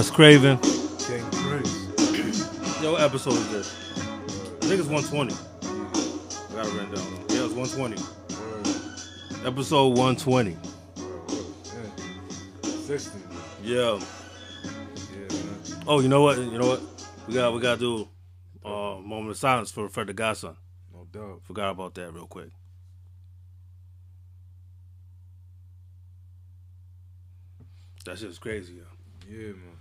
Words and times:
Wes 0.00 0.10
Craven. 0.10 0.56
King. 0.56 1.20
Yo, 2.82 2.92
what 2.92 3.02
episode 3.02 3.34
is 3.34 3.50
this? 3.50 3.76
I 4.62 4.64
think 4.64 4.80
it's 4.80 4.88
120. 4.88 5.34
I 5.34 6.54
got 6.54 6.66
it 6.66 6.72
written 6.72 6.94
down. 6.94 7.04
Yeah, 7.28 7.44
it's 7.44 7.52
120. 7.52 8.00
Word, 8.00 9.46
Episode 9.46 9.88
120. 9.88 10.56
word, 10.56 11.30
word. 11.30 11.44
Yeah. 12.64 12.70
60. 12.70 13.18
Yeah. 13.62 14.00
Oh, 15.86 16.00
you 16.00 16.08
know 16.08 16.22
what? 16.22 16.38
You 16.38 16.58
know 16.58 16.68
what? 16.68 16.80
We 17.28 17.34
got 17.34 17.52
we 17.52 17.60
got 17.60 17.78
to 17.78 17.80
do 17.80 18.08
uh, 18.64 18.70
a 18.70 19.02
moment 19.02 19.32
of 19.32 19.36
silence 19.36 19.70
for 19.70 19.86
Fred 19.90 20.06
the 20.06 20.14
Godson. 20.14 20.56
No 20.94 21.04
doubt. 21.12 21.42
Forgot 21.42 21.72
about 21.72 21.94
that 21.96 22.10
real 22.14 22.26
quick. 22.26 22.48
That 28.06 28.16
shit 28.16 28.30
is 28.30 28.38
crazy, 28.38 28.76
yo. 28.76 28.84
Yeah, 29.28 29.48
man. 29.48 29.79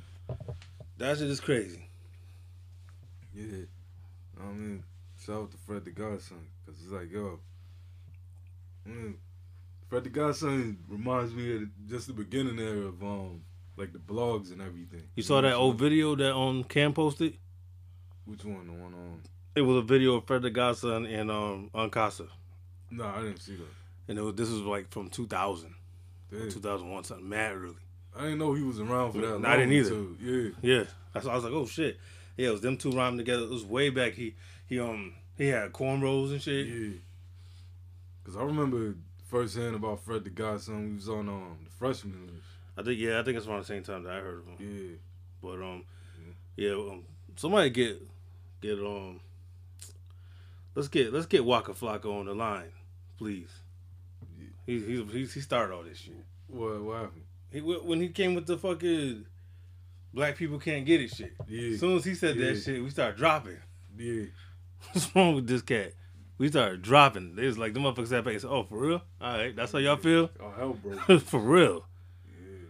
That 0.98 1.18
shit 1.18 1.30
is 1.30 1.40
crazy. 1.40 1.88
Yeah. 3.34 3.66
I 4.40 4.52
mean, 4.52 4.84
shout 5.18 5.44
out 5.44 5.52
to 5.52 5.58
Fred 5.58 5.86
the 5.86 5.92
Godson. 5.92 6.48
Because 6.66 6.82
it's 6.82 6.92
like, 6.92 7.12
yo. 7.12 7.40
I 8.86 8.90
mean, 8.90 9.18
Fred 9.90 10.04
the 10.04 10.10
Godson 10.10 10.78
reminds 10.88 11.34
me 11.34 11.56
of 11.56 11.88
just 11.88 12.08
the 12.08 12.14
beginning 12.14 12.58
there 12.58 12.84
of, 12.84 13.02
um, 13.02 13.42
like 13.78 13.94
the 13.94 14.00
blogs 14.00 14.52
and 14.52 14.62
everything. 14.62 15.04
You 15.16 15.24
saw 15.24 15.42
that 15.42 15.54
old 15.54 15.80
video 15.80 16.16
that 16.16 16.36
um 16.36 16.64
Cam 16.66 16.94
posted? 16.94 17.38
Which 18.26 18.44
one? 18.44 18.68
The 18.68 18.74
one 18.74 18.94
on. 18.94 19.22
It 19.56 19.62
was 19.62 19.78
a 19.78 19.82
video 19.82 20.16
of 20.16 20.28
Fred 20.28 20.42
the 20.42 20.50
Godson 20.50 21.06
and 21.06 21.32
um 21.32 21.70
Uncasa. 21.74 22.28
No, 22.92 23.06
I 23.06 23.22
didn't 23.22 23.42
see 23.42 23.56
that. 23.56 23.68
And 24.10 24.18
it 24.18 24.22
was, 24.22 24.36
this 24.36 24.50
was 24.50 24.62
like 24.62 24.90
from 24.90 25.10
2000, 25.10 25.74
Damn. 26.32 26.50
2001, 26.50 27.04
something 27.04 27.30
mad 27.30 27.54
early. 27.56 27.76
I 28.20 28.24
didn't 28.24 28.40
know 28.40 28.54
he 28.54 28.64
was 28.64 28.82
around 28.82 29.14
for 29.14 29.20
that. 29.20 29.40
No, 29.40 29.48
I 29.48 29.56
didn't 29.56 29.72
either. 29.72 29.90
too. 29.90 30.54
Yeah. 30.62 30.76
Yeah, 30.76 30.84
that's 31.14 31.26
I 31.26 31.36
was 31.36 31.46
like, 31.46 31.54
oh 31.54 31.66
shit. 31.66 31.98
Yeah, 32.36 32.50
it 32.50 32.52
was 32.52 32.62
them 32.62 32.76
two 32.76 32.92
rhyming 32.92 33.18
together. 33.18 33.44
It 33.44 33.50
was 33.50 33.64
way 33.64 33.90
back. 33.90 34.14
He 34.14 34.36
he 34.68 34.78
um 34.80 35.14
he 35.38 35.48
had 35.48 35.72
cornrows 35.72 36.32
and 36.32 36.42
shit. 36.42 36.68
Yeah. 36.68 36.98
Cause 38.26 38.36
I 38.36 38.44
remember 38.44 38.96
firsthand 39.30 39.76
about 39.76 40.04
Fred 40.04 40.26
the 40.26 40.30
Godson. 40.30 40.90
We 40.90 40.96
was 40.96 41.08
on 41.08 41.30
um 41.30 41.60
the 41.64 41.72
freshman 41.72 42.28
list. 42.28 42.46
I 42.78 42.84
think 42.84 43.00
yeah, 43.00 43.20
I 43.20 43.24
think 43.24 43.38
it's 43.38 43.48
around 43.48 43.60
the 43.60 43.66
same 43.66 43.84
time 43.84 44.04
that 44.04 44.14
I 44.14 44.20
heard 44.20 44.40
of 44.40 44.48
him. 44.48 44.58
Yeah. 44.60 44.96
But 45.42 45.62
um, 45.62 45.86
yeah, 46.58 46.72
um, 46.72 47.06
somebody 47.38 47.70
get 47.70 48.02
get 48.62 48.80
um, 48.80 49.22
let's 50.76 50.90
get 50.90 51.14
let's 51.14 51.26
get 51.26 51.46
Waka 51.46 51.72
Flocka 51.72 52.06
on 52.06 52.26
the 52.26 52.34
line, 52.34 52.72
please. 53.18 53.50
He 54.66 54.80
he 54.80 55.04
he, 55.04 55.26
he 55.26 55.40
started 55.40 55.74
all 55.74 55.84
this 55.84 56.00
shit. 56.00 56.14
What 56.48 56.82
what 56.82 56.98
happened? 56.98 57.24
He 57.52 57.60
when 57.62 58.00
he 58.02 58.10
came 58.10 58.36
with 58.36 58.46
the 58.46 58.58
fucking 58.58 59.26
black 60.14 60.36
people 60.38 60.60
can't 60.60 60.86
get 60.86 61.02
it 61.02 61.10
shit. 61.10 61.34
Yeah. 61.48 61.74
As 61.74 61.80
soon 61.80 61.98
as 61.98 62.06
he 62.06 62.16
said 62.16 62.36
Yeah. 62.36 62.52
that 62.54 62.62
shit, 62.62 62.84
we 62.84 62.90
started 62.90 63.18
dropping. 63.18 63.58
Yeah. 63.98 64.26
What's 64.92 65.14
wrong 65.16 65.36
with 65.36 65.48
this 65.48 65.62
cat? 65.62 65.94
We 66.38 66.48
started 66.48 66.82
dropping. 66.82 67.36
They 67.36 67.46
was 67.46 67.58
like, 67.58 67.74
the 67.74 67.80
motherfuckers 67.82 68.10
that 68.10 68.26
and 68.26 68.46
"Oh, 68.46 68.64
for 68.64 68.78
real? 68.78 69.02
All 69.20 69.38
right, 69.38 69.54
that's 69.56 69.74
how 69.74 69.80
y'all 69.80 69.98
feel? 69.98 70.30
Oh 70.40 70.52
hell, 70.52 70.74
bro. 70.74 71.20
for 71.20 71.40
real?" 71.40 71.86
yeah. 72.26 72.68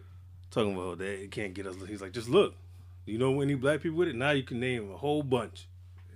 Talking 0.50 0.74
about 0.76 0.98
that, 0.98 1.04
they 1.20 1.28
can't 1.28 1.54
get 1.54 1.68
us. 1.68 1.76
He's 1.88 2.02
like, 2.02 2.12
just 2.14 2.30
look. 2.30 2.56
You 3.06 3.18
know 3.18 3.42
any 3.42 3.56
black 3.56 3.82
people 3.82 3.98
with 3.98 4.08
it? 4.08 4.16
Now 4.16 4.32
you 4.32 4.44
can 4.44 4.60
name 4.60 4.92
a 4.92 4.98
whole 4.98 5.24
bunch. 5.24 5.68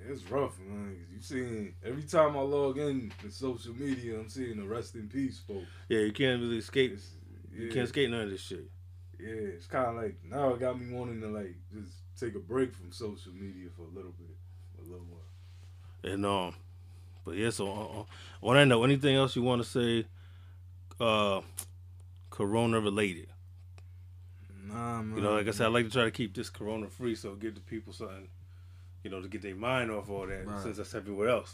It's 0.07 0.29
rough, 0.29 0.59
man. 0.59 0.97
You 1.13 1.21
seeing 1.21 1.73
every 1.83 2.03
time 2.03 2.35
I 2.35 2.41
log 2.41 2.77
in 2.77 3.11
to 3.21 3.31
social 3.31 3.73
media, 3.73 4.19
I'm 4.19 4.29
seeing 4.29 4.57
the 4.57 4.65
rest 4.67 4.95
in 4.95 5.07
peace, 5.07 5.39
folks. 5.47 5.65
Yeah, 5.89 5.99
you 5.99 6.11
can't 6.11 6.41
really 6.41 6.57
escape. 6.57 6.93
It's, 6.93 7.07
yeah, 7.53 7.61
You 7.65 7.67
can't 7.71 7.85
escape 7.85 8.09
none 8.09 8.21
of 8.21 8.29
this 8.29 8.41
shit. 8.41 8.69
Yeah, 9.19 9.29
it's 9.29 9.67
kind 9.67 9.87
of 9.87 9.95
like 9.95 10.17
now 10.23 10.53
it 10.53 10.59
got 10.59 10.79
me 10.79 10.93
wanting 10.93 11.21
to 11.21 11.27
like 11.27 11.55
just 11.73 11.93
take 12.19 12.35
a 12.35 12.39
break 12.39 12.73
from 12.75 12.91
social 12.91 13.31
media 13.31 13.69
for 13.75 13.83
a 13.83 13.95
little 13.95 14.11
bit, 14.11 14.35
a 14.79 14.83
little 14.83 15.05
while. 15.05 16.11
And 16.13 16.25
um, 16.25 16.55
but 17.23 17.35
yeah. 17.35 17.49
So 17.49 17.67
uh, 17.71 17.99
uh, 18.01 18.47
on 18.49 18.55
that 18.55 18.65
note, 18.65 18.83
anything 18.83 19.15
else 19.15 19.35
you 19.35 19.41
want 19.43 19.63
to 19.63 19.67
say? 19.69 20.05
Uh, 20.99 21.41
Corona 22.29 22.79
related. 22.79 23.27
Nah, 24.65 25.01
man. 25.01 25.17
You 25.17 25.23
know, 25.23 25.33
like 25.33 25.47
I 25.47 25.51
said, 25.51 25.65
I 25.65 25.69
like 25.69 25.85
to 25.85 25.91
try 25.91 26.03
to 26.05 26.11
keep 26.11 26.33
this 26.35 26.49
Corona 26.49 26.87
free, 26.87 27.15
so 27.15 27.35
give 27.35 27.55
the 27.55 27.61
people 27.61 27.93
something. 27.93 28.27
You 29.03 29.09
know, 29.11 29.21
to 29.21 29.27
get 29.27 29.41
their 29.41 29.55
mind 29.55 29.91
off 29.91 30.09
all 30.09 30.25
that, 30.27 30.47
Right. 30.47 30.61
since 30.63 30.77
that's 30.77 30.95
everywhere 30.95 31.29
else. 31.29 31.53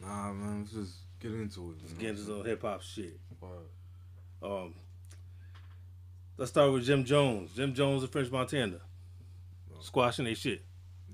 Nah, 0.00 0.32
man. 0.32 0.60
Let's 0.60 0.72
just 0.72 0.94
get 1.20 1.32
into 1.32 1.70
it. 1.72 1.76
Let's 1.82 1.92
get 1.94 2.10
into 2.10 2.22
some 2.22 2.44
hip 2.44 2.62
hop 2.62 2.82
shit. 2.82 3.18
Word. 3.40 3.50
Um, 4.42 4.74
let's 6.38 6.50
start 6.50 6.72
with 6.72 6.84
Jim 6.84 7.04
Jones. 7.04 7.50
Jim 7.54 7.74
Jones 7.74 8.02
of 8.02 8.10
French 8.10 8.30
Montana, 8.30 8.80
squashing 9.80 10.24
their 10.24 10.34
shit. 10.34 10.62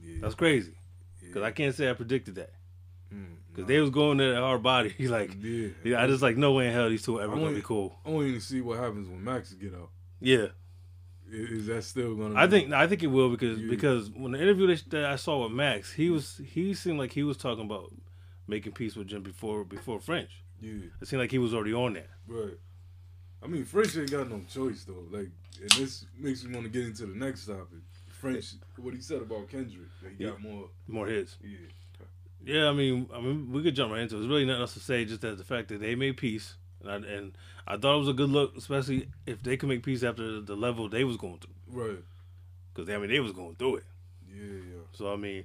Yeah. 0.01 0.19
That's 0.21 0.35
crazy. 0.35 0.75
yeah. 1.23 1.33
Cause 1.33 1.43
I 1.43 1.51
can't 1.51 1.75
say 1.75 1.91
I 1.91 1.95
predicted 1.95 2.37
that. 2.37 2.53
Mm, 3.13 3.37
Cause 3.55 3.63
nah. 3.63 3.67
they 3.67 3.81
was 3.81 3.91
going 3.91 4.19
to 4.19 4.33
that 4.33 4.41
hard 4.41 4.63
body. 4.63 4.95
like, 5.09 5.37
yeah. 5.41 5.69
yeah, 5.83 6.03
I 6.03 6.07
just 6.07 6.23
like 6.23 6.37
no 6.37 6.53
way 6.53 6.69
in 6.69 6.73
hell 6.73 6.89
these 6.89 7.03
two 7.03 7.19
are 7.19 7.23
ever 7.23 7.35
gonna 7.35 7.53
be 7.55 7.63
cool. 7.63 7.99
I 8.05 8.11
want 8.11 8.27
you 8.29 8.35
to 8.35 8.41
see 8.41 8.61
what 8.61 8.79
happens 8.79 9.09
when 9.09 9.23
Max 9.25 9.53
get 9.55 9.75
out. 9.75 9.91
Yeah, 10.21 10.47
Is, 11.31 11.67
that 11.67 11.85
still 11.85 12.15
gonna? 12.15 12.35
I 12.39 12.47
be- 12.47 12.61
think 12.61 12.73
I 12.73 12.87
think 12.87 13.03
it 13.03 13.09
will 13.09 13.31
because 13.31 13.59
Yeah. 13.59 13.71
because 13.71 14.11
when 14.11 14.33
the 14.33 14.41
interview 14.41 14.67
that, 14.69 14.83
that 14.91 15.05
I 15.07 15.17
saw 15.17 15.43
with 15.45 15.53
Max, 15.53 15.93
he 15.93 16.11
was 16.11 16.41
he 16.45 16.75
seemed 16.75 16.99
like 16.99 17.13
he 17.13 17.23
was 17.23 17.37
talking 17.37 17.65
about 17.65 17.93
making 18.47 18.73
peace 18.73 18.95
with 18.97 19.07
Jim 19.09 19.23
before 19.23 19.65
before 19.65 20.01
French. 20.01 20.31
Yeah. 20.61 20.85
It 21.01 21.09
seemed 21.09 21.21
like 21.21 21.31
he 21.31 21.39
was 21.39 21.53
already 21.55 21.75
on 21.75 21.95
that. 21.95 22.09
Right. 22.27 22.59
I 23.45 23.47
mean, 23.47 23.65
French 23.65 23.97
ain't 23.97 24.11
got 24.11 24.31
no 24.31 24.41
choice 24.49 24.85
though. 24.85 25.05
Like, 25.11 25.29
and 25.61 25.71
this 25.73 26.07
makes 26.19 26.45
me 26.45 26.55
want 26.55 26.65
to 26.65 26.71
get 26.71 26.87
into 26.89 27.07
the 27.07 27.15
next 27.15 27.47
topic. 27.47 27.79
French, 28.09 28.55
what 28.79 28.95
he 28.95 29.01
said 29.01 29.21
about 29.23 29.49
Kendrick, 29.51 29.89
that 30.03 30.13
he 30.17 30.25
got 30.25 30.41
more. 30.41 30.69
More 30.89 31.07
hits. 31.07 31.37
Yeah. 31.43 31.59
Yeah, 32.47 32.69
I 32.69 32.73
mean, 32.73 33.09
I 33.15 33.21
mean, 33.21 33.51
we 33.53 33.63
could 33.63 33.75
jump 33.75 33.93
right 33.93 34.03
into 34.03 34.17
it. 34.17 34.19
There's 34.19 34.29
really 34.29 34.45
nothing 34.45 34.61
else 34.61 34.75
to 34.75 34.81
say, 34.81 35.05
just 35.07 35.23
that 35.23 35.39
the 35.39 35.45
fact 35.45 35.69
that 35.69 35.81
they 35.81 35.95
made 35.95 36.17
peace, 36.19 36.55
and 36.83 36.91
I, 36.91 36.97
and 36.97 37.33
I 37.67 37.77
thought 37.79 37.97
it 37.97 37.99
was 38.01 38.09
a 38.09 38.13
good 38.13 38.29
look, 38.29 38.55
especially 38.57 39.09
if 39.27 39.43
they 39.43 39.57
could 39.57 39.69
make 39.71 39.83
peace 39.83 40.03
after 40.03 40.41
the 40.43 40.55
level 40.55 40.89
they 40.91 41.05
was 41.05 41.17
going 41.17 41.39
through, 41.39 41.55
Right. 41.85 41.99
because 42.75 42.91
I 42.91 42.99
mean 42.99 43.09
they 43.09 43.21
was 43.21 43.33
going 43.33 43.55
through 43.57 43.77
it. 43.77 43.85
Yeah, 44.29 44.43
yeah. 44.45 44.81
So 44.93 45.11
I 45.11 45.17
mean, 45.17 45.45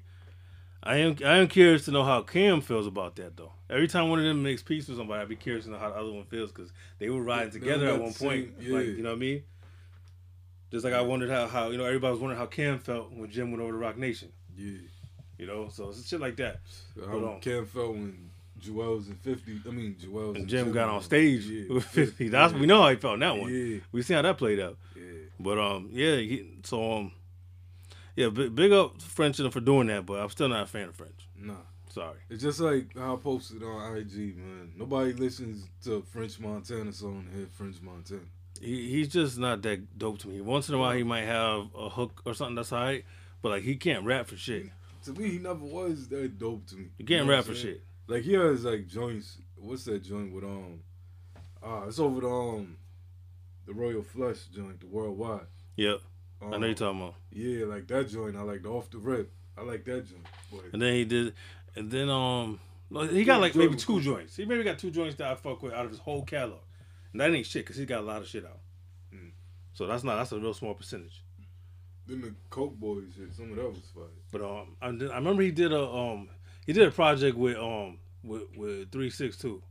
I 0.81 0.97
am 0.97 1.17
I 1.25 1.37
am 1.37 1.47
curious 1.47 1.85
to 1.85 1.91
know 1.91 2.03
how 2.03 2.21
Cam 2.21 2.61
feels 2.61 2.87
about 2.87 3.15
that 3.17 3.35
though. 3.35 3.51
Every 3.69 3.87
time 3.87 4.09
one 4.09 4.19
of 4.19 4.25
them 4.25 4.41
makes 4.41 4.63
peace 4.63 4.87
with 4.87 4.97
somebody, 4.97 5.21
I'd 5.21 5.29
be 5.29 5.35
curious 5.35 5.65
to 5.65 5.71
know 5.71 5.77
how 5.77 5.89
the 5.89 5.95
other 5.95 6.11
one 6.11 6.23
feels 6.25 6.51
because 6.51 6.71
they 6.99 7.09
were 7.09 7.21
riding 7.21 7.51
together 7.51 7.87
at 7.89 8.01
one 8.01 8.13
point. 8.13 8.53
yeah. 8.59 8.77
Like 8.77 8.85
you 8.85 9.03
know 9.03 9.09
what 9.09 9.15
I 9.15 9.19
mean? 9.19 9.43
Just 10.71 10.85
like 10.85 10.93
I 10.93 11.01
wondered 11.01 11.29
how 11.29 11.47
how 11.47 11.69
you 11.69 11.77
know 11.77 11.85
everybody 11.85 12.11
was 12.11 12.21
wondering 12.21 12.39
how 12.39 12.45
Cam 12.45 12.79
felt 12.79 13.11
when 13.11 13.29
Jim 13.29 13.51
went 13.51 13.61
over 13.61 13.71
to 13.73 13.77
Roc 13.77 13.97
Nation. 13.97 14.31
Yeah. 14.57 14.77
You 15.37 15.47
know, 15.47 15.69
so 15.69 15.89
it's 15.89 16.07
shit 16.07 16.19
like 16.19 16.35
that. 16.37 16.59
How. 17.05 17.37
Cam 17.41 17.65
felt 17.65 17.91
when 17.93 18.29
Juelz 18.61 19.07
in 19.09 19.15
50. 19.15 19.61
I 19.67 19.71
mean, 19.71 19.95
Juelz 19.95 20.35
And 20.35 20.47
Jim 20.47 20.71
got 20.71 20.89
on 20.89 21.01
stage 21.01 21.45
Yeah. 21.45 21.73
with 21.73 21.85
fifty. 21.85 22.27
That's 22.29 22.53
we 22.53 22.65
know 22.65 22.81
how 22.81 22.89
he 22.89 22.95
felt 22.97 23.15
in 23.15 23.19
that 23.21 23.37
one. 23.37 23.53
Yeah. 23.53 23.79
We 23.91 24.01
see 24.01 24.13
how 24.13 24.21
that 24.21 24.37
played 24.37 24.59
out. 24.59 24.77
Yeah. 24.95 25.03
But 25.39 25.57
um, 25.57 25.89
yeah. 25.91 26.15
He, 26.17 26.49
so 26.63 26.93
um, 26.93 27.11
yeah. 28.15 28.29
Big, 28.29 28.55
big 28.55 28.71
up 28.71 29.01
French 29.01 29.37
for 29.37 29.59
doing 29.59 29.87
that, 29.87 30.05
but 30.05 30.19
I'm 30.21 30.29
still 30.29 30.49
not 30.49 30.63
a 30.63 30.65
fan 30.65 30.89
of 30.89 30.95
French. 30.95 31.27
Nah. 31.35 31.53
Sorry. 31.89 32.19
It's 32.29 32.43
just 32.43 32.59
like 32.59 32.95
how 32.95 33.15
I 33.15 33.17
posted 33.17 33.63
on 33.63 33.97
IG, 33.97 34.37
man. 34.37 34.73
Nobody 34.77 35.13
listens 35.13 35.67
to 35.83 36.03
French 36.11 36.39
Montana 36.39 36.93
song 36.93 37.27
hit 37.35 37.51
French 37.51 37.81
Montana. 37.81 38.21
He, 38.61 38.89
he's 38.89 39.07
just 39.07 39.37
not 39.37 39.61
that 39.63 39.97
dope 39.97 40.19
to 40.19 40.27
me. 40.27 40.39
Once 40.41 40.69
in 40.69 40.75
a 40.75 40.77
while, 40.77 40.95
he 40.95 41.03
might 41.03 41.23
have 41.23 41.67
a 41.75 41.89
hook 41.89 42.21
or 42.25 42.33
something 42.33 42.55
that's 42.55 42.71
alright, 42.71 43.05
but 43.41 43.49
like 43.49 43.63
he 43.63 43.75
can't 43.75 44.05
rap 44.05 44.27
for 44.27 44.37
shit. 44.37 44.67
To 45.05 45.13
me, 45.13 45.29
he 45.29 45.39
never 45.39 45.65
was 45.65 46.07
that 46.09 46.37
dope 46.37 46.67
to 46.67 46.75
me. 46.75 46.89
He 46.97 47.03
You 47.03 47.05
can't 47.05 47.25
know 47.25 47.33
rap 47.33 47.45
for 47.45 47.55
shit. 47.55 47.81
Like 48.07 48.23
he 48.23 48.33
has 48.33 48.65
like 48.65 48.87
joints. 48.87 49.37
What's 49.55 49.85
that 49.85 50.03
joint 50.03 50.33
with 50.33 50.43
um? 50.43 50.81
Ah, 51.63 51.85
it's 51.87 51.99
over 51.99 52.21
the 52.21 52.29
um, 52.29 52.77
the 53.65 53.73
Royal 53.73 54.03
Flush 54.03 54.45
joint, 54.53 54.79
the 54.79 54.87
Worldwide. 54.87 55.47
Yep, 55.75 56.01
Um, 56.41 56.53
I 56.53 56.57
know 56.57 56.67
you're 56.67 56.75
talking 56.75 57.01
about. 57.01 57.15
Yeah, 57.31 57.65
like 57.65 57.87
that 57.87 58.09
joint. 58.09 58.35
I 58.35 58.41
like 58.41 58.63
the 58.63 58.69
off 58.69 58.89
the 58.89 58.97
rip. 58.97 59.31
I 59.57 59.61
like 59.61 59.83
that 59.85 60.07
joint. 60.07 60.25
But 60.51 60.61
And 60.73 60.81
then 60.81 60.93
he 60.93 61.05
did, 61.05 61.33
and 61.75 61.91
then 61.91 62.09
um, 62.09 62.59
no, 62.89 63.01
he 63.01 63.23
got 63.23 63.41
like 63.41 63.55
maybe 63.55 63.75
two 63.75 64.01
joints. 64.01 64.35
He 64.35 64.45
maybe 64.45 64.63
got 64.63 64.79
two 64.79 64.91
joints 64.91 65.15
that 65.17 65.31
I 65.31 65.35
fuck 65.35 65.61
with 65.61 65.73
out 65.73 65.85
of 65.85 65.91
his 65.91 65.99
whole 65.99 66.23
catalog, 66.23 66.61
and 67.11 67.21
that 67.21 67.31
ain't 67.31 67.45
shit 67.45 67.63
because 67.65 67.75
he 67.75 67.85
got 67.85 67.99
a 67.99 68.05
lot 68.05 68.21
of 68.21 68.27
shit 68.27 68.45
out. 68.45 68.59
Mm. 69.13 69.31
So 69.73 69.85
that's 69.85 70.03
not 70.03 70.15
that's 70.17 70.31
a 70.31 70.39
real 70.39 70.53
small 70.53 70.73
percentage. 70.73 71.23
then 72.07 72.21
the 72.21 72.33
Coke 72.49 72.75
Boys 72.75 73.03
shit, 73.15 73.33
some 73.35 73.51
of 73.51 73.57
that 73.57 73.69
was 73.69 73.79
fire. 73.93 74.03
But 74.31 74.41
um, 74.41 74.75
I, 74.81 74.87
I 74.87 75.17
remember 75.17 75.43
he 75.43 75.51
did 75.51 75.73
a 75.73 75.83
um, 75.83 76.29
he 76.65 76.73
did 76.73 76.87
a 76.87 76.91
project 76.91 77.37
with 77.37 77.57
um 77.57 77.99
with 78.23 78.43
with 78.55 78.91
three 78.91 79.09
six 79.09 79.37
two. 79.37 79.61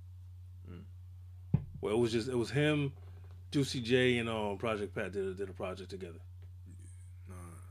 Mm. 0.70 0.82
Well, 1.80 1.94
it 1.94 1.98
was 1.98 2.12
just 2.12 2.28
it 2.28 2.36
was 2.36 2.50
him, 2.50 2.92
Juicy 3.52 3.80
J, 3.80 4.18
and 4.18 4.28
um 4.28 4.58
Project 4.58 4.94
Pat 4.94 5.12
did 5.12 5.26
a, 5.26 5.34
did 5.34 5.48
a 5.48 5.52
project 5.52 5.90
together. 5.90 6.18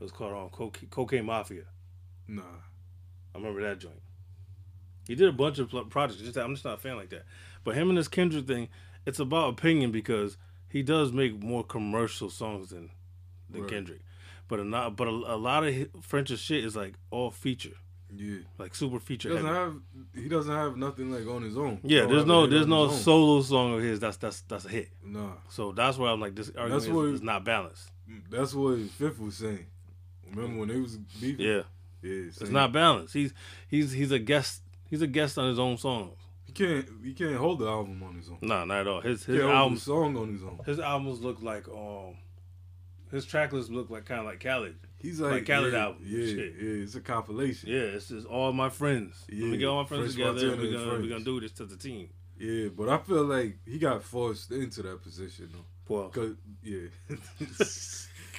It 0.00 0.02
was 0.04 0.12
called 0.12 0.32
um 0.32 0.70
Cocaine, 0.90 1.24
Mafia. 1.26 1.64
nah. 2.26 2.42
I 3.34 3.38
remember 3.38 3.62
that 3.62 3.78
joint. 3.78 4.00
He 5.06 5.14
did 5.14 5.28
a 5.28 5.32
bunch 5.32 5.58
of 5.58 5.70
projects. 5.90 6.20
Just 6.22 6.36
I'm 6.36 6.54
just 6.54 6.64
not 6.64 6.74
a 6.74 6.80
fan 6.80 6.96
like 6.96 7.10
that. 7.10 7.24
But 7.64 7.74
him 7.76 7.88
and 7.88 7.98
this 7.98 8.08
Kendrick 8.08 8.46
thing, 8.46 8.68
it's 9.06 9.18
about 9.18 9.50
opinion 9.50 9.90
because 9.92 10.36
he 10.68 10.82
does 10.82 11.12
make 11.12 11.42
more 11.42 11.64
commercial 11.64 12.30
songs 12.30 12.70
than 12.70 12.90
than 13.50 13.62
Right. 13.62 13.70
Kendrick. 13.70 14.00
But 14.48 14.60
a 14.60 14.64
not, 14.64 14.96
but 14.96 15.08
a, 15.08 15.10
a 15.10 15.36
lot 15.36 15.64
of 15.64 15.74
French's 16.02 16.40
shit 16.40 16.64
is 16.64 16.74
like 16.76 16.94
all 17.10 17.30
feature, 17.30 17.76
Yeah. 18.14 18.38
like 18.58 18.74
super 18.74 18.98
feature. 18.98 19.28
He 19.28 19.34
doesn't 19.36 19.46
heavy. 19.48 19.58
have 19.60 19.80
he 20.22 20.28
doesn't 20.28 20.54
have 20.54 20.76
nothing 20.76 21.10
like 21.12 21.26
on 21.26 21.42
his 21.42 21.56
own. 21.58 21.80
Yeah, 21.82 22.06
there's 22.06 22.24
no 22.26 22.46
there's 22.46 22.66
no 22.66 22.90
solo 22.90 23.42
song 23.42 23.74
of 23.74 23.82
his 23.82 24.00
that's 24.00 24.16
that's 24.16 24.40
that's 24.42 24.64
a 24.64 24.68
hit. 24.70 24.88
Nah. 25.04 25.32
So 25.50 25.72
that's 25.72 25.96
where 25.98 26.10
I'm 26.10 26.20
like 26.20 26.34
this 26.34 26.50
argument 26.56 26.82
is, 26.82 26.88
what- 26.90 27.02
is 27.08 27.22
not 27.22 27.44
balanced. 27.44 27.90
That's 28.30 28.54
what 28.54 28.78
Fifth 28.90 29.20
was 29.20 29.36
saying. 29.36 29.66
Remember 30.34 30.60
when 30.60 30.68
they 30.68 30.78
was 30.80 30.96
beefing? 30.96 31.44
Yeah, 31.46 31.62
Yeah. 32.02 32.26
it's 32.28 32.50
not 32.50 32.72
balanced. 32.72 33.14
He's 33.14 33.32
he's 33.68 33.92
he's 33.92 34.10
a 34.12 34.18
guest. 34.18 34.62
He's 34.88 35.02
a 35.02 35.06
guest 35.06 35.38
on 35.38 35.48
his 35.48 35.58
own 35.58 35.76
songs. 35.76 36.14
He 36.46 36.52
can't 36.52 36.86
he 37.04 37.12
can't 37.14 37.36
hold 37.36 37.58
the 37.60 37.66
album 37.66 38.02
on 38.02 38.14
his 38.16 38.28
own. 38.28 38.38
No, 38.42 38.64
not 38.64 38.80
at 38.80 38.86
all. 38.88 39.00
His 39.00 39.24
his 39.24 39.36
can't 39.38 39.42
hold 39.48 39.54
albums 39.56 39.80
the 39.80 39.84
song 39.86 40.16
on 40.16 40.32
his 40.32 40.42
own. 40.42 40.60
his 40.64 40.80
albums 40.80 41.20
look 41.20 41.42
like 41.42 41.68
um 41.68 42.16
his 43.10 43.24
track 43.24 43.52
list 43.52 43.70
look 43.70 43.90
like 43.90 44.04
kind 44.06 44.20
of 44.20 44.26
like 44.26 44.40
Khaled. 44.42 44.76
He's 44.98 45.20
like, 45.20 45.32
Like 45.32 45.46
Khaled 45.46 45.72
yeah, 45.72 45.78
album, 45.84 46.02
Yeah, 46.04 46.18
yeah, 46.24 46.82
it's 46.82 46.94
a 46.94 47.00
compilation. 47.00 47.70
Yeah, 47.70 47.78
it's 47.96 48.08
just 48.08 48.26
all 48.26 48.52
my 48.52 48.68
friends. 48.68 49.24
Let 49.30 49.38
me 49.38 49.50
Yeah, 49.52 49.56
get 49.56 49.66
all 49.66 49.82
my 49.82 49.88
friends 49.88 50.14
French 50.14 50.36
together. 50.38 50.56
We're 50.56 50.72
gonna 50.72 51.02
we're 51.02 51.08
gonna 51.08 51.24
do 51.24 51.40
this 51.40 51.52
to 51.52 51.64
the 51.66 51.76
team. 51.76 52.08
Yeah, 52.38 52.68
but 52.68 52.88
I 52.88 52.98
feel 52.98 53.24
like 53.24 53.58
he 53.66 53.78
got 53.78 54.02
forced 54.02 54.50
into 54.52 54.82
that 54.82 55.02
position 55.02 55.50
though. 55.52 55.64
Well, 55.94 56.08
Cause 56.10 56.34
yeah, 56.62 56.88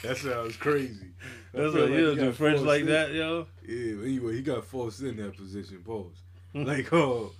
that 0.04 0.18
sounds 0.18 0.56
crazy. 0.57 1.07
That's 1.54 1.74
what 1.74 1.84
like 1.84 1.92
you 1.92 2.10
he 2.12 2.16
do 2.16 2.31
French 2.31 2.62
like 2.62 2.81
in. 2.81 2.88
that, 2.88 3.12
yo. 3.13 3.48
Yeah, 3.68 3.94
but 3.98 4.04
anyway, 4.06 4.34
he 4.36 4.42
got 4.42 4.66
forced 4.66 5.01
in 5.01 5.18
that 5.18 5.36
position. 5.36 5.81
Pause. 5.86 6.22
Hmm. 6.54 6.63
like, 6.63 6.92
oh, 6.94 7.31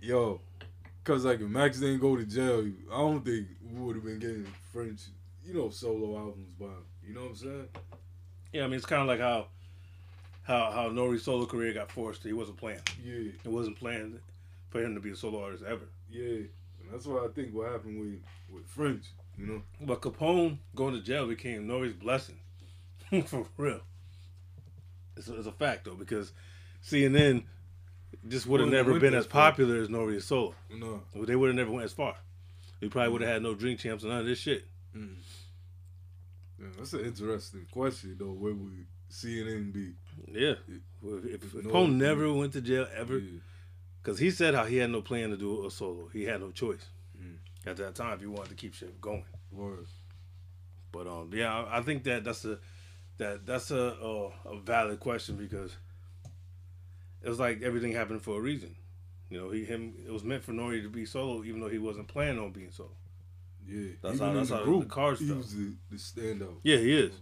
yo, 0.00 0.40
cause 1.04 1.24
like 1.24 1.40
if 1.40 1.48
Max 1.48 1.78
didn't 1.80 2.00
go 2.00 2.16
to 2.16 2.24
jail, 2.26 2.66
I 2.92 2.96
don't 2.98 3.24
think 3.24 3.46
we 3.72 3.80
would 3.80 3.96
have 3.96 4.04
been 4.04 4.18
getting 4.18 4.46
French, 4.72 5.00
you 5.44 5.54
know, 5.54 5.70
solo 5.70 6.18
albums 6.18 6.52
by 6.58 6.66
him. 6.66 6.84
You 7.06 7.14
know 7.14 7.20
what 7.22 7.30
I'm 7.30 7.36
saying? 7.36 7.68
Yeah, 8.52 8.64
I 8.64 8.66
mean 8.66 8.74
it's 8.74 8.86
kind 8.86 9.02
of 9.02 9.08
like 9.08 9.20
how 9.20 9.46
how 10.42 10.70
how 10.72 10.88
Nori's 10.88 11.22
solo 11.22 11.46
career 11.46 11.72
got 11.72 11.90
forced. 11.92 12.22
He 12.22 12.32
wasn't 12.32 12.58
planned. 12.58 12.82
Yeah, 13.04 13.30
It 13.44 13.48
wasn't 13.50 13.78
planned 13.78 14.18
for 14.70 14.82
him 14.82 14.94
to 14.94 15.00
be 15.00 15.10
a 15.10 15.16
solo 15.16 15.42
artist 15.44 15.64
ever. 15.66 15.88
yeah. 16.10 16.22
And 16.82 16.90
that's 16.92 17.06
what 17.06 17.22
I 17.24 17.28
think 17.32 17.54
what 17.54 17.70
happened 17.70 18.00
with 18.00 18.20
with 18.52 18.66
French. 18.66 19.04
You 19.40 19.46
know? 19.46 19.62
But 19.80 20.02
Capone 20.02 20.58
going 20.74 20.92
to 20.94 21.00
jail 21.00 21.26
became 21.26 21.66
Nori's 21.66 21.94
blessing, 21.94 22.38
for 23.26 23.46
real. 23.56 23.80
It's 25.16 25.28
a, 25.28 25.36
it's 25.38 25.46
a 25.46 25.52
fact 25.52 25.86
though 25.86 25.94
because 25.94 26.32
CNN 26.84 27.44
just 28.28 28.46
would 28.46 28.60
have 28.60 28.68
never 28.68 28.98
been 29.00 29.14
as 29.14 29.24
far. 29.26 29.50
popular 29.50 29.76
as 29.80 29.88
Nori's 29.88 30.26
solo. 30.26 30.54
No. 30.70 31.00
They 31.14 31.36
would 31.36 31.48
have 31.48 31.56
never 31.56 31.70
went 31.70 31.84
as 31.86 31.92
far. 31.92 32.16
We 32.80 32.88
probably 32.88 33.12
would 33.12 33.22
have 33.22 33.30
had 33.30 33.42
no 33.42 33.54
drink 33.54 33.80
champs 33.80 34.02
and 34.02 34.12
none 34.12 34.20
of 34.20 34.26
this 34.26 34.38
shit. 34.38 34.64
Mm. 34.96 35.14
Yeah, 36.58 36.66
that's 36.76 36.92
an 36.92 37.00
interesting 37.04 37.66
question 37.70 38.16
though. 38.18 38.32
Where 38.32 38.52
would 38.54 38.86
CNN 39.10 39.72
be? 39.72 39.92
Yeah. 40.30 40.54
If, 41.02 41.24
if, 41.42 41.54
if 41.54 41.64
No, 41.64 41.70
Capone 41.70 41.94
never 41.94 42.30
went 42.32 42.52
to 42.54 42.60
jail 42.60 42.86
ever, 42.94 43.18
Yeah. 43.18 43.38
because 44.02 44.18
he 44.18 44.30
said 44.30 44.54
how 44.54 44.64
he 44.64 44.76
had 44.76 44.90
no 44.90 45.00
plan 45.02 45.30
to 45.30 45.36
do 45.36 45.66
a 45.66 45.70
solo. 45.70 46.08
He 46.12 46.24
had 46.24 46.40
no 46.40 46.50
choice. 46.50 46.86
At 47.66 47.76
that 47.76 47.94
time 47.94 48.14
if 48.14 48.22
you 48.22 48.30
wanted 48.30 48.50
to 48.50 48.54
keep 48.54 48.74
shit 48.74 49.00
going. 49.00 49.24
Word. 49.52 49.86
But 50.92 51.06
um, 51.06 51.30
yeah, 51.32 51.54
I, 51.64 51.78
I 51.78 51.82
think 51.82 52.04
that 52.04 52.24
that's 52.24 52.44
a 52.44 52.58
that 53.18 53.44
that's 53.46 53.70
a, 53.70 53.76
a 54.02 54.26
a 54.48 54.60
valid 54.60 55.00
question 55.00 55.36
because 55.36 55.76
it 57.22 57.28
was 57.28 57.38
like 57.38 57.62
everything 57.62 57.92
happened 57.92 58.22
for 58.22 58.36
a 58.38 58.40
reason. 58.40 58.74
You 59.28 59.38
know, 59.40 59.50
he 59.50 59.64
him 59.64 59.94
it 60.06 60.10
was 60.12 60.24
meant 60.24 60.42
for 60.42 60.52
Nori 60.52 60.82
to 60.82 60.88
be 60.88 61.04
solo, 61.06 61.44
even 61.44 61.60
though 61.60 61.68
he 61.68 61.78
wasn't 61.78 62.08
planning 62.08 62.40
on 62.42 62.50
being 62.50 62.70
solo. 62.72 62.90
Yeah. 63.66 63.90
That's 64.02 64.16
Even 64.16 64.26
how- 64.28 64.34
that's 64.34 64.48
the 64.48 64.54
how 64.56 64.60
the 64.60 64.66
group, 64.66 64.88
cards 64.88 65.20
he 65.20 65.30
was 65.30 65.54
the, 65.54 65.74
the 65.90 65.96
standout. 65.96 66.56
Yeah, 66.64 66.78
he 66.78 66.98
is. 66.98 67.12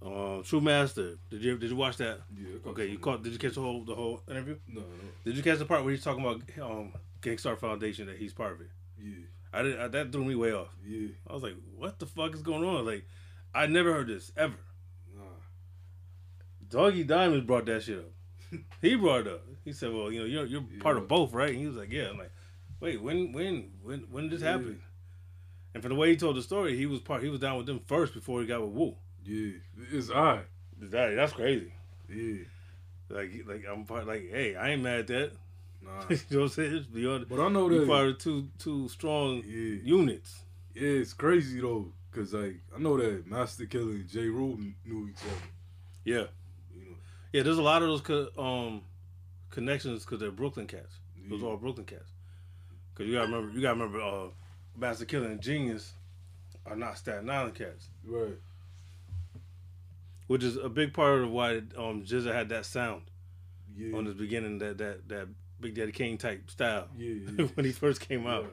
Um, 0.00 0.42
True 0.44 0.60
Master, 0.60 1.18
did 1.28 1.42
you 1.42 1.58
did 1.58 1.70
you 1.70 1.76
watch 1.76 1.96
that? 1.96 2.20
Yeah. 2.34 2.70
Okay, 2.70 2.86
you 2.86 2.98
caught? 2.98 3.22
Did 3.24 3.32
you 3.32 3.38
catch 3.38 3.54
the 3.54 3.60
whole 3.60 3.84
the 3.84 3.94
whole 3.96 4.22
interview? 4.30 4.56
No, 4.68 4.80
no. 4.82 4.86
Did 5.24 5.36
you 5.36 5.42
catch 5.42 5.58
the 5.58 5.64
part 5.64 5.82
where 5.84 5.92
he's 5.92 6.04
talking 6.04 6.24
about 6.24 6.40
um 6.62 6.92
Gang 7.20 7.38
Starr 7.38 7.56
Foundation 7.56 8.06
that 8.06 8.16
he's 8.16 8.32
part 8.32 8.52
of 8.52 8.60
it? 8.60 8.70
Yeah. 9.00 9.24
I 9.52 9.62
did. 9.62 9.80
I, 9.80 9.88
that 9.88 10.12
threw 10.12 10.24
me 10.24 10.34
way 10.34 10.52
off. 10.52 10.68
Yeah. 10.86 11.08
I 11.26 11.32
was 11.32 11.42
like, 11.42 11.54
"What 11.76 11.98
the 11.98 12.06
fuck 12.06 12.34
is 12.34 12.42
going 12.42 12.64
on?" 12.64 12.84
Like, 12.84 13.06
I 13.54 13.66
never 13.66 13.92
heard 13.92 14.06
this 14.08 14.30
ever. 14.36 14.58
Nah. 15.16 15.22
Doggy 16.68 17.04
Diamonds 17.04 17.46
brought 17.46 17.66
that 17.66 17.82
shit 17.82 17.98
up. 17.98 18.60
he 18.82 18.94
brought 18.94 19.26
it 19.26 19.32
up. 19.32 19.42
He 19.64 19.72
said, 19.72 19.92
"Well, 19.92 20.12
you 20.12 20.20
know, 20.20 20.26
you're 20.26 20.44
you're 20.46 20.64
part 20.80 20.96
of 20.98 21.08
both, 21.08 21.32
right?" 21.32 21.50
And 21.50 21.58
he 21.58 21.66
was 21.66 21.76
like, 21.76 21.90
"Yeah." 21.90 22.10
I'm 22.10 22.18
like, 22.18 22.30
"Wait, 22.80 23.00
when 23.00 23.32
when 23.32 23.70
when 23.82 24.00
when 24.10 24.24
did 24.24 24.32
this 24.32 24.42
Yeah. 24.42 24.52
happen?" 24.52 24.80
And 25.74 25.82
from 25.82 25.90
the 25.92 25.98
way 25.98 26.10
he 26.10 26.16
told 26.16 26.36
the 26.36 26.42
story, 26.42 26.76
he 26.76 26.86
was 26.86 27.00
part. 27.00 27.22
He 27.22 27.28
was 27.28 27.40
down 27.40 27.56
with 27.56 27.66
them 27.66 27.80
first 27.86 28.14
before 28.14 28.40
he 28.40 28.46
got 28.46 28.62
with 28.62 28.72
Wu. 28.72 28.96
Yeah. 29.24 29.52
It's 29.92 30.10
I. 30.10 30.42
That, 30.80 31.14
that's 31.14 31.32
crazy. 31.32 31.72
Yeah. 32.08 32.44
Like 33.08 33.30
like 33.46 33.64
I'm 33.70 33.84
part. 33.84 34.06
Like, 34.06 34.28
hey, 34.30 34.56
I 34.56 34.70
ain't 34.70 34.82
mad 34.82 35.00
at 35.00 35.06
that. 35.08 35.32
Nah. 35.88 36.04
you 36.10 36.16
know 36.30 36.38
what 36.38 36.42
I'm 36.44 36.48
saying? 36.50 36.74
It's 36.76 36.86
beyond. 36.86 37.26
but 37.28 37.40
I 37.40 37.48
know 37.48 37.68
that. 37.68 37.86
part 37.88 38.08
of 38.08 38.18
two 38.18 38.48
two 38.58 38.88
strong 38.88 39.42
Yeah. 39.46 39.78
units. 39.82 40.44
Yeah, 40.74 40.88
it's 41.02 41.14
crazy 41.14 41.60
though, 41.60 41.92
cause 42.12 42.32
like 42.34 42.60
I 42.74 42.78
know 42.78 42.96
that 42.98 43.26
Masta 43.26 43.66
Killa 43.66 43.90
and 43.92 44.12
Ja 44.12 44.22
Rule 44.22 44.58
knew 44.84 45.08
each 45.08 45.22
other. 45.22 45.42
Yeah, 46.04 46.24
You 46.74 46.84
know. 46.84 46.96
yeah. 47.32 47.42
There's 47.42 47.58
a 47.58 47.62
lot 47.62 47.82
of 47.82 47.88
those 47.88 48.00
co- 48.02 48.30
um 48.42 48.82
connections 49.50 50.04
because 50.04 50.20
they're 50.20 50.30
Brooklyn 50.30 50.66
cats. 50.66 50.98
Those 51.28 51.42
are 51.42 51.46
all 51.46 51.56
Brooklyn 51.56 51.86
cats. 51.86 52.10
Cause 52.94 53.06
you 53.06 53.14
gotta 53.14 53.26
remember, 53.30 53.54
you 53.54 53.60
gotta 53.62 53.74
remember, 53.78 54.00
uh, 54.00 54.28
Masta 54.76 55.06
Killa 55.06 55.26
and 55.26 55.40
Genius 55.40 55.92
are 56.66 56.76
not 56.76 56.98
Staten 56.98 57.28
Island 57.30 57.54
cats, 57.54 57.88
Right. 58.04 58.38
which 60.26 60.42
is 60.44 60.56
a 60.56 60.68
big 60.68 60.92
part 60.92 61.20
of 61.22 61.30
why 61.30 61.56
um 61.76 62.04
GZA 62.04 62.32
had 62.32 62.48
that 62.50 62.66
sound 62.66 63.02
Yeah. 63.76 63.96
on 63.96 64.04
his 64.06 64.14
beginning, 64.14 64.58
that 64.58 64.78
that 64.78 65.08
that 65.08 65.28
Big 65.60 65.74
Daddy 65.74 65.92
Kane 65.92 66.18
type 66.18 66.50
style 66.50 66.88
yeah. 66.96 67.14
Yeah. 67.38 67.46
when 67.54 67.66
he 67.66 67.72
first 67.72 68.00
came 68.00 68.26
out. 68.26 68.52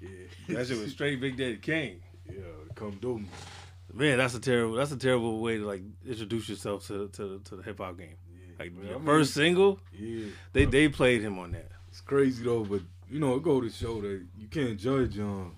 Yeah. 0.00 0.08
That 0.48 0.66
shit 0.66 0.78
was 0.78 0.90
straight 0.90 1.20
Big 1.20 1.36
Daddy 1.36 1.56
Kane. 1.56 2.00
Yeah. 2.28 2.40
Come 2.74 2.98
do 3.00 3.18
me. 3.18 3.26
Man, 3.92 4.18
that's 4.18 4.34
a 4.34 4.40
terrible 4.40 4.74
that's 4.74 4.92
a 4.92 4.96
terrible 4.96 5.40
way 5.40 5.58
to 5.58 5.66
like 5.66 5.82
introduce 6.06 6.48
yourself 6.48 6.86
to 6.88 7.08
to, 7.08 7.40
to 7.44 7.56
the 7.56 7.62
hip 7.62 7.78
hop 7.78 7.98
game. 7.98 8.16
Yeah. 8.34 8.54
Like 8.58 8.72
Man, 8.72 8.84
your 8.86 8.94
I 8.94 8.98
mean, 8.98 9.06
first 9.06 9.34
single, 9.34 9.80
Yeah. 9.92 10.26
they 10.52 10.64
they 10.64 10.88
played 10.88 11.22
him 11.22 11.38
on 11.38 11.52
that. 11.52 11.68
It's 11.88 12.00
crazy 12.00 12.42
though, 12.42 12.64
but 12.64 12.80
you 13.10 13.20
know, 13.20 13.34
it 13.36 13.42
go 13.42 13.60
to 13.60 13.68
show 13.70 14.00
that 14.00 14.22
you 14.38 14.48
can't 14.48 14.78
judge 14.78 15.18
um 15.18 15.54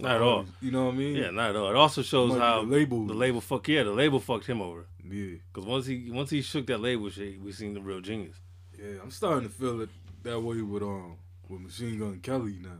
Not 0.00 0.16
at 0.16 0.22
all. 0.22 0.46
You 0.60 0.72
know 0.72 0.86
what 0.86 0.94
I 0.94 0.98
mean? 0.98 1.16
Yeah, 1.16 1.30
not 1.30 1.50
at 1.50 1.56
all. 1.56 1.70
It 1.70 1.76
also 1.76 2.02
shows 2.02 2.30
Like 2.32 2.40
how 2.40 2.62
the 2.62 2.66
label. 2.68 3.06
the 3.06 3.14
label 3.14 3.40
fuck 3.40 3.68
yeah, 3.68 3.84
the 3.84 3.92
label 3.92 4.18
fucked 4.18 4.46
him 4.46 4.60
over. 4.60 4.86
Yeah. 5.08 5.36
Cause 5.52 5.64
once 5.64 5.86
he 5.86 6.10
once 6.10 6.30
he 6.30 6.42
shook 6.42 6.66
that 6.66 6.78
label 6.80 7.08
shit, 7.08 7.40
we 7.40 7.52
seen 7.52 7.74
the 7.74 7.80
real 7.80 8.00
genius. 8.00 8.36
Yeah. 8.80 8.98
I'm 9.02 9.10
starting 9.10 9.48
to 9.48 9.54
feel 9.54 9.80
it 9.82 9.90
that 10.22 10.40
way 10.40 10.62
with 10.62 10.82
um 10.82 11.16
with 11.48 11.60
Machine 11.60 11.98
Gun 11.98 12.20
Kelly 12.20 12.58
now. 12.62 12.78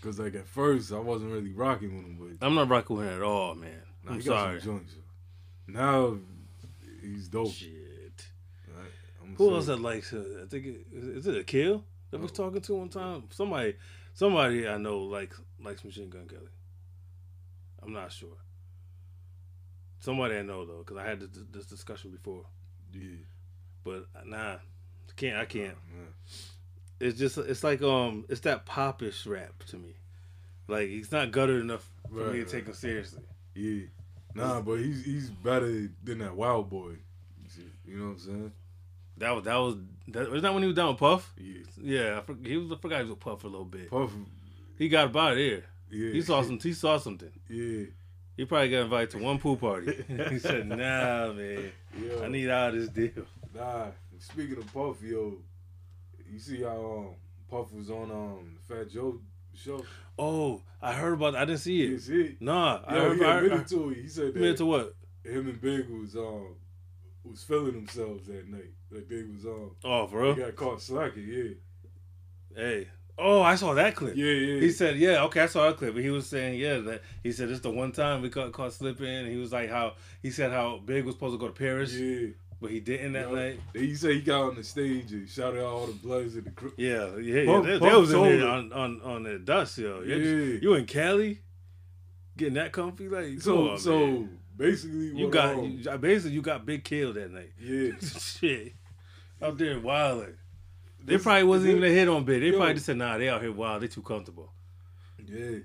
Cause 0.00 0.18
like 0.18 0.34
at 0.34 0.46
first 0.46 0.92
I 0.92 0.98
wasn't 0.98 1.32
really 1.32 1.52
rocking 1.52 1.96
with 1.96 2.06
him, 2.06 2.36
but 2.38 2.46
I'm 2.46 2.54
not 2.54 2.68
rocking 2.68 2.96
with 2.96 3.06
him 3.06 3.14
at 3.14 3.22
all, 3.22 3.54
man. 3.54 3.82
nah, 4.04 4.12
I'm 4.12 4.22
sorry. 4.22 4.60
joints. 4.60 4.94
Now 5.66 6.16
he's 7.02 7.28
dope. 7.28 7.52
Shit. 7.52 8.26
Right? 8.68 9.36
Who 9.36 9.54
else 9.54 9.66
that 9.66 9.80
likes 9.80 10.12
it? 10.12 10.26
I 10.42 10.46
think 10.46 10.66
it, 10.66 10.86
is 10.92 11.26
it 11.26 11.36
a 11.36 11.44
kill 11.44 11.84
that 12.10 12.18
we 12.18 12.22
was 12.22 12.32
talking 12.32 12.60
to 12.60 12.74
one 12.74 12.88
time? 12.88 13.24
Somebody, 13.30 13.76
somebody 14.14 14.68
I 14.68 14.78
know 14.78 15.00
likes 15.00 15.40
likes 15.62 15.84
Machine 15.84 16.10
Gun 16.10 16.28
Kelly. 16.28 16.50
I'm 17.82 17.92
not 17.92 18.12
sure. 18.12 18.36
Somebody 19.98 20.36
I 20.36 20.42
know 20.42 20.64
though, 20.64 20.78
because 20.78 20.98
I 20.98 21.04
had 21.04 21.20
this, 21.20 21.30
this 21.50 21.66
discussion 21.66 22.10
before. 22.10 22.44
Yeah. 22.92 23.24
But 23.82 24.06
nah, 24.24 24.56
can't 25.16 25.36
I 25.36 25.44
can't. 25.44 25.76
Man. 25.92 26.06
It's 27.00 27.18
just 27.18 27.38
it's 27.38 27.62
like 27.64 27.82
um 27.82 28.24
it's 28.28 28.40
that 28.42 28.66
popish 28.66 29.26
rap 29.26 29.62
to 29.68 29.76
me. 29.76 29.94
Like 30.68 30.88
he's 30.88 31.12
not 31.12 31.30
gutted 31.30 31.60
enough 31.60 31.88
for 32.10 32.16
Right, 32.24 32.26
me 32.26 32.32
to 32.38 32.38
right. 32.44 32.48
take 32.48 32.66
him 32.66 32.74
seriously. 32.74 33.22
Yeah. 33.54 33.86
Nah, 34.34 34.60
but 34.60 34.76
he's 34.80 35.04
he's 35.04 35.30
better 35.30 35.88
than 36.04 36.18
that 36.18 36.36
Wild 36.36 36.68
Boy. 36.70 36.92
You 37.86 37.96
know 37.98 38.04
what 38.06 38.10
I'm 38.12 38.18
saying? 38.18 38.52
That 39.18 39.30
was 39.30 39.44
that 39.44 39.56
was 39.56 39.76
that 40.08 40.30
was 40.30 40.42
that 40.42 40.52
when 40.52 40.62
he 40.62 40.66
was 40.66 40.76
down 40.76 40.88
with 40.88 40.98
Puff. 40.98 41.32
Yeah. 41.38 41.60
Yeah, 41.80 42.18
I, 42.18 42.20
for, 42.22 42.36
he 42.42 42.56
was 42.56 42.70
I 42.72 42.76
forgot 42.76 42.96
he 42.98 43.02
was 43.04 43.10
with 43.10 43.20
Puff 43.20 43.40
for 43.40 43.46
a 43.46 43.50
little 43.50 43.64
bit. 43.64 43.90
Puff. 43.90 44.10
He 44.78 44.88
got 44.88 45.06
about 45.06 45.36
here. 45.36 45.64
Yeah. 45.90 46.12
He 46.12 46.20
saw 46.22 46.42
some. 46.42 46.58
He 46.58 46.72
saw 46.72 46.98
something. 46.98 47.30
Yeah. 47.48 47.86
He 48.36 48.44
probably 48.44 48.68
got 48.70 48.82
invited 48.82 49.10
to 49.12 49.18
one 49.18 49.38
pool 49.38 49.56
party. 49.56 50.04
he 50.30 50.38
said, 50.38 50.66
"Nah, 50.68 51.32
man, 51.32 51.72
Yo. 52.02 52.22
I 52.22 52.28
need 52.28 52.50
out 52.50 52.74
of 52.74 52.80
this 52.80 52.88
deal." 52.90 53.24
Nah. 53.54 53.86
Speaking 54.32 54.58
of 54.58 54.72
Puff, 54.72 55.02
yo, 55.02 55.34
you 56.30 56.38
see 56.38 56.62
how 56.62 57.06
um, 57.08 57.14
Puff 57.50 57.72
was 57.72 57.90
on 57.90 58.10
um 58.10 58.58
Fat 58.68 58.90
Joe 58.90 59.20
show? 59.54 59.84
Oh, 60.18 60.62
I 60.82 60.92
heard 60.92 61.14
about. 61.14 61.36
I 61.36 61.44
didn't 61.44 61.60
see 61.60 61.74
You 61.74 61.94
it. 61.94 62.00
see 62.02 62.20
it? 62.22 62.42
Nah, 62.42 62.80
I 62.86 62.94
heard. 62.94 63.18
he 63.18 63.24
I, 63.24 63.38
I, 63.60 63.62
to 63.62 63.90
it. 63.90 63.98
He 64.02 64.08
said 64.08 64.24
that 64.24 64.28
admitted 64.30 64.56
to 64.58 64.66
what? 64.66 64.94
him 65.24 65.48
and 65.48 65.60
Big 65.60 65.88
was 65.88 66.16
um 66.16 66.56
was 67.24 67.42
feeling 67.44 67.72
themselves 67.74 68.26
that 68.26 68.48
night. 68.48 68.70
Like 68.90 69.08
they 69.08 69.22
was 69.22 69.44
um 69.46 69.70
Oh, 69.84 70.06
for 70.06 70.18
they 70.34 70.40
real? 70.40 70.46
got 70.46 70.56
caught 70.56 70.82
slacking. 70.82 71.26
Yeah. 71.28 71.54
Hey, 72.56 72.88
Oh, 73.18 73.40
I 73.42 73.54
saw 73.54 73.72
that 73.74 73.94
clip. 73.96 74.14
Yeah, 74.14 74.26
yeah. 74.26 74.60
He 74.60 74.70
said, 74.70 74.96
"Yeah, 74.98 75.22
okay, 75.24 75.40
I 75.40 75.46
saw 75.46 75.66
that 75.68 75.78
clip." 75.78 75.94
But 75.94 76.02
he 76.02 76.10
was 76.10 76.26
saying, 76.26 76.60
"Yeah, 76.60 76.78
that 76.80 77.02
he 77.22 77.32
said 77.32 77.48
it's 77.48 77.60
the 77.60 77.70
one 77.70 77.92
time 77.92 78.20
we 78.20 78.28
caught, 78.28 78.52
caught 78.52 78.72
slipping." 78.74 79.06
And 79.08 79.28
he 79.28 79.36
was 79.38 79.52
like, 79.52 79.70
"How 79.70 79.94
he 80.22 80.30
said 80.30 80.50
how 80.52 80.78
Big 80.84 81.04
was 81.04 81.14
supposed 81.14 81.34
to 81.34 81.38
go 81.38 81.46
to 81.46 81.52
Paris, 81.54 81.94
yeah. 81.94 82.28
But 82.60 82.70
he 82.70 82.80
didn't 82.80 83.12
that 83.14 83.28
You 83.30 83.36
know, 83.36 83.42
night." 83.48 83.60
He 83.74 83.94
said 83.94 84.12
he 84.12 84.20
got 84.22 84.42
on 84.48 84.54
the 84.56 84.64
stage 84.64 85.12
and 85.12 85.28
shouted 85.28 85.60
out 85.60 85.66
all 85.66 85.86
the 85.86 85.92
Bloods 85.92 86.36
in 86.36 86.44
the 86.44 86.50
crew. 86.50 86.72
Yeah, 86.76 87.16
yeah, 87.16 87.40
yeah. 87.42 87.44
Puff- 87.46 87.64
They, 87.66 87.78
they 87.78 87.94
was 87.96 88.12
in 88.12 88.22
there 88.22 88.48
on 88.48 88.72
on 88.72 89.00
on 89.02 89.22
the 89.24 89.38
dust, 89.38 89.78
yo. 89.78 90.02
Yeah. 90.02 90.16
You, 90.16 90.58
you 90.62 90.74
in 90.74 90.86
Cali, 90.86 91.40
getting 92.36 92.54
that 92.54 92.72
comfy, 92.72 93.08
like 93.08 93.40
So, 93.40 93.70
on, 93.70 93.78
so 93.78 93.98
man. 94.06 94.38
basically, 94.56 95.16
you 95.16 95.28
got 95.30 95.54
um, 95.54 95.64
you, 95.82 95.98
basically 95.98 96.32
you 96.32 96.42
got 96.42 96.64
Big 96.66 96.84
Kill 96.84 97.12
that 97.12 97.30
night. 97.32 97.52
yeah. 97.60 97.90
Shit, 98.00 98.72
out 99.42 99.58
there 99.58 99.78
wilding. 99.80 100.34
They 101.04 101.14
This- 101.14 101.22
probably 101.22 101.44
wasn't 101.44 101.70
even 101.76 101.84
a 101.84 101.88
hit 101.92 102.08
on 102.08 102.24
Big. 102.24 102.40
They 102.40 102.48
Yo. 102.48 102.56
probably 102.56 102.74
just 102.74 102.86
said, 102.86 102.96
"Nah, 102.96 103.16
they 103.18 103.28
out 103.28 103.40
here 103.42 103.52
wild. 103.52 103.82
They 103.82 103.88
too 103.88 104.02
comfortable." 104.02 104.50
Yeah. 105.24 105.58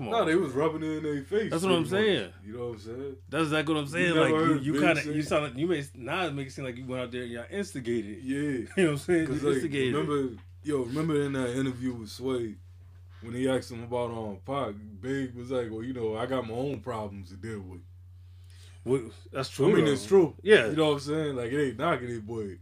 Come 0.00 0.14
on. 0.14 0.20
No, 0.20 0.24
they 0.24 0.34
was 0.34 0.52
rubbing 0.54 0.82
it 0.82 0.96
in 0.96 1.02
their 1.02 1.22
face. 1.24 1.50
That's 1.50 1.62
what 1.62 1.72
I'm 1.72 1.82
much. 1.82 1.90
saying. 1.90 2.32
You 2.42 2.54
know 2.54 2.68
what 2.68 2.72
I'm 2.72 2.78
saying? 2.78 3.16
That's 3.28 3.42
exactly 3.42 3.74
what 3.74 3.80
I'm 3.82 3.86
saying. 3.86 4.14
never 4.14 4.20
Like 4.48 4.64
you, 4.64 4.72
you 4.72 4.80
kind 4.80 4.98
of 4.98 5.04
you 5.04 5.22
sound 5.22 5.44
like 5.44 5.56
you 5.58 5.66
may 5.66 5.84
now 5.94 6.24
it 6.24 6.32
make 6.32 6.46
it 6.46 6.52
seem 6.52 6.64
like 6.64 6.78
you 6.78 6.86
went 6.86 7.02
out 7.02 7.12
there 7.12 7.24
and 7.24 7.30
y'all 7.30 7.44
instigated. 7.50 8.24
Yeah. 8.24 8.40
You 8.40 8.66
know 8.78 8.84
what 8.84 8.90
I'm 8.92 8.96
saying? 8.96 9.26
You 9.26 9.34
like, 9.34 9.54
instigated. 9.56 9.94
remember, 9.94 10.36
yo, 10.62 10.78
remember 10.84 11.20
in 11.20 11.34
that 11.34 11.54
interview 11.54 11.92
with 11.92 12.08
Sway 12.08 12.54
when 13.20 13.34
he 13.34 13.46
asked 13.46 13.70
him 13.70 13.82
about 13.82 14.10
um 14.10 14.38
Pac, 14.46 14.74
Big 15.02 15.34
was 15.34 15.50
like, 15.50 15.70
well, 15.70 15.82
you 15.82 15.92
know, 15.92 16.16
I 16.16 16.24
got 16.24 16.48
my 16.48 16.54
own 16.54 16.80
problems 16.80 17.28
to 17.28 17.36
deal 17.36 17.60
with. 17.60 17.82
What- 18.84 19.12
that's 19.30 19.50
true. 19.50 19.70
I 19.70 19.74
mean, 19.74 19.84
though. 19.84 19.92
it's 19.92 20.06
true. 20.06 20.34
Yeah. 20.42 20.68
You 20.68 20.76
know 20.76 20.86
what 20.86 20.92
I'm 20.92 21.00
saying? 21.00 21.36
Like 21.36 21.52
it 21.52 21.62
ain't 21.62 21.78
knocking 21.78 22.08
it, 22.08 22.26
boy. 22.26 22.56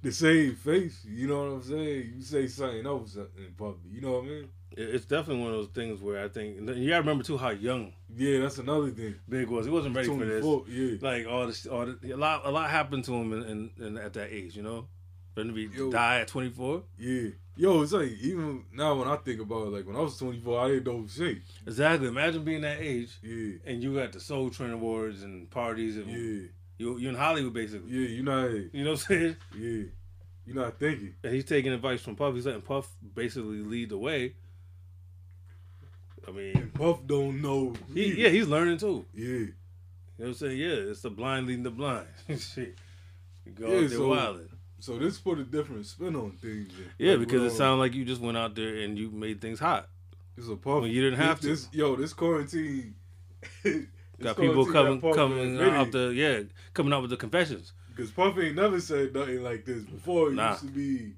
The 0.00 0.10
same 0.10 0.54
face. 0.56 1.04
You 1.06 1.26
know 1.28 1.44
what 1.44 1.52
I'm 1.56 1.62
saying? 1.62 2.12
You 2.16 2.22
say 2.22 2.46
something 2.46 2.86
else 2.86 3.14
in 3.16 3.52
public. 3.58 3.80
You 3.92 4.00
know 4.00 4.12
what 4.12 4.24
I 4.24 4.28
mean? 4.28 4.48
It- 4.76 4.94
It's 4.94 5.04
definitely 5.04 5.42
one 5.42 5.52
of 5.52 5.58
those 5.58 5.68
things 5.68 6.00
where 6.00 6.24
I 6.24 6.28
think 6.28 6.56
you 6.56 6.88
gotta 6.88 7.00
remember 7.02 7.24
too 7.24 7.36
how 7.36 7.50
young 7.50 7.92
Yeah, 8.16 8.40
that's 8.40 8.58
another 8.58 8.90
thing. 8.90 9.14
Big 9.28 9.48
was. 9.48 9.66
He 9.66 9.72
wasn't 9.72 9.94
ready 9.96 10.08
for 10.08 10.24
this. 10.24 10.44
24, 10.44 10.64
yeah. 10.68 10.96
Like 11.00 11.26
all 11.26 11.46
this, 11.46 11.66
all 11.66 11.86
the, 11.86 12.10
a 12.12 12.16
lot, 12.16 12.42
a 12.44 12.50
lot 12.50 12.70
happened 12.70 13.04
to 13.04 13.12
him 13.14 13.32
in, 13.32 13.42
in, 13.78 13.86
in 13.86 13.98
at 13.98 14.12
that 14.14 14.32
age. 14.32 14.56
You 14.56 14.62
know, 14.62 14.86
for 15.34 15.42
him 15.42 15.54
to 15.54 15.90
die 15.92 16.20
at 16.20 16.28
24. 16.28 16.82
Yeah. 16.98 17.30
Yo, 17.56 17.82
it's 17.82 17.92
like 17.92 18.10
even 18.20 18.64
now 18.72 18.96
when 18.98 19.06
I 19.06 19.14
think 19.16 19.40
about 19.40 19.68
it, 19.68 19.70
like 19.70 19.86
when 19.86 19.94
I 19.94 20.00
was 20.00 20.16
24, 20.18 20.58
I 20.60 20.68
didn't 20.70 20.86
know 20.86 21.06
shit. 21.06 21.38
Exactly. 21.66 22.08
Imagine 22.08 22.42
being 22.44 22.62
that 22.62 22.80
age 22.80 23.10
Yeah. 23.22 23.58
and 23.64 23.80
you 23.80 23.94
got 23.94 24.10
the 24.12 24.18
Soul 24.18 24.50
Train 24.50 24.70
Awards 24.72 25.22
and 25.22 25.48
parties 25.50 25.96
and 25.96 26.08
Yeah. 26.08 26.48
you 26.78 26.98
you 26.98 27.08
in 27.08 27.14
Hollywood 27.14 27.52
basically. 27.54 27.92
Yeah. 27.92 28.08
You 28.08 28.22
know. 28.24 28.48
You 28.48 28.82
know 28.84 28.90
what 28.92 29.00
I'm 29.10 29.18
saying? 29.18 29.36
Yeah. 29.56 29.82
You're 30.46 30.56
not 30.56 30.78
thinking. 30.80 31.14
And 31.22 31.32
he's 31.32 31.44
taking 31.44 31.72
advice 31.72 32.02
from 32.02 32.16
Puff. 32.16 32.34
He's 32.34 32.44
letting 32.44 32.62
Puff 32.62 32.88
basically 33.14 33.58
lead 33.62 33.88
the 33.90 33.98
way. 33.98 34.34
I 36.26 36.30
mean, 36.30 36.70
Puff 36.74 37.00
don't 37.06 37.40
know. 37.42 37.74
he, 37.92 38.22
yeah, 38.22 38.28
he's 38.30 38.46
learning 38.48 38.78
too. 38.78 39.04
Yeah. 39.14 39.24
You 39.24 39.46
know 39.46 39.52
what 40.16 40.26
I'm 40.28 40.34
saying? 40.34 40.58
Yeah, 40.58 40.68
it's 40.90 41.02
the 41.02 41.10
blind 41.10 41.46
leading 41.46 41.64
the 41.64 41.70
blind. 41.70 42.06
Shit. 42.38 42.76
You 43.44 43.52
go 43.52 43.68
Yeah, 43.68 43.74
out 43.76 43.80
there 43.80 43.88
so- 43.98 44.08
wilding. 44.08 44.48
So 44.80 44.98
this 44.98 45.18
put 45.18 45.38
a 45.38 45.44
different 45.44 45.86
spin 45.86 46.14
on 46.14 46.32
things. 46.32 46.70
Yeah, 46.98 47.12
Like, 47.12 47.20
because 47.20 47.40
it 47.40 47.44
with, 47.44 47.52
um, 47.52 47.56
sounded 47.58 47.80
like 47.80 47.94
you 47.94 48.04
just 48.04 48.20
went 48.20 48.36
out 48.36 48.54
there 48.54 48.76
and 48.80 48.98
you 48.98 49.10
made 49.10 49.40
things 49.40 49.58
hot. 49.58 49.88
It's 50.36 50.46
a 50.48 50.56
puff. 50.56 50.82
when 50.82 50.90
you 50.90 51.00
didn't 51.00 51.20
have 51.20 51.40
to. 51.40 51.46
this, 51.46 51.68
Yo, 51.72 51.96
this 51.96 52.12
quarantine. 52.12 52.94
this 53.62 53.86
Got 54.20 54.36
people 54.36 54.66
coming 54.66 55.00
quarantine 55.00 55.56
coming 55.56 55.60
out 55.74 55.90
the 55.90 56.08
yeah, 56.14 56.42
coming 56.74 56.92
out 56.92 57.00
with 57.00 57.10
the 57.10 57.16
confessions. 57.16 57.72
Because 57.96 58.10
Puff 58.10 58.36
ain't 58.38 58.56
never 58.56 58.78
said 58.80 59.14
nothing 59.14 59.42
like 59.42 59.64
this 59.64 59.84
before. 59.84 60.28
It 60.30 60.34
Nah. 60.34 60.50
used 60.50 60.62
to 60.66 60.70
be, 60.72 61.12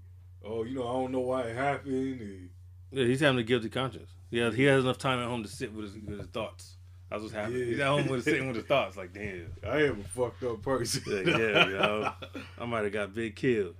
oh, 0.44 0.62
you 0.62 0.76
know, 0.76 0.86
I 0.88 0.92
don't 0.92 1.10
know 1.12 1.20
why 1.20 1.42
it 1.42 1.56
happened. 1.56 2.20
And, 2.20 2.50
Yeah, 2.92 3.04
he's 3.06 3.20
having 3.20 3.40
a 3.40 3.42
guilty 3.42 3.68
conscience. 3.70 4.10
Yeah, 4.30 4.50
he 4.50 4.64
has 4.64 4.84
enough 4.84 4.98
time 4.98 5.20
at 5.20 5.26
home 5.28 5.42
to 5.44 5.48
sit 5.48 5.72
with 5.72 5.94
his, 5.94 6.04
with 6.04 6.18
his 6.18 6.28
thoughts. 6.28 6.76
That's 7.10 7.22
what's 7.22 7.34
happening. 7.34 7.60
Yeah. 7.60 7.64
He's 7.66 7.78
at 7.80 7.86
home 7.86 8.08
with 8.08 8.24
sitting 8.24 8.46
with 8.48 8.56
his 8.56 8.64
thoughts. 8.66 8.96
Like, 8.96 9.12
damn, 9.12 9.52
I 9.66 9.84
am 9.84 10.00
a 10.00 10.04
fucked 10.04 10.42
up 10.42 10.62
person. 10.62 11.02
Yeah, 11.06 11.36
yeah, 11.38 11.66
you 11.66 11.72
know. 11.78 12.12
I 12.58 12.64
might 12.66 12.84
have 12.84 12.92
got 12.92 13.14
big 13.14 13.36
killed. 13.36 13.76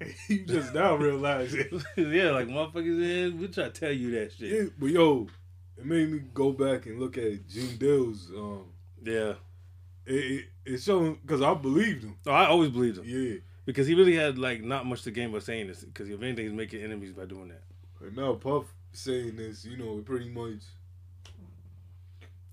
you 0.28 0.44
just 0.46 0.72
now 0.72 0.94
realize 0.94 1.52
it. 1.54 1.70
yeah, 1.96 2.30
like 2.30 2.46
motherfuckers 2.48 3.02
in. 3.32 3.38
We 3.38 3.48
try 3.48 3.64
to 3.64 3.70
tell 3.70 3.92
you 3.92 4.12
that 4.12 4.32
shit. 4.32 4.50
Yeah, 4.52 4.68
but 4.78 4.86
yo, 4.86 5.26
it 5.76 5.84
made 5.84 6.10
me 6.10 6.20
go 6.32 6.52
back 6.52 6.86
and 6.86 6.98
look 7.00 7.18
at 7.18 7.46
Gene 7.48 7.76
Deal's. 7.76 8.30
Um, 8.34 8.66
Yeah. 9.04 9.34
it 10.06 10.14
it, 10.14 10.44
it 10.64 10.78
showed 10.80 11.20
because 11.20 11.42
I 11.42 11.52
believed 11.54 12.04
him. 12.04 12.16
Oh, 12.26 12.30
I 12.32 12.46
always 12.46 12.70
believed 12.70 12.98
him 12.98 13.04
Yeah, 13.06 13.38
because 13.66 13.86
he 13.88 13.94
really 13.94 14.14
had 14.14 14.38
like 14.38 14.62
not 14.62 14.86
much 14.86 15.02
to 15.02 15.10
gain 15.10 15.32
by 15.32 15.40
saying 15.40 15.66
this. 15.66 15.82
Because 15.84 16.08
if 16.08 16.22
anything, 16.22 16.44
he's 16.46 16.54
making 16.54 16.80
enemies 16.82 17.12
by 17.12 17.24
doing 17.26 17.48
that. 17.48 17.62
and 18.00 18.16
now 18.16 18.34
Puff 18.34 18.64
saying 18.98 19.36
this, 19.36 19.64
you 19.64 19.76
know, 19.76 19.98
pretty 20.04 20.28
much. 20.28 20.62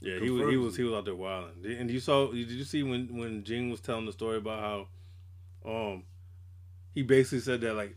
Yeah, 0.01 0.19
he 0.19 0.29
was 0.29 0.49
he 0.49 0.57
was 0.57 0.77
he 0.77 0.83
was 0.83 0.93
out 0.93 1.05
there 1.05 1.15
wilding. 1.15 1.77
And 1.79 1.89
you 1.89 1.99
saw 1.99 2.31
did 2.31 2.49
you 2.51 2.63
see 2.63 2.83
when 2.83 3.17
when 3.17 3.43
Jing 3.43 3.71
was 3.71 3.79
telling 3.79 4.05
the 4.05 4.11
story 4.11 4.37
about 4.37 4.87
how 5.65 5.71
um 5.71 6.03
he 6.93 7.01
basically 7.01 7.39
said 7.39 7.61
that 7.61 7.73
like 7.73 7.95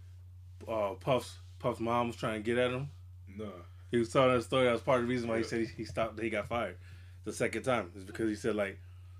uh 0.67 0.95
Puff's 0.95 1.37
Puff's 1.59 1.81
mom 1.81 2.09
was 2.09 2.17
trying 2.17 2.43
to 2.43 2.45
get 2.45 2.57
at 2.57 2.71
him. 2.71 2.89
No, 3.37 3.51
He 3.91 3.99
was 3.99 4.09
telling 4.09 4.35
that 4.35 4.43
story. 4.43 4.65
That 4.65 4.73
was 4.73 4.81
part 4.81 5.01
of 5.01 5.07
the 5.07 5.11
reason 5.13 5.29
why 5.29 5.39
he 5.39 5.45
said 5.45 5.61
he, 5.61 5.67
he 5.67 5.85
stopped. 5.85 6.17
That 6.17 6.23
he 6.23 6.31
got 6.31 6.49
fired 6.49 6.77
the 7.25 7.33
second 7.33 7.63
time 7.63 7.91
is 7.95 8.05
because 8.05 8.29
he 8.29 8.35
said 8.35 8.57
like 8.57 8.79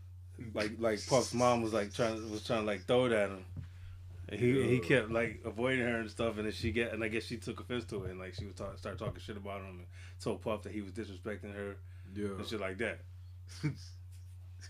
like 0.55 0.73
like 0.79 1.07
Puff's 1.07 1.35
mom 1.35 1.63
was 1.63 1.73
like 1.73 1.93
trying 1.93 2.31
was 2.31 2.45
trying 2.45 2.61
to 2.61 2.67
like 2.67 2.85
throw 2.85 3.07
it 3.07 3.13
at 3.13 3.29
him. 3.29 3.45
And 4.29 4.39
he 4.39 4.63
he 4.69 4.79
kept 4.81 5.11
like 5.11 5.41
avoiding 5.45 5.87
her 5.87 6.01
and 6.01 6.11
stuff, 6.11 6.37
and 6.37 6.45
then 6.45 6.53
she 6.53 6.71
get 6.71 6.93
and 6.93 7.03
I 7.03 7.09
guess 7.09 7.25
she 7.25 7.39
took 7.39 7.61
offense 7.61 7.85
to 7.87 8.05
it, 8.05 8.11
and 8.11 8.21
like 8.21 8.35
she 8.35 8.45
was 8.45 8.55
talk, 8.55 8.77
started 8.79 8.99
talking 8.99 9.21
shit 9.21 9.37
about 9.37 9.61
him 9.61 9.69
and 9.69 9.87
told 10.21 10.43
Puff 10.43 10.63
that 10.65 10.73
he 10.73 10.83
was 10.83 10.93
disrespecting 10.93 11.55
her 11.55 11.77
yeah. 12.15 12.29
and 12.39 12.47
shit 12.47 12.61
like 12.61 12.79
that. 12.79 13.01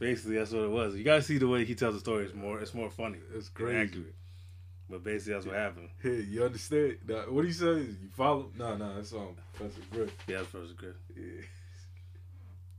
Basically, 0.00 0.36
that's 0.36 0.52
what 0.52 0.62
it 0.62 0.70
was. 0.70 0.94
You 0.94 1.02
gotta 1.02 1.22
see 1.22 1.38
the 1.38 1.48
way 1.48 1.64
he 1.64 1.74
tells 1.74 1.94
the 1.94 2.00
story. 2.00 2.26
It's 2.26 2.34
more, 2.34 2.60
it's 2.60 2.74
more 2.74 2.90
funny, 2.90 3.18
and 3.34 3.54
crazy. 3.54 3.78
accurate. 3.78 4.14
But 4.90 5.04
basically, 5.04 5.34
that's 5.34 5.46
what 5.46 5.56
happened. 5.56 5.90
Hey, 6.02 6.20
you 6.20 6.44
understand? 6.44 6.98
That, 7.06 7.30
what 7.30 7.44
he 7.44 7.52
says? 7.52 7.86
You 8.00 8.08
follow? 8.16 8.50
Nah, 8.56 8.76
nah, 8.76 8.94
that's 8.94 9.12
um, 9.12 9.36
Professor 9.54 9.80
Griff. 9.90 10.14
Yeah, 10.26 10.38
that's 10.38 10.48
first 10.48 10.76
good. 10.76 10.94
Yeah. 11.14 11.42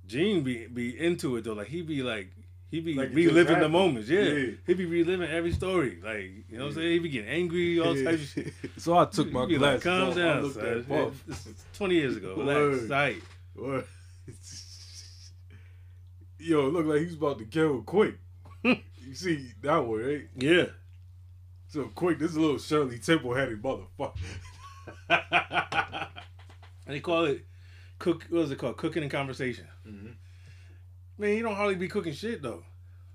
Gene 0.07 0.43
be 0.43 0.65
be 0.65 0.97
into 0.99 1.35
it 1.37 1.43
though. 1.43 1.53
Like 1.53 1.67
he 1.67 1.83
be 1.83 2.01
like 2.01 2.31
he 2.71 2.79
be 2.81 2.93
Like 2.93 3.13
reliving 3.13 3.59
the 3.59 3.69
moments. 3.69 4.09
Yeah. 4.09 4.21
Yeah. 4.21 4.51
he 4.67 4.73
be 4.75 4.85
reliving 4.85 5.29
every 5.29 5.51
story. 5.51 5.99
Like 6.03 6.31
you 6.49 6.57
know 6.57 6.65
what 6.65 6.69
I'm 6.69 6.75
saying. 6.75 6.91
He 6.91 6.99
be 6.99 7.09
getting 7.09 7.29
angry, 7.29 7.79
all 7.83 7.95
types 7.95 8.21
of 8.23 8.29
shit. 8.29 8.53
so 8.77 8.97
I 8.97 9.05
took 9.05 9.31
my 9.31 9.45
You 9.45 9.59
like, 9.59 9.81
glasses 9.81 9.83
calm 9.83 10.09
off. 10.09 10.17
I 10.17 10.21
down, 10.21 10.41
looked 10.43 10.55
son. 10.55 10.65
at 10.67 10.87
Puff. 10.87 11.23
It's 11.29 11.63
Twenty 11.73 11.95
years 11.95 12.15
ago. 12.17 12.35
Relax, 12.37 12.81
Word. 12.81 12.89
tight. 12.89 13.21
What? 13.55 13.85
Yo, 16.41 16.67
it 16.67 16.73
looked 16.73 16.87
like 16.87 16.99
he 16.99 17.05
was 17.05 17.15
about 17.15 17.37
to 17.39 17.45
kill 17.45 17.81
Quick. 17.81 18.15
you 18.63 19.13
see 19.13 19.51
that 19.61 19.77
one, 19.79 19.99
right? 20.05 20.27
Yeah, 20.35 20.65
So 21.67 21.89
Quick, 21.95 22.17
this 22.19 22.31
is 22.31 22.37
a 22.37 22.41
little 22.41 22.57
Shirley 22.59 22.97
Temple 22.99 23.33
headed 23.33 23.61
motherfucker. 23.61 24.15
and 25.09 26.07
they 26.87 26.99
call 27.01 27.25
it 27.25 27.45
cook. 27.99 28.25
What 28.29 28.43
is 28.43 28.51
it 28.51 28.57
called? 28.57 28.77
Cooking 28.77 29.03
and 29.03 29.11
conversation. 29.11 29.67
Mhm. 29.87 30.13
Man, 31.19 31.35
he 31.35 31.41
don't 31.41 31.55
hardly 31.55 31.75
be 31.75 31.87
cooking 31.87 32.13
shit 32.13 32.41
though. 32.41 32.63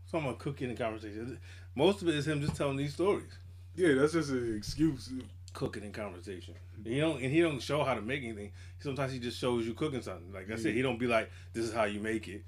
So 0.07 0.19
I'm 0.19 0.35
cooking 0.37 0.69
and 0.69 0.79
conversation. 0.79 1.39
Most 1.75 2.03
of 2.03 2.09
it 2.09 2.15
is 2.15 2.27
him 2.29 2.41
just 2.41 2.55
telling 2.55 2.77
these 2.77 2.93
stories. 2.93 3.33
Yeah, 3.75 3.95
that's 3.95 4.13
just 4.13 4.31
an 4.31 4.55
excuse. 4.57 5.11
cooking 5.53 5.83
and 5.83 5.93
conversation. 5.95 6.55
And 6.77 6.87
he 6.87 7.01
don't 7.01 7.21
and 7.23 7.33
he 7.33 7.41
don't 7.41 7.61
show 7.61 7.83
how 7.83 7.95
to 7.95 8.03
make 8.03 8.23
anything. 8.23 8.53
Sometimes 8.79 9.13
he 9.13 9.19
just 9.19 9.39
shows 9.39 9.67
you 9.67 9.75
cooking 9.75 10.03
something. 10.03 10.33
Like 10.33 10.47
that's 10.47 10.65
it. 10.65 10.75
He 10.75 10.83
don't 10.83 10.99
be 10.99 11.07
like, 11.07 11.31
"This 11.53 11.65
is 11.65 11.73
how 11.75 11.85
you 11.85 11.99
make 12.01 12.29
it." 12.29 12.45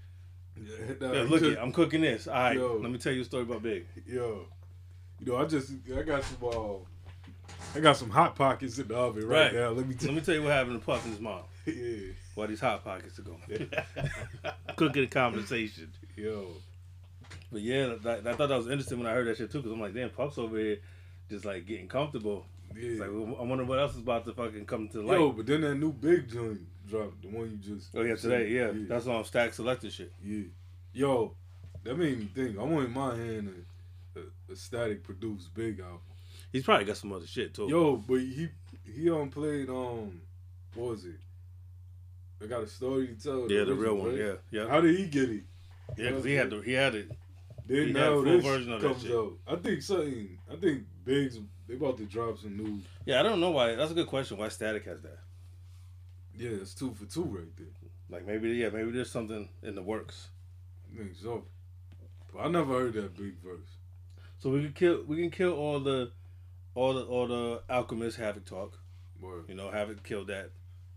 Yeah, 0.57 0.95
nah, 1.01 1.13
Yeah, 1.13 1.21
look, 1.23 1.41
just- 1.41 1.53
it, 1.53 1.59
I'm 1.61 1.73
cooking 1.73 2.03
this. 2.03 2.29
All 2.29 2.35
right, 2.35 2.57
Yo. 2.57 2.79
let 2.81 2.91
me 2.91 2.99
tell 2.99 3.13
you 3.13 3.23
a 3.23 3.25
story 3.25 3.43
about 3.45 3.63
Big. 3.63 3.87
Yo, 4.07 4.47
you 5.21 5.27
know, 5.33 5.37
I 5.39 5.47
just 5.47 5.73
I 5.97 6.03
got 6.03 6.23
some 6.25 6.39
uh, 6.49 6.77
I 7.75 7.81
got 7.81 7.97
some 7.97 8.11
hot 8.11 8.37
pockets 8.37 8.79
in 8.79 8.89
the 8.89 8.97
oven 8.97 9.27
right, 9.27 9.47
Right. 9.47 9.55
now. 9.55 9.71
Let 9.71 9.89
me 9.89 9.95
tell 9.95 10.09
Let 10.09 10.17
me 10.17 10.21
tell 10.23 10.35
you 10.35 10.43
what 10.43 10.53
happened 10.53 10.81
to 10.81 10.85
Puff 10.87 11.03
and 11.05 11.13
his 11.13 11.21
mom. 11.21 11.41
yeah. 11.67 12.13
Why 12.37 12.47
these 12.47 12.61
hot 12.61 12.85
pockets 12.85 13.19
are 13.19 13.23
going. 13.23 13.71
cooking 14.77 15.03
and 15.03 15.11
conversation. 15.11 15.91
Yo, 16.17 16.49
But 17.51 17.63
yeah, 17.63 17.95
that, 18.03 18.27
I 18.27 18.35
thought 18.35 18.51
that 18.51 18.57
was 18.59 18.69
interesting 18.69 18.99
when 18.99 19.07
I 19.07 19.13
heard 19.15 19.27
that 19.27 19.39
shit 19.39 19.51
too. 19.51 19.59
Because 19.59 19.73
I'm 19.73 19.81
like, 19.81 19.95
damn, 19.95 20.11
Puff's 20.11 20.37
over 20.37 20.59
here 20.59 20.77
just 21.31 21.47
like 21.47 21.65
getting 21.67 21.89
comfortable. 21.89 22.45
yeah. 22.77 22.91
It's 22.91 23.01
like, 23.01 23.09
I 23.09 23.43
wonder 23.43 23.65
what 23.65 23.79
else 23.79 23.95
is 23.95 24.01
about 24.03 24.27
to 24.27 24.35
fucking 24.35 24.67
come 24.67 24.87
to 24.91 25.01
light. 25.01 25.19
Yo, 25.19 25.33
but 25.33 25.47
then 25.47 25.63
that 25.63 25.77
new 25.77 25.93
big 25.93 26.31
joint 26.31 26.61
dropped, 26.87 27.23
the 27.23 27.29
one 27.29 27.51
you 27.51 27.75
just 27.75 27.89
oh 27.97 28.03
yeah, 28.03 28.17
today, 28.17 28.51
yeah, 28.51 28.71
yeah. 28.71 28.85
that's 28.87 29.07
on 29.07 29.25
Statik 29.25 29.55
Selektah 29.57 29.91
shit. 29.91 30.13
Yeah. 30.23 30.45
Yo, 30.93 31.35
that 31.85 31.97
made 31.97 32.19
me 32.19 32.29
think. 32.35 32.59
I 32.59 32.63
want 32.65 32.85
in 32.87 32.93
my 32.93 33.17
hand 33.17 33.65
a, 34.15 34.21
a, 34.21 34.53
a 34.53 34.55
Statik 34.55 35.03
produced 35.03 35.55
big 35.55 35.81
album. 35.81 36.01
He's 36.53 36.65
probably 36.65 36.85
got 36.85 36.99
some 36.99 37.13
other 37.13 37.27
shit 37.27 37.55
too. 37.55 37.67
Yo, 37.69 37.97
but 37.97 38.21
he 38.21 38.49
he 38.95 39.11
um 39.11 39.31
played 39.31 39.71
um 39.71 40.21
what 40.75 40.91
was 40.91 41.05
it? 41.07 41.17
I 42.43 42.47
got 42.47 42.63
a 42.63 42.67
story 42.67 43.09
to 43.09 43.15
tell. 43.15 43.51
yeah, 43.51 43.65
the 43.65 43.75
real 43.75 43.95
one. 43.95 44.11
right? 44.11 44.19
Yeah, 44.19 44.35
yeah. 44.51 44.69
How 44.69 44.81
did 44.81 44.97
he 44.97 45.07
get 45.07 45.31
it? 45.31 45.45
Yeah, 45.97 46.11
because 46.11 46.25
he 46.25 46.35
had 46.35 46.51
to, 46.51 46.61
he 46.61 46.73
had 46.73 46.95
it 46.95 47.11
Then 47.67 47.87
He 47.89 47.93
now 47.93 48.21
this 48.21 48.45
version 48.45 48.73
of 48.73 48.81
that 48.81 48.89
comes 48.89 49.11
out. 49.11 49.39
I 49.47 49.57
think 49.57 49.83
something. 49.83 50.39
I 50.51 50.57
think 50.57 50.85
Biggs. 51.05 51.39
They 51.69 51.75
about 51.75 51.97
to 51.99 52.05
drop 52.05 52.39
some 52.39 52.57
new. 52.57 52.81
Yeah, 53.05 53.21
I 53.21 53.23
don't 53.25 53.41
know 53.41 53.51
why. 53.51 53.75
That's 53.75 53.91
a 53.91 53.95
good 53.95 54.07
question. 54.07 54.37
Why 54.39 54.47
Statik 54.47 54.85
has 54.85 55.03
that? 55.03 55.19
Yeah, 56.37 56.51
it's 56.51 56.75
two 56.75 56.95
for 56.95 57.07
two 57.07 57.25
right 57.25 57.57
there. 57.57 57.67
Like 58.09 58.27
maybe 58.27 58.51
yeah, 58.51 58.69
maybe 58.69 58.93
there's 58.93 59.11
something 59.11 59.49
in 59.63 59.75
the 59.75 59.83
works. 59.83 60.29
I 60.93 60.99
think 60.99 61.17
so. 61.21 61.45
But 62.33 62.43
I 62.43 62.49
never 62.49 62.73
heard 62.73 62.93
that 62.95 63.17
big 63.17 63.35
verse. 63.43 63.67
So 64.39 64.51
we 64.51 64.63
can 64.63 64.73
kill 64.73 65.03
we 65.07 65.17
can 65.17 65.31
kill 65.31 65.55
all 65.55 65.81
the 65.81 66.13
all 66.75 66.95
the 66.95 67.03
all 67.03 67.27
the 67.27 67.63
alchemist 67.69 68.19
havoc 68.19 68.45
talk. 68.45 68.79
Word. 69.21 69.47
You 69.49 69.55
know, 69.55 69.71
havoc 69.71 70.05
killed 70.05 70.29
that 70.29 70.51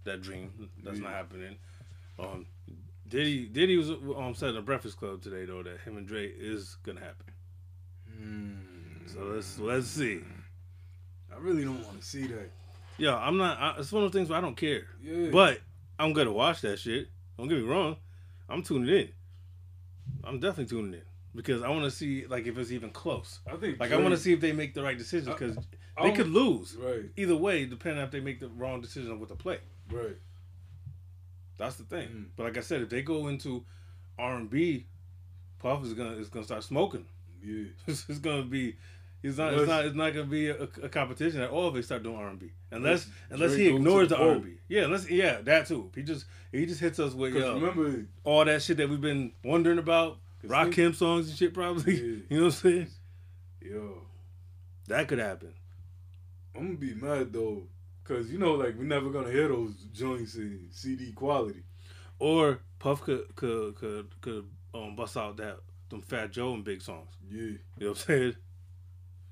that 0.10 0.22
dream. 0.22 0.52
That's 0.84 1.00
not 1.00 1.12
happening. 1.12 1.56
Um, 2.20 2.46
Diddy 3.08 3.46
Diddy 3.48 3.78
was 3.78 3.90
um 3.90 4.34
said 4.36 4.50
in 4.50 4.56
the 4.56 4.62
Breakfast 4.62 4.98
Club 4.98 5.22
today 5.22 5.46
though 5.46 5.64
that 5.64 5.80
him 5.82 5.98
and 5.98 6.08
Dre 6.08 6.28
is 6.28 6.78
gonna 6.84 7.00
happen. 7.00 7.26
Mm. 8.22 9.12
So 9.14 9.20
let's 9.24 9.58
let's 9.60 9.88
see. 9.88 10.22
I 11.34 11.40
really 11.40 11.64
don't 11.64 11.84
want 11.84 12.02
to 12.02 12.06
see 12.06 12.28
that. 12.28 12.50
Yeah, 12.98 13.16
I'm 13.16 13.38
not. 13.38 13.58
I, 13.60 13.80
it's 13.80 13.92
one 13.92 14.04
of 14.04 14.12
those 14.12 14.20
things 14.20 14.30
where 14.30 14.38
I 14.38 14.42
don't 14.42 14.58
care, 14.58 14.88
Yeah. 15.02 15.30
but 15.32 15.60
I'm 15.98 16.14
gonna 16.14 16.32
watch 16.34 16.62
that 16.62 16.80
shit. 16.80 17.08
Don't 17.38 17.48
get 17.48 17.58
me 17.58 17.64
wrong. 17.64 17.96
I'm 18.50 18.62
tuning 18.62 18.94
in. 18.94 19.10
I'm 20.24 20.40
definitely 20.40 20.66
tuning 20.66 20.94
in 20.96 21.02
because 21.34 21.64
I 21.64 21.70
want 21.70 21.84
to 21.86 21.92
see 21.92 22.26
like 22.28 22.46
if 22.46 22.58
it's 22.58 22.72
even 22.72 22.90
close. 22.90 23.40
I 23.48 23.56
think 23.56 23.80
Like 23.80 23.92
I 23.92 23.98
want 23.98 24.12
to 24.12 24.18
see 24.18 24.34
if 24.34 24.42
they 24.42 24.52
make 24.52 24.74
the 24.74 24.84
right 24.84 24.98
decision 24.98 25.32
because 25.32 25.58
they 26.02 26.12
could 26.12 26.28
lose 26.30 26.76
Right. 26.76 27.06
either 27.16 27.36
way, 27.36 27.66
depending 27.66 28.04
if 28.04 28.12
they 28.12 28.20
make 28.20 28.40
the 28.40 28.50
wrong 28.50 28.82
decision 28.82 29.20
with 29.20 29.30
the 29.30 29.36
play. 29.36 29.60
Right. 29.92 30.18
That's 31.58 31.76
the 31.76 31.84
thing. 31.84 32.08
Mm. 32.08 32.26
But 32.36 32.44
like 32.44 32.58
I 32.58 32.62
said, 32.62 32.82
if 32.82 32.90
they 32.90 33.02
go 33.02 33.28
into 33.28 33.64
R 34.18 34.36
and 34.36 34.50
B, 34.50 34.86
Puff 35.60 35.84
is 35.84 35.94
gonna 35.94 36.12
is 36.16 36.30
gonna 36.30 36.46
start 36.46 36.64
smoking. 36.64 37.06
Yeah. 37.44 37.66
It's, 37.88 38.06
it's 38.10 38.20
gonna 38.20 38.44
be. 38.44 38.76
It's 39.22 39.38
not. 39.38 39.50
Unless- 39.54 39.62
It's 39.64 39.70
not. 39.70 39.86
It's 39.86 39.96
not 39.96 40.14
gonna 40.14 40.26
be 40.28 40.50
a, 40.50 40.64
a 40.84 40.90
competition 40.90 41.42
at 41.42 41.50
all 41.50 41.68
if 41.70 41.74
they 41.74 41.82
start 41.82 42.04
doing 42.04 42.16
R 42.16 42.28
and 42.30 42.40
B. 42.40 42.52
Unless 42.72 43.08
Unless 43.30 43.52
Drake 43.52 43.62
he 43.62 43.76
ignores 43.76 44.10
the 44.10 44.18
R 44.18 44.32
and 44.32 44.44
B. 44.44 44.52
Yeah. 44.70 44.84
Unless 44.84 45.10
yeah 45.10 45.42
that 45.42 45.68
too. 45.68 45.92
He 45.96 46.04
just 46.04 46.26
he 46.52 46.66
just 46.66 46.80
hits 46.80 47.00
us 47.00 47.14
with 47.14 47.34
yo, 47.34 47.56
remember, 47.56 48.06
all 48.24 48.46
that 48.46 48.62
shit 48.62 48.78
that 48.78 48.88
we've 48.90 49.02
been 49.02 49.34
wondering 49.44 49.80
about 49.80 50.18
Rakim 50.46 50.96
songs 50.96 51.28
and 51.28 51.38
shit 51.38 51.54
probably. 51.54 51.94
Yeah. 51.96 52.16
You 52.30 52.38
know 52.38 52.46
what 52.46 52.54
I'm 52.54 52.60
saying? 52.62 52.88
yo, 53.62 54.02
That 54.88 55.08
could 55.10 55.20
happen. 55.20 55.54
I'm 56.56 56.68
gonna 56.68 56.78
be 56.78 56.94
mad 56.94 57.34
though, 57.34 57.64
cause 58.10 58.30
you 58.30 58.38
know, 58.40 58.56
like 58.56 58.76
we're 58.78 58.84
never 58.84 59.10
gonna 59.12 59.32
hear 59.32 59.48
those 59.48 59.76
joints 59.94 60.36
in 60.36 60.68
CD 60.72 61.12
quality. 61.14 61.64
Or 62.20 62.60
Puff 62.80 63.02
could 63.04 63.34
could 63.36 63.76
could 63.76 64.08
could 64.22 64.46
um 64.74 64.96
bust 64.98 65.16
out 65.16 65.38
that 65.38 65.60
them 65.90 66.02
Fat 66.02 66.32
Joe 66.32 66.54
and 66.54 66.64
big 66.64 66.82
songs. 66.82 67.10
Yeah. 67.32 67.42
You 67.42 67.60
know 67.80 67.88
what 67.88 67.90
I'm 67.90 67.96
saying? 67.96 68.36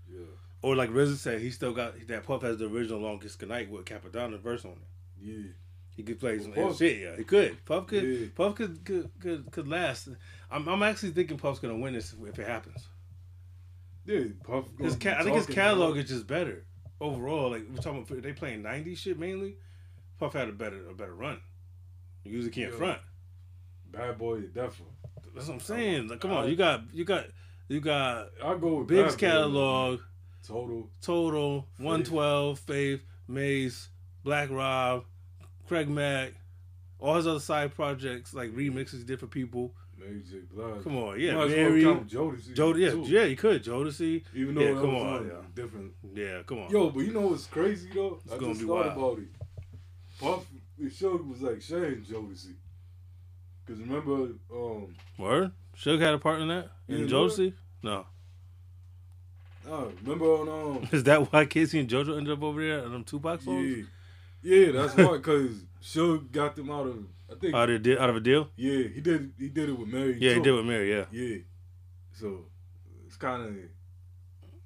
Yeah. 0.10 0.26
Or 0.62 0.76
like 0.76 0.90
RZA 0.92 1.18
said, 1.18 1.42
he 1.42 1.52
still 1.52 1.74
got 1.74 1.94
that 2.08 2.24
Puff 2.24 2.42
has 2.44 2.58
the 2.60 2.66
original 2.68 3.00
longest 3.00 3.42
night 3.46 3.70
with 3.70 3.86
Cappadonna 3.86 4.40
verse 4.40 4.64
on 4.66 4.72
it. 4.72 4.78
Yeah. 5.22 5.50
He 5.96 6.04
could 6.04 6.20
play 6.20 6.38
some 6.40 6.54
Puff- 6.54 6.78
shit. 6.78 7.00
Yeah, 7.00 7.16
he 7.18 7.24
could. 7.24 7.64
Puff 7.66 7.88
could. 7.88 8.04
Yeah. 8.04 8.28
Puff 8.36 8.56
could 8.56 8.86
could 8.86 9.10
could, 9.20 9.52
could 9.52 9.68
last. 9.68 10.10
I'm, 10.52 10.68
I'm 10.70 10.84
actually 10.84 11.12
thinking 11.12 11.38
Puff's 11.38 11.60
gonna 11.60 11.76
win 11.78 11.94
this 11.94 12.16
if 12.26 12.38
it 12.40 12.48
happens. 12.48 12.88
Yeah. 14.06 14.24
Puff. 14.44 14.66
His 14.80 14.96
ca- 14.96 15.18
I 15.20 15.24
think 15.24 15.36
his 15.36 15.46
catalog 15.48 15.92
about- 15.92 16.04
is 16.04 16.10
just 16.10 16.28
better 16.28 16.64
overall. 17.02 17.52
Like 17.52 17.64
we're 17.70 17.78
talking, 17.78 18.04
about, 18.10 18.22
they 18.22 18.34
playing 18.34 18.64
'90s 18.64 18.98
shit 18.98 19.20
mainly. 19.20 19.58
Puff 20.20 20.34
had 20.34 20.50
a 20.50 20.52
better 20.52 20.90
a 20.90 20.94
better 20.94 21.14
run. 21.14 21.40
You 22.24 22.34
usually 22.34 22.52
can't 22.52 22.72
Yeah. 22.72 22.78
front. 22.78 23.00
Bad 23.92 24.18
boy, 24.18 24.42
definitely. 24.42 24.94
That's 25.34 25.48
what 25.48 25.56
I'm 25.56 25.60
saying. 25.60 26.08
Like, 26.08 26.20
come 26.20 26.32
on, 26.32 26.50
you 26.50 26.56
got 26.56 26.82
you 26.94 27.06
got 27.06 27.26
you 27.68 27.80
got 27.80 28.30
I'll 28.44 28.58
go 28.58 28.80
with 28.80 28.88
Big's 28.88 29.16
catalog, 29.16 30.00
Total. 30.46 30.90
Total, 31.02 31.68
112, 31.78 32.60
Faith, 32.60 33.02
Mace, 33.28 33.90
Black 34.24 34.50
Rob, 34.50 35.04
Craig 35.68 35.90
Mack, 35.90 36.34
all 37.00 37.16
his 37.16 37.28
other 37.28 37.40
side 37.40 37.76
projects 37.76 38.34
like 38.34 38.52
remixes, 38.52 39.06
different 39.06 39.32
people. 39.32 39.74
Mary 40.00 40.22
J. 40.30 40.38
Blige. 40.54 40.84
Come 40.84 40.98
on, 40.98 41.20
yeah, 41.20 41.34
Might 41.34 41.40
well 41.40 41.50
Mary, 41.50 41.84
count 41.84 42.08
Jodeci. 42.10 42.54
Jod- 42.56 42.80
yeah, 42.80 42.92
too. 42.92 43.02
yeah, 43.08 43.24
you 43.24 43.36
could 43.36 43.64
Jodeci. 43.64 44.24
Even 44.36 44.56
though 44.56 44.62
Yeah, 44.62 44.74
come 44.74 44.96
on, 44.96 45.26
yeah. 45.28 45.34
different. 45.56 45.92
Yeah, 46.14 46.42
come 46.46 46.60
on. 46.60 46.70
Yo, 46.72 46.90
but 46.90 47.00
you 47.00 47.14
know 47.14 47.22
what's 47.22 47.46
crazy 47.48 47.90
though? 47.94 48.20
It's 48.24 48.34
I 48.34 48.38
gonna 48.38 48.48
just 48.50 48.62
be 48.62 48.68
thought 48.68 48.96
wild. 48.98 48.98
about 48.98 49.20
it. 49.20 49.28
Puff, 50.20 50.46
the 50.78 50.90
show 50.90 51.16
was 51.18 51.42
like 51.42 51.62
Shane 51.62 52.06
Jodeci. 52.08 52.54
Cause 53.68 53.80
remember, 53.80 54.30
um, 54.54 54.96
Word? 55.18 55.52
Suge 55.76 56.00
had 56.00 56.14
a 56.14 56.20
part 56.20 56.42
in 56.42 56.48
that? 56.48 56.70
In 56.88 57.00
didn't 57.08 57.12
Jodeci? 57.12 57.54
No. 57.84 58.06
nah, 59.68 59.86
remember 60.04 60.26
on 60.26 60.78
um, 60.78 60.88
Is 60.92 61.04
that 61.04 61.32
why 61.32 61.46
K-Ci 61.46 61.80
and 61.80 61.90
JoJo 61.90 62.18
ended 62.18 62.34
up 62.34 62.44
over 62.44 62.62
there 62.66 62.84
on 62.84 62.92
them 62.94 63.04
Tupac 63.04 63.42
songs? 63.42 63.68
yeah, 63.78 63.84
yeah, 64.48 64.72
that's 64.72 64.96
why. 64.96 65.18
Cause 65.20 65.64
Suge 65.82 66.32
got 66.32 66.56
them 66.56 66.70
out 66.72 66.88
of, 66.88 67.04
I 67.32 67.36
think, 67.40 67.54
Out, 67.54 67.70
of, 67.70 67.88
out 68.00 68.10
of 68.10 68.16
a 68.16 68.20
deal? 68.20 68.50
yeah, 68.56 68.84
he 68.88 69.02
did, 69.02 69.32
he 69.40 69.50
did 69.50 69.70
it 69.70 69.78
with 69.78 69.88
Mary. 69.88 70.18
Yeah, 70.20 70.30
he 70.32 70.36
too. 70.38 70.44
did 70.44 70.52
with 70.56 70.66
Mary, 70.66 70.92
yeah. 70.96 71.06
Yeah, 71.12 71.38
so 72.14 72.46
it's 73.06 73.16
kind 73.18 73.44
of, 73.46 73.56
you 73.56 73.70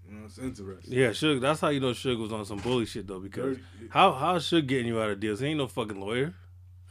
know, 0.09 0.25
it's 0.25 0.37
interesting. 0.37 0.93
Yeah, 0.93 1.09
Suge, 1.09 1.41
that's 1.41 1.59
how 1.61 1.69
you 1.69 1.79
know 1.79 1.91
Suge 1.91 2.19
was 2.19 2.31
on 2.31 2.45
some 2.45 2.59
bully 2.59 2.85
shit, 2.85 3.07
though, 3.07 3.19
because 3.19 3.57
how 3.89 4.11
how 4.13 4.35
is 4.35 4.43
Suge 4.43 4.67
getting 4.67 4.87
you 4.87 4.99
out 5.01 5.09
of 5.11 5.19
deals? 5.19 5.39
He 5.39 5.47
ain't 5.47 5.57
no 5.57 5.67
fucking 5.67 5.99
lawyer. 5.99 6.33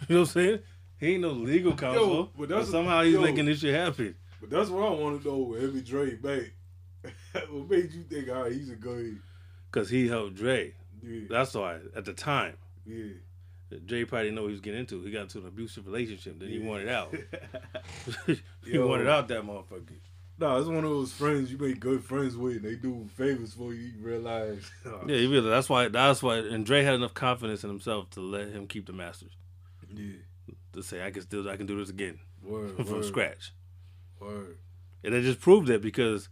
You 0.09 0.14
know 0.14 0.20
what 0.22 0.29
I'm 0.29 0.33
saying? 0.33 0.59
He 0.98 1.07
ain't 1.12 1.20
no 1.22 1.31
legal 1.33 1.74
counsel. 1.74 2.24
but 2.24 2.38
but 2.38 2.48
that's- 2.48 2.70
somehow 2.70 3.03
he's 3.03 3.14
yo. 3.14 3.20
making 3.20 3.44
this 3.46 3.61
shit 3.61 3.74
happen. 3.74 4.14
But 4.40 4.48
that's 4.48 4.70
what 4.70 4.87
I 4.87 4.90
want 4.94 5.22
to 5.22 5.29
know 5.29 5.37
with 5.38 5.61
Heavy 5.61 5.83
Dre 5.83 6.14
back. 6.14 6.53
what 7.50 7.68
made 7.68 7.92
you 7.92 8.03
think, 8.05 8.29
all 8.31 8.44
right, 8.44 8.53
he's 8.53 8.70
a 8.70 8.76
good? 8.76 9.18
Because 9.70 9.90
he 9.90 10.09
helped 10.09 10.37
Dre. 10.37 10.72
Yeah, 11.03 11.20
That's 11.29 11.53
why, 11.55 11.79
at 11.94 12.05
the 12.07 12.12
time, 12.14 12.55
yeah. 12.86 13.78
Dre 13.86 14.04
probably 14.04 14.24
didn't 14.26 14.34
know 14.36 14.42
what 14.42 14.48
he 14.48 14.52
was 14.54 14.60
getting 14.60 14.80
into. 14.80 15.00
He 15.02 15.12
got 15.12 15.22
into 15.22 15.38
an 15.38 15.46
abusive 15.46 15.86
relationship. 15.86 16.40
Then 16.40 16.48
he 16.48 16.58
wanted 16.58 16.88
out. 16.88 17.14
he 18.26 18.72
Yo. 18.72 18.86
wanted 18.86 19.08
out 19.08 19.28
that 19.28 19.42
motherfucker. 19.42 19.92
No, 20.38 20.56
it's 20.58 20.66
one 20.66 20.78
of 20.84 20.90
those 20.90 21.12
friends 21.12 21.52
you 21.52 21.58
make 21.58 21.78
good 21.78 22.02
friends 22.02 22.34
with, 22.36 22.56
and 22.56 22.64
they 22.64 22.74
do 22.74 23.06
favors 23.14 23.52
for 23.52 23.74
you. 23.74 23.92
You 23.96 24.02
realize, 24.02 24.68
Yeah, 25.06 25.16
he 25.16 25.26
really. 25.26 25.50
That's 25.50 25.68
why. 25.68 25.88
That's 25.88 26.22
why. 26.22 26.38
And 26.38 26.64
Dre 26.66 26.82
had 26.82 26.94
enough 26.94 27.14
confidence 27.14 27.62
in 27.62 27.70
himself 27.70 28.08
to 28.10 28.20
let 28.20 28.48
him 28.48 28.66
keep 28.66 28.86
the 28.86 28.92
masters. 28.92 29.32
yeah, 29.94 30.14
To 30.72 30.82
say, 30.82 31.04
I 31.04 31.10
can 31.10 31.22
still, 31.22 31.48
I 31.48 31.56
can 31.56 31.66
do 31.66 31.78
this 31.78 31.90
again 31.90 32.18
word, 32.42 32.74
from 32.76 32.90
word, 32.90 33.04
scratch. 33.04 33.52
Word. 34.18 34.56
And 35.04 35.14
it 35.14 35.22
just 35.22 35.40
proved 35.40 35.68
it 35.70 35.80
because 35.82 36.28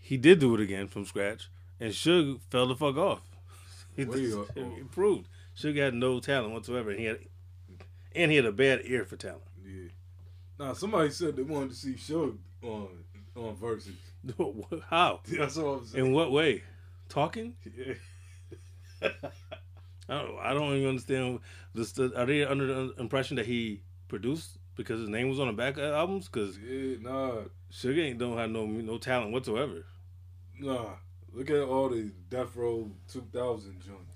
he 0.00 0.16
did 0.16 0.38
do 0.40 0.54
it 0.54 0.60
again 0.60 0.86
from 0.86 1.04
scratch, 1.06 1.48
and 1.80 1.92
Suge 1.92 2.40
fell 2.50 2.66
the 2.68 2.76
fuck 2.76 2.96
off. 2.96 3.22
He, 3.96 4.04
just- 4.04 4.50
it 4.56 4.90
proved 4.92 5.26
Suge 5.58 5.76
had 5.76 5.94
no 5.94 6.20
talent 6.20 6.54
whatsoever, 6.54 6.90
and 6.90 7.00
he 7.00 7.06
had, 7.06 7.18
and 8.14 8.30
he 8.30 8.36
had 8.36 8.46
a 8.46 8.52
bad 8.52 8.82
ear 8.84 9.04
for 9.04 9.16
talent. 9.16 9.42
Yeah. 9.64 9.88
Now 10.58 10.72
somebody 10.72 11.10
said 11.10 11.36
they 11.36 11.42
wanted 11.42 11.70
to 11.70 11.76
see 11.76 11.94
Suge 11.94 12.38
on 12.62 12.88
on 13.36 13.56
verses. 13.56 13.96
How? 14.88 15.20
That's 15.26 15.58
all 15.58 15.76
I'm 15.76 15.86
saying. 15.86 16.06
In 16.06 16.12
what 16.12 16.30
way? 16.30 16.62
Talking? 17.08 17.54
Yeah. 17.76 17.94
I 20.08 20.22
don't. 20.22 20.38
I 20.38 20.54
don't 20.54 20.74
even 20.76 20.88
understand. 20.88 21.40
This, 21.74 21.98
are 21.98 22.26
they 22.26 22.44
under 22.44 22.66
the 22.66 22.94
impression 22.98 23.36
that 23.36 23.46
he 23.46 23.82
produced 24.08 24.58
because 24.76 25.00
his 25.00 25.08
name 25.08 25.28
was 25.28 25.40
on 25.40 25.48
the 25.48 25.52
back 25.52 25.76
of 25.76 25.84
albums? 25.84 26.28
Because 26.28 26.56
yeah, 26.58 26.96
nah, 27.00 27.32
Suge 27.72 27.98
ain't 27.98 28.18
don't 28.18 28.38
have 28.38 28.50
no 28.50 28.64
no 28.66 28.98
talent 28.98 29.32
whatsoever. 29.32 29.84
nah. 30.58 30.90
Look 31.30 31.50
at 31.50 31.60
all 31.60 31.90
the 31.90 32.10
Death 32.30 32.56
Row 32.56 32.90
2000 33.12 33.80
joints. 33.80 34.07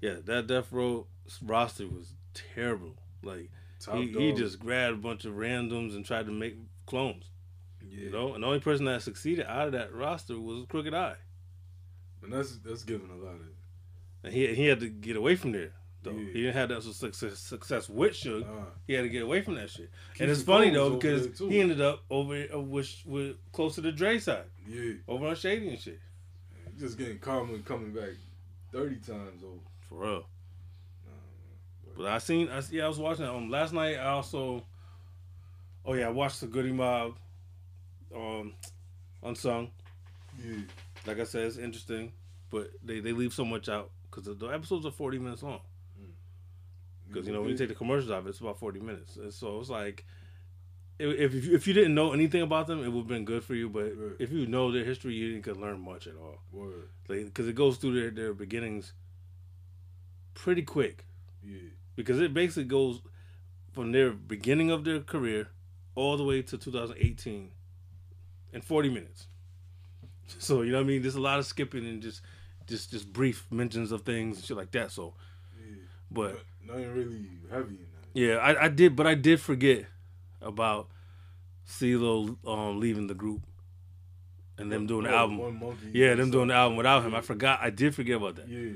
Yeah, 0.00 0.16
that 0.24 0.46
Death 0.46 0.70
Row 0.72 1.06
roster 1.42 1.86
was 1.86 2.12
terrible. 2.54 2.94
Like 3.22 3.50
Top 3.80 3.96
he, 3.96 4.08
he 4.12 4.32
just 4.32 4.58
grabbed 4.58 4.94
a 4.94 5.00
bunch 5.00 5.24
of 5.24 5.34
randoms 5.34 5.94
and 5.94 6.04
tried 6.04 6.26
to 6.26 6.32
make 6.32 6.56
clones. 6.86 7.24
yeah. 7.88 8.04
You 8.04 8.10
know, 8.10 8.34
and 8.34 8.42
the 8.42 8.46
only 8.46 8.60
person 8.60 8.84
that 8.86 9.02
succeeded 9.02 9.46
out 9.46 9.66
of 9.66 9.72
that 9.72 9.94
roster 9.94 10.38
was 10.38 10.64
Crooked 10.68 10.94
I, 10.94 11.14
And 12.22 12.32
that's 12.32 12.56
that's 12.58 12.84
giving 12.84 13.10
a 13.10 13.14
lot 13.16 13.34
of. 13.34 13.40
and 14.24 14.32
he 14.32 14.54
he 14.54 14.66
had 14.66 14.80
to 14.80 14.88
get 14.88 15.16
away 15.16 15.36
from 15.36 15.52
there. 15.52 15.72
Though 16.02 16.12
Yeah. 16.12 16.26
he 16.26 16.32
didn't 16.42 16.54
have 16.54 16.68
that 16.68 16.82
success 16.82 17.38
success 17.38 17.88
with 17.88 18.12
Suge. 18.12 18.46
Nah. 18.46 18.64
He 18.86 18.92
had 18.92 19.02
to 19.02 19.08
get 19.08 19.22
away 19.22 19.40
from 19.42 19.54
that 19.56 19.70
shit. 19.70 19.90
And 20.20 20.30
it's 20.30 20.42
funny 20.42 20.70
though 20.70 20.90
because 20.96 21.36
he 21.38 21.58
ended 21.60 21.80
up 21.80 22.04
over 22.10 22.46
uh, 22.54 22.60
with, 22.60 22.94
with 23.06 23.36
closer 23.52 23.82
to 23.82 23.90
Dre 23.92 24.18
side, 24.18 24.44
Yeah, 24.68 24.92
over 25.08 25.26
on 25.26 25.34
Shady 25.36 25.68
and 25.68 25.78
shit. 25.80 25.98
just 26.78 26.96
getting 26.98 27.18
Common 27.18 27.62
coming 27.64 27.92
back 27.92 28.10
30 28.72 28.96
times 28.96 29.42
over. 29.42 29.58
For 29.88 29.98
real. 29.98 30.26
But 31.96 32.06
I 32.06 32.18
seen, 32.18 32.48
I 32.50 32.60
yeah, 32.70 32.84
I 32.84 32.88
was 32.88 32.98
watching 32.98 33.24
um 33.24 33.50
last 33.50 33.72
night. 33.72 33.96
I 33.96 34.08
also, 34.08 34.64
oh 35.84 35.94
yeah, 35.94 36.08
I 36.08 36.10
watched 36.10 36.40
the 36.40 36.46
Goodie 36.46 36.72
Mob, 36.72 37.14
um, 38.14 38.52
unsung. 39.22 39.70
yeah, 40.44 40.56
Like 41.06 41.20
I 41.20 41.24
said, 41.24 41.44
it's 41.44 41.56
interesting, 41.56 42.12
but 42.50 42.70
they 42.84 43.00
they 43.00 43.12
leave 43.12 43.32
so 43.32 43.46
much 43.46 43.70
out 43.70 43.90
because 44.10 44.24
the, 44.24 44.34
the 44.34 44.48
episodes 44.48 44.84
are 44.84 44.90
forty 44.90 45.18
minutes 45.18 45.42
long. 45.42 45.60
Because 47.08 47.26
you 47.26 47.32
know 47.32 47.40
when 47.40 47.50
you 47.50 47.56
take 47.56 47.68
the 47.68 47.74
commercials 47.74 48.10
out, 48.10 48.26
it's 48.26 48.40
about 48.40 48.58
forty 48.58 48.80
minutes, 48.80 49.16
and 49.16 49.32
so 49.32 49.58
it's 49.60 49.70
like 49.70 50.04
if 50.98 51.32
if 51.32 51.44
you, 51.46 51.54
if 51.54 51.66
you 51.66 51.72
didn't 51.72 51.94
know 51.94 52.12
anything 52.12 52.42
about 52.42 52.66
them, 52.66 52.82
it 52.84 52.88
would 52.88 53.00
have 53.00 53.08
been 53.08 53.24
good 53.24 53.42
for 53.44 53.54
you. 53.54 53.70
But 53.70 53.84
Right. 53.96 54.16
if 54.18 54.30
you 54.32 54.46
know 54.46 54.70
their 54.70 54.84
history, 54.84 55.14
you 55.14 55.30
didn't 55.30 55.44
could 55.44 55.56
learn 55.56 55.80
much 55.80 56.06
at 56.08 56.14
all. 56.16 56.40
Because 57.08 57.48
it 57.48 57.54
goes 57.54 57.78
through 57.78 57.98
their 57.98 58.10
their 58.10 58.34
beginnings 58.34 58.92
pretty 60.36 60.62
quick. 60.62 61.04
Yeah. 61.44 61.58
Because 61.96 62.20
it 62.20 62.32
basically 62.32 62.64
goes 62.64 63.00
from 63.72 63.90
their 63.92 64.10
beginning 64.12 64.70
of 64.70 64.84
their 64.84 65.00
career 65.00 65.48
all 65.94 66.16
the 66.16 66.24
way 66.24 66.42
to 66.42 66.56
2018 66.58 67.50
in 68.52 68.60
40 68.60 68.88
minutes. 68.90 69.26
So 70.38 70.62
you 70.62 70.72
know 70.72 70.78
what 70.78 70.84
I 70.84 70.86
mean. 70.88 71.02
There's 71.02 71.14
a 71.14 71.20
lot 71.20 71.38
of 71.38 71.46
skipping 71.46 71.86
and 71.86 72.02
just 72.02 72.20
just 72.66 72.90
just 72.90 73.12
brief 73.12 73.46
mentions 73.50 73.92
of 73.92 74.02
things 74.02 74.36
and 74.36 74.44
shit 74.44 74.56
like 74.56 74.70
that. 74.72 74.90
So, 74.90 75.14
Yeah. 75.58 75.76
but 76.10 76.40
Nothing 76.66 76.92
really 76.94 77.28
heavy 77.50 77.76
in 77.76 77.86
that. 77.92 78.20
Yeah, 78.20 78.36
I, 78.36 78.64
I 78.64 78.68
did, 78.68 78.96
but 78.96 79.06
I 79.06 79.14
did 79.14 79.40
forget 79.40 79.86
about 80.42 80.88
CeeLo 81.68 82.36
um, 82.46 82.80
leaving 82.80 83.06
the 83.06 83.14
group 83.14 83.42
and 84.58 84.70
them 84.72 84.86
doing 84.86 85.04
the 85.04 85.10
album. 85.14 85.62
Yeah, 85.92 86.14
them 86.14 86.30
doing 86.30 86.48
the 86.48 86.54
album 86.54 86.76
without 86.76 87.04
him. 87.04 87.14
I 87.14 87.20
forgot. 87.20 87.60
I 87.62 87.70
did 87.70 87.94
forget 87.94 88.16
about 88.16 88.36
that. 88.36 88.48
Yeah. 88.48 88.72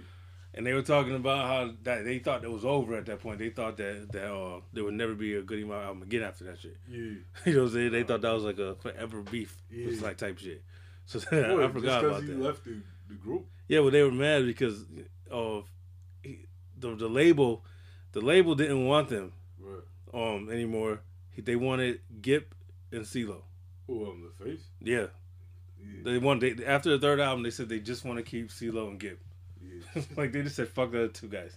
And 0.52 0.66
they 0.66 0.72
were 0.72 0.82
talking 0.82 1.14
about 1.14 1.46
how 1.46 1.74
that 1.84 2.04
they 2.04 2.18
thought 2.18 2.42
it 2.42 2.50
was 2.50 2.64
over 2.64 2.96
at 2.96 3.06
that 3.06 3.20
point. 3.20 3.38
They 3.38 3.50
thought 3.50 3.76
that 3.76 4.10
that 4.12 4.32
uh, 4.32 4.60
there 4.72 4.82
would 4.84 4.94
never 4.94 5.14
be 5.14 5.34
a 5.34 5.42
Goodie 5.42 5.64
Mob 5.64 5.84
album 5.84 6.02
again 6.02 6.22
after 6.22 6.44
that 6.44 6.58
shit. 6.58 6.76
Yeah. 6.88 6.98
You 7.46 7.52
know 7.54 7.58
what 7.60 7.66
I'm 7.68 7.72
saying? 7.74 7.92
They 7.92 8.02
thought 8.02 8.20
that 8.22 8.32
was 8.32 8.42
like 8.44 8.58
a 8.58 8.74
forever 8.76 9.22
beef. 9.22 9.56
Was 9.70 10.00
Yeah. 10.00 10.06
like 10.06 10.16
type 10.16 10.38
shit. 10.38 10.62
So 11.06 11.20
What, 11.20 11.34
I 11.64 11.68
forgot 11.68 12.04
about 12.04 12.22
he 12.22 12.28
that. 12.28 12.38
left 12.40 12.64
the, 12.64 12.82
the 13.08 13.14
group. 13.14 13.46
Yeah, 13.68 13.80
well, 13.80 13.90
they 13.92 14.02
were 14.02 14.10
mad 14.10 14.44
because 14.46 14.84
of 15.30 15.66
he, 16.24 16.46
the 16.78 16.96
the 16.96 17.08
label. 17.08 17.64
The 18.12 18.20
label 18.20 18.56
didn't 18.56 18.84
want 18.86 19.08
them 19.08 19.32
Right. 19.60 19.82
um 20.12 20.50
anymore. 20.50 21.00
He, 21.30 21.42
they 21.42 21.54
wanted 21.54 22.00
Gipp 22.20 22.54
and 22.90 23.02
CeeLo. 23.04 23.42
Who 23.86 24.04
on 24.06 24.22
the 24.36 24.44
face? 24.44 24.62
Yeah, 24.80 25.06
Yeah. 25.80 26.02
they 26.02 26.18
wanted 26.18 26.58
they, 26.58 26.64
after 26.66 26.90
the 26.90 26.98
third 26.98 27.20
album. 27.20 27.44
They 27.44 27.50
said 27.50 27.68
they 27.68 27.78
just 27.78 28.04
want 28.04 28.18
to 28.18 28.24
keep 28.24 28.48
CeeLo 28.48 28.88
and 28.88 28.98
Gipp. 28.98 29.18
like 30.16 30.32
they 30.32 30.42
just 30.42 30.56
said 30.56 30.68
fuck 30.68 30.90
the 30.92 30.98
other 31.04 31.08
two 31.08 31.28
guys. 31.28 31.56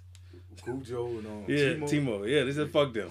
Khujo 0.65 1.17
and 1.19 1.27
um, 1.27 1.45
Yeah, 1.47 1.73
T-Mo. 1.73 1.87
T-Mo. 1.87 2.23
Yeah, 2.23 2.43
they 2.43 2.51
said 2.53 2.71
fuck 2.71 2.93
them. 2.93 3.09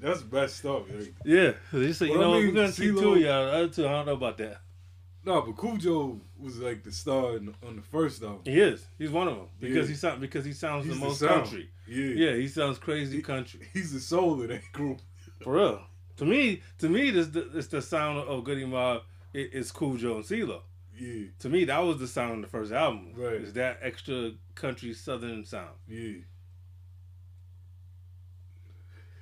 That's 0.00 0.22
best 0.22 0.58
stuff. 0.58 0.82
Like, 0.94 1.12
Yeah, 1.24 1.52
they 1.72 1.92
said 1.92 2.08
you 2.08 2.18
I 2.18 2.20
know 2.20 2.30
what, 2.30 2.36
mean, 2.42 2.48
we're 2.48 2.54
gonna 2.54 2.68
CeeLo- 2.68 3.00
two 3.00 3.12
of 3.14 3.20
y'all. 3.20 3.46
The 3.46 3.52
other 3.52 3.68
two, 3.68 3.86
I 3.86 3.90
don't 3.90 4.06
know 4.06 4.12
about 4.12 4.38
that. 4.38 4.60
no, 5.24 5.42
but 5.42 5.56
Khujo 5.56 6.20
was 6.38 6.58
like 6.58 6.84
the 6.84 6.92
star 6.92 7.36
in, 7.36 7.52
on 7.66 7.76
the 7.76 7.82
first 7.82 8.22
album. 8.22 8.42
He 8.44 8.60
is. 8.60 8.86
He's 8.98 9.10
one 9.10 9.26
of 9.28 9.36
them 9.36 9.46
because 9.58 9.88
Yeah. 9.88 9.94
he 9.94 9.94
sound 9.94 10.20
because 10.20 10.44
he 10.44 10.52
sounds 10.52 10.84
He's 10.84 10.94
the 10.94 11.00
the 11.00 11.06
most 11.06 11.18
sound. 11.20 11.32
country. 11.44 11.70
Yeah. 11.88 12.30
Yeah, 12.30 12.36
he 12.36 12.46
sounds 12.48 12.78
crazy 12.78 13.16
He- 13.16 13.22
country. 13.22 13.60
He's 13.72 13.92
the 13.92 14.00
soul 14.00 14.40
of 14.40 14.48
that 14.48 14.62
group. 14.72 15.00
For 15.42 15.54
real. 15.54 15.82
To 16.18 16.24
me, 16.24 16.62
to 16.78 16.88
me, 16.88 17.10
this 17.10 17.28
the, 17.28 17.48
it's 17.56 17.68
the 17.68 17.80
sound 17.82 18.18
of 18.20 18.44
Goodie 18.44 18.64
Mob. 18.66 19.02
It, 19.32 19.50
it's 19.52 19.72
Khujo 19.72 20.16
and 20.16 20.24
CeeLo. 20.24 20.60
Yeah. 20.98 21.26
To 21.40 21.48
me, 21.48 21.64
that 21.64 21.78
was 21.78 21.98
the 21.98 22.08
sound 22.08 22.32
of 22.36 22.42
the 22.42 22.48
first 22.48 22.72
album. 22.72 23.12
Right. 23.16 23.34
Is 23.34 23.52
that 23.54 23.78
extra 23.82 24.32
country 24.54 24.92
southern 24.94 25.44
sound? 25.44 25.70
Yeah. 25.86 26.18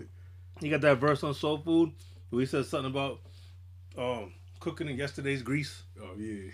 You 0.59 0.71
got 0.71 0.81
that 0.81 0.97
verse 0.97 1.23
on 1.23 1.35
Soul 1.35 1.59
Food 1.59 1.93
where 2.31 2.41
he 2.41 2.47
says 2.47 2.67
something 2.71 2.91
about 2.91 3.21
um, 3.99 4.33
cooking 4.59 4.89
in 4.89 4.97
yesterday's 4.97 5.43
grease. 5.43 5.83
Oh 6.01 6.13
yeah. 6.19 6.51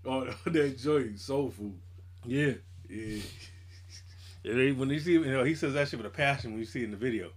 Oh, 0.04 0.24
that 0.46 0.78
joint, 0.78 1.20
soul 1.20 1.50
food. 1.50 1.78
Yeah. 2.24 2.54
Yeah. 2.88 3.20
When 4.74 4.88
you 4.88 4.98
see, 4.98 5.12
you 5.12 5.26
know, 5.26 5.44
he 5.44 5.54
says 5.54 5.74
that 5.74 5.88
shit 5.88 5.98
with 5.98 6.06
a 6.06 6.10
passion 6.10 6.52
when 6.52 6.60
you 6.60 6.64
see 6.64 6.80
it 6.80 6.84
in 6.84 6.90
the 6.92 6.96
video. 6.96 7.30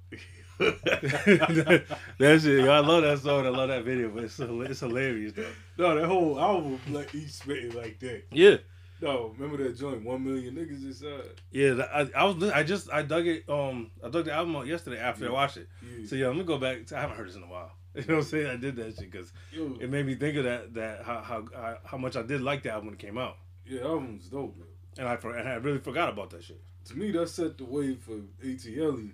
that 0.59 2.39
shit, 2.41 2.67
I 2.67 2.79
love 2.79 3.03
that 3.03 3.19
song. 3.19 3.45
I 3.45 3.49
love 3.49 3.69
that 3.69 3.83
video, 3.83 4.09
but 4.09 4.23
it's 4.25 4.39
it's 4.39 4.79
hilarious 4.79 5.33
though. 5.33 5.45
no, 5.77 5.95
that 5.99 6.07
whole 6.07 6.39
album, 6.39 6.79
like 6.89 7.09
he 7.11 7.25
spitting 7.27 7.73
like 7.73 7.99
that. 7.99 8.23
Yeah, 8.31 8.57
No, 9.01 9.33
remember 9.37 9.63
that 9.63 9.77
joint? 9.77 10.03
One 10.03 10.23
million 10.23 10.55
niggas 10.55 10.83
inside. 10.85 11.39
yeah. 11.51 11.83
I, 11.93 12.09
I 12.15 12.23
was, 12.25 12.43
I 12.51 12.63
just, 12.63 12.91
I 12.91 13.01
dug 13.01 13.27
it. 13.27 13.47
Um, 13.49 13.91
I 14.03 14.09
dug 14.09 14.25
the 14.25 14.33
album 14.33 14.55
out 14.55 14.67
yesterday 14.67 14.99
after 14.99 15.27
I 15.27 15.31
watched 15.31 15.57
it. 15.57 15.67
Yeah. 15.81 16.05
So 16.07 16.15
yeah, 16.15 16.27
I'm 16.27 16.33
gonna 16.33 16.43
go 16.45 16.57
back. 16.57 16.85
To, 16.87 16.97
I 16.97 17.01
haven't 17.01 17.17
heard 17.17 17.27
this 17.29 17.35
in 17.35 17.43
a 17.43 17.47
while. 17.47 17.71
You 17.95 18.01
know 18.07 18.15
what 18.15 18.23
I'm 18.23 18.29
saying? 18.29 18.47
I 18.47 18.55
did 18.55 18.75
that 18.77 18.95
shit 18.95 19.11
because 19.11 19.31
it 19.51 19.87
made 19.87 20.07
me 20.07 20.15
think 20.15 20.35
of 20.37 20.45
that. 20.45 20.73
That 20.73 21.03
how 21.03 21.21
how 21.21 21.77
how- 21.85 21.97
much 21.99 22.15
I 22.15 22.23
did 22.23 22.41
like 22.41 22.63
the 22.63 22.71
album 22.71 22.87
when 22.87 22.95
it 22.95 22.99
came 22.99 23.19
out, 23.19 23.37
yeah, 23.67 23.81
album's 23.81 24.29
dope, 24.29 24.57
man. 24.57 24.65
and 24.97 25.07
I 25.07 25.13
and 25.39 25.47
I 25.47 25.53
really 25.55 25.77
forgot 25.77 26.09
about 26.09 26.31
that 26.31 26.43
shit. 26.43 26.59
To 26.85 26.95
me, 26.97 27.11
that 27.11 27.29
set 27.29 27.59
the 27.59 27.65
way 27.65 27.93
for 27.93 28.13
ATL. 28.43 29.11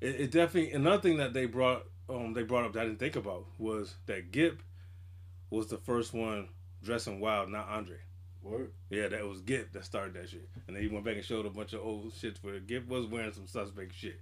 It, 0.00 0.20
it 0.20 0.30
definitely 0.30 0.72
another 0.72 1.00
thing 1.02 1.16
that 1.18 1.32
they 1.32 1.46
brought 1.46 1.84
um 2.08 2.32
they 2.34 2.42
brought 2.42 2.64
up 2.64 2.72
that 2.74 2.80
I 2.80 2.84
didn't 2.84 2.98
think 2.98 3.16
about 3.16 3.46
was 3.58 3.94
that 4.06 4.30
Gipp 4.32 4.60
was 5.50 5.68
the 5.68 5.78
first 5.78 6.12
one 6.12 6.48
dressing 6.82 7.20
wild, 7.20 7.50
not 7.50 7.68
Andre. 7.68 7.96
What? 8.42 8.70
Yeah, 8.90 9.08
that 9.08 9.26
was 9.26 9.40
Gipp 9.40 9.72
that 9.72 9.84
started 9.84 10.14
that 10.14 10.28
shit, 10.28 10.48
and 10.66 10.76
then 10.76 10.82
he 10.82 10.88
went 10.88 11.04
back 11.04 11.16
and 11.16 11.24
showed 11.24 11.46
a 11.46 11.50
bunch 11.50 11.72
of 11.72 11.80
old 11.80 12.12
shit 12.14 12.38
where 12.42 12.60
Gipp 12.60 12.86
was 12.88 13.06
wearing 13.06 13.32
some 13.32 13.46
suspect 13.46 13.94
shit 13.94 14.20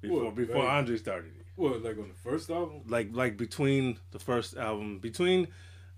before 0.00 0.24
What, 0.24 0.34
before 0.34 0.56
like- 0.64 0.68
Andre 0.72 0.96
started 0.96 1.32
it. 1.38 1.46
What, 1.56 1.82
like 1.82 1.96
on 1.98 2.08
the 2.08 2.14
first 2.30 2.50
album? 2.50 2.82
Like 2.86 3.08
like 3.12 3.36
between 3.36 3.98
the 4.10 4.18
first 4.18 4.56
album, 4.56 4.98
between 4.98 5.48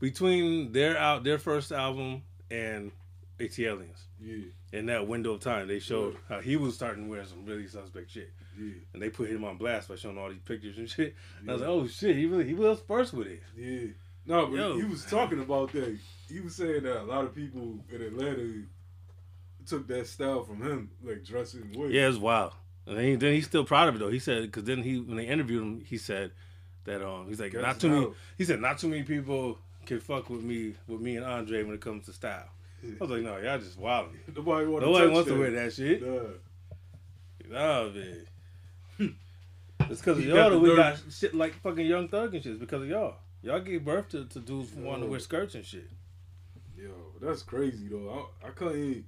between 0.01 0.73
their 0.73 0.97
out 0.97 1.25
their 1.25 1.39
first 1.39 1.73
album 1.73 2.23
and 2.51 2.93
ATLiens. 3.41 4.03
Yeah, 4.25 4.79
In 4.79 4.87
that 4.87 5.07
window 5.07 5.33
of 5.35 5.41
time, 5.41 5.69
they 5.69 5.79
showed 5.79 6.17
how 6.29 6.41
he 6.41 6.57
was 6.57 6.75
starting 6.75 7.09
wearing 7.09 7.27
some 7.27 7.45
really 7.45 7.67
suspect 7.67 8.11
shit. 8.11 8.33
yeah, 8.59 8.73
and 8.93 9.03
they 9.03 9.11
put 9.11 9.29
him 9.29 9.45
on 9.45 9.57
blast 9.59 9.89
by 9.89 9.97
showing 9.97 10.17
all 10.19 10.31
these 10.31 10.39
pictures 10.45 10.79
and 10.79 10.89
shit. 10.89 11.15
And 11.41 11.51
I 11.51 11.53
was 11.53 11.61
like, 11.63 11.71
oh 11.71 11.87
shit, 11.87 12.17
he 12.17 12.27
really 12.27 12.45
he 12.47 12.55
was 12.55 12.81
first 12.87 13.13
with 13.13 13.27
it. 13.27 13.43
yeah. 13.57 13.89
No, 14.27 14.47
but 14.47 14.57
Yo. 14.57 14.77
he 14.77 14.85
was 14.85 15.05
talking 15.05 15.39
about 15.41 15.73
that. 15.73 15.99
He 16.31 16.41
was 16.41 16.55
saying 16.57 16.85
that 16.85 17.03
a 17.03 17.05
lot 17.05 17.25
of 17.25 17.35
people 17.35 17.79
in 17.93 18.01
Atlanta 18.01 18.63
took 19.67 19.87
that 19.89 20.07
style 20.07 20.43
from 20.45 20.63
him, 20.63 20.91
like 21.03 21.25
dressing 21.25 21.73
with. 21.77 21.91
Yeah, 21.91 22.09
it's 22.09 22.17
wild. 22.19 22.53
And 22.87 22.97
then, 22.97 23.05
he, 23.05 23.15
then 23.17 23.35
he's 23.35 23.47
still 23.47 23.65
proud 23.65 23.89
of 23.89 23.97
it 23.97 23.99
though. 23.99 24.11
He 24.11 24.19
said 24.19 24.43
because 24.43 24.65
then 24.65 24.83
he 24.83 24.99
when 25.01 25.17
they 25.19 25.27
interviewed 25.27 25.63
him, 25.63 25.85
he 25.85 25.99
said 25.99 26.33
that 26.85 27.03
um 27.07 27.27
he's 27.29 27.41
like 27.41 27.53
Guess 27.53 27.63
not 27.63 27.81
too 27.81 27.89
many. 27.91 28.07
He 28.39 28.45
said 28.45 28.61
not 28.61 28.79
too 28.79 28.89
many 28.89 29.03
people 29.03 29.59
can 29.87 30.01
fuck 30.01 30.31
with 30.31 30.43
me 30.43 30.75
with 30.87 31.01
me 31.01 31.17
and 31.17 31.25
Andre 31.27 31.63
when 31.63 31.75
it 31.75 31.81
comes 31.83 32.07
to 32.07 32.13
style. 32.13 32.49
I 33.01 33.05
was 33.05 33.11
like, 33.11 33.23
no, 33.23 33.37
y'all 33.39 33.59
just 33.59 33.79
wilding. 33.79 34.19
Nobody, 34.37 34.67
wanna 34.67 34.87
Nobody 34.87 35.11
wants 35.11 35.29
that. 35.29 35.35
to 35.35 35.41
wear 35.41 35.51
that 35.51 35.73
shit. 35.73 36.03
Nah. 36.03 36.23
Nah, 37.51 37.89
man. 37.91 38.27
It's 39.91 40.01
because 40.01 40.19
of 40.19 40.25
y'all 40.25 40.51
that 40.51 40.59
we 40.59 40.75
got 40.75 40.99
shit 41.11 41.35
like 41.35 41.55
fucking 41.61 41.85
Young 41.87 42.09
Thug 42.09 42.35
and 42.35 42.43
shit. 42.43 42.53
It's 42.53 42.61
because 42.61 42.83
of 42.83 42.89
y'all. 42.89 43.17
Y'all 43.43 43.61
gave 43.61 43.85
birth 43.85 44.09
to, 44.11 44.25
to 44.25 44.39
dudes 44.41 44.71
who 44.73 44.83
want 44.83 45.03
to 45.03 45.09
wear 45.09 45.19
skirts 45.19 45.55
and 45.55 45.65
shit. 45.65 45.91
Yo, 46.75 46.91
that's 47.21 47.43
crazy 47.43 47.89
though. 47.89 48.29
I, 48.43 48.49
I 48.49 48.51
couldn't. 48.51 49.05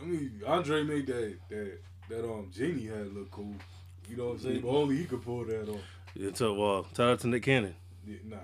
I 0.00 0.04
mean, 0.04 0.40
Andre 0.46 0.84
made 0.84 1.06
that 1.08 1.36
that 1.48 1.78
that 2.10 2.24
um 2.24 2.50
genie 2.54 2.86
hat 2.86 3.12
look 3.12 3.30
cool. 3.32 3.56
You 4.08 4.16
know 4.16 4.26
what 4.26 4.32
I'm 4.34 4.38
saying? 4.40 4.60
But 4.60 4.68
only 4.68 4.96
he 4.96 5.04
could 5.04 5.22
pull 5.22 5.44
that 5.44 5.68
off. 5.68 5.80
Yeah, 6.14 6.30
so, 6.34 6.54
well, 6.54 6.86
shout 6.96 7.10
out 7.10 7.20
to 7.20 7.28
Nick 7.28 7.44
Cannon. 7.44 7.74
Yeah, 8.06 8.16
nah, 8.24 8.36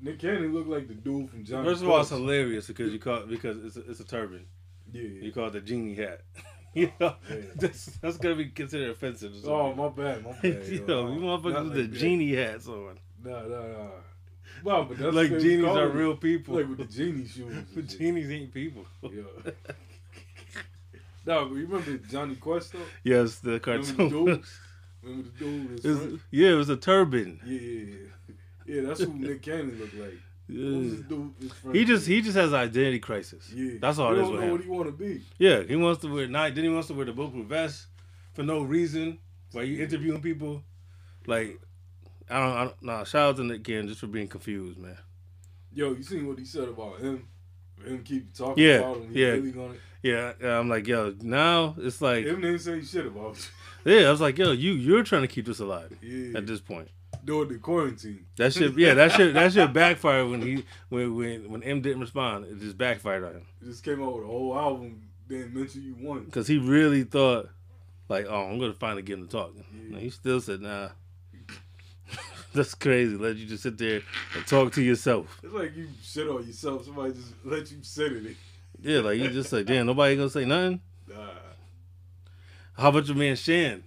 Nick 0.00 0.18
Cannon 0.18 0.52
looked 0.54 0.68
like 0.68 0.88
the 0.88 0.94
dude 0.94 1.30
from 1.30 1.44
Johnny. 1.44 1.68
First 1.68 1.82
of 1.82 1.88
all, 1.88 2.00
it's 2.00 2.10
hilarious 2.10 2.66
because 2.66 2.92
you 2.92 2.98
call 2.98 3.16
it, 3.18 3.28
because 3.28 3.56
it's 3.64 3.76
a, 3.76 3.90
it's 3.90 4.00
a 4.00 4.04
turban. 4.04 4.46
yeah. 4.92 5.02
You 5.02 5.32
call 5.32 5.46
it 5.46 5.52
the 5.52 5.60
genie 5.60 5.94
hat. 5.94 6.20
Oh, 6.76 6.78
you 6.80 6.92
know, 7.00 7.14
Yeah. 7.30 7.36
that's, 7.56 7.86
that's 8.02 8.18
gonna 8.18 8.34
be 8.34 8.46
considered 8.50 8.90
offensive. 8.90 9.32
Oh 9.46 9.72
my 9.72 9.88
bad, 9.88 10.22
my 10.22 10.32
bad. 10.32 10.66
you 10.66 10.84
know, 10.86 11.10
you 11.10 11.20
motherfuckers 11.20 11.44
with 11.44 11.54
like 11.54 11.72
the 11.72 11.82
that. 11.84 11.92
genie 11.94 12.34
hats 12.34 12.68
on. 12.68 12.98
Nah, 13.24 13.40
nah, 13.46 13.66
nah. 13.66 13.88
Well, 14.62 14.84
but 14.84 14.98
that's 14.98 15.14
like 15.16 15.30
genies 15.40 15.64
are 15.64 15.88
real 15.88 16.14
people. 16.18 16.56
Like 16.56 16.68
with 16.68 16.76
the 16.76 16.84
genie 16.84 17.26
shoes. 17.26 17.64
shit. 17.74 17.86
genies 17.98 18.30
ain't 18.30 18.52
people. 18.52 18.84
Yeah. 19.02 19.22
no, 21.24 21.46
but 21.46 21.54
you 21.54 21.66
remember 21.66 21.96
Jonny 22.08 22.36
Quest 22.36 22.72
though? 22.74 22.78
yes, 23.02 23.36
the 23.38 23.52
Remember 23.52 23.86
the 23.86 23.92
cartoon. 23.94 24.08
dude? 24.26 24.44
Remember 25.02 25.28
the 25.38 25.38
dude? 25.44 25.82
Was- 25.82 26.20
yeah, 26.30 26.50
it 26.50 26.54
was 26.56 26.68
a 26.68 26.76
turban. 26.76 27.40
Yeah, 27.46 27.58
yeah, 27.58 27.84
yeah. 27.84 27.96
Yeah, 28.66 28.82
that's 28.82 29.00
who 29.00 29.14
Nick 29.14 29.42
Cannon 29.42 29.78
looked 29.78 29.94
like. 29.94 30.18
What 30.48 31.08
dude? 31.08 31.34
He 31.72 31.84
just 31.84 32.06
he 32.06 32.22
just 32.22 32.36
has 32.36 32.52
an 32.52 32.60
identity 32.60 33.00
crisis. 33.00 33.50
Yeah. 33.52 33.78
That's 33.80 33.98
all 33.98 34.14
it 34.14 34.22
is 34.22 34.28
with 34.28 34.40
know 34.40 34.46
him. 34.46 34.52
what 34.52 34.60
he 34.60 34.68
want 34.68 34.86
to 34.86 34.92
be. 34.92 35.22
Yeah, 35.38 35.62
he 35.62 35.74
wants 35.74 36.02
to 36.02 36.12
wear 36.12 36.28
night. 36.28 36.54
Then 36.54 36.64
he 36.64 36.70
wants 36.70 36.86
to 36.88 36.94
wear 36.94 37.04
the 37.04 37.12
bulletproof 37.12 37.46
vest 37.46 37.86
for 38.34 38.44
no 38.44 38.62
reason. 38.62 39.18
While 39.52 39.64
you 39.64 39.82
interviewing 39.82 40.22
people, 40.22 40.62
like 41.26 41.58
I 42.30 42.38
don't. 42.38 42.56
I 42.56 42.64
don't 42.64 42.82
nah, 42.82 43.04
shout 43.04 43.30
out 43.30 43.36
to 43.36 43.44
Nick 43.44 43.64
Cannon 43.64 43.88
just 43.88 44.00
for 44.00 44.06
being 44.06 44.28
confused, 44.28 44.78
man. 44.78 44.98
Yo, 45.72 45.92
you 45.92 46.02
seen 46.02 46.26
what 46.28 46.38
he 46.38 46.44
said 46.44 46.68
about 46.68 47.00
him? 47.00 47.26
Him 47.84 48.02
keep 48.02 48.32
talking 48.34 48.62
Yeah, 48.62 48.78
about 48.78 48.96
him. 48.98 49.12
He 49.12 49.22
yeah. 49.22 49.28
really 49.28 49.50
gonna. 49.50 49.74
Yeah, 50.02 50.32
yeah, 50.40 50.58
I'm 50.58 50.68
like, 50.68 50.86
yo, 50.86 51.14
now 51.20 51.74
it's 51.78 52.00
like, 52.00 52.24
Him 52.24 52.40
didn't 52.40 52.60
say 52.60 52.80
shit 52.80 53.06
about 53.06 53.36
yeah, 53.84 54.06
I 54.06 54.10
was 54.10 54.20
like, 54.20 54.38
yo, 54.38 54.52
you 54.52 54.72
you're 54.72 55.02
trying 55.02 55.22
to 55.22 55.28
keep 55.28 55.46
this 55.46 55.58
alive. 55.58 55.96
Yeah. 56.00 56.38
at 56.38 56.46
this 56.46 56.60
point. 56.60 56.88
During 57.26 57.48
the 57.48 57.58
quarantine. 57.58 58.24
That 58.36 58.52
shit, 58.54 58.78
yeah, 58.78 58.94
that 58.94 59.10
shit, 59.12 59.34
that 59.34 59.52
shit 59.52 59.72
backfired 59.72 60.30
when 60.30 60.40
he 60.40 60.64
when 60.88 61.14
when 61.16 61.50
when 61.50 61.62
M 61.64 61.80
didn't 61.82 62.00
respond. 62.00 62.44
It 62.46 62.60
just 62.60 62.78
backfired 62.78 63.24
on 63.24 63.32
him 63.32 63.46
Just 63.64 63.82
came 63.84 64.00
out 64.02 64.14
with 64.14 64.24
a 64.24 64.26
whole 64.28 64.56
album. 64.56 65.02
Didn't 65.28 65.52
mention 65.52 65.82
you 65.82 65.96
once. 65.98 66.26
because 66.26 66.46
he 66.46 66.56
really 66.58 67.02
thought, 67.02 67.48
like, 68.08 68.26
oh, 68.28 68.44
I'm 68.44 68.60
gonna 68.60 68.72
finally 68.74 69.02
get 69.02 69.18
him 69.18 69.26
to 69.26 69.32
talk. 69.32 69.52
Yeah. 69.56 69.94
And 69.94 69.98
he 69.98 70.10
still 70.10 70.40
said, 70.40 70.60
nah. 70.60 70.90
That's 72.54 72.74
crazy. 72.76 73.16
Let 73.16 73.36
you 73.36 73.46
just 73.46 73.64
sit 73.64 73.76
there 73.76 74.02
and 74.36 74.46
talk 74.46 74.72
to 74.74 74.82
yourself. 74.82 75.40
It's 75.42 75.52
like 75.52 75.76
you 75.76 75.88
shit 76.02 76.28
on 76.28 76.46
yourself. 76.46 76.84
Somebody 76.84 77.14
just 77.14 77.34
let 77.44 77.70
you 77.72 77.78
sit 77.82 78.12
in 78.12 78.26
it. 78.26 78.36
Yeah, 78.80 79.00
like 79.00 79.18
you 79.18 79.28
just 79.30 79.52
like, 79.52 79.66
damn, 79.66 79.86
nobody 79.86 80.14
gonna 80.16 80.30
say 80.30 80.44
nothing. 80.44 80.80
Nah. 81.08 81.26
How 82.74 82.90
about 82.90 83.06
your 83.08 83.16
man 83.16 83.34
Shan 83.34 83.82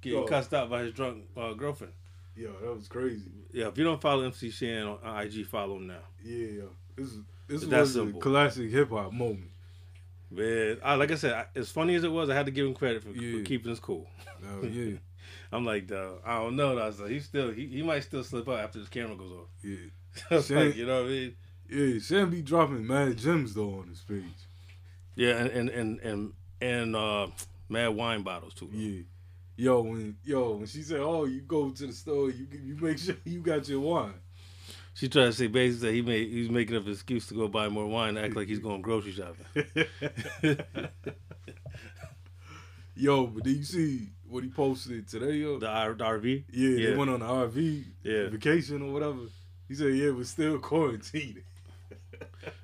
getting 0.00 0.20
Yo. 0.20 0.24
cussed 0.24 0.54
out 0.54 0.70
by 0.70 0.84
his 0.84 0.94
drunk 0.94 1.24
uh, 1.36 1.52
girlfriend? 1.52 1.92
Yo, 2.38 2.52
that 2.62 2.74
was 2.74 2.86
crazy. 2.88 3.30
Yeah, 3.52 3.66
if 3.68 3.76
you 3.78 3.84
don't 3.84 4.00
follow 4.00 4.22
MC 4.24 4.50
Shan 4.50 4.86
on 4.86 5.22
IG, 5.26 5.44
follow 5.46 5.76
him 5.76 5.88
now. 5.88 5.98
Yeah. 6.22 6.62
This 6.96 7.08
is 7.08 7.18
this 7.48 7.62
It's 7.62 7.70
was 7.72 7.96
a 7.96 8.12
classic 8.12 8.70
hip 8.70 8.90
hop 8.90 9.12
moment. 9.12 9.50
Man, 10.30 10.76
I, 10.84 10.94
like 10.94 11.10
I 11.10 11.14
said, 11.16 11.32
I, 11.32 11.46
as 11.58 11.70
funny 11.70 11.94
as 11.94 12.04
it 12.04 12.12
was, 12.12 12.28
I 12.28 12.34
had 12.34 12.46
to 12.46 12.52
give 12.52 12.66
him 12.66 12.74
credit 12.74 13.02
for, 13.02 13.10
Yeah. 13.10 13.38
for 13.38 13.44
keeping 13.44 13.70
his 13.70 13.80
cool. 13.80 14.06
Oh 14.44 14.64
yeah, 14.64 14.96
I'm 15.52 15.64
like, 15.64 15.90
I 15.90 16.16
don't 16.38 16.54
know. 16.54 16.76
I 16.78 16.86
was 16.86 17.00
like, 17.00 17.10
he 17.10 17.20
still, 17.20 17.50
he, 17.50 17.66
he 17.66 17.82
might 17.82 18.00
still 18.04 18.22
slip 18.22 18.46
up 18.48 18.58
after 18.60 18.78
this 18.78 18.88
camera 18.88 19.16
goes 19.16 19.32
off. 19.32 19.48
yeah, 19.64 19.76
It's 20.30 20.50
like, 20.50 20.76
you 20.76 20.86
know 20.86 21.02
what 21.02 21.06
I 21.08 21.12
mean? 21.12 21.36
yeah. 21.70 21.98
Shan 21.98 22.30
be 22.30 22.42
dropping 22.42 22.86
mad 22.86 23.16
gems 23.16 23.54
though 23.54 23.80
on 23.80 23.88
his 23.88 24.00
page. 24.02 24.22
Yeah, 25.16 25.38
and 25.38 25.48
and 25.50 25.68
and 25.70 26.00
and, 26.00 26.32
and 26.60 26.94
uh, 26.96 27.28
mad 27.68 27.88
wine 27.88 28.22
bottles 28.22 28.54
too. 28.54 28.68
Yeah. 28.72 29.02
Yo, 29.60 29.80
when 29.82 30.16
yo 30.24 30.52
when 30.52 30.66
she 30.66 30.82
said, 30.82 31.00
"Oh, 31.00 31.24
you 31.24 31.40
go 31.40 31.70
to 31.70 31.86
the 31.88 31.92
store, 31.92 32.30
you 32.30 32.46
you 32.64 32.76
make 32.80 32.96
sure 32.96 33.16
you 33.24 33.40
got 33.40 33.68
your 33.68 33.80
wine." 33.80 34.14
She 34.94 35.08
tried 35.08 35.24
to 35.26 35.32
say 35.32 35.48
basically 35.48 35.88
that 35.88 35.94
he 35.96 36.02
made 36.02 36.28
he's 36.30 36.48
making 36.48 36.76
up 36.76 36.86
an 36.86 36.92
excuse 36.92 37.26
to 37.26 37.34
go 37.34 37.48
buy 37.48 37.68
more 37.68 37.86
wine, 37.86 38.16
act 38.16 38.36
like 38.36 38.46
he's 38.46 38.60
going 38.60 38.82
grocery 38.82 39.10
shopping. 39.12 39.44
yo, 42.94 43.26
but 43.26 43.42
did 43.44 43.56
you 43.56 43.64
see 43.64 44.08
what 44.28 44.44
he 44.44 44.50
posted 44.50 45.08
today? 45.08 45.32
Yo, 45.38 45.58
The, 45.58 45.68
R- 45.68 45.94
the 45.94 46.04
RV. 46.04 46.44
yeah, 46.52 46.68
yeah. 46.68 46.90
they 46.90 46.96
went 46.96 47.10
on 47.10 47.20
the 47.20 47.26
RV 47.26 47.84
Yeah. 48.04 48.28
vacation 48.28 48.82
or 48.82 48.92
whatever. 48.92 49.22
He 49.68 49.74
said, 49.74 49.94
"Yeah, 49.94 50.10
but 50.12 50.26
still 50.26 50.58
quarantined." 50.58 51.42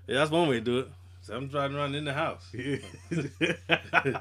Yeah, 0.06 0.16
that's 0.18 0.30
one 0.30 0.48
way 0.48 0.56
to 0.56 0.60
do 0.60 0.78
it. 0.80 0.88
So 1.22 1.34
I'm 1.34 1.48
driving 1.48 1.76
around 1.78 1.94
in 1.94 2.04
the 2.04 2.12
house. 2.12 2.46
yeah. 2.52 2.76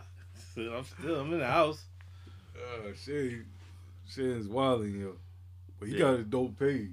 So 0.55 0.62
I'm 0.71 0.83
still 0.86 1.19
I'm 1.19 1.33
in 1.33 1.39
the 1.39 1.47
house. 1.47 1.83
Uh, 2.73 2.93
Shan, 2.95 3.45
Shan's 4.07 4.47
wilding, 4.47 4.99
yo. 4.99 5.15
But 5.79 5.88
he 5.89 5.93
Yeah. 5.95 5.99
got 5.99 6.19
a 6.19 6.23
dope 6.23 6.57
page. 6.59 6.91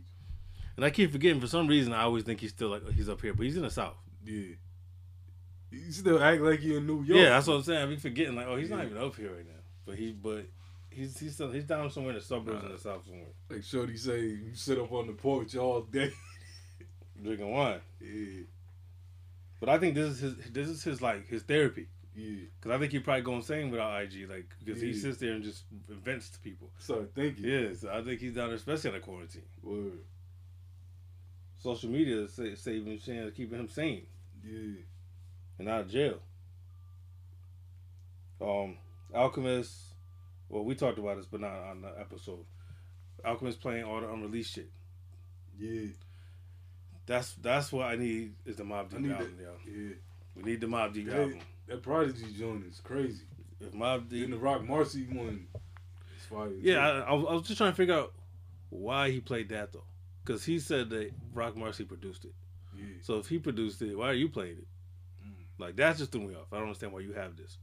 And 0.76 0.84
I 0.84 0.90
keep 0.90 1.12
forgetting 1.12 1.40
for 1.40 1.46
some 1.46 1.66
reason 1.66 1.92
I 1.92 2.02
always 2.02 2.24
think 2.24 2.40
he's 2.40 2.50
still 2.50 2.68
like 2.68 2.88
he's 2.92 3.08
up 3.08 3.20
here, 3.20 3.34
but 3.34 3.44
he's 3.44 3.56
in 3.56 3.62
the 3.62 3.70
south. 3.70 3.96
Yeah. 4.24 4.54
He 5.70 5.92
still 5.92 6.22
act 6.22 6.40
like 6.42 6.60
he 6.60 6.76
in 6.76 6.86
New 6.86 7.02
York. 7.02 7.20
Yeah, 7.20 7.30
that's 7.30 7.46
what 7.46 7.54
I'm 7.54 7.62
saying. 7.62 7.82
I 7.82 7.86
be 7.86 7.96
forgetting 7.96 8.34
like, 8.34 8.46
oh, 8.48 8.56
he's 8.56 8.70
not 8.70 8.84
even 8.84 8.98
up 8.98 9.14
here 9.14 9.32
right 9.34 9.46
now. 9.46 9.60
But 9.86 9.96
he 9.96 10.12
but 10.12 10.46
he's 10.90 11.18
he's 11.18 11.34
still 11.34 11.50
he's 11.52 11.64
down 11.64 11.90
somewhere 11.90 12.12
in 12.14 12.18
the 12.18 12.24
suburbs 12.24 12.64
in 12.64 12.72
the 12.72 12.78
south 12.78 13.04
somewhere. 13.06 13.28
Like 13.48 13.62
Shorty 13.62 13.96
say, 13.96 14.20
you 14.20 14.54
sit 14.54 14.78
up 14.78 14.90
on 14.92 15.06
the 15.06 15.12
porch 15.12 15.54
all 15.56 15.82
day. 15.82 16.12
Drinking 17.22 17.50
wine. 17.52 17.80
yeah, 18.00 18.42
But 19.60 19.68
I 19.68 19.78
think 19.78 19.94
this 19.94 20.10
is 20.12 20.20
his 20.20 20.34
this 20.52 20.68
is 20.68 20.82
his 20.82 21.02
like 21.02 21.28
his 21.28 21.42
therapy. 21.42 21.86
Yeah. 22.20 22.46
Cause 22.60 22.72
I 22.72 22.78
think 22.78 22.92
he 22.92 22.98
probably 22.98 23.22
go 23.22 23.36
insane 23.36 23.70
without 23.70 24.02
IG, 24.02 24.28
like 24.28 24.46
because 24.64 24.80
he 24.82 24.92
sits 24.94 25.18
there 25.18 25.32
and 25.32 25.42
just 25.44 25.64
vents 25.88 26.28
to 26.30 26.38
people. 26.40 26.70
Start 26.78 27.12
thinking. 27.14 27.44
Yeah, 27.44 27.68
so 27.78 27.90
I 27.92 28.02
think 28.02 28.20
he's 28.20 28.34
down 28.34 28.48
there, 28.48 28.56
especially 28.56 28.90
on 28.90 28.94
the 28.96 29.00
quarantine. 29.00 29.42
Word. 29.62 30.00
Social 31.58 31.90
media 31.90 32.22
is 32.22 32.32
sa- 32.34 32.54
saving 32.56 32.98
Shan, 32.98 33.30
keeping 33.36 33.58
him 33.58 33.68
sane 33.68 34.06
Yeah. 34.44 34.80
and 35.58 35.68
out 35.68 35.82
of 35.82 35.90
jail. 35.90 36.20
Um, 38.40 38.76
Alchemist. 39.14 39.76
Well, 40.48 40.64
we 40.64 40.74
talked 40.74 40.98
about 40.98 41.16
this, 41.16 41.26
but 41.26 41.40
not 41.40 41.52
on 41.52 41.82
the 41.82 41.92
episode. 41.98 42.44
Alchemist 43.24 43.60
playing 43.60 43.84
all 43.84 44.00
the 44.00 44.10
unreleased 44.10 44.54
shit. 44.54 44.70
Yeah. 45.58 45.88
That's 47.06 47.34
that's 47.34 47.72
what 47.72 47.86
I 47.86 47.96
need 47.96 48.34
is 48.46 48.56
the 48.56 48.62
Mobb 48.64 48.88
Deep 48.90 49.10
album, 49.10 49.36
that. 49.36 49.42
yo. 49.42 49.52
Yeah. 49.66 49.94
We 50.34 50.42
need 50.44 50.60
the 50.60 50.66
Mobb 50.66 50.94
Deep 50.94 51.08
Yeah. 51.08 51.14
album. 51.18 51.38
That 51.70 51.82
Prodigy 51.82 52.32
joint 52.38 52.64
is 52.66 52.80
crazy. 52.80 53.22
If 53.60 53.70
Deep, 54.08 54.30
the 54.30 54.36
Rockmarci 54.36 55.14
one 55.14 55.46
is 56.18 56.24
fire. 56.26 56.48
yeah, 56.60 56.78
I, 56.78 56.98
I, 57.00 57.12
was- 57.12 57.26
I 57.28 57.32
was 57.34 57.42
just 57.46 57.58
trying 57.58 57.72
to 57.72 57.76
figure 57.76 57.94
out 57.94 58.12
why 58.70 59.10
he 59.10 59.20
played 59.20 59.48
that 59.50 59.72
though, 59.72 59.84
because 60.24 60.44
he 60.44 60.58
said 60.58 60.90
that 60.90 61.12
Rockmarci 61.34 61.86
produced 61.86 62.24
it. 62.24 62.32
yeah. 62.76 62.84
So 63.02 63.18
if 63.18 63.28
he 63.28 63.38
produced 63.38 63.80
it, 63.82 63.96
why 63.96 64.08
are 64.10 64.14
you 64.14 64.28
playing 64.28 64.58
it? 64.58 64.66
Mm. 65.24 65.32
Like 65.58 65.76
that 65.76 65.96
just 65.96 66.10
threw 66.12 66.22
me 66.22 66.34
off. 66.34 66.46
I 66.52 66.56
don't 66.56 66.64
understand 66.66 66.92
why 66.92 67.00
you 67.00 67.12
have 67.12 67.36
this. 67.36 67.58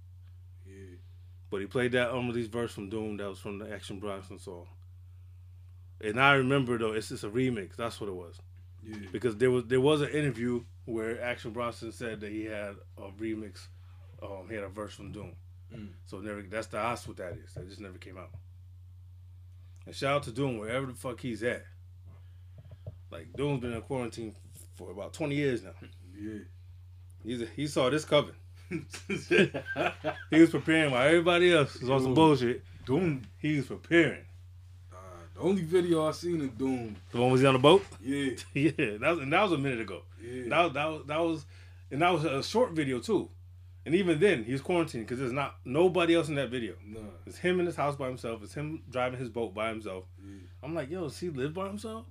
Yeah. 0.65 0.95
But 1.49 1.61
he 1.61 1.67
played 1.67 1.91
that 1.93 2.13
unreleased 2.13 2.51
verse 2.51 2.71
from 2.71 2.89
Doom 2.89 3.17
that 3.17 3.27
was 3.29 3.39
from 3.39 3.59
the 3.59 3.71
Action 3.73 3.99
Bronson 3.99 4.37
song. 4.39 4.67
And 6.01 6.19
I 6.19 6.33
remember 6.33 6.77
though, 6.77 6.93
it's 6.93 7.09
just 7.09 7.23
a 7.23 7.29
remix. 7.29 7.75
That's 7.75 7.99
what 7.99 8.09
it 8.09 8.15
was. 8.15 8.37
Yeah. 8.83 8.97
Because 9.11 9.35
there 9.37 9.49
was 9.51 9.65
there 9.65 9.81
was 9.81 10.01
an 10.01 10.09
interview 10.09 10.63
where 10.85 11.21
Action 11.21 11.51
Bronson 11.51 11.91
said 11.91 12.21
that 12.21 12.31
he 12.31 12.45
had 12.45 12.75
a 12.97 13.09
remix. 13.19 13.67
Um, 14.21 14.47
he 14.49 14.55
had 14.55 14.63
a 14.63 14.69
verse 14.69 14.93
from 14.93 15.11
Doom. 15.11 15.33
Mm. 15.73 15.89
So 16.05 16.19
never. 16.19 16.41
That's 16.41 16.67
the 16.67 16.77
that's 16.77 17.07
what 17.07 17.17
that 17.17 17.33
is. 17.33 17.53
That 17.53 17.67
just 17.67 17.81
never 17.81 17.97
came 17.97 18.17
out. 18.17 18.29
And 19.85 19.95
shout 19.95 20.15
out 20.15 20.23
to 20.23 20.31
Doom 20.31 20.57
wherever 20.57 20.85
the 20.85 20.93
fuck 20.93 21.19
he's 21.19 21.43
at. 21.43 21.65
Like 23.11 23.33
Doom's 23.33 23.61
been 23.61 23.73
in 23.73 23.81
quarantine 23.81 24.35
for 24.75 24.91
about 24.91 25.13
twenty 25.13 25.35
years 25.35 25.63
now. 25.63 25.71
Yeah. 26.17 26.39
He's 27.23 27.41
a, 27.41 27.45
he 27.55 27.67
saw 27.67 27.89
this 27.89 28.05
coming. 28.05 28.35
He 30.29 30.41
was 30.41 30.49
preparing 30.49 30.91
while 30.91 31.07
everybody 31.07 31.53
else 31.53 31.79
was 31.79 31.89
on 31.89 32.03
some 32.03 32.13
bullshit. 32.13 32.63
Doom. 32.85 33.21
He 33.37 33.57
was 33.57 33.65
preparing. 33.65 34.25
Uh, 34.91 34.97
the 35.33 35.41
only 35.41 35.61
video 35.61 36.07
I 36.07 36.11
seen 36.11 36.41
of 36.41 36.57
Doom. 36.57 36.95
The 37.11 37.21
one 37.21 37.31
was 37.31 37.41
he 37.41 37.47
on 37.47 37.53
the 37.53 37.59
boat? 37.59 37.85
Yeah. 38.01 38.31
yeah, 38.53 38.71
that 38.99 39.09
was 39.09 39.19
and 39.19 39.31
that 39.31 39.43
was 39.43 39.51
a 39.53 39.57
minute 39.57 39.81
ago. 39.81 40.01
Yeah. 40.21 40.49
That 40.49 40.73
that 40.73 40.85
was 40.85 41.03
that 41.07 41.19
was 41.19 41.45
and 41.91 42.01
that 42.01 42.13
was 42.13 42.25
a 42.25 42.43
short 42.43 42.71
video 42.71 42.99
too. 42.99 43.29
And 43.87 43.95
even 43.95 44.19
then, 44.19 44.43
he 44.43 44.51
was 44.51 44.61
quarantined 44.61 45.05
because 45.05 45.17
there's 45.17 45.31
not 45.31 45.55
nobody 45.63 46.13
else 46.13 46.27
in 46.27 46.35
that 46.35 46.49
video. 46.49 46.73
Nah. 46.85 46.99
It's 47.25 47.37
him 47.37 47.59
in 47.61 47.65
his 47.65 47.77
house 47.77 47.95
by 47.95 48.07
himself. 48.09 48.43
It's 48.43 48.53
him 48.53 48.83
driving 48.89 49.17
his 49.17 49.29
boat 49.29 49.53
by 49.55 49.69
himself. 49.69 50.03
Yeah. 50.21 50.35
I'm 50.61 50.75
like, 50.75 50.89
yo, 50.91 51.03
does 51.03 51.17
he 51.17 51.29
live 51.29 51.53
by 51.53 51.67
himself? 51.67 52.05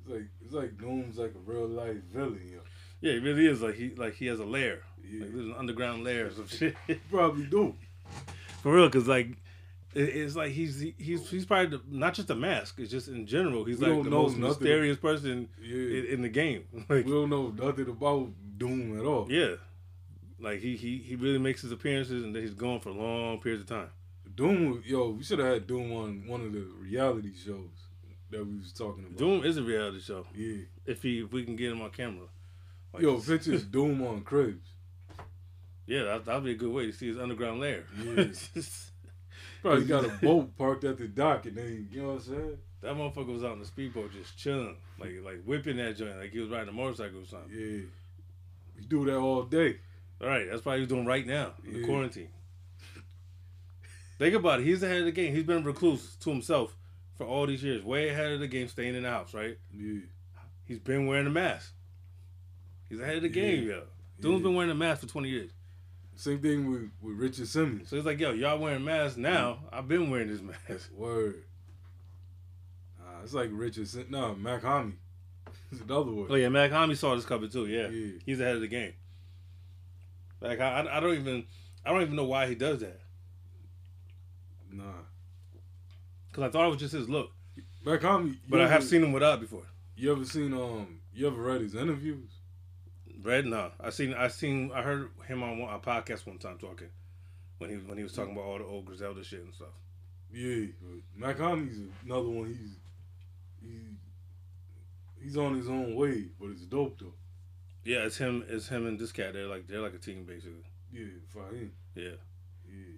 It's 0.00 0.10
like 0.10 0.26
it's 0.44 0.52
like 0.52 0.76
Doom's 0.76 1.16
like 1.16 1.32
a 1.34 1.50
real 1.50 1.66
life 1.66 1.96
villain, 2.12 2.40
yo. 2.52 2.58
Yeah, 3.00 3.12
he 3.14 3.18
really 3.20 3.46
is. 3.46 3.62
Like 3.62 3.74
he 3.74 3.88
like 3.96 4.14
he 4.16 4.26
has 4.26 4.38
a 4.38 4.44
lair. 4.44 4.82
Yeah. 5.02 5.22
Like 5.24 5.32
there's 5.32 5.46
an 5.46 5.54
underground 5.58 6.04
lair 6.04 6.26
of 6.26 6.52
shit. 6.58 6.76
Probably 7.10 7.46
do. 7.46 7.74
For 8.62 8.72
real, 8.74 8.86
because 8.90 9.08
like 9.08 9.28
it's 9.94 10.36
like 10.36 10.50
he's 10.52 10.84
he's 10.98 11.30
he's 11.30 11.46
probably 11.46 11.78
the, 11.78 11.82
not 11.88 12.12
just 12.12 12.28
a 12.28 12.34
mask. 12.34 12.78
It's 12.80 12.90
just 12.90 13.08
in 13.08 13.26
general. 13.26 13.64
He's 13.64 13.78
We 13.78 13.86
like 13.86 14.04
the 14.04 14.10
most 14.10 14.32
nothing. 14.36 14.42
mysterious 14.62 14.98
person 14.98 15.48
Yeah. 15.62 15.74
in, 16.00 16.04
in 16.16 16.22
the 16.22 16.28
game. 16.28 16.64
Like 16.90 17.06
we 17.06 17.12
don't 17.12 17.30
know 17.30 17.48
nothing 17.48 17.88
about 17.88 18.28
Doom 18.58 18.98
at 18.98 19.06
all. 19.06 19.26
yeah, 19.30 19.54
like 20.44 20.60
he 20.60 20.76
he 20.76 20.98
he 20.98 21.16
really 21.16 21.38
makes 21.38 21.62
his 21.62 21.72
appearances 21.72 22.22
and 22.22 22.34
then 22.34 22.42
he's 22.42 22.54
gone 22.54 22.80
for 22.80 22.90
long 22.90 23.40
periods 23.40 23.62
of 23.62 23.68
time. 23.68 23.88
Doom, 24.34 24.82
yo, 24.84 25.10
we 25.10 25.22
should 25.22 25.38
have 25.38 25.48
had 25.48 25.66
Doom 25.66 25.92
on 25.92 26.24
one 26.26 26.40
of 26.40 26.52
the 26.52 26.66
reality 26.78 27.32
shows 27.34 27.70
that 28.30 28.44
we 28.44 28.58
was 28.58 28.72
talking 28.72 29.04
about. 29.04 29.18
Doom 29.18 29.44
is 29.44 29.56
a 29.56 29.62
reality 29.62 30.00
show. 30.00 30.26
Yeah. 30.34 30.64
If 30.86 31.02
he 31.02 31.20
if 31.20 31.32
we 31.32 31.44
can 31.44 31.56
get 31.56 31.72
him 31.72 31.82
on 31.82 31.90
camera. 31.90 32.26
Like, 32.92 33.02
Yo, 33.02 33.18
pictures 33.18 33.64
Doom 33.76 34.02
on 34.06 34.22
Cribs. 34.22 34.68
Yeah, 35.86 36.04
that 36.04 36.24
that'd 36.24 36.44
be 36.44 36.52
a 36.52 36.56
good 36.56 36.72
way 36.72 36.86
to 36.86 36.92
see 36.92 37.08
his 37.08 37.18
underground 37.18 37.60
lair. 37.60 37.84
Yeah. 38.02 38.26
Probably 39.62 39.84
got 39.86 40.04
a 40.04 40.08
boat 40.08 40.56
parked 40.56 40.84
at 40.84 40.98
the 40.98 41.08
dock 41.08 41.46
and 41.46 41.56
then, 41.56 41.88
you 41.90 42.02
know 42.02 42.08
what 42.08 42.14
I'm 42.14 42.20
saying? 42.20 42.58
that 42.84 42.94
motherfucker 42.94 43.32
was 43.32 43.42
out 43.42 43.52
on 43.52 43.60
the 43.60 43.64
speedboat 43.64 44.12
just 44.12 44.36
chilling, 44.36 44.76
like 45.00 45.12
like 45.24 45.42
whipping 45.44 45.78
that 45.78 45.96
joint, 45.96 46.18
like 46.18 46.32
he 46.32 46.38
was 46.38 46.50
riding 46.50 46.68
a 46.68 46.72
motorcycle 46.72 47.22
or 47.22 47.26
something. 47.26 47.50
Yeah. 47.50 47.80
We 48.76 48.84
do 48.86 49.06
that 49.06 49.16
all 49.16 49.44
day. 49.44 49.78
All 50.20 50.28
right, 50.28 50.48
that's 50.48 50.62
probably 50.62 50.80
he's 50.80 50.88
doing 50.88 51.06
right 51.06 51.26
now 51.26 51.52
in 51.64 51.72
the 51.74 51.78
Yeah. 51.80 51.86
quarantine. 51.86 52.28
Think 54.18 54.34
about 54.34 54.60
it. 54.60 54.64
He's 54.66 54.82
ahead 54.82 55.00
of 55.00 55.04
the 55.06 55.12
game. 55.12 55.34
He's 55.34 55.44
been 55.44 55.64
recluse 55.64 56.14
to 56.16 56.30
himself 56.30 56.76
for 57.16 57.26
all 57.26 57.46
these 57.46 57.62
years, 57.62 57.82
way 57.82 58.08
ahead 58.08 58.32
of 58.32 58.40
the 58.40 58.46
game, 58.48 58.68
staying 58.68 58.94
in 58.94 59.02
the 59.02 59.10
house. 59.10 59.34
Right? 59.34 59.58
Yeah. 59.72 60.00
He's 60.66 60.78
been 60.78 61.06
wearing 61.06 61.26
a 61.26 61.30
mask. 61.30 61.72
He's 62.88 63.00
ahead 63.00 63.16
of 63.16 63.22
the 63.22 63.28
Yeah. 63.28 63.34
game, 63.34 63.66
yo. 63.66 63.86
Doom's 64.20 64.38
Yeah. 64.40 64.42
been 64.44 64.54
wearing 64.54 64.70
a 64.70 64.74
mask 64.74 65.00
for 65.02 65.08
twenty 65.08 65.30
years. 65.30 65.50
Same 66.16 66.38
thing 66.40 66.70
with, 66.70 66.90
with 67.02 67.16
Richard 67.16 67.48
Simmons. 67.48 67.88
So 67.88 67.96
he's 67.96 68.04
like, 68.04 68.20
yo, 68.20 68.32
y'all 68.32 68.56
wearing 68.58 68.84
masks 68.84 69.16
now. 69.18 69.68
I've 69.72 69.88
been 69.88 70.10
wearing 70.10 70.28
this 70.28 70.40
mask. 70.40 70.92
Word. 70.96 71.42
Uh, 73.00 73.20
it's 73.24 73.34
like 73.34 73.50
Richard 73.52 73.88
Simmons. 73.88 74.10
No, 74.10 74.34
Mac 74.36 74.62
Hami. 74.62 74.92
It's 75.72 75.80
another 75.80 76.12
one. 76.12 76.26
Oh 76.30 76.36
yeah, 76.36 76.48
Mac 76.50 76.70
Hami 76.70 76.96
saw 76.96 77.16
this 77.16 77.24
coming 77.26 77.50
too. 77.50 77.66
Yeah, 77.66 77.88
Yeah. 77.88 78.12
he's 78.24 78.38
ahead 78.38 78.54
of 78.54 78.60
the 78.60 78.68
game. 78.68 78.92
Like 80.44 80.60
I, 80.60 80.80
I- 80.80 80.96
I 80.96 81.00
don't 81.00 81.14
even, 81.14 81.44
I 81.84 81.90
don't 81.92 82.02
even 82.02 82.16
know 82.16 82.24
why 82.24 82.46
he 82.46 82.54
does 82.54 82.80
that. 82.80 83.00
Nah. 84.70 84.84
Cause 86.32 86.44
I 86.44 86.48
thought 86.50 86.66
it 86.66 86.70
was 86.70 86.80
just 86.80 86.92
his 86.94 87.08
look, 87.08 87.30
you 88.26 88.34
but 88.48 88.60
I 88.60 88.66
have 88.68 88.82
seen 88.84 89.02
him 89.04 89.12
without 89.12 89.40
before. 89.40 89.62
You 89.96 90.10
ever 90.12 90.24
seen, 90.24 90.52
um, 90.52 90.98
you 91.14 91.26
ever 91.28 91.40
read 91.40 91.60
his 91.60 91.74
interviews? 91.76 92.28
Red, 93.22 93.46
no. 93.46 93.70
I 93.80 93.90
seen, 93.90 94.12
I 94.14 94.26
seen, 94.28 94.72
I 94.74 94.82
heard 94.82 95.10
him 95.28 95.42
on 95.44 95.60
a 95.60 95.78
podcast 95.78 96.26
one 96.26 96.38
time 96.38 96.58
talking 96.58 96.88
when 97.58 97.70
he 97.70 97.76
when 97.76 97.96
he 97.96 98.02
was 98.02 98.12
talking 98.12 98.32
about 98.32 98.44
all 98.44 98.58
the 98.58 98.64
old 98.64 98.84
Griselda 98.84 99.22
shit 99.22 99.44
and 99.44 99.54
stuff. 99.54 99.68
Yeah. 100.32 100.66
Mac 101.16 101.38
Hami's 101.38 101.78
another 102.04 102.28
one. 102.28 102.48
He's, 102.48 102.76
he, 103.62 103.78
he's 105.22 105.36
on 105.36 105.54
his 105.56 105.68
own 105.68 105.94
way, 105.94 106.24
but 106.40 106.50
it's 106.50 106.62
dope 106.62 106.98
though. 106.98 107.14
Yeah, 107.84 107.98
it's 107.98 108.16
him. 108.16 108.44
It's 108.48 108.68
him 108.68 108.86
and 108.86 108.98
this 108.98 109.12
cat. 109.12 109.34
They're 109.34 109.46
like 109.46 109.66
they're 109.66 109.80
like 109.80 109.94
a 109.94 109.98
team 109.98 110.24
basically. 110.24 110.64
Yeah, 110.92 111.06
Fahim. 111.34 111.70
Yeah. 111.94 112.16
Yeah. 112.66 112.96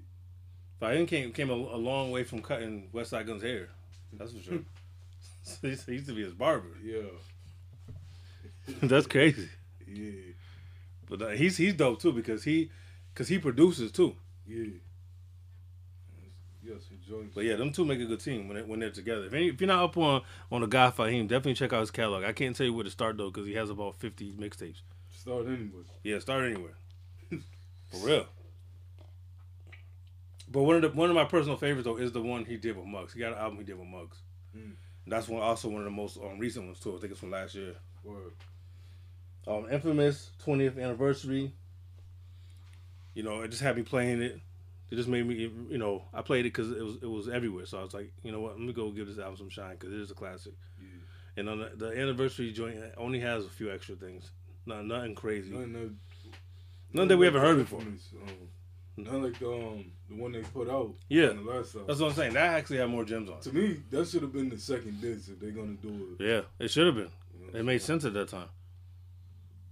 Fahim 0.81 1.09
came 1.09 1.33
came 1.33 1.51
a, 1.51 1.55
a 1.55 1.79
long 1.79 2.11
way 2.11 2.25
from 2.25 2.41
cutting 2.43 2.89
Westside 2.95 3.27
Gunn's 3.27 3.43
hair. 3.43 3.69
That's 4.13 4.33
for 4.33 4.43
sure. 4.43 4.59
he 5.63 5.69
used 5.93 6.07
to 6.07 6.15
be 6.15 6.23
his 6.23 6.33
barber. 6.33 6.77
Yeah. 6.83 7.03
That's 8.83 9.07
crazy. 9.07 9.49
Yeah. 9.87 10.33
But 11.09 11.23
uh, 11.23 11.29
he's 11.31 11.57
he's 11.57 11.75
dope 11.75 12.01
too 12.01 12.13
because 12.13 12.45
he 12.45 12.71
because 13.13 13.29
he 13.29 13.39
produces 13.39 13.93
too. 13.93 14.15
Yeah. 14.47 14.67
But 17.35 17.45
yeah, 17.45 17.57
them 17.57 17.73
two 17.73 17.85
make 17.85 18.01
a 18.01 18.05
good 18.05 18.21
team 18.21 18.49
when 18.49 18.57
they, 18.57 18.63
when 18.63 18.81
they're 18.81 18.91
together. 18.91 19.27
If, 19.27 19.35
any, 19.35 19.49
if 19.49 19.61
you're 19.61 19.69
not 19.69 19.85
up 19.85 19.97
on 19.97 20.23
on 20.51 20.61
the 20.61 20.67
guy 20.67 20.91
Fahim, 20.91 21.29
definitely 21.29 21.55
check 21.55 21.73
out 21.73 21.81
his 21.81 21.91
catalog. 21.91 22.25
I 22.25 22.33
can't 22.33 22.57
tell 22.57 22.67
you 22.67 22.75
where 22.75 22.85
to 22.85 22.91
start 22.91 23.17
though 23.17 23.31
because 23.31 23.47
he 23.47 23.55
has 23.55 23.71
about 23.71 23.97
50 23.97 24.33
mixtapes. 24.33 24.81
Start 25.11 25.47
anywhere. 25.47 25.85
Yeah, 26.03 26.19
start 26.19 26.45
anywhere. 26.45 26.75
For 27.31 28.07
real. 28.07 28.27
But 30.49 30.63
one 30.63 30.77
of 30.77 30.83
the 30.83 30.89
one 30.89 31.11
of 31.11 31.17
my 31.17 31.25
personal 31.25 31.57
favorites 31.57 31.87
though 31.87 31.97
is 31.97 32.13
the 32.13 32.23
one 32.23 32.45
he 32.45 32.57
did 32.57 32.77
with 32.77 32.87
Muggs. 32.87 33.13
He 33.13 33.21
got 33.21 33.33
an 33.33 33.39
album 33.39 33.59
he 33.59 33.65
did 33.65 33.79
with 33.79 33.89
Muggs. 33.89 34.19
Mm. 34.57 34.73
That's 35.07 35.29
one 35.29 35.43
also 35.43 35.69
one 35.69 35.81
of 35.81 35.85
the 35.85 35.91
most 35.91 36.19
um, 36.19 36.39
recent 36.39 36.67
ones 36.67 36.81
too. 36.81 36.97
I 36.97 37.01
think 37.01 37.13
it's 37.13 37.21
from 37.21 37.31
last 37.31 37.55
year. 37.55 37.75
Word. 38.05 38.33
Um, 39.47 39.67
Infamous 39.71 40.31
20th 40.45 40.81
anniversary. 40.83 41.53
You 43.15 43.23
know, 43.23 43.43
it 43.43 43.49
just 43.49 43.63
had 43.63 43.77
me 43.77 43.83
playing 43.83 44.21
it. 44.21 44.41
It 44.91 44.97
just 44.97 45.09
made 45.09 45.27
me, 45.27 45.51
you 45.69 45.79
know, 45.79 46.05
I 46.15 46.23
played 46.23 46.47
it 46.47 46.53
because 46.55 46.71
it 46.71 46.83
was 46.83 46.97
it 47.03 47.07
was 47.07 47.29
everywhere. 47.29 47.67
So 47.67 47.79
I 47.79 47.83
was 47.83 47.95
like, 47.95 48.13
you 48.23 48.31
know 48.31 48.41
what, 48.41 48.53
let 48.53 48.61
me 48.61 48.73
go 48.73 48.91
give 48.91 49.09
this 49.09 49.19
album 49.19 49.37
some 49.37 49.49
shine 49.49 49.73
because 49.73 49.93
it 49.93 50.01
is 50.01 50.11
a 50.11 50.15
classic. 50.15 50.55
Yeah. 50.79 50.87
And 51.39 51.49
on 51.49 51.59
the, 51.59 51.73
the 51.75 52.01
anniversary 52.01 52.53
joint 52.53 52.79
only 52.97 53.21
has 53.21 53.45
a 53.45 53.49
few 53.49 53.73
extra 53.73 53.97
things. 53.97 54.31
Not 54.65 54.85
nothing 54.85 55.15
crazy. 55.15 55.51
Nothing 55.51 55.73
that, 55.73 55.91
Nothing 56.93 57.09
that 57.09 57.17
we 57.19 57.27
haven't 57.27 57.43
heard 57.43 57.59
before. 57.59 57.81
Um, 57.81 57.99
not 58.97 59.15
like 59.15 59.39
the 59.39 59.53
um 59.53 59.91
the 60.09 60.15
one 60.15 60.33
they 60.33 60.41
put 60.41 60.71
out. 60.71 60.95
Yeah. 61.09 61.27
the 61.29 61.43
last 61.43 61.75
album. 61.75 61.85
That's 61.89 62.01
what 62.01 62.09
I'm 62.09 62.15
saying. 62.15 62.33
That 62.35 62.55
actually 62.55 62.79
had 62.79 62.89
more 62.89 63.05
gems 63.05 63.29
on. 63.29 63.41
To 63.41 63.53
me, 63.53 63.83
that 63.91 64.09
should 64.09 64.23
have 64.23 64.33
been 64.33 64.49
the 64.49 64.59
second 64.59 65.01
disc 65.01 65.29
if 65.31 65.41
they're 65.41 65.51
gonna 65.51 65.75
do 65.75 66.17
it. 66.19 66.25
Yeah, 66.25 66.41
it 66.65 66.69
should 66.69 66.87
have 66.87 66.95
been. 66.95 67.11
You 67.39 67.53
know? 67.53 67.59
It 67.59 67.63
made 67.65 67.83
sense 67.83 68.05
at 68.05 68.15
that 68.15 68.29
time. 68.29 68.49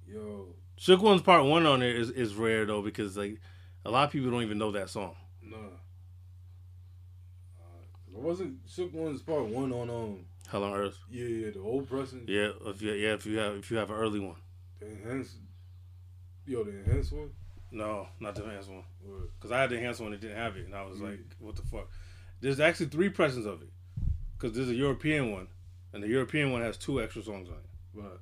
Yo, 0.07 0.49
Shook 0.77 1.03
One's 1.03 1.23
part 1.23 1.45
one 1.45 1.67
on 1.67 1.81
there 1.81 1.95
is, 1.95 2.11
is 2.11 2.35
rare 2.35 2.67
though 2.67 2.83
because 2.83 3.17
like 3.17 3.41
a 3.85 3.91
lot 3.91 4.05
of 4.05 4.11
people 4.13 4.31
don't 4.31 4.43
even 4.43 4.59
know 4.59 4.71
that 4.73 4.89
song. 4.91 5.15
nah. 5.43 5.57
Uh, 7.59 7.63
it 8.15 8.21
wasn't 8.21 8.59
Shook 8.69 8.93
One's 8.95 9.23
part 9.23 9.45
one 9.47 9.73
on 9.73 9.91
um 9.91 10.25
Hell 10.51 10.65
on 10.65 10.73
Earth. 10.75 10.99
yeah 11.11 11.27
yeah 11.27 11.51
the 11.51 11.61
old 11.61 11.89
pressing 11.89 12.25
Yeah, 12.29 12.51
if 12.67 12.83
you 12.83 12.93
yeah 12.93 13.15
if 13.15 13.27
you 13.27 13.39
have 13.39 13.57
if 13.57 13.71
you 13.71 13.77
have 13.77 13.91
an 13.91 13.97
early 13.97 14.21
one. 14.21 14.37
the 14.81 14.87
enhanced 14.87 15.37
yo 16.47 16.65
the 16.65 16.71
enhanced 16.79 17.13
one. 17.13 17.31
No, 17.71 18.07
not 18.21 18.35
the 18.37 18.45
enhanced 18.45 18.71
one. 18.71 18.85
Because 19.37 19.51
I 19.51 19.61
had 19.63 19.71
the 19.71 19.77
enhanced 19.77 20.01
one 20.01 20.13
that 20.13 20.21
didn't 20.21 20.37
have 20.37 20.57
it, 20.57 20.67
and 20.67 20.75
I 20.77 20.85
was 20.85 21.01
Yeah. 21.01 21.09
like, 21.09 21.21
what 21.41 21.57
the 21.57 21.63
fuck? 21.63 21.89
There's 22.41 22.61
actually 22.61 22.87
three 22.87 23.09
pressings 23.09 23.47
of 23.47 23.63
it. 23.63 23.71
Because 24.37 24.55
there's 24.57 24.69
a 24.69 24.75
European 24.75 25.33
one, 25.33 25.49
and 25.93 26.01
the 26.03 26.07
European 26.09 26.53
one 26.53 26.63
has 26.63 26.77
two 26.77 27.03
extra 27.03 27.23
songs 27.23 27.49
on 27.49 27.57
it. 27.57 28.01
Right. 28.01 28.21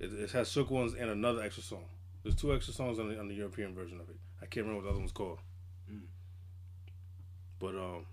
It, 0.00 0.12
it 0.14 0.30
has 0.30 0.50
Shook 0.50 0.70
Ones 0.70 0.94
and 0.94 1.10
another 1.10 1.42
extra 1.42 1.62
song. 1.62 1.84
There's 2.22 2.34
two 2.36 2.54
extra 2.54 2.72
songs 2.72 2.98
on 2.98 3.08
the, 3.08 3.18
on 3.20 3.28
the 3.28 3.34
European 3.34 3.74
version 3.74 4.00
of 4.00 4.08
it. 4.08 4.16
Can't 4.52 4.66
remember 4.66 4.74
what 4.74 4.84
the 4.84 4.90
other 4.90 4.98
one's 4.98 5.12
called. 5.12 5.38
Mm. 5.90 6.02
But 7.58 7.74
um, 7.74 8.06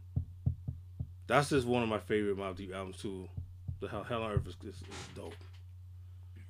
that's 1.27 1.49
just 1.49 1.67
one 1.67 1.83
of 1.83 1.89
my 1.89 1.99
favorite 1.99 2.37
Mobb 2.37 2.55
Deep 2.55 2.73
albums 2.73 2.95
too. 3.01 3.27
The 3.81 3.89
Hell, 3.89 4.03
Hell 4.03 4.23
on 4.23 4.31
Earth 4.31 4.47
is, 4.47 4.55
is, 4.63 4.75
is 4.75 4.83
dope. 5.13 5.35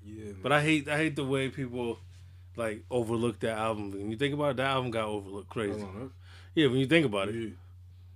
Yeah. 0.05 0.25
Man. 0.25 0.35
But 0.43 0.51
I 0.51 0.61
hate 0.61 0.87
I 0.87 0.95
hate 0.95 1.15
the 1.15 1.25
way 1.25 1.49
people 1.49 1.97
like 2.55 2.83
overlook 2.91 3.39
that 3.39 3.57
album. 3.57 3.91
When 3.91 4.11
you 4.11 4.17
think 4.17 4.35
about 4.35 4.51
it, 4.51 4.57
that 4.57 4.67
album 4.67 4.91
got 4.91 5.05
overlooked 5.05 5.49
crazy. 5.49 5.79
Hell 5.79 5.89
on 5.89 6.01
Earth. 6.03 6.11
Yeah, 6.53 6.67
when 6.67 6.77
you 6.77 6.85
think 6.85 7.07
about 7.07 7.29
it, 7.29 7.35
Yeah. 7.35 7.49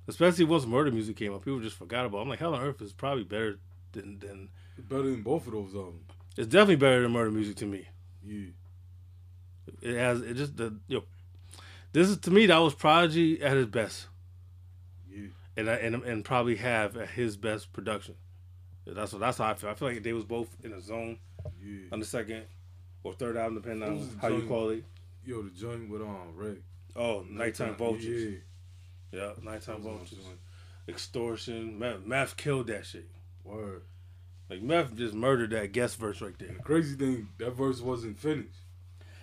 especially 0.07 0.45
once 0.45 0.67
Murder 0.67 0.91
Music 0.91 1.15
came 1.15 1.33
out, 1.33 1.43
people 1.43 1.59
just 1.59 1.75
forgot 1.75 2.05
about. 2.05 2.19
it. 2.19 2.21
I'm 2.21 2.29
like, 2.29 2.39
Hell 2.39 2.53
on 2.53 2.61
Earth 2.61 2.81
is 2.83 2.93
probably 2.93 3.23
better 3.23 3.57
than 3.93 4.19
than. 4.19 4.49
Better 4.77 5.03
than 5.09 5.23
both 5.23 5.47
of 5.47 5.53
those 5.53 5.73
albums. 5.73 6.03
It's 6.37 6.47
definitely 6.47 6.75
better 6.75 7.01
than 7.01 7.11
Murder 7.11 7.31
Music 7.31 7.55
to 7.57 7.65
me. 7.65 7.87
Yeah. 8.23 8.49
It 9.81 9.95
has 9.97 10.21
it 10.21 10.35
just 10.35 10.55
the 10.55 10.77
yo. 10.87 11.03
This 11.93 12.09
is 12.09 12.17
to 12.19 12.31
me 12.31 12.45
that 12.47 12.57
was 12.57 12.73
Prodigy 12.75 13.41
at 13.41 13.55
his 13.55 13.67
best, 13.67 14.07
Yeah. 15.09 15.27
and 15.55 15.69
I- 15.69 15.75
and 15.75 15.95
and 16.03 16.25
probably 16.25 16.55
have 16.57 16.97
at 16.97 17.09
his 17.09 17.37
best 17.37 17.71
production. 17.71 18.15
That's 18.85 19.13
what 19.13 19.19
that's 19.19 19.37
how 19.37 19.45
I 19.45 19.53
feel. 19.53 19.69
I 19.69 19.75
feel 19.75 19.87
like 19.89 20.03
they 20.03 20.11
was 20.13 20.25
both 20.25 20.57
in 20.65 20.73
a 20.73 20.81
zone 20.81 21.19
Yeah. 21.63 21.83
on 21.91 21.99
the 21.99 22.05
second 22.05 22.45
or 23.03 23.13
third 23.13 23.37
album, 23.37 23.61
depending 23.61 23.87
on 23.87 24.17
how 24.19 24.27
you 24.29 24.45
call 24.47 24.69
it. 24.69 24.83
Yo, 25.25 25.41
the 25.43 25.51
joint 25.51 25.89
with 25.89 26.01
um 26.01 26.35
Ray. 26.35 26.57
Oh, 26.95 27.25
nighttime 27.29 27.75
vultures. 27.75 28.33
Yeah. 29.11 29.19
Yeah, 29.19 29.33
nighttime 29.41 29.81
That 29.83 29.89
was 29.89 30.11
my 30.11 30.17
vultures. 30.17 30.19
Extortion. 30.87 31.79
Meth, 31.79 32.01
Meth 32.05 32.35
killed 32.35 32.67
that 32.67 32.85
shit. 32.85 33.09
Word. 33.43 33.83
Like 34.49 34.61
Meth 34.61 34.95
just 34.95 35.13
murdered 35.13 35.51
that 35.51 35.71
guest 35.71 35.97
verse 35.97 36.19
right 36.21 36.37
there. 36.37 36.49
The 36.53 36.59
crazy 36.63 36.95
thing, 36.95 37.29
that 37.37 37.51
verse 37.51 37.79
wasn't 37.79 38.19
finished. 38.19 38.57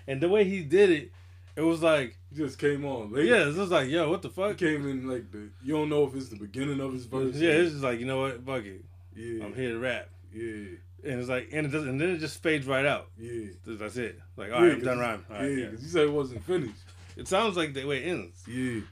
And 0.06 0.20
the 0.22 0.28
way 0.28 0.44
he 0.44 0.62
did 0.62 0.90
it, 0.90 1.12
it 1.57 1.63
was 1.63 1.83
like, 1.83 2.17
just 2.33 2.59
came 2.59 2.85
on 2.85 3.13
late. 3.13 3.27
yeah, 3.27 3.49
it 3.49 3.55
was 3.57 3.71
like, 3.71 3.89
yo, 3.89 4.09
what 4.11 4.23
the 4.23 4.29
He 4.29 4.35
fuck? 4.35 4.57
came 4.57 4.89
in 4.89 5.09
like 5.09 5.31
the. 5.31 5.51
You 5.63 5.75
don't 5.75 5.89
know 5.89 6.05
if 6.07 6.15
it's 6.15 6.29
the 6.29 6.37
beginning 6.37 6.81
of 6.81 6.93
his 6.93 7.07
verse. 7.07 7.35
Yeah, 7.37 7.51
it's 7.51 7.73
just 7.73 7.83
like, 7.85 7.99
you 8.01 8.07
know 8.07 8.21
what, 8.21 8.45
fuck 8.45 8.65
it, 8.65 8.85
yeah. 9.17 9.45
I'm 9.45 9.55
here 9.55 9.71
to 9.73 9.79
rap. 9.79 10.09
Yeah. 10.33 10.77
And 11.03 11.19
it's 11.19 11.29
like, 11.29 11.49
and 11.53 11.67
it 11.67 11.71
doesn't, 11.71 11.89
and 11.89 12.01
then 12.01 12.11
it 12.11 12.19
just 12.19 12.43
fades 12.43 12.67
right 12.67 12.85
out. 12.85 13.09
Yeah. 13.19 13.47
That's 13.67 13.97
it. 13.97 14.19
Like, 14.37 14.53
all 14.53 14.61
right, 14.61 14.69
Yeah, 14.69 14.75
I'm 14.75 14.81
done 14.83 14.99
rhyming. 14.99 15.25
All 15.31 15.37
right, 15.37 15.45
yeah, 15.51 15.57
yeah. 15.57 15.67
because 15.71 15.83
you 15.83 15.89
said 15.89 16.03
it 16.03 16.13
wasn't 16.13 16.45
finished. 16.45 16.75
It 17.17 17.27
sounds 17.27 17.57
like 17.57 17.73
the 17.75 17.85
way 17.87 18.05
it 18.05 18.09
ends. 18.09 18.43
Yeah. 18.47 18.55
You 18.55 18.85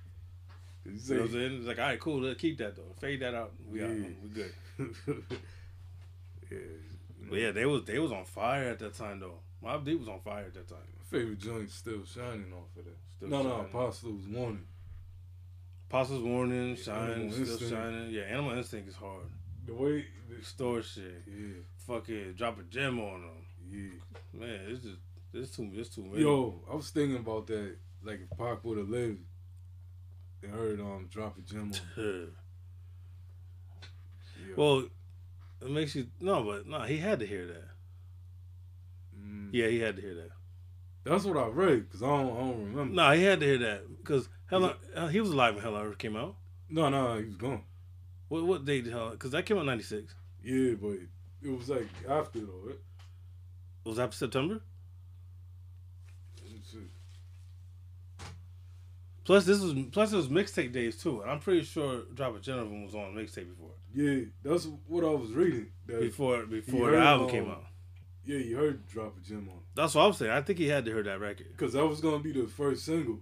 You 0.85 0.93
know 0.93 1.21
what 1.21 1.21
I'm 1.27 1.33
saying? 1.33 1.57
It's 1.59 1.67
like, 1.67 1.79
all 1.79 1.85
right, 1.85 2.01
cool, 2.01 2.21
let's 2.23 2.41
keep 2.41 2.59
that 2.59 2.75
though. 2.77 2.95
Fade 2.99 3.21
that 3.21 3.35
out. 3.35 3.53
We 3.71 3.83
out. 3.85 3.91
Yeah. 3.91 4.07
We 4.23 4.29
good. 4.31 4.53
yeah. 6.51 6.59
But 7.29 7.39
yeah, 7.39 7.51
they 7.51 7.67
was 7.67 7.85
they 7.85 7.99
was 7.99 8.11
on 8.11 8.25
fire 8.25 8.71
at 8.71 8.79
that 8.79 8.95
time 8.95 9.21
though. 9.21 9.39
Mobb 9.63 9.85
Deep 9.85 9.99
was 10.01 10.09
on 10.09 10.21
fire 10.21 10.45
at 10.45 10.55
that 10.55 10.69
time. 10.69 10.79
My 11.11 11.19
favorite 11.19 11.39
joint 11.39 11.71
still 11.71 12.05
shining 12.05 12.53
off 12.53 12.77
of 12.77 12.85
that. 12.85 12.97
Still 13.17 13.29
no, 13.29 13.43
no, 13.43 13.49
shining. 13.51 13.65
Apostles 13.67 14.27
warning. 14.29 14.67
Apostles 15.91 16.23
Warning, 16.23 16.77
Yeah, 16.77 16.83
Shine, 16.83 17.31
Still 17.33 17.49
Instinct. 17.49 17.73
Shining. 17.75 18.11
Yeah, 18.11 18.23
Animal 18.25 18.59
Instinct 18.59 18.89
is 18.91 18.95
hard. 18.95 19.25
The 19.67 19.73
way, 19.73 20.05
the, 20.29 20.45
store 20.45 20.83
shit. 20.83 21.23
yeah, 21.27 21.55
Fuck 21.79 22.11
it. 22.11 22.37
Drop 22.37 22.59
a 22.61 22.63
gem 22.65 23.01
on 23.01 23.23
them. 23.23 23.47
yeah. 23.71 24.39
Man, 24.39 24.61
it's 24.69 24.83
just, 24.83 24.97
it's 25.33 25.57
too, 25.57 25.71
it's 25.75 25.89
too 25.89 26.05
many. 26.05 26.21
Yo, 26.23 26.61
I 26.71 26.75
was 26.75 26.91
thinking 26.91 27.17
about 27.17 27.47
that. 27.47 27.77
Like 28.03 28.21
if 28.31 28.37
Pac 28.39 28.63
would 28.65 28.77
have 28.77 28.89
lived 28.91 29.21
and 30.43 30.53
heard 30.53 30.79
um 30.81 31.09
drop 31.11 31.39
a 31.39 31.41
gem 31.41 31.73
on. 31.97 32.29
Yeah. 34.47 34.55
well, 34.57 34.85
it 35.61 35.71
makes 35.71 35.95
you, 35.97 36.07
no, 36.21 36.43
but 36.45 36.67
no, 36.67 36.83
he 36.83 36.97
had 36.99 37.19
to 37.21 37.27
hear 37.27 37.47
that. 37.49 37.69
Mm, 39.19 39.49
Yeah, 39.53 39.67
he 39.69 39.81
had 39.81 39.97
to 39.97 40.03
hear 40.03 40.15
that. 40.15 40.31
That's 41.05 41.25
what 41.25 41.37
I 41.37 41.47
read 41.49 41.87
because 41.89 42.03
I 42.03 42.07
don't, 42.07 42.31
I 42.37 42.41
don't 42.41 42.65
remember. 42.67 42.95
No, 42.95 43.11
he 43.13 43.23
had 43.23 43.41
to 43.41 43.47
hear 43.47 43.59
that. 43.59 43.99
Because 43.99 44.29
Hell, 44.47 44.75
uh, 44.95 45.07
he 45.09 45.21
was 45.21 45.31
alive 45.31 45.55
when 45.55 45.63
Hell 45.63 45.75
on 45.77 45.87
Earth 45.87 45.99
came 45.99 46.17
out. 46.17 46.37
no, 46.69 46.89
no, 46.89 47.19
he 47.19 47.25
was 47.25 47.37
gone. 47.37 47.63
What, 48.29 48.45
what 48.45 48.65
date 48.65 48.85
did 48.85 48.93
Hell, 48.93 49.11
because 49.11 49.31
that 49.31 49.47
came 49.47 49.57
out 49.59 49.67
96. 49.67 50.15
Yeah, 50.43 50.75
but 50.81 50.99
it 51.43 51.57
was 51.57 51.69
like 51.69 51.89
after 52.09 52.41
though. 52.41 52.63
Right? 52.67 52.79
Was 53.85 53.97
that 53.97 54.13
September? 54.13 54.61
Let 56.43 56.53
me 56.53 56.61
see. 56.63 56.91
Plus, 59.25 59.45
this 59.45 59.61
was, 59.61 59.75
plus 59.93 60.13
it 60.13 60.17
was 60.17 60.29
mixtape 60.29 60.73
days 60.73 60.97
too. 60.97 61.21
And 61.21 61.31
I'm 61.31 61.39
pretty 61.41 61.63
sure 61.63 62.03
Drop 62.15 62.37
a 62.37 62.41
Gem 62.41 62.59
on 62.59 62.67
'Em 62.67 62.85
was 62.85 62.95
on 62.95 63.15
mixtape 63.15 63.49
before. 63.49 63.73
Yeah, 63.95 64.25
that's 64.43 64.67
what 64.87 65.05
I 65.05 65.11
was 65.11 65.33
reading. 65.33 65.71
Before, 65.87 66.45
before 66.47 66.91
the 66.93 66.99
album 66.99 67.27
um, 67.27 67.31
came 67.33 67.51
out. 67.51 67.65
Yeah, 68.25 68.39
you 68.39 68.57
heard 68.57 68.87
drop 68.87 69.17
a 69.17 69.21
gem 69.21 69.49
on 69.51 69.61
That's 69.75 69.95
what 69.95 70.03
I'm 70.07 70.13
saying. 70.13 70.33
I 70.33 70.43
think 70.43 70.59
he 70.59 70.69
had 70.69 70.85
to 70.85 70.91
hear 70.93 71.03
that 71.03 71.21
record. 71.21 71.47
because 71.57 71.73
that 71.73 71.87
was 71.87 72.01
gonna 72.01 72.19
be 72.23 72.33
the 72.33 72.47
first 72.47 72.85
single 72.85 73.21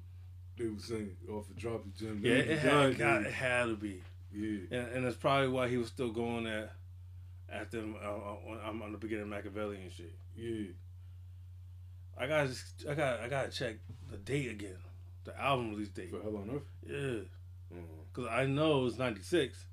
they 0.59 0.69
were 0.69 0.79
saying 0.79 1.17
off 1.31 1.49
of 1.51 1.57
drop 1.57 1.85
a 1.85 1.99
gem. 1.99 2.21
Yeah, 2.25 2.33
it 2.35 2.59
had, 2.59 2.91
it 3.27 3.33
had 3.33 3.65
to 3.67 3.77
be. 3.77 4.03
Yeah, 4.33 4.79
and, 4.79 4.89
and 4.97 5.07
that's 5.07 5.17
probably 5.17 5.49
why 5.49 5.69
he 5.69 5.77
was 5.77 5.89
still 5.89 6.11
going 6.11 6.47
at 6.47 6.73
at 7.49 7.71
them 7.71 7.95
uh, 8.03 8.07
uh, 8.09 8.37
on, 8.69 8.83
on 8.83 8.93
the 8.93 8.99
beginning 8.99 9.23
of 9.25 9.29
Machiavelli 9.29 9.77
and 9.81 9.93
shit. 9.93 10.15
yeah. 10.35 10.73
I 12.19 12.27
got 12.27 12.49
I 12.89 12.95
got 12.95 13.21
I 13.21 13.29
gotta 13.29 13.51
check 13.51 13.77
the 14.11 14.17
date 14.17 14.51
again, 14.51 14.79
the 15.25 15.39
album 15.41 15.71
release 15.71 15.91
date. 15.91 16.11
For 16.11 16.23
Hell 16.23 16.37
on 16.39 16.51
Earth. 16.51 16.63
Yeah, 16.89 17.77
Uh, 17.79 17.83
because 18.13 18.31
I 18.31 18.47
know 18.47 18.81
it 18.81 18.85
was 18.85 18.99
'96. 18.99 19.67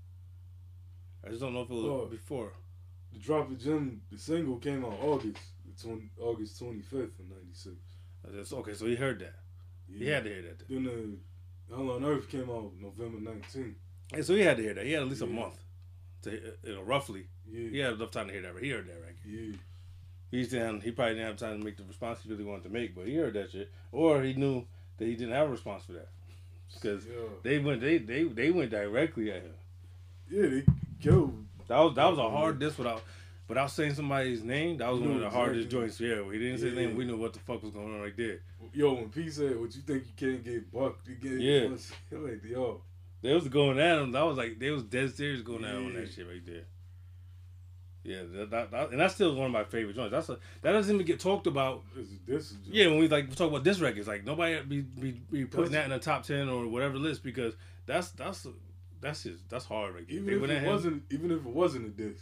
I 1.25 1.29
just 1.29 1.39
don't 1.39 1.53
know 1.53 1.61
if 1.61 1.69
it 1.69 1.73
was 1.73 1.85
Oh. 1.85 2.05
before. 2.07 2.51
The 3.13 3.19
drop 3.19 3.51
a 3.51 3.55
gem, 3.55 4.01
the 4.11 4.17
single 4.17 4.57
came 4.57 4.83
out 4.85 4.97
August, 5.01 5.37
the 5.65 5.87
20, 5.87 6.09
August 6.19 6.59
twenty 6.59 6.81
fifth 6.81 7.19
of 7.19 7.29
ninety 7.29 7.53
six. 7.53 7.75
That's, 8.27 8.53
okay, 8.53 8.73
so 8.73 8.85
he 8.85 8.95
heard 8.95 9.19
that. 9.19 9.35
He 9.97 10.07
had 10.07 10.23
to 10.23 10.29
hear 10.29 10.41
that. 10.43 10.67
Then. 10.67 10.83
Then 10.85 11.17
the 11.69 11.75
Hell 11.75 11.91
on 11.91 12.05
Earth 12.05 12.29
came 12.29 12.49
out 12.49 12.71
November 12.79 13.19
nineteenth. 13.19 13.75
And 14.13 14.23
so 14.25 14.33
he 14.35 14.41
had 14.41 14.57
to 14.57 14.63
hear 14.63 14.73
that. 14.73 14.85
He 14.85 14.91
had 14.93 15.03
at 15.03 15.09
least 15.09 15.21
a 15.21 15.27
month 15.27 15.59
to 16.23 16.31
uh, 16.31 16.51
you 16.63 16.75
know 16.75 16.81
roughly. 16.83 17.27
Yeah. 17.49 17.69
He 17.69 17.79
had 17.79 17.93
enough 17.93 18.11
time 18.11 18.27
to 18.27 18.33
hear 18.33 18.41
that. 18.43 18.53
He 18.61 18.69
heard 18.69 18.87
that 18.87 18.99
record. 19.01 19.17
Yeah. 19.25 19.55
He's 20.31 20.51
down. 20.51 20.81
He 20.81 20.91
probably 20.91 21.15
didn't 21.15 21.27
have 21.27 21.37
time 21.37 21.59
to 21.59 21.63
make 21.65 21.77
the 21.77 21.83
response 21.83 22.19
he 22.23 22.29
really 22.31 22.43
wanted 22.43 22.63
to 22.63 22.69
make, 22.69 22.95
but 22.95 23.05
he 23.07 23.15
heard 23.15 23.33
that 23.35 23.51
shit, 23.51 23.71
or 23.91 24.23
he 24.23 24.33
knew 24.33 24.65
that 24.97 25.05
he 25.05 25.15
didn't 25.15 25.33
have 25.35 25.47
a 25.47 25.51
response 25.51 25.83
for 25.83 25.93
that 25.93 26.09
because 26.73 27.05
Yeah. 27.05 27.13
they 27.43 27.59
went 27.59 27.81
they 27.81 27.97
they 27.99 28.23
they 28.23 28.49
went 28.51 28.71
directly 28.71 29.31
at 29.31 29.43
him. 29.43 29.53
Yeah, 30.29 30.47
they 30.47 30.63
killed. 31.01 31.45
That 31.67 31.79
was 31.79 31.95
that 31.95 32.05
was 32.09 32.19
a 32.19 32.29
hard 32.29 32.59
diss 32.59 32.77
without 32.77 33.01
without 33.47 33.71
saying 33.71 33.93
somebody's 33.95 34.43
name. 34.43 34.77
That 34.77 34.91
was 34.91 35.01
one 35.01 35.11
of 35.13 35.21
the 35.21 35.29
hardest 35.29 35.69
joints. 35.69 35.99
Yeah, 35.99 36.21
we 36.21 36.37
didn't 36.39 36.59
say 36.59 36.67
his 36.67 36.75
name. 36.75 36.95
We 36.95 37.05
knew 37.05 37.17
what 37.17 37.33
the 37.33 37.39
fuck 37.39 37.61
was 37.61 37.71
going 37.71 37.93
on 37.93 38.01
right 38.01 38.15
there. 38.17 38.39
Yo, 38.73 38.93
when 38.93 39.09
P 39.09 39.29
said, 39.29 39.59
"What 39.59 39.75
you 39.75 39.81
think 39.81 40.03
you 40.05 40.13
can't 40.15 40.43
get 40.43 40.71
bucked?" 40.71 41.07
You 41.07 41.15
get 41.15 41.39
Yeah. 41.39 41.69
Like, 42.11 42.43
yo, 42.43 42.81
They 43.21 43.33
was 43.33 43.47
going 43.47 43.79
at 43.79 43.99
him. 43.99 44.11
That 44.11 44.25
was 44.25 44.37
like 44.37 44.59
they 44.59 44.69
was 44.71 44.83
dead 44.83 45.13
serious 45.15 45.41
going 45.41 45.63
at 45.65 45.75
him 45.75 45.87
on 45.87 45.93
that 45.95 46.11
shit 46.11 46.27
right 46.27 46.45
there. 46.45 46.63
Yeah, 48.05 48.23
that, 48.33 48.51
that, 48.51 48.71
that- 48.71 48.89
and 48.91 48.99
that's 48.99 49.15
still 49.15 49.33
one 49.33 49.45
of 49.45 49.51
my 49.53 49.63
favorite 49.63 49.95
joints. 49.95 50.11
That's 50.11 50.27
a, 50.27 50.37
that 50.61 50.73
doesn't 50.73 50.93
even 50.93 51.05
get 51.07 51.21
talked 51.21 51.47
about. 51.47 51.83
this 51.95 52.07
is 52.07 52.19
this 52.27 52.49
just, 52.51 52.67
Yeah, 52.67 52.87
when 52.87 52.97
we 52.99 53.07
like 53.07 53.33
talk 53.33 53.49
about 53.49 53.63
this 53.63 53.79
records, 53.79 54.07
like 54.07 54.25
nobody 54.25 54.61
be 54.63 54.81
be, 54.81 55.11
be 55.31 55.45
putting 55.45 55.71
that 55.71 55.85
in 55.85 55.91
the 55.91 55.99
top 55.99 56.23
ten 56.23 56.49
or 56.49 56.67
whatever 56.67 56.97
list 56.97 57.23
because 57.23 57.53
that's 57.85 58.09
that's 58.11 58.45
that's 59.03 59.23
just 59.23 59.47
that's 59.49 59.65
hard 59.65 59.93
right. 59.93 60.05
Even 60.09 60.25
They 60.25 60.33
if 60.33 60.49
it 60.49 60.63
him. 60.63 60.65
wasn't, 60.65 61.03
even 61.11 61.31
if 61.31 61.37
it 61.39 61.45
wasn't 61.45 61.85
a 61.85 61.89
diss, 61.89 62.17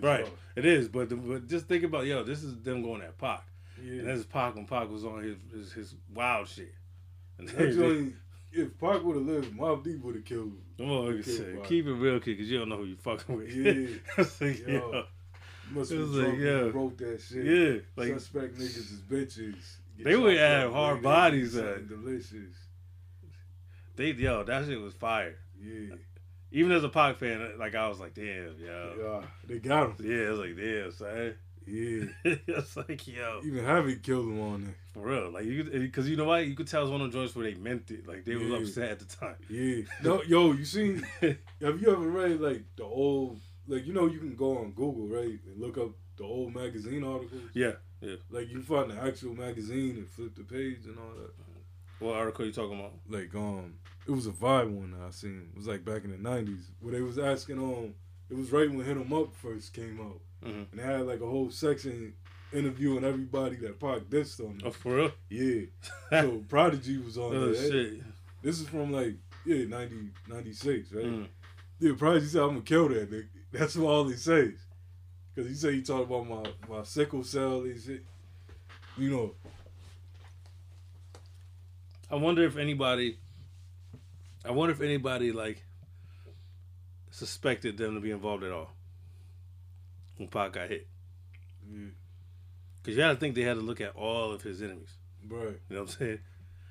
right, 0.00 0.20
hard. 0.20 0.32
it 0.56 0.64
is. 0.64 0.88
But, 0.88 1.08
the, 1.08 1.16
but 1.16 1.48
just 1.48 1.66
think 1.66 1.82
about 1.84 2.06
yo, 2.06 2.22
this 2.22 2.44
is 2.44 2.60
them 2.62 2.82
going 2.82 3.02
at 3.02 3.18
Pac, 3.18 3.44
Yeah. 3.82 4.00
and 4.00 4.08
this 4.08 4.20
is 4.20 4.26
Pac 4.26 4.54
when 4.54 4.66
Pac 4.66 4.88
was 4.90 5.04
on 5.04 5.22
his 5.24 5.36
his, 5.52 5.72
his 5.72 5.94
wild 6.14 6.46
shit. 6.48 6.72
And 7.38 7.48
joint, 7.58 8.14
if 8.52 8.78
Pac 8.78 9.02
would 9.02 9.16
have 9.16 9.26
lived, 9.26 9.56
Mobb 9.56 9.84
Deep 9.84 10.02
would 10.04 10.14
have 10.16 10.24
killed 10.24 10.48
him. 10.52 10.62
Come 10.76 10.90
on, 10.90 11.22
Kill 11.22 11.34
say, 11.34 11.56
keep 11.64 11.86
it 11.86 11.92
real, 11.92 12.20
kid, 12.20 12.36
because 12.36 12.50
you 12.50 12.58
don't 12.58 12.68
know 12.68 12.76
who 12.78 12.84
you 12.84 12.96
fucking 12.96 13.36
with. 13.36 13.50
Yeah. 13.52 13.96
It's 14.18 14.40
like, 14.40 14.66
Yo. 14.66 14.92
yo. 14.92 15.04
Must 15.70 15.90
drunk 15.90 16.12
like, 16.14 16.38
yeah. 16.38 16.50
wrote 16.72 16.96
that 16.98 17.20
shit. 17.20 17.44
Yeah, 17.44 17.80
like 17.96 18.14
Suspect 18.14 18.54
niggas 18.54 18.62
is 18.92 19.02
bitches. 19.08 19.54
Get 19.98 20.04
They 20.04 20.16
would 20.16 20.36
have 20.38 20.72
hard 20.72 21.02
bodies, 21.02 21.56
uh, 21.58 21.78
delicious. 21.86 22.54
they, 23.96 24.12
yo, 24.12 24.44
that 24.44 24.66
shit 24.66 24.80
was 24.80 24.94
fire. 24.94 25.36
Yeah, 25.60 25.96
Even 26.50 26.72
as 26.72 26.82
a 26.84 26.88
Pac 26.88 27.16
fan, 27.18 27.52
like 27.58 27.74
I 27.74 27.88
was 27.88 28.00
like, 28.00 28.14
damn, 28.14 28.54
yo, 28.58 28.94
yeah, 29.20 29.26
they 29.46 29.58
got 29.58 29.98
him. 30.00 30.06
yeah, 30.10 30.26
I 30.26 30.30
was 30.30 30.38
like, 30.40 30.56
damn, 30.56 30.92
son. 30.92 31.34
Yeah, 31.66 32.04
it's 32.46 32.76
like, 32.78 33.06
yo, 33.06 33.42
even 33.44 33.62
Havoc 33.62 34.02
killed 34.02 34.28
him 34.28 34.40
on 34.40 34.64
there. 34.64 34.74
for 34.94 35.00
real, 35.00 35.30
like 35.30 35.44
you, 35.44 35.64
because 35.64 36.08
you 36.08 36.16
know 36.16 36.24
what, 36.24 36.46
you 36.46 36.54
could 36.54 36.66
tell 36.66 36.82
it's 36.82 36.90
one 36.90 37.02
of 37.02 37.12
the 37.12 37.18
joints 37.18 37.36
where 37.36 37.44
they 37.44 37.54
meant 37.58 37.90
it, 37.90 38.08
like 38.08 38.24
they 38.24 38.36
was 38.36 38.48
Yeah. 38.48 38.56
upset 38.56 38.90
at 38.92 38.98
the 39.00 39.04
time. 39.04 39.36
Yeah, 39.50 39.82
no, 40.02 40.22
yo, 40.22 40.52
you 40.52 40.64
seen? 40.64 41.06
Have 41.20 41.82
you 41.82 41.90
ever 41.92 42.08
read 42.08 42.40
like 42.40 42.62
the 42.76 42.84
old, 42.84 43.38
like 43.66 43.86
you 43.86 43.92
know, 43.92 44.06
you 44.06 44.18
can 44.18 44.34
go 44.34 44.56
on 44.58 44.70
Google 44.70 45.08
right 45.08 45.38
and 45.46 45.60
look 45.60 45.76
up 45.76 45.90
the 46.16 46.24
old 46.24 46.54
magazine 46.54 47.04
articles. 47.04 47.42
Yeah, 47.52 47.72
yeah, 48.00 48.16
Like 48.30 48.48
you 48.48 48.62
find 48.62 48.90
the 48.90 48.96
actual 48.96 49.34
magazine 49.34 49.98
and 49.98 50.08
flip 50.08 50.34
the 50.36 50.44
page 50.44 50.86
and 50.86 50.98
all 50.98 51.12
that. 51.20 51.32
what 51.98 52.16
article 52.16 52.46
you 52.46 52.52
talking 52.52 52.78
about? 52.80 52.94
like 53.10 53.34
um 53.34 53.74
it 54.08 54.12
was 54.12 54.26
a 54.26 54.30
vibe 54.30 54.70
one 54.70 54.92
that 54.92 55.06
I 55.06 55.10
seen. 55.10 55.50
It 55.52 55.56
was 55.56 55.66
like 55.66 55.84
back 55.84 56.04
in 56.04 56.10
the 56.10 56.16
nineties 56.18 56.70
where 56.80 56.94
they 56.94 57.02
was 57.02 57.18
asking 57.18 57.58
um 57.58 57.94
it 58.30 58.36
was 58.36 58.50
right 58.52 58.68
when 58.70 58.84
Hit 58.84 58.96
'em 58.96 59.12
Up 59.12 59.34
first 59.36 59.72
came 59.74 60.00
out. 60.00 60.20
Mhm. 60.44 60.66
And 60.72 60.80
they 60.80 60.82
had 60.82 61.06
like 61.06 61.20
a 61.20 61.26
whole 61.26 61.50
section 61.50 62.14
interviewing 62.52 63.04
everybody 63.04 63.56
that 63.56 63.78
Pac 63.78 64.02
dissed 64.04 64.40
on 64.40 64.60
Oh, 64.64 64.70
for 64.70 64.94
real? 64.96 65.12
Yeah. 65.28 65.66
So 66.10 66.42
Prodigy 66.48 66.96
was 66.98 67.18
on 67.18 67.34
oh 67.36 67.52
there. 67.52 67.70
shit. 67.70 68.02
This 68.42 68.60
is 68.60 68.68
from 68.68 68.90
like 68.92 69.16
yeah, 69.44 69.64
90, 69.66 70.10
96, 70.28 70.92
right? 70.92 71.04
Mm. 71.04 71.26
Yeah, 71.80 71.92
Prodigy 71.96 72.26
said 72.26 72.42
I'm 72.42 72.48
gonna 72.50 72.60
kill 72.62 72.88
that 72.88 73.10
nigga. 73.10 73.28
That's 73.52 73.76
what 73.76 73.90
all 73.90 74.08
he 74.08 74.16
says. 74.16 74.54
Cause 75.36 75.46
he 75.46 75.54
said 75.54 75.74
he 75.74 75.82
talked 75.82 76.10
about 76.10 76.26
my, 76.28 76.50
my 76.68 76.82
sickle 76.82 77.22
cell 77.22 77.60
and 77.62 77.80
shit. 77.80 78.04
You 78.96 79.10
know, 79.10 79.34
I 82.10 82.16
wonder 82.16 82.44
if 82.44 82.56
anybody. 82.56 83.18
I 84.44 84.50
wonder 84.50 84.72
if 84.72 84.80
anybody 84.80 85.32
like 85.32 85.62
suspected 87.10 87.76
them 87.76 87.94
to 87.94 88.00
be 88.00 88.10
involved 88.10 88.44
at 88.44 88.52
all 88.52 88.70
when 90.16 90.28
Pac 90.28 90.52
got 90.52 90.68
hit. 90.68 90.86
Mm. 91.70 91.86
yeah, 91.86 91.90
Because 92.82 92.96
you 92.96 93.02
to 93.02 93.16
think 93.16 93.34
they 93.34 93.42
had 93.42 93.54
to 93.54 93.60
look 93.60 93.80
at 93.80 93.94
all 93.96 94.32
of 94.32 94.42
his 94.42 94.62
enemies. 94.62 94.92
right. 95.28 95.58
You 95.68 95.76
know 95.76 95.82
what 95.82 95.90
I'm 95.92 95.96
saying? 95.98 96.18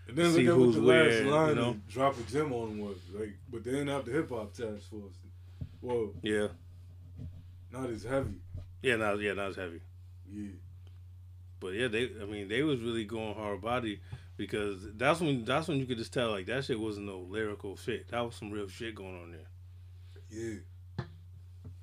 And 0.07 0.15
then 0.18 0.32
See 0.32 0.43
look 0.43 0.53
at 0.53 0.57
what 0.57 0.65
who's 0.65 0.76
the 0.76 0.82
where, 0.82 1.03
last 1.05 1.24
you 1.24 1.30
line 1.32 1.55
know? 1.55 1.70
and 1.72 1.88
drop 1.88 2.18
a 2.18 2.32
gem 2.32 2.53
on 2.53 2.80
was 2.80 2.97
like, 3.13 3.34
but 3.51 3.63
they 3.63 3.72
didn't 3.72 3.89
have 3.89 4.05
the 4.05 4.11
hip 4.13 4.30
hop 4.30 4.53
task 4.53 4.89
force. 4.89 5.13
Whoa. 5.82 6.13
Yeah. 6.22 6.47
not 7.72 7.89
as 7.89 8.03
heavy. 8.03 8.36
Yeah, 8.82 8.95
not 8.95 9.20
yeah, 9.20 9.34
not 9.34 9.49
as 9.49 9.55
heavy. 9.57 9.82
Yeah, 10.34 10.49
But 11.59 11.74
yeah, 11.74 11.88
they 11.88 12.09
I 12.22 12.26
mean 12.26 12.47
they 12.47 12.63
was 12.63 12.80
really 12.80 13.03
going 13.05 13.36
hard 13.36 13.61
body 13.61 13.99
because 14.38 14.85
that's 14.95 15.19
when 15.19 15.43
that's 15.45 15.67
when 15.67 15.77
you 15.77 15.85
could 15.85 15.97
just 15.97 16.13
tell 16.13 16.31
like 16.31 16.45
that 16.45 16.63
shit 16.65 16.79
wasn't 16.79 17.07
no 17.07 17.19
lyrical 17.19 17.75
shit. 17.75 18.07
That 18.09 18.21
was 18.25 18.35
some 18.35 18.51
real 18.51 18.67
shit 18.67 18.95
going 18.95 19.19
on 19.21 19.31
there. 19.31 19.47
yeah. 20.29 21.03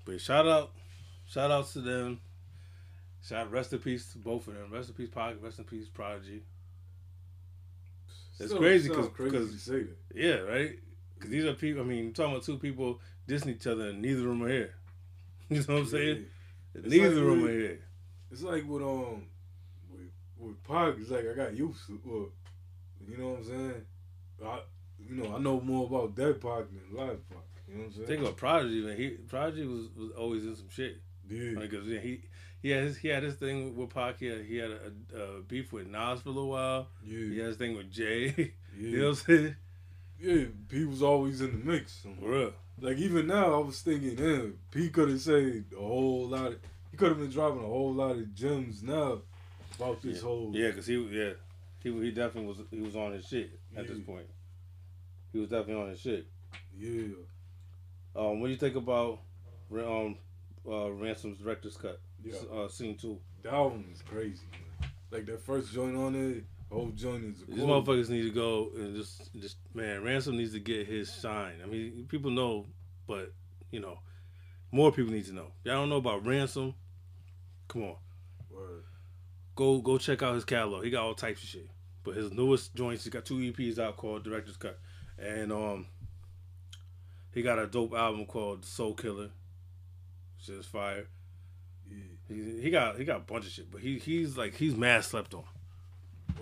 But 0.05 0.20
shout 0.20 0.46
out, 0.46 0.72
shout 1.26 1.50
outs 1.50 1.72
to 1.74 1.80
them. 1.80 2.20
Shout 3.26 3.50
rest 3.50 3.72
in 3.72 3.78
peace 3.78 4.12
to 4.12 4.18
both 4.18 4.46
of 4.48 4.55
them. 4.55 4.70
Rest 4.70 4.90
in 4.90 4.94
peace, 4.94 5.09
Pac. 5.09 5.36
Rest 5.42 5.59
in 5.59 5.64
peace, 5.64 5.88
Prodigy. 5.88 6.42
It's 8.38 8.50
Still 8.50 8.59
crazy 8.59 8.88
sounds 8.88 9.07
'cause- 9.09 9.16
crazy 9.16 9.36
'cause- 9.36 9.52
to 9.52 9.59
say 9.59 9.82
that. 9.84 9.96
Yeah, 10.14 10.34
right. 10.40 10.78
Because 11.14 11.30
these 11.30 11.44
are 11.44 11.55
people. 11.55 11.82
I 11.82 11.86
mean, 11.86 12.12
talking 12.12 12.32
about 12.32 12.44
two 12.44 12.59
people 12.59 13.00
dissing 13.26 13.48
each 13.55 13.66
other, 13.66 13.88
and 13.90 14.02
neither 14.02 14.20
of 14.22 14.26
them 14.26 14.42
are 14.42 14.48
here. 14.48 14.74
You 15.50 15.59
know 15.61 15.74
what 15.74 15.80
I'm 15.82 15.86
saying? 15.86 16.26
Yeah. 16.74 16.80
Neither 16.82 17.09
like 17.09 17.18
of 17.18 17.24
them 17.24 17.44
are 17.46 17.50
here. 17.52 17.80
It's 18.30 18.42
like 18.42 18.66
with 18.66 18.82
um 18.82 19.26
with 19.90 20.11
with 20.36 20.62
Pac. 20.64 20.96
It's 20.98 21.11
like 21.11 21.26
I 21.28 21.34
got 21.34 21.57
used 21.57 21.86
to. 21.86 22.00
Well, 22.05 22.32
you 23.09 23.16
know 23.18 23.28
what 23.30 23.38
I'm 23.38 23.44
saying? 23.44 23.82
I 24.44 24.61
you 24.98 25.14
know 25.16 25.36
I 25.36 25.38
know 25.38 25.61
more 25.61 25.86
about 25.86 26.14
dead 26.14 26.40
Pac 26.40 26.64
than 26.68 26.82
live 26.92 27.28
Pac. 27.28 27.38
You 27.68 27.74
know 27.74 27.80
what 27.80 27.86
I'm 27.86 27.92
saying? 27.92 28.07
Think 28.07 28.20
about 28.22 28.36
Prodigy, 28.36 28.80
man. 28.82 28.96
He 28.96 29.11
Prodigy 29.11 29.66
was, 29.66 29.86
was 29.96 30.11
always 30.18 30.44
in 30.44 30.57
some 30.57 30.68
shit. 30.70 30.96
yeah. 31.28 31.59
Because 31.59 31.86
yeah, 31.86 32.00
he 32.00 32.20
he 32.62 32.70
had 32.70 32.84
his, 32.84 32.96
he 32.96 33.09
had 33.09 33.22
his 33.22 33.34
thing 33.34 33.76
with 33.76 33.90
Pac. 33.90 34.18
He 34.18 34.26
had, 34.26 34.44
he 34.44 34.57
had 34.57 34.70
a, 34.70 34.92
a, 35.14 35.20
a 35.20 35.42
beef 35.42 35.72
with 35.72 35.86
Nas 35.86 36.20
for 36.22 36.30
a 36.30 36.32
little 36.32 36.50
while. 36.50 36.88
Yeah. 37.05 37.18
He 37.18 37.38
had 37.38 37.48
his 37.48 37.57
thing 37.57 37.76
with 37.76 37.90
Jay. 37.90 38.55
Yeah. 38.76 38.88
you 38.88 38.98
know 38.98 39.11
what 39.11 39.18
I'm 39.28 39.36
saying? 39.38 39.57
Yeah. 40.18 40.44
He 40.68 40.84
was 40.84 41.00
always 41.00 41.40
in 41.40 41.52
the 41.52 41.64
mix. 41.64 42.05
For 42.18 42.28
real. 42.28 42.52
Like 42.80 42.96
even 42.98 43.28
now, 43.28 43.55
I 43.55 43.64
was 43.64 43.80
thinking, 43.82 44.16
damn, 44.16 44.59
he 44.74 44.88
could 44.88 45.09
have 45.11 45.20
said 45.20 45.64
a 45.72 45.80
whole 45.80 46.26
lot. 46.26 46.46
Of, 46.46 46.59
he 46.90 46.96
could 46.96 47.11
have 47.11 47.18
been 47.18 47.30
dropping 47.30 47.62
a 47.62 47.68
whole 47.68 47.94
lot 47.94 48.16
of 48.16 48.34
gems 48.34 48.82
now 48.82 49.18
about 49.76 50.02
this 50.02 50.22
whole. 50.22 50.50
Yeah, 50.52 50.70
because 50.70 50.86
he 50.86 50.96
yeah 50.96 51.34
he 51.85 51.93
he 52.03 52.11
definitely 52.11 52.49
was 52.49 52.59
he 52.70 52.80
was 52.80 52.97
on 52.97 53.12
his 53.12 53.26
shit 53.26 53.51
at 53.76 53.87
this 53.87 54.01
point. 54.01 54.26
He 55.32 55.39
was 55.39 55.51
definitely 55.51 55.82
on 55.82 55.91
his 55.91 56.01
shit. 56.01 56.26
yeah. 56.76 57.14
Um, 58.16 58.41
what 58.41 58.47
do 58.47 58.53
you 58.53 58.59
think 58.59 58.74
about 58.76 59.20
um 59.72 60.16
uh, 60.66 60.91
Ransom's 60.91 61.39
director's 61.39 61.76
cut? 61.76 62.01
Yeah. 62.22 62.35
Uh, 62.53 62.68
scene 62.68 62.97
two. 62.97 63.20
That 63.43 63.53
one 63.53 63.85
is 63.93 64.03
crazy. 64.03 64.47
Man. 64.53 64.91
Like 65.11 65.26
that 65.26 65.43
first 65.45 65.72
joint 65.72 65.97
on 65.97 66.14
it, 66.14 66.45
whole 66.72 66.91
joint 66.91 67.24
is. 67.24 67.45
These 67.47 67.64
motherfuckers 67.64 68.09
need 68.09 68.22
to 68.22 68.30
go 68.30 68.70
and 68.74 68.97
just 68.97 69.32
just 69.35 69.57
man, 69.74 70.03
Ransom 70.03 70.37
needs 70.39 70.53
to 70.53 70.61
get 70.61 70.87
his 70.87 71.12
shine. 71.20 71.57
I 71.62 71.66
mean, 71.66 72.07
people 72.09 72.30
know, 72.30 72.66
but 73.07 73.32
you 73.70 73.80
know, 73.80 73.99
more 74.72 74.91
people 74.91 75.12
need 75.12 75.26
to 75.26 75.32
know. 75.35 75.53
Y'all 75.64 75.74
don't 75.74 75.91
know 75.91 75.97
about 75.97 76.24
Ransom? 76.26 76.74
Come 77.68 77.82
on, 77.82 77.97
Word. 78.51 78.85
go 79.57 79.80
go 79.80 79.99
check 79.99 80.22
out 80.22 80.35
his 80.35 80.45
catalog. 80.45 80.85
He 80.85 80.91
got 80.91 81.05
all 81.05 81.14
types 81.14 81.43
of 81.43 81.49
shit. 81.49 81.68
But 82.05 82.16
his 82.16 82.30
newest 82.30 82.74
joints, 82.74 83.05
he 83.05 83.11
got 83.11 83.24
two 83.24 83.38
EPs 83.38 83.78
out 83.78 83.96
called 83.96 84.24
Director's 84.24 84.59
Cut, 84.59 84.78
and 85.18 85.50
um, 85.50 85.86
he 87.32 87.42
got 87.42 87.59
a 87.59 87.66
dope 87.66 87.94
album 87.94 88.26
called 88.26 88.64
Soul 88.64 88.94
Killer, 88.94 89.30
which 90.36 90.48
is 90.50 90.66
fire. 90.66 91.07
Yeah. 91.90 91.96
He, 92.28 92.61
he 92.61 92.70
got 92.70 92.98
he 92.98 93.05
got 93.05 93.16
a 93.16 93.20
bunch 93.20 93.46
of 93.46 93.52
shit, 93.52 93.70
but 93.70 93.80
he 93.80 93.98
he's 93.98 94.36
like 94.36 94.55
he's 94.55 94.76
mad 94.76 95.05
slept 95.05 95.34
on. 95.34 95.44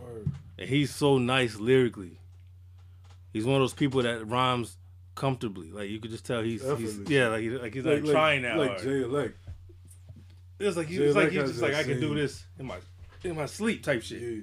Word. 0.00 0.30
and 0.58 0.68
he's 0.68 0.94
so 0.94 1.18
nice 1.18 1.56
lyrically. 1.56 2.18
He's 3.32 3.44
one 3.44 3.56
of 3.56 3.62
those 3.62 3.74
people 3.74 4.02
that 4.02 4.26
rhymes 4.26 4.76
comfortably. 5.14 5.70
Like 5.70 5.90
you 5.90 6.00
could 6.00 6.10
just 6.10 6.26
tell 6.26 6.42
he's, 6.42 6.62
he's 6.76 6.98
yeah, 7.08 7.28
like, 7.28 7.44
like 7.62 7.74
he's 7.74 7.84
like, 7.84 8.04
trying 8.04 8.42
that 8.42 8.58
Like 8.58 8.70
hard. 8.70 8.82
Jay 8.82 9.02
Elect. 9.02 9.36
it's 10.58 10.76
like 10.76 10.88
he's 10.88 11.14
like 11.14 11.30
he's 11.30 11.42
just 11.42 11.62
like 11.62 11.74
I 11.74 11.84
can 11.84 12.00
do 12.00 12.14
this 12.14 12.44
in 12.58 12.66
my 12.66 12.78
in 13.22 13.36
my 13.36 13.46
sleep 13.46 13.84
type 13.84 14.02
shit. 14.02 14.20
Yeah. 14.20 14.40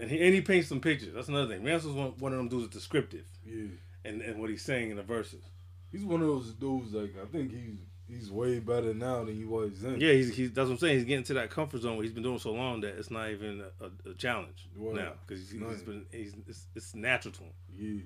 And 0.00 0.10
he 0.10 0.20
and 0.24 0.34
he 0.34 0.40
paints 0.40 0.68
some 0.68 0.80
pictures. 0.80 1.12
That's 1.14 1.28
another 1.28 1.48
thing. 1.54 1.64
Ransom's 1.64 1.94
one, 1.94 2.12
one 2.18 2.32
of 2.32 2.38
them 2.38 2.48
dudes 2.48 2.64
that's 2.64 2.76
descriptive 2.76 3.26
Yeah. 3.44 3.66
and 4.04 4.22
and 4.22 4.40
what 4.40 4.50
he's 4.50 4.62
saying 4.62 4.90
in 4.90 4.96
the 4.96 5.02
verses. 5.02 5.42
He's 5.90 6.04
one 6.04 6.20
of 6.20 6.28
those 6.28 6.52
dudes. 6.52 6.92
Like 6.92 7.14
I 7.20 7.26
think 7.26 7.50
he's 7.52 7.78
he's 8.08 8.30
way 8.30 8.58
better 8.60 8.94
now 8.94 9.24
than 9.24 9.34
he 9.34 9.44
was 9.44 9.80
then. 9.80 10.00
Yeah, 10.00 10.12
he's, 10.12 10.34
he's 10.36 10.52
that's 10.52 10.66
what 10.68 10.74
I'm 10.74 10.78
saying. 10.78 10.96
He's 10.98 11.04
getting 11.06 11.24
to 11.24 11.34
that 11.34 11.50
comfort 11.50 11.82
zone 11.82 11.96
where 11.96 12.04
he's 12.04 12.12
been 12.12 12.22
doing 12.22 12.38
so 12.38 12.52
long 12.52 12.80
that 12.82 12.96
it's 12.98 13.10
not 13.10 13.30
even 13.30 13.62
a, 13.80 13.84
a, 13.84 14.10
a 14.10 14.14
challenge 14.14 14.68
now 14.76 15.12
because 15.26 15.50
he's, 15.50 15.60
he's 15.60 15.82
been 15.82 16.06
he's 16.12 16.34
it's, 16.46 16.66
it's 16.76 16.94
natural 16.94 17.32
to 17.34 17.42
him. 17.42 17.52
Yeah. 17.76 18.00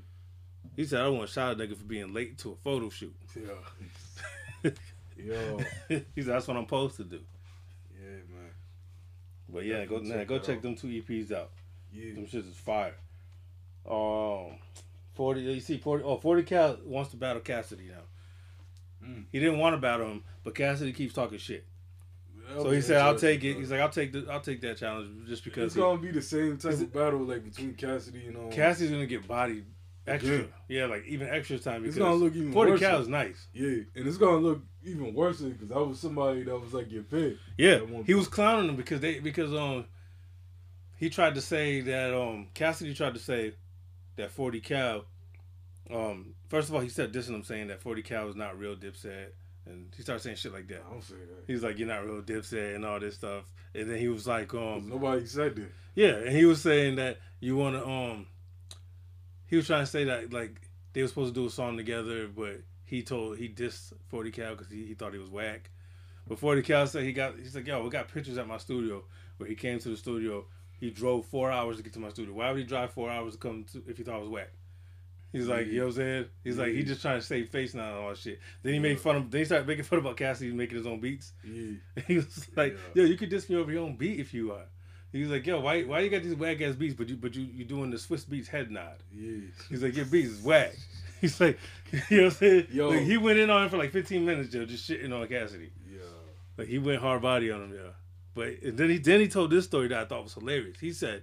He 0.76 0.84
said 0.86 1.00
I 1.02 1.08
want 1.08 1.26
to 1.26 1.32
shout 1.32 1.52
a 1.52 1.56
nigga 1.62 1.76
for 1.76 1.84
being 1.84 2.14
late 2.14 2.38
to 2.38 2.52
a 2.52 2.56
photo 2.56 2.88
shoot. 2.88 3.14
Yeah. 4.64 4.70
Yo. 5.16 5.58
he 5.88 6.22
said 6.22 6.34
that's 6.34 6.46
what 6.48 6.56
I'm 6.56 6.64
supposed 6.64 6.96
to 6.96 7.04
do. 7.04 7.20
Yeah, 8.00 8.08
man. 8.08 8.50
But 9.48 9.64
yeah, 9.64 9.84
go 9.84 9.98
Definitely 9.98 10.08
nah, 10.08 10.14
check 10.18 10.28
go 10.28 10.38
check 10.38 10.56
out. 10.56 10.62
them 10.62 10.76
two 10.76 10.86
EPs 10.86 11.32
out. 11.32 11.50
Yeah. 11.92 12.14
Them 12.14 12.26
shits 12.26 12.50
is 12.50 12.56
fire. 12.56 12.94
Um, 13.88 14.58
forty. 15.14 15.40
You 15.42 15.60
see, 15.60 15.78
forty. 15.78 16.04
Oh, 16.04 16.16
40 16.16 16.42
Cal 16.44 16.78
wants 16.84 17.10
to 17.10 17.16
battle 17.16 17.42
Cassidy 17.42 17.88
now. 17.88 19.06
Mm. 19.06 19.24
He 19.32 19.40
didn't 19.40 19.58
want 19.58 19.74
to 19.74 19.80
battle 19.80 20.06
him, 20.06 20.24
but 20.44 20.54
Cassidy 20.54 20.92
keeps 20.92 21.14
talking 21.14 21.38
shit. 21.38 21.66
That'll 22.46 22.64
So 22.64 22.70
he 22.70 22.80
said, 22.80 23.00
"I'll 23.00 23.18
take 23.18 23.42
it." 23.44 23.52
bro. 23.52 23.60
He's 23.60 23.70
like, 23.70 23.80
"I'll 23.80 23.88
take 23.88 24.12
the, 24.12 24.26
I'll 24.30 24.40
take 24.40 24.60
that 24.62 24.76
challenge 24.76 25.28
just 25.28 25.44
because 25.44 25.66
it's 25.66 25.74
he, 25.74 25.80
gonna 25.80 26.00
be 26.00 26.10
the 26.10 26.22
same 26.22 26.58
type 26.58 26.72
of 26.74 26.92
battle 26.92 27.20
like 27.20 27.44
between 27.44 27.74
Cassidy 27.74 28.26
and 28.26 28.36
um, 28.36 28.50
Cassidy's 28.50 28.90
gonna 28.90 29.06
get 29.06 29.26
bodied 29.26 29.64
extra. 30.06 30.34
Again. 30.34 30.48
Yeah, 30.68 30.86
like 30.86 31.04
even 31.06 31.28
extra 31.28 31.58
time 31.58 31.84
It's 31.84 31.96
gonna 31.96 32.14
look 32.14 32.34
even 32.34 32.52
40 32.52 32.70
worse. 32.72 32.80
Cal 32.80 33.00
is 33.00 33.08
nice. 33.08 33.46
Yeah, 33.52 33.82
and 33.94 34.06
it's 34.06 34.18
gonna 34.18 34.38
look 34.38 34.62
even 34.84 35.14
worse 35.14 35.40
because 35.40 35.68
that 35.68 35.84
was 35.84 36.00
somebody 36.00 36.42
that 36.44 36.58
was 36.58 36.72
like 36.72 36.90
your 36.90 37.04
pick. 37.04 37.36
Yeah, 37.56 37.80
he 38.04 38.14
was 38.14 38.28
clowning 38.28 38.68
him 38.68 38.76
because 38.76 39.00
they 39.00 39.18
because 39.18 39.52
um 39.52 39.86
he 41.02 41.10
tried 41.10 41.34
to 41.34 41.40
say 41.40 41.80
that 41.80 42.14
um 42.14 42.46
Cassidy 42.54 42.94
tried 42.94 43.14
to 43.14 43.18
say 43.18 43.54
that 44.14 44.30
40 44.30 44.60
Cal 44.60 45.04
um 45.92 46.36
first 46.48 46.68
of 46.68 46.76
all 46.76 46.80
he 46.80 46.88
said 46.88 47.12
dissing 47.12 47.34
him 47.34 47.42
saying 47.42 47.66
that 47.66 47.82
40 47.82 48.02
Cal 48.02 48.28
is 48.28 48.36
not 48.36 48.56
real 48.56 48.76
Dipset 48.76 49.30
and 49.66 49.92
he 49.96 50.02
started 50.02 50.22
saying 50.22 50.36
shit 50.36 50.52
like 50.52 50.68
that. 50.68 50.84
I 50.88 50.92
don't 50.92 51.02
say 51.02 51.16
that. 51.16 51.44
He's 51.48 51.64
like 51.64 51.76
you're 51.80 51.88
not 51.88 52.06
real 52.06 52.22
Dipset 52.22 52.76
and 52.76 52.84
all 52.84 53.00
this 53.00 53.16
stuff 53.16 53.42
and 53.74 53.90
then 53.90 53.98
he 53.98 54.06
was 54.06 54.28
like, 54.28 54.54
um 54.54 54.90
nobody 54.90 55.26
said 55.26 55.56
that. 55.56 55.72
yeah 55.96 56.14
and 56.14 56.36
he 56.36 56.44
was 56.44 56.62
saying 56.62 56.94
that 56.94 57.18
you 57.40 57.56
want 57.56 57.74
to 57.74 57.84
um 57.84 58.26
he 59.48 59.56
was 59.56 59.66
trying 59.66 59.82
to 59.82 59.90
say 59.90 60.04
that 60.04 60.32
like 60.32 60.60
they 60.92 61.02
were 61.02 61.08
supposed 61.08 61.34
to 61.34 61.40
do 61.40 61.48
a 61.48 61.50
song 61.50 61.76
together 61.76 62.28
but 62.28 62.60
he 62.84 63.02
told 63.02 63.38
he 63.38 63.48
dissed 63.48 63.92
40 64.06 64.30
Cal 64.30 64.50
because 64.54 64.70
he, 64.70 64.86
he 64.86 64.94
thought 64.94 65.12
he 65.12 65.18
was 65.18 65.30
whack. 65.30 65.68
But 66.28 66.38
40 66.38 66.62
Cal 66.62 66.86
said 66.86 67.02
he 67.02 67.12
got 67.12 67.34
he's 67.36 67.56
like 67.56 67.66
yo 67.66 67.82
we 67.82 67.90
got 67.90 68.06
pictures 68.06 68.38
at 68.38 68.46
my 68.46 68.58
studio 68.58 69.02
where 69.38 69.48
he 69.48 69.56
came 69.56 69.80
to 69.80 69.88
the 69.88 69.96
studio. 69.96 70.44
He 70.82 70.90
drove 70.90 71.26
four 71.26 71.48
hours 71.52 71.76
to 71.76 71.82
get 71.84 71.92
to 71.92 72.00
my 72.00 72.08
studio. 72.08 72.34
Why 72.34 72.50
would 72.50 72.58
he 72.58 72.64
drive 72.64 72.90
four 72.90 73.08
hours 73.08 73.34
to 73.34 73.38
come 73.38 73.64
to 73.72 73.84
if 73.86 73.96
he 73.98 74.02
thought 74.02 74.16
I 74.16 74.18
was 74.18 74.28
whack? 74.28 74.50
He's 75.32 75.46
like, 75.46 75.68
you 75.68 75.78
know 75.78 75.84
what 75.86 75.90
I'm 75.90 75.96
saying? 75.96 76.24
He's 76.42 76.58
like, 76.58 76.72
he 76.72 76.82
just 76.82 77.00
trying 77.00 77.20
to 77.20 77.24
save 77.24 77.48
face 77.50 77.72
now 77.72 77.88
and 77.90 77.98
all 78.02 78.08
that 78.08 78.18
shit. 78.18 78.40
Then 78.64 78.72
he 78.74 78.78
Yeah. 78.78 78.82
made 78.82 79.00
fun 79.00 79.14
of. 79.16 79.30
Then 79.30 79.38
he 79.38 79.44
started 79.44 79.66
making 79.68 79.84
fun 79.84 80.00
about 80.00 80.16
Cassidy 80.16 80.52
making 80.52 80.76
his 80.76 80.86
own 80.86 80.98
beats. 81.00 81.32
Yeah, 81.44 81.74
He 82.08 82.16
was 82.16 82.48
like, 82.56 82.72
Yeah. 82.94 83.02
yo, 83.04 83.08
you 83.08 83.16
could 83.16 83.28
diss 83.30 83.48
me 83.48 83.54
over 83.56 83.70
your 83.70 83.84
own 83.84 83.96
beat 83.96 84.18
if 84.18 84.34
you 84.34 84.50
are. 84.52 84.66
He 85.12 85.20
was 85.22 85.30
like, 85.30 85.46
yo, 85.46 85.60
why 85.60 85.84
why 85.84 86.00
you 86.00 86.10
got 86.10 86.22
these 86.24 86.34
whack 86.34 86.60
ass 86.62 86.74
beats, 86.74 86.94
but 86.94 87.08
you 87.08 87.16
but 87.16 87.34
you 87.36 87.44
you 87.44 87.64
doing 87.64 87.90
the 87.90 87.96
Swizz 87.96 88.26
Beatz 88.26 88.48
head 88.48 88.70
nod. 88.72 88.96
yeah. 89.14 89.38
He's 89.70 89.82
like, 89.84 89.94
your 89.94 90.06
beats 90.06 90.30
is 90.32 90.42
whack. 90.42 90.74
He's 91.20 91.40
like, 91.40 91.58
you 92.10 92.16
know 92.16 92.24
what 92.24 92.32
I'm 92.32 92.38
saying? 92.38 92.66
Yo. 92.72 92.88
Like, 92.88 93.00
he 93.02 93.16
went 93.16 93.38
in 93.38 93.48
on 93.50 93.62
him 93.64 93.68
for 93.70 93.76
like 93.78 93.92
15 93.92 94.24
minutes, 94.24 94.52
yo, 94.52 94.64
just 94.66 94.90
shitting 94.90 95.12
on 95.18 95.26
Cassidy. 95.28 95.70
Yeah. 95.88 96.00
Like 96.58 96.66
he 96.68 96.78
went 96.78 97.00
hard 97.00 97.22
body 97.22 97.50
on 97.52 97.62
him, 97.62 97.72
yeah. 97.74 97.90
But 98.34 98.62
and 98.62 98.78
then 98.78 98.88
he 98.90 98.98
then 98.98 99.20
he 99.20 99.28
told 99.28 99.50
this 99.50 99.64
story 99.64 99.88
that 99.88 99.98
I 99.98 100.04
thought 100.06 100.24
was 100.24 100.34
hilarious. 100.34 100.78
He 100.80 100.92
said 100.92 101.22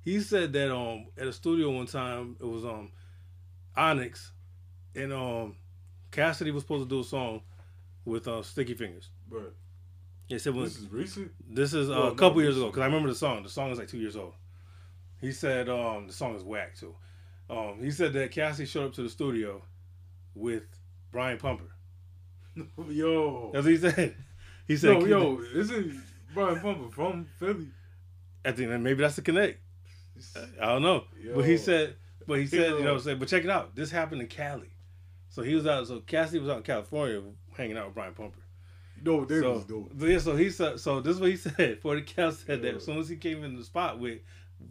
he 0.00 0.20
said 0.20 0.52
that 0.54 0.74
um 0.74 1.06
at 1.16 1.26
a 1.28 1.32
studio 1.32 1.70
one 1.70 1.86
time 1.86 2.36
it 2.40 2.46
was 2.46 2.64
um 2.64 2.90
Onyx 3.76 4.32
and 4.94 5.12
um 5.12 5.56
Cassidy 6.10 6.50
was 6.50 6.64
supposed 6.64 6.88
to 6.88 6.94
do 6.94 7.00
a 7.00 7.04
song 7.04 7.42
with 8.04 8.26
uh 8.26 8.42
Sticky 8.42 8.74
Fingers. 8.74 9.10
But 9.30 9.54
He 10.26 10.38
said 10.38 10.54
when 10.54 10.64
this 10.64 10.78
is 10.78 10.88
recent. 10.90 11.32
this 11.48 11.72
is 11.74 11.88
uh, 11.88 11.92
Well, 11.92 12.08
a 12.08 12.14
couple 12.16 12.38
no, 12.38 12.42
years 12.44 12.56
ago 12.56 12.66
because 12.66 12.82
I 12.82 12.86
remember 12.86 13.08
the 13.08 13.14
song. 13.14 13.42
The 13.42 13.48
song 13.48 13.70
is 13.70 13.78
like 13.78 13.88
two 13.88 13.98
years 13.98 14.16
old. 14.16 14.34
He 15.20 15.30
said 15.32 15.68
um 15.68 16.08
the 16.08 16.12
song 16.12 16.34
is 16.34 16.42
whack 16.42 16.76
too. 16.76 16.94
Um 17.48 17.78
he 17.80 17.90
said 17.92 18.12
that 18.14 18.32
Cassidy 18.32 18.66
showed 18.66 18.86
up 18.86 18.94
to 18.94 19.02
the 19.02 19.08
studio 19.10 19.62
with 20.34 20.64
Brian 21.12 21.38
Pumper. 21.38 21.70
Yo. 22.88 23.50
That's 23.52 23.64
what 23.64 23.70
he 23.72 23.78
said. 23.78 24.16
He 24.68 24.76
said 24.76 25.02
Yo, 25.02 25.06
yo, 25.06 25.40
isn't 25.54 26.00
Brian 26.34 26.60
Pumper 26.60 26.90
from 26.90 27.26
Philly? 27.38 27.68
I 28.44 28.52
think 28.52 28.70
that 28.70 28.78
maybe 28.78 29.02
that's 29.02 29.16
the 29.16 29.22
connect. 29.22 29.58
I 30.60 30.66
don't 30.66 30.82
know. 30.82 31.04
But 31.34 31.44
he 31.44 31.56
said, 31.56 31.96
but 32.26 32.38
he 32.38 32.46
said, 32.46 32.60
you 32.60 32.70
know 32.70 32.78
Yo. 32.78 32.84
what 32.84 32.92
I'm 32.94 33.00
saying? 33.00 33.18
But 33.18 33.28
check 33.28 33.44
it 33.44 33.50
out. 33.50 33.74
This 33.74 33.90
happened 33.90 34.20
in 34.22 34.28
Cali. 34.28 34.70
So 35.30 35.42
he 35.42 35.54
was 35.54 35.66
out, 35.66 35.86
so 35.86 36.00
Cassidy 36.00 36.38
was 36.40 36.50
out 36.50 36.58
in 36.58 36.62
California 36.62 37.22
hanging 37.56 37.76
out 37.78 37.86
with 37.86 37.94
Brian 37.94 38.12
Pumper. 38.14 38.38
You 38.98 39.04
know 39.10 39.16
what 39.18 39.28
they 39.28 39.40
so, 39.40 39.52
was 39.54 39.64
doing. 39.64 39.90
yeah, 39.98 40.18
so 40.18 40.36
he 40.36 40.50
said, 40.50 40.78
so 40.78 41.00
this 41.00 41.14
is 41.16 41.20
what 41.20 41.30
he 41.30 41.36
said. 41.56 41.80
40 41.80 42.02
Cal 42.02 42.30
said 42.32 42.62
that 42.62 42.74
as 42.76 42.84
soon 42.84 42.98
as 42.98 43.08
he 43.08 43.16
came 43.16 43.42
in 43.42 43.56
the 43.56 43.64
spot 43.64 43.98
with, 43.98 44.18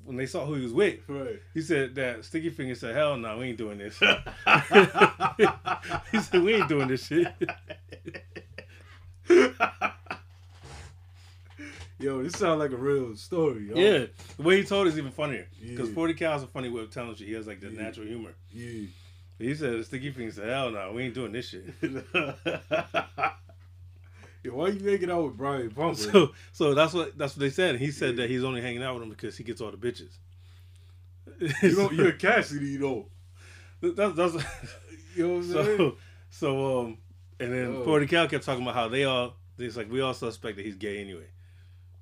when 0.06 0.16
they 0.16 0.26
saw 0.26 0.46
who 0.46 0.54
he 0.54 0.64
was 0.64 0.72
with, 0.74 1.00
Right. 1.08 1.40
he 1.54 1.62
said 1.62 1.96
that 1.96 2.24
Sticky 2.24 2.50
Finger 2.52 2.76
said, 2.76 2.96
hell 2.96 3.18
no, 3.18 3.40
we 3.40 3.48
ain't 3.48 3.58
doing 3.58 3.78
this. 3.80 3.98
he 4.00 4.06
said, 6.20 6.44
we 6.44 6.54
ain't 6.54 6.70
doing 6.70 6.88
this 6.88 7.08
shit. 7.08 7.28
Yo, 12.02 12.24
this 12.24 12.34
sounds 12.34 12.60
like 12.60 12.72
a 12.72 12.78
real 12.78 13.16
story. 13.16 13.70
Yo. 13.70 13.76
Yeah. 13.76 14.06
The 14.38 14.44
way 14.44 14.58
he 14.58 14.64
told 14.64 14.88
it 14.88 14.92
is 14.92 14.98
even 14.98 15.12
funnier. 15.12 15.48
Because 15.62 15.90
Yeah. 15.90 15.96
40 15.96 16.14
Cal's 16.16 16.44
a 16.44 16.48
funny 16.48 16.70
way 16.70 16.82
of 16.82 16.90
telling 16.92 17.16
shit. 17.16 17.28
He 17.28 17.34
has 17.34 17.46
like 17.48 17.60
the 17.62 17.70
Yeah. 17.70 17.82
natural 17.82 18.08
humor. 18.08 18.34
Yeah. 18.52 18.88
He 19.38 19.56
said, 19.56 19.84
Sticky 19.86 20.12
Finger 20.12 20.32
said, 20.32 20.50
hell 20.50 20.72
no, 20.72 20.92
we 20.94 21.04
ain't 21.04 21.14
doing 21.16 21.32
this 21.32 21.50
shit. 21.50 21.66
Yo, 24.44 24.54
why 24.56 24.70
you 24.70 24.80
making 24.80 25.12
out 25.12 25.24
with 25.24 25.38
Brian 25.38 25.70
Pumper? 25.70 25.96
So, 25.96 26.32
so 26.52 26.74
that's 26.74 26.94
what 26.94 27.16
that's 27.18 27.36
what 27.36 27.42
they 27.42 27.50
said. 27.52 27.76
He 27.80 27.92
said 27.92 28.18
that 28.18 28.28
he's 28.30 28.44
only 28.44 28.60
hanging 28.62 28.82
out 28.82 28.96
with 28.96 29.04
him 29.04 29.10
because 29.10 29.38
he 29.38 29.44
gets 29.44 29.62
all 29.62 29.70
the 29.72 29.78
bitches. 29.78 30.18
you 31.62 31.78
know, 31.78 31.92
you're 31.92 32.14
Cassidy, 32.14 32.78
though. 32.78 33.08
that's, 33.82 34.16
that's 34.16 34.34
You 35.16 35.28
know 35.28 35.34
what 35.36 35.44
I'm 35.46 35.52
saying? 35.54 35.78
so 35.78 35.98
so 36.30 36.80
um 36.82 36.98
and 37.40 37.54
then. 37.54 37.84
Forty 37.84 38.08
Cal 38.08 38.28
kept 38.28 38.44
talking 38.46 38.64
about 38.64 38.74
how 38.76 38.88
they 38.88 39.04
all 39.04 39.36
it's 39.60 39.78
like 39.78 39.92
we 39.92 40.02
all 40.02 40.14
suspect 40.16 40.58
that 40.58 40.66
he's 40.66 40.76
gay 40.76 41.00
anyway. 41.00 41.28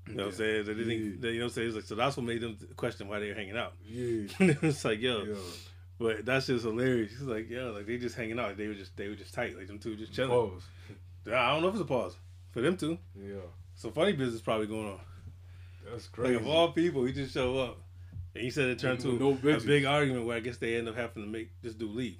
You 0.09 0.15
know 0.15 0.25
what 0.25 0.33
I'm 0.33 0.37
saying? 0.37 0.65
They 0.65 0.73
didn't, 0.73 0.89
Yeah. 0.89 1.11
they, 1.19 1.27
you 1.31 1.39
know 1.39 1.45
what 1.45 1.49
I'm 1.51 1.53
saying? 1.53 1.67
It's 1.67 1.75
like, 1.75 1.85
so 1.85 1.95
that's 1.95 2.17
what 2.17 2.25
made 2.25 2.41
them 2.41 2.57
question 2.75 3.07
why 3.07 3.19
they 3.19 3.29
were 3.29 3.35
hanging 3.35 3.57
out. 3.57 3.73
Yeah. 3.85 4.27
it's 4.39 4.83
like, 4.83 4.99
yo, 4.99 5.23
Yo. 5.23 5.37
but 5.99 6.25
that's 6.25 6.47
just 6.47 6.65
hilarious. 6.65 7.11
He's 7.11 7.21
like, 7.21 7.49
yo, 7.49 7.71
like 7.71 7.85
they 7.85 7.97
just 7.97 8.15
hanging 8.15 8.39
out. 8.39 8.57
They 8.57 8.67
were 8.67 8.73
just 8.73 8.97
they 8.97 9.07
were 9.07 9.15
just 9.15 9.33
tight. 9.33 9.55
Like 9.55 9.67
them 9.67 9.79
two 9.79 9.95
just 9.95 10.11
chilling. 10.13 10.31
Pause. 10.31 10.63
I 11.27 11.51
don't 11.53 11.61
know 11.61 11.67
if 11.69 11.75
it's 11.75 11.81
a 11.83 11.85
pause 11.85 12.15
for 12.51 12.61
them 12.61 12.75
two. 12.75 12.97
Yeah. 13.15 13.35
So 13.75 13.91
funny 13.91 14.13
business 14.13 14.41
probably 14.41 14.67
going 14.67 14.87
on. 14.89 14.99
That's 15.91 16.07
crazy. 16.07 16.33
Like 16.33 16.41
of 16.41 16.47
all 16.47 16.71
people, 16.71 17.05
he 17.05 17.13
just 17.13 17.33
show 17.33 17.57
up. 17.59 17.77
And 18.35 18.43
he 18.43 18.49
said 18.51 18.67
it 18.67 18.79
turned 18.79 18.99
to 19.01 19.13
no 19.19 19.31
a 19.31 19.59
big 19.59 19.85
argument 19.85 20.25
where 20.25 20.37
I 20.37 20.39
guess 20.39 20.57
they 20.57 20.75
end 20.75 20.87
up 20.87 20.95
having 20.95 21.23
to 21.23 21.29
make 21.29 21.49
this 21.61 21.73
dude 21.73 21.91
leave. 21.95 22.17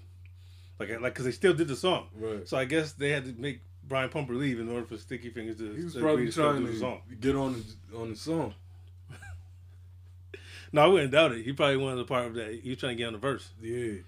Like, 0.80 1.02
like, 1.02 1.14
cause 1.14 1.26
they 1.26 1.32
still 1.32 1.54
did 1.54 1.68
the 1.68 1.76
song. 1.76 2.08
Right. 2.16 2.48
So 2.48 2.58
I 2.58 2.66
guess 2.66 2.94
they 2.94 3.10
had 3.10 3.26
to 3.26 3.34
make 3.40 3.62
Brian 3.90 4.10
Pumper 4.10 4.34
leave 4.36 4.60
in 4.60 4.70
order 4.70 4.86
for 4.86 4.98
Sticky 4.98 5.30
Fingers 5.32 5.58
to, 5.58 5.74
He 5.74 5.84
was 5.84 5.94
to 5.96 6.00
probably 6.00 6.14
agree 6.22 6.26
to 6.28 6.32
still 6.32 6.52
trying 6.52 6.66
do 6.66 6.72
the 6.72 6.80
song. 6.80 7.02
to 7.10 7.16
get 7.16 7.36
on 7.36 7.66
the, 7.92 7.98
on 7.98 8.10
the 8.12 8.16
song. 8.16 8.54
No, 10.72 10.84
I 10.84 10.88
wouldn't 10.88 11.12
doubt 11.12 11.32
it. 11.32 11.44
He 11.44 11.52
probably 11.54 11.78
wanted 11.78 11.98
the 11.98 12.06
part 12.06 12.28
of 12.28 12.36
that. 12.36 12.60
He 12.62 12.70
was 12.70 12.78
trying 12.78 12.92
to 12.96 12.96
get 12.98 13.08
on 13.08 13.14
the 13.14 13.20
verse, 13.20 13.50
Yeah. 13.60 14.02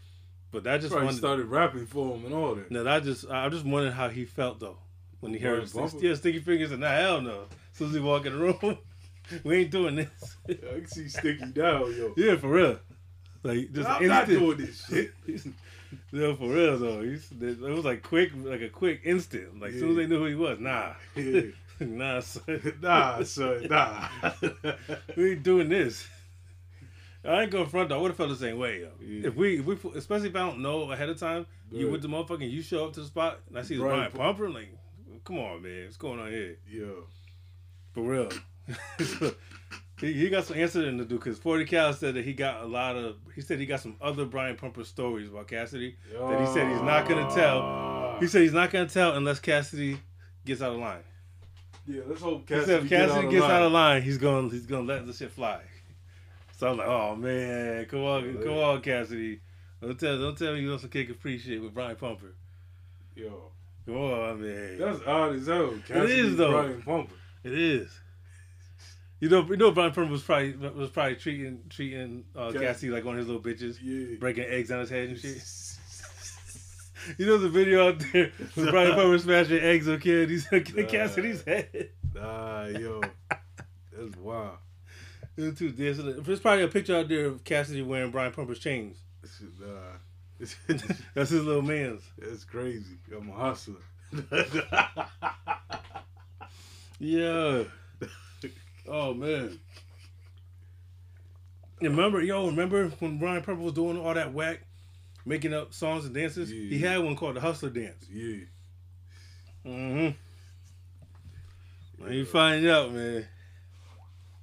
but 0.52 0.64
that 0.66 0.82
just 0.82 0.94
wanted, 0.94 1.16
started 1.16 1.48
rapping 1.48 1.88
for 1.88 2.16
him 2.16 2.26
and 2.26 2.34
all 2.36 2.54
that. 2.56 2.70
No, 2.70 2.84
that 2.84 3.04
just 3.04 3.28
I 3.30 3.50
just 3.50 3.66
wondering 3.66 3.94
how 3.94 4.10
he 4.10 4.26
felt 4.26 4.60
though 4.60 4.78
when 5.22 5.34
he 5.34 5.40
Brian 5.40 5.62
heard 5.62 5.72
Pumper? 5.74 5.98
yeah 6.06 6.14
Sticky 6.14 6.40
Fingers 6.40 6.72
and 6.72 6.82
nah 6.82 6.90
hell 6.96 7.20
no. 7.22 7.42
As 7.72 7.78
soon 7.78 7.88
as 7.90 7.94
he 7.96 8.00
walk 8.00 8.28
in 8.28 8.34
the 8.34 8.40
room, 8.40 8.78
we 9.44 9.56
ain't 9.58 9.72
doing 9.72 9.96
this. 9.96 10.38
I 10.48 10.54
can 10.54 10.86
see 10.88 11.08
Sticky 11.10 11.46
down, 11.48 11.96
yo. 11.98 12.14
yeah, 12.16 12.36
for 12.36 12.50
real. 12.50 12.80
Like 13.42 13.72
just 13.72 13.90
I'm 13.90 14.08
not 14.08 14.28
doing 14.28 14.58
this 14.58 14.86
shit. 14.86 15.14
No, 16.12 16.36
for 16.36 16.50
real 16.50 16.78
though. 16.78 17.02
It 17.02 17.60
was 17.60 17.86
like 17.86 18.04
quick, 18.04 18.32
like 18.36 18.62
a 18.62 18.70
quick 18.70 19.02
instant. 19.04 19.60
Like 19.60 19.74
as 19.74 19.80
soon 19.80 19.92
as 19.92 19.96
they 19.98 20.08
knew 20.08 20.20
who 20.20 20.26
he 20.26 20.36
was, 20.36 20.60
nah, 20.60 20.94
Yeah. 21.16 21.42
nah, 21.82 22.20
son. 22.20 22.78
nah, 22.80 23.24
son, 23.24 23.66
nah. 23.70 24.08
we 25.18 25.32
ain't 25.32 25.42
doing 25.44 25.68
this. 25.70 26.08
I 27.26 27.42
ain't 27.44 27.52
gonna 27.52 27.66
front 27.68 27.90
though. 27.90 27.98
I 27.98 28.02
would 28.02 28.10
have 28.12 28.18
felt 28.18 28.30
the 28.30 28.36
same 28.36 28.58
way. 28.60 28.82
Yeah. 29.00 29.28
If 29.28 29.36
we, 29.36 29.60
if 29.60 29.66
we, 29.66 29.92
especially 29.96 30.30
if 30.30 30.36
I 30.36 30.40
don't 30.40 30.60
know 30.60 30.92
ahead 30.92 31.10
of 31.10 31.20
time, 31.20 31.46
you 31.72 31.86
Right. 31.86 31.92
with 31.94 32.02
the 32.04 32.08
motherfucker, 32.08 32.50
you 32.50 32.62
show 32.62 32.86
up 32.86 32.94
to 32.94 33.00
the 33.02 33.06
spot 33.08 33.40
and 33.50 33.58
I 33.58 33.64
see 33.64 33.78
the 33.78 33.82
Brian 33.84 34.12
Pumper, 34.12 34.50
like, 34.50 34.70
come 35.24 35.40
on, 35.40 35.64
man, 35.64 35.86
what's 35.86 35.98
going 35.98 36.20
on 36.20 36.30
here? 36.30 36.58
Yo. 36.70 37.06
For 37.94 38.02
real. 38.04 38.30
He, 40.02 40.14
he 40.14 40.30
got 40.30 40.46
some 40.46 40.58
answering 40.58 40.98
to 40.98 41.06
do 41.06 41.16
because 41.18 41.38
40 41.38 41.66
Cal 41.66 41.94
said 41.94 42.16
that 42.16 42.26
he 42.26 42.34
got 42.34 42.62
a 42.64 42.66
lot 42.66 42.96
of. 42.98 43.16
He 43.36 43.42
said 43.42 43.60
he 43.60 43.66
got 43.66 43.80
some 43.80 43.96
other 44.02 44.26
Brian 44.26 44.56
Pumper 44.56 44.84
stories 44.84 45.30
about 45.30 45.48
Cassidy 45.48 45.96
that 46.12 46.40
he 46.40 46.46
said 46.54 46.72
he's 46.72 46.82
not 46.82 47.08
gonna 47.08 47.34
tell. 47.34 48.18
He 48.20 48.28
said 48.28 48.42
he's 48.42 48.54
not 48.54 48.72
gonna 48.72 48.88
tell 48.90 49.16
unless 49.16 49.40
Cassidy 49.40 50.00
gets 50.46 50.62
out 50.62 50.74
of 50.74 50.80
line. 50.80 51.04
Yeah, 51.88 52.02
let's 52.08 52.22
hope 52.22 52.42
He 52.48 52.56
Cassidy, 52.56 52.66
said 52.66 52.84
if 52.84 52.90
get 52.90 53.08
Cassidy 53.08 53.26
out 53.28 53.32
gets 53.32 53.42
line. 53.44 53.52
out 53.52 53.62
of 53.64 53.72
line, 53.72 54.02
he's 54.02 54.18
gonna 54.18 54.50
he's 54.50 54.66
gonna 54.66 54.84
let 54.84 55.06
the 55.06 55.14
shit 55.14 55.32
fly. 55.32 55.62
So 56.58 56.70
I'm 56.72 56.78
like, 56.78 56.88
oh 56.88 57.16
man, 57.16 57.86
come 57.86 58.04
on, 58.04 58.38
come 58.44 58.58
on, 58.58 58.82
Cassidy. 58.82 59.40
Don't 59.82 60.00
tell 60.00 60.20
don't 60.20 60.38
tell 60.38 60.54
me 60.54 60.62
you 60.62 60.78
some 60.78 60.90
kick 60.90 61.20
free 61.20 61.40
shit 61.40 61.62
with 61.62 61.74
Brian 61.74 61.96
Pumper. 61.96 62.36
Yo, 63.16 63.52
Come 63.86 63.98
on, 63.98 64.42
man. 64.42 64.78
that's 64.78 65.00
odd 65.08 65.36
as 65.36 65.48
hell. 65.48 65.74
Cassidy, 65.88 66.20
is, 66.20 66.38
though. 66.38 66.52
Brian 66.52 66.82
Pumper. 66.84 67.16
It 67.44 67.54
is. 67.54 67.90
You 69.22 69.30
know, 69.30 69.44
you 69.46 69.56
know, 69.56 69.72
Brian 69.72 69.92
Pumper 69.94 70.12
was 70.12 70.24
probably 70.24 70.52
was 70.56 70.90
probably 70.90 71.16
treating 71.16 71.62
treating 71.70 72.26
uh, 72.36 72.52
Cass- 72.52 72.62
Cassidy 72.62 72.92
like 72.92 73.06
one 73.06 73.14
of 73.14 73.20
his 73.20 73.28
little 73.28 73.42
bitches, 73.42 73.78
Yeah. 73.82 74.18
breaking 74.20 74.44
eggs 74.46 74.70
on 74.72 74.80
his 74.82 74.90
head 74.90 75.08
and 75.10 75.18
shit. 75.20 75.42
You 77.18 77.26
know 77.26 77.40
the 77.40 77.50
video 77.50 77.88
out 77.90 77.98
there 78.14 78.32
with 78.56 78.70
Brian 78.70 78.92
Pumper 78.92 79.10
was 79.10 79.24
smashing 79.24 79.58
eggs 79.58 79.88
on. 79.88 80.00
He's 80.02 80.46
killing 80.48 80.86
Cassidy's 80.88 81.42
head. 81.44 81.90
Nah, 82.14 82.66
yo, 82.66 83.02
that's 83.92 84.16
wild. 84.18 84.58
There's 85.36 85.58
two- 85.58 85.72
There's, 85.72 85.98
there's 85.98 86.40
probably 86.40 86.64
a 86.64 86.68
picture 86.68 86.96
out 86.98 87.08
there 87.10 87.26
of 87.26 87.44
Cassidy 87.44 87.82
wearing 87.82 88.12
Brian 88.12 88.32
Pumper's 88.32 88.60
chains. 88.60 89.00
Nah, 89.60 89.68
That's 91.16 91.30
his 91.32 91.44
little 91.44 91.64
man's. 91.64 92.04
that's 92.20 92.44
crazy. 92.44 92.98
I'm 93.16 93.30
a 93.30 93.34
hustler. 93.34 93.82
Yeah. 97.00 97.64
Oh 98.88 99.14
man. 99.14 99.60
Remember, 101.82 102.22
yo, 102.22 102.48
remember 102.48 102.90
when 103.00 103.18
Brian 103.18 103.42
Pumper 103.42 103.62
was 103.62 103.74
doing 103.74 103.98
all 103.98 104.14
that 104.14 104.34
whack, 104.34 104.60
making 105.26 105.54
up 105.54 105.74
songs 105.74 106.06
and 106.06 106.14
dances? 106.14 106.52
Yeah. 106.52 106.70
He 106.70 106.80
had 106.80 107.00
one 107.00 107.16
called 107.16 107.36
the 107.36 107.42
Hustler 107.42 107.70
Dance. 107.72 108.06
yeah. 108.12 108.46
Mm-hmm. 109.66 110.10
When 112.04 112.14
you 112.14 112.26
find 112.26 112.66
out, 112.68 112.92
man. 112.92 113.28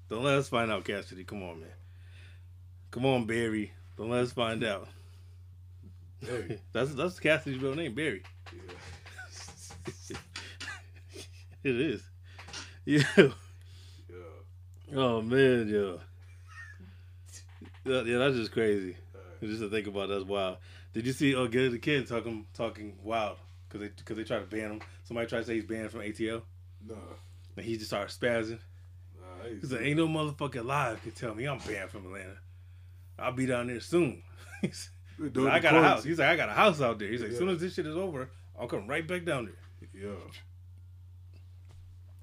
Don't 0.09 0.23
let 0.25 0.39
us 0.39 0.49
find 0.49 0.71
out, 0.71 0.85
Cassidy. 0.85 1.25
Come 1.25 1.43
on, 1.43 1.61
man. 1.61 1.69
Come 2.91 3.05
on, 3.05 3.27
Barry. 3.27 3.73
Don't 3.97 4.11
let 4.11 4.23
us 4.23 4.33
find 4.33 4.65
out. 4.65 4.89
Barry. 6.23 6.61
That's 6.73 6.95
that's 6.95 7.21
Cassidy's 7.21 7.61
real 7.61 7.75
name, 7.75 7.95
Barry. 7.95 8.23
Yeah. 8.53 10.17
It 11.65 11.81
is. 11.81 12.03
Yeah. 12.85 13.03
Yeah. 14.91 14.99
Oh 14.99 15.23
man, 15.23 15.69
yo. 15.69 16.01
Yeah, 17.85 18.03
yeah, 18.03 18.19
that's 18.19 18.37
just 18.37 18.53
crazy. 18.53 18.97
Alright. 19.15 19.41
Just 19.43 19.61
to 19.63 19.71
think 19.71 19.87
about 19.87 20.09
that's 20.09 20.25
wild. 20.25 20.59
Did 20.93 21.07
you 21.07 21.13
see? 21.13 21.35
Oh, 21.35 21.47
get 21.49 21.71
the 21.71 21.79
kid 21.79 22.07
talking 22.09 22.47
talking 22.55 22.97
wild 23.03 23.37
because 23.69 23.81
they 23.81 23.93
because 23.97 24.17
they 24.17 24.25
try 24.25 24.39
to 24.39 24.45
ban 24.47 24.73
him. 24.73 24.81
Somebody 25.05 25.27
tried 25.29 25.41
to 25.41 25.45
say 25.47 25.55
he's 25.55 25.65
banned 25.65 25.91
from 25.91 26.01
ATL, 26.01 26.43
Nah. 26.87 26.95
and 27.57 27.65
he 27.65 27.77
just 27.77 27.89
started 27.89 28.11
spazzing. 28.11 28.59
Nah, 29.19 29.49
He's 29.61 29.73
like, 29.73 29.83
"Ain't 29.83 29.97
no 29.97 30.07
motherfucker 30.09 30.61
alive 30.61 31.01
can 31.03 31.13
tell 31.13 31.35
me 31.35 31.47
I'm 31.47 31.59
banned 31.59 31.91
from 31.91 32.07
Atlanta. 32.07 32.37
I'll 33.19 33.33
be 33.33 33.47
down 33.47 33.69
there 33.69 33.81
soon." 33.81 34.23
He's 34.63 34.91
like, 35.19 35.37
I 35.53 35.59
got 35.61 35.75
a 35.77 35.83
house. 35.83 36.05
He's 36.05 36.19
like, 36.19 36.29
"I 36.29 36.37
got 36.37 36.49
a 36.49 36.53
house 36.53 36.81
out 36.81 36.99
there." 36.99 37.09
He's 37.09 37.23
like, 37.23 37.31
"As 37.31 37.39
soon 37.39 37.49
as 37.49 37.61
this 37.61 37.75
shit 37.75 37.87
is 37.87 37.97
over, 37.97 38.29
I'll 38.59 38.67
come 38.69 38.87
right 38.87 39.07
back 39.07 39.25
down 39.25 39.47
there." 39.47 39.55
Yeah. 40.03 40.15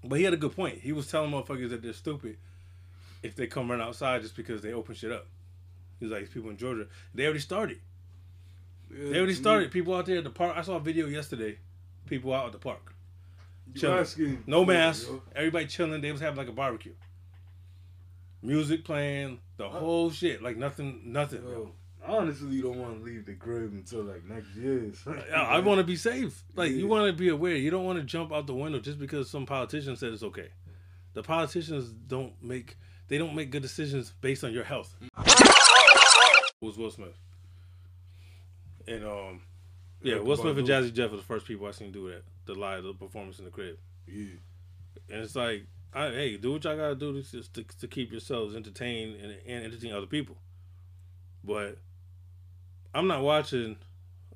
But 0.03 0.19
he 0.19 0.25
had 0.25 0.33
a 0.33 0.37
good 0.37 0.55
point. 0.55 0.79
He 0.79 0.91
was 0.91 1.07
telling 1.07 1.31
motherfuckers 1.31 1.69
that 1.71 1.81
they're 1.81 1.93
stupid 1.93 2.37
if 3.25 3.35
they 3.35 3.47
come 3.47 3.71
run 3.71 3.81
outside 3.81 4.21
just 4.21 4.35
because 4.35 4.61
they 4.61 4.73
open 4.73 4.95
shit 4.95 5.11
up. 5.11 5.27
He's 5.99 6.09
like, 6.09 6.31
people 6.31 6.49
in 6.49 6.57
Georgia, 6.57 6.87
they 7.13 7.23
already 7.23 7.39
started. 7.39 7.79
yeah 8.91 9.09
They 9.09 9.17
already 9.17 9.33
started. 9.33 9.71
People 9.71 9.95
out 9.95 10.05
there 10.05 10.17
at 10.17 10.23
the 10.23 10.29
park. 10.29 10.55
I 10.55 10.61
saw 10.61 10.75
a 10.75 10.79
video 10.79 11.07
yesterday. 11.07 11.57
People 12.05 12.33
out 12.33 12.45
at 12.45 12.51
the 12.51 12.59
park, 12.59 12.93
you 13.73 13.81
chilling. 13.81 14.43
no 14.45 14.63
mask. 14.63 15.07
yo. 15.07 15.23
Everybody 15.35 15.65
chilling. 15.65 16.01
They 16.01 16.11
was 16.11 16.21
having 16.21 16.37
like 16.37 16.47
a 16.47 16.51
barbecue. 16.51 16.93
Music 18.43 18.85
playing, 18.85 19.39
the 19.57 19.67
whole 19.67 20.11
shit, 20.11 20.43
like 20.43 20.55
nothing, 20.55 21.01
nothing. 21.05 21.41
Yo, 21.41 21.71
honestly 22.05 22.61
don't 22.61 22.77
want 22.77 22.99
to 22.99 23.03
leave 23.03 23.25
the 23.25 23.33
crib 23.33 23.73
until 23.73 24.03
like 24.03 24.23
next 24.25 24.55
year. 24.55 24.91
I, 25.35 25.55
I 25.55 25.59
want 25.61 25.79
to 25.79 25.83
be 25.83 25.95
safe. 25.95 26.43
Like 26.55 26.71
you 26.71 26.87
want 26.87 27.07
to 27.07 27.13
be 27.13 27.29
aware. 27.29 27.55
You 27.55 27.71
don't 27.71 27.85
want 27.85 27.97
to 27.97 28.05
jump 28.05 28.31
out 28.31 28.45
the 28.45 28.53
window 28.53 28.79
just 28.79 28.99
because 28.99 29.31
some 29.31 29.47
politician 29.47 29.95
said 29.95 30.13
it's 30.13 30.21
okay. 30.21 30.49
The 31.13 31.23
politicians 31.23 31.89
don't 31.89 32.33
make 32.43 32.77
they 33.07 33.17
don't 33.17 33.35
make 33.35 33.51
good 33.51 33.61
decisions 33.61 34.13
based 34.21 34.43
on 34.43 34.53
your 34.53 34.63
health. 34.63 34.95
was 36.61 36.77
Will 36.77 36.91
Smith. 36.91 37.17
And 38.87 39.05
um 39.05 39.41
yeah, 40.01 40.19
Will 40.19 40.37
Smith 40.37 40.57
and 40.57 40.67
Jazzy 40.67 40.93
Jeff 40.93 41.11
were 41.11 41.17
the 41.17 41.23
first 41.23 41.45
people 41.45 41.67
I 41.67 41.71
seen 41.71 41.91
do 41.91 42.09
that. 42.09 42.23
The 42.45 42.53
live 42.53 42.83
the 42.83 42.93
performance 42.93 43.39
in 43.39 43.45
the 43.45 43.51
crib. 43.51 43.77
Yeah. 44.07 44.35
And 45.09 45.21
it's 45.21 45.35
like, 45.35 45.65
I, 45.93 46.09
hey, 46.09 46.37
do 46.37 46.53
what 46.53 46.63
y'all 46.63 46.75
gotta 46.75 46.95
do 46.95 47.21
to, 47.21 47.41
to, 47.53 47.63
to 47.63 47.87
keep 47.87 48.11
yourselves 48.11 48.55
entertained 48.55 49.19
and, 49.21 49.35
and 49.47 49.65
entertain 49.65 49.93
other 49.93 50.05
people. 50.05 50.37
But 51.43 51.77
I'm 52.93 53.07
not 53.07 53.21
watching. 53.21 53.77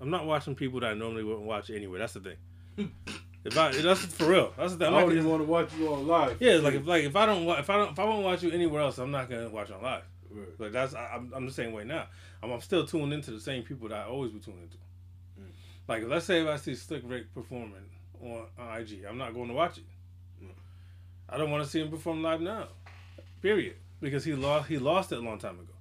I'm 0.02 0.10
not 0.10 0.26
watching 0.26 0.56
people 0.56 0.80
that 0.80 0.92
I 0.92 0.94
normally 0.94 1.24
wouldn't 1.24 1.46
watch 1.46 1.70
anyway. 1.70 2.00
That's 2.00 2.14
the 2.14 2.36
thing. 2.78 2.92
if 3.46 3.58
I, 3.58 3.72
that's 3.72 4.06
for 4.06 4.26
real. 4.26 4.54
That's 4.58 4.76
the 4.76 4.86
I 4.86 4.90
thing. 4.90 4.98
I'm 4.98 5.08
don't 5.08 5.18
even 5.18 5.30
want 5.30 5.42
to 5.42 5.48
watch 5.48 5.70
you 5.78 5.94
on 5.94 6.08
live. 6.08 6.38
yeah, 6.40 6.56
like 6.56 6.74
if 6.76 6.86
like 6.86 7.04
if 7.04 7.16
I 7.16 7.26
don't 7.26 7.48
if 7.60 7.70
I 7.70 7.78
don't 7.78 7.92
if 7.92 8.00
I 8.00 8.04
won't 8.04 8.24
watch 8.24 8.44
you 8.44 8.52
anywhere 8.52 8.82
else, 8.82 8.98
I'm 8.98 9.12
not 9.12 9.30
gonna 9.30 9.50
watch 9.50 9.72
on 9.72 9.82
live. 9.82 10.04
Right. 10.30 10.48
Like 10.60 10.72
that's 10.72 10.94
I, 10.94 11.12
I'm 11.16 11.32
I'm 11.36 11.46
the 11.46 11.52
same 11.52 11.72
way 11.72 11.84
now. 11.86 12.06
I'm, 12.44 12.52
I'm 12.52 12.62
still 12.62 12.86
tuned 12.86 13.14
into 13.14 13.32
the 13.32 13.40
same 13.40 13.64
people 13.64 13.90
that 13.90 14.06
I 14.06 14.10
always 14.10 14.32
be 14.32 14.40
tuned 14.40 14.62
into. 14.64 14.78
Mm. 15.40 15.52
Like 15.88 16.04
let's 16.08 16.26
say 16.26 16.42
if 16.42 16.48
I 16.48 16.58
see 16.58 16.76
Slick 16.76 17.02
Rick 17.06 17.34
performing 17.34 17.74
on, 18.22 18.46
on 18.58 18.78
IG, 18.82 19.06
I'm 19.08 19.18
not 19.18 19.34
going 19.34 19.48
to 19.48 19.54
watch 19.54 19.78
it. 19.78 19.86
Mm. 20.44 20.50
I 21.30 21.38
don't 21.38 21.50
want 21.52 21.64
to 21.64 21.70
see 21.70 21.82
him 21.82 21.90
perform 21.90 22.22
live 22.22 22.42
now. 22.42 22.68
Period. 23.42 23.76
Because 24.02 24.24
he 24.24 24.34
lost 24.34 24.68
he 24.70 24.78
lost 24.78 25.12
it 25.12 25.18
a 25.18 25.22
long 25.22 25.40
time 25.40 25.56
ago. 25.56 25.74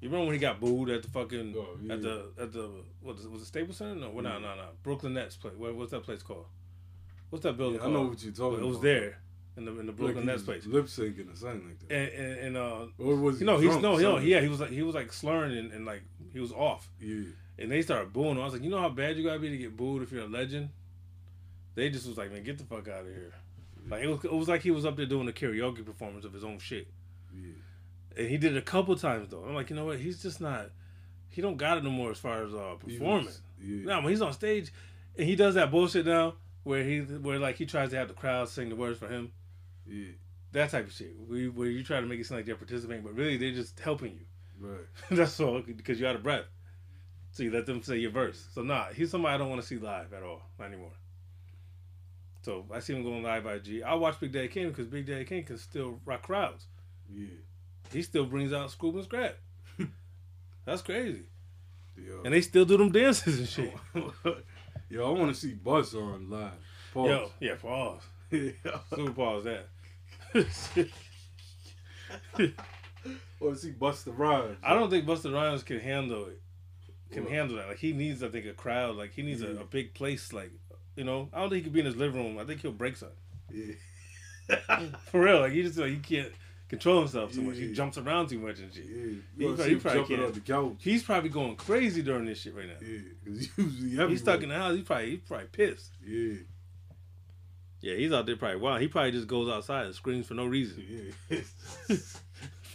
You 0.00 0.08
remember 0.08 0.26
when 0.26 0.34
he 0.34 0.40
got 0.40 0.60
booed 0.60 0.90
at 0.90 1.02
the 1.02 1.08
fucking 1.08 1.54
Oh, 1.56 1.76
yeah. 1.82 1.94
at 1.94 2.02
the 2.02 2.30
at 2.40 2.52
the 2.52 2.70
what 3.02 3.16
was 3.16 3.24
it, 3.24 3.30
was 3.30 3.42
it 3.42 3.46
Staples 3.46 3.76
Center? 3.78 3.94
No, 3.94 4.10
well, 4.10 4.24
no, 4.24 4.38
no, 4.38 4.54
no. 4.54 4.64
Brooklyn 4.82 5.14
Nets 5.14 5.36
play. 5.36 5.52
What, 5.56 5.74
what's 5.74 5.90
that 5.92 6.02
place 6.02 6.22
called? 6.22 6.46
What's 7.30 7.42
that 7.44 7.56
building 7.56 7.80
Yeah, 7.80 7.86
I 7.86 7.90
know 7.90 8.02
what 8.02 8.22
you're 8.22 8.32
talking 8.32 8.60
It 8.60 8.66
was 8.66 8.76
about. 8.76 8.82
there 8.82 9.18
in 9.56 9.64
the 9.64 9.78
in 9.80 9.86
the 9.86 9.92
Brooklyn 9.92 10.24
he 10.24 10.26
Nets 10.26 10.42
place. 10.42 10.66
Lip 10.66 10.86
syncing 10.86 11.32
or 11.32 11.36
something 11.36 11.66
like 11.68 11.78
that. 11.88 11.92
And 11.94 12.08
and, 12.12 12.38
and 12.40 12.56
uh, 12.56 12.86
or 12.98 13.16
was 13.16 13.36
he 13.38 13.40
you 13.40 13.46
know, 13.46 13.58
he's 13.58 13.76
no, 13.76 13.96
no, 13.96 14.18
yeah, 14.18 14.40
he 14.40 14.48
was 14.48 14.60
like 14.60 14.70
he 14.70 14.82
was 14.82 14.94
like 14.94 15.12
slurring 15.12 15.56
and, 15.56 15.72
and 15.72 15.84
like 15.86 16.02
he 16.32 16.40
was 16.40 16.52
off, 16.52 16.88
Yeah. 17.00 17.24
and 17.58 17.70
they 17.70 17.82
started 17.82 18.12
booing. 18.12 18.32
him. 18.36 18.40
I 18.40 18.44
was 18.44 18.52
like, 18.52 18.62
you 18.62 18.70
know 18.70 18.80
how 18.80 18.88
bad 18.90 19.16
you 19.16 19.24
gotta 19.24 19.38
be 19.38 19.48
to 19.50 19.56
get 19.56 19.76
booed 19.76 20.02
if 20.02 20.12
you're 20.12 20.24
a 20.24 20.28
legend. 20.28 20.68
They 21.74 21.90
just 21.90 22.06
was 22.06 22.16
like, 22.16 22.32
man, 22.32 22.42
get 22.42 22.58
the 22.58 22.64
fuck 22.64 22.88
out 22.88 23.00
of 23.00 23.06
here. 23.06 23.32
Like 23.88 24.02
it 24.02 24.08
was, 24.08 24.24
it 24.24 24.32
was 24.32 24.48
like 24.48 24.62
he 24.62 24.70
was 24.70 24.84
up 24.84 24.96
there 24.96 25.06
doing 25.06 25.28
a 25.28 25.32
karaoke 25.32 25.84
performance 25.84 26.24
of 26.24 26.32
his 26.32 26.42
own 26.44 26.58
shit, 26.58 26.88
Yeah. 27.34 27.52
and 28.16 28.28
he 28.28 28.36
did 28.36 28.56
it 28.56 28.58
a 28.58 28.62
couple 28.62 28.96
times 28.96 29.28
though. 29.30 29.44
I'm 29.46 29.54
like, 29.54 29.70
you 29.70 29.76
know 29.76 29.84
what? 29.84 29.98
He's 30.00 30.20
just 30.22 30.40
not. 30.40 30.70
He 31.30 31.40
don't 31.42 31.56
got 31.56 31.76
it 31.78 31.84
no 31.84 31.90
more 31.90 32.10
as 32.10 32.18
far 32.18 32.44
as 32.44 32.52
uh, 32.54 32.74
performing. 32.78 33.28
Yeah. 33.62 33.84
No, 33.84 34.00
when 34.00 34.08
he's 34.10 34.22
on 34.22 34.32
stage 34.32 34.72
and 35.18 35.28
he 35.28 35.36
does 35.36 35.54
that 35.54 35.70
bullshit 35.70 36.04
now, 36.06 36.34
where 36.66 36.82
he 36.82 36.98
where 36.98 37.38
like 37.38 37.54
he 37.54 37.64
tries 37.64 37.90
to 37.90 37.96
have 37.96 38.08
the 38.08 38.14
crowd 38.14 38.48
sing 38.48 38.68
the 38.68 38.74
words 38.74 38.98
for 38.98 39.06
him. 39.06 39.30
Yeah. 39.86 40.08
That 40.50 40.70
type 40.70 40.88
of 40.88 40.92
shit. 40.92 41.14
Where 41.16 41.38
you, 41.38 41.52
where 41.52 41.68
you 41.68 41.84
try 41.84 42.00
to 42.00 42.06
make 42.06 42.18
it 42.18 42.26
sound 42.26 42.40
like 42.40 42.46
they're 42.46 42.56
participating, 42.56 43.04
but 43.04 43.14
really 43.14 43.36
they're 43.36 43.52
just 43.52 43.78
helping 43.78 44.14
you. 44.14 44.26
Right. 44.58 44.86
That's 45.12 45.38
all 45.38 45.62
because 45.62 46.00
you're 46.00 46.08
out 46.08 46.16
of 46.16 46.24
breath. 46.24 46.46
So 47.30 47.44
you 47.44 47.52
let 47.52 47.66
them 47.66 47.84
say 47.84 47.98
your 47.98 48.10
verse. 48.10 48.48
So 48.52 48.62
nah, 48.62 48.86
he's 48.86 49.12
somebody 49.12 49.36
I 49.36 49.38
don't 49.38 49.48
want 49.48 49.60
to 49.60 49.66
see 49.66 49.78
live 49.78 50.12
at 50.12 50.24
all, 50.24 50.42
not 50.58 50.66
anymore. 50.66 50.90
So 52.42 52.64
I 52.72 52.80
see 52.80 52.94
him 52.94 53.04
going 53.04 53.22
live 53.22 53.44
by 53.44 53.58
G. 53.60 53.84
I 53.84 53.94
watch 53.94 54.18
Big 54.18 54.32
Daddy 54.32 54.48
Kane 54.48 54.68
because 54.70 54.88
Big 54.88 55.06
Daddy 55.06 55.24
Kane 55.24 55.44
can 55.44 55.58
still 55.58 56.00
rock 56.04 56.22
crowds. 56.22 56.66
Yeah. 57.08 57.28
He 57.92 58.02
still 58.02 58.26
brings 58.26 58.52
out 58.52 58.70
Scoob 58.70 58.94
and 58.94 59.04
Scrap. 59.04 59.36
That's 60.64 60.82
crazy. 60.82 61.26
Yeah. 61.96 62.22
And 62.24 62.34
they 62.34 62.40
still 62.40 62.64
do 62.64 62.76
them 62.76 62.90
dances 62.90 63.38
and 63.38 63.48
shit. 63.48 63.74
Yo, 64.88 65.06
I 65.06 65.18
want 65.18 65.34
to 65.34 65.40
see 65.40 65.54
Buzz 65.54 65.94
on 65.94 66.30
live. 66.30 66.52
Pause. 66.94 67.08
Yo, 67.08 67.30
yeah, 67.40 67.54
pause. 67.56 68.02
Yeah. 68.32 68.50
Super 68.94 69.12
pause 69.12 69.44
that. 69.44 69.68
want 73.40 73.54
to 73.54 73.60
see 73.60 73.72
Busta 73.72 74.12
Rhymes. 74.16 74.58
I 74.64 74.74
don't 74.74 74.90
think 74.90 75.06
Busta 75.06 75.32
Rhymes 75.32 75.62
can 75.62 75.78
handle 75.78 76.26
it. 76.26 76.40
Can 77.12 77.22
What? 77.24 77.32
handle 77.32 77.56
that. 77.56 77.68
Like 77.68 77.78
he 77.78 77.92
needs, 77.92 78.22
I 78.24 78.28
think, 78.28 78.46
a 78.46 78.52
crowd. 78.52 78.96
Like 78.96 79.12
he 79.12 79.22
needs 79.22 79.42
a, 79.42 79.50
a 79.50 79.64
big 79.64 79.94
place. 79.94 80.32
Like 80.32 80.50
you 80.96 81.04
know, 81.04 81.28
I 81.32 81.40
don't 81.40 81.50
think 81.50 81.58
he 81.58 81.62
could 81.64 81.72
be 81.72 81.80
in 81.80 81.86
his 81.86 81.96
living 81.96 82.20
room. 82.22 82.38
I 82.38 82.44
think 82.44 82.62
he'll 82.62 82.72
break 82.72 82.96
something. 82.96 83.16
Yeah. 83.52 83.74
For 85.10 85.20
real, 85.20 85.40
like 85.40 85.52
he 85.52 85.62
just 85.62 85.78
like 85.78 85.90
he 85.90 85.98
can't 85.98 86.32
control 86.68 86.98
himself 87.00 87.32
too 87.32 87.42
much. 87.42 87.56
He 87.56 87.72
jumps 87.72 87.96
around 87.98 88.28
too 88.28 88.38
much 88.38 88.58
and 88.58 88.72
shit. 88.72 88.84
Yeah. 88.86 89.04
He 89.38 89.44
probably- 89.46 89.68
he 89.68 89.74
probably 89.76 90.00
jumping 90.16 90.32
the 90.32 90.40
couch. 90.40 90.76
He's 90.80 91.02
probably 91.02 91.30
going 91.30 91.56
crazy 91.56 92.02
during 92.02 92.24
this 92.26 92.40
shit 92.40 92.54
right 92.54 92.66
now. 92.66 92.74
Yeah. 92.80 92.98
Because 93.24 94.10
He's 94.10 94.20
stuck 94.20 94.42
in 94.42 94.48
the 94.50 94.54
house. 94.56 94.74
He's 94.74 94.84
probably 94.84 95.10
he's 95.10 95.20
probably 95.20 95.46
pissed. 95.52 95.92
Yeah. 96.04 96.34
Yeah, 97.82 97.94
he's 97.94 98.12
out 98.12 98.26
there 98.26 98.36
probably 98.36 98.56
wild. 98.58 98.80
He 98.80 98.88
probably 98.88 99.12
just 99.12 99.28
goes 99.28 99.48
outside 99.48 99.86
and 99.86 99.94
screams 99.94 100.26
for 100.26 100.34
no 100.34 100.46
reason. 100.46 101.12
Yeah. 101.30 101.38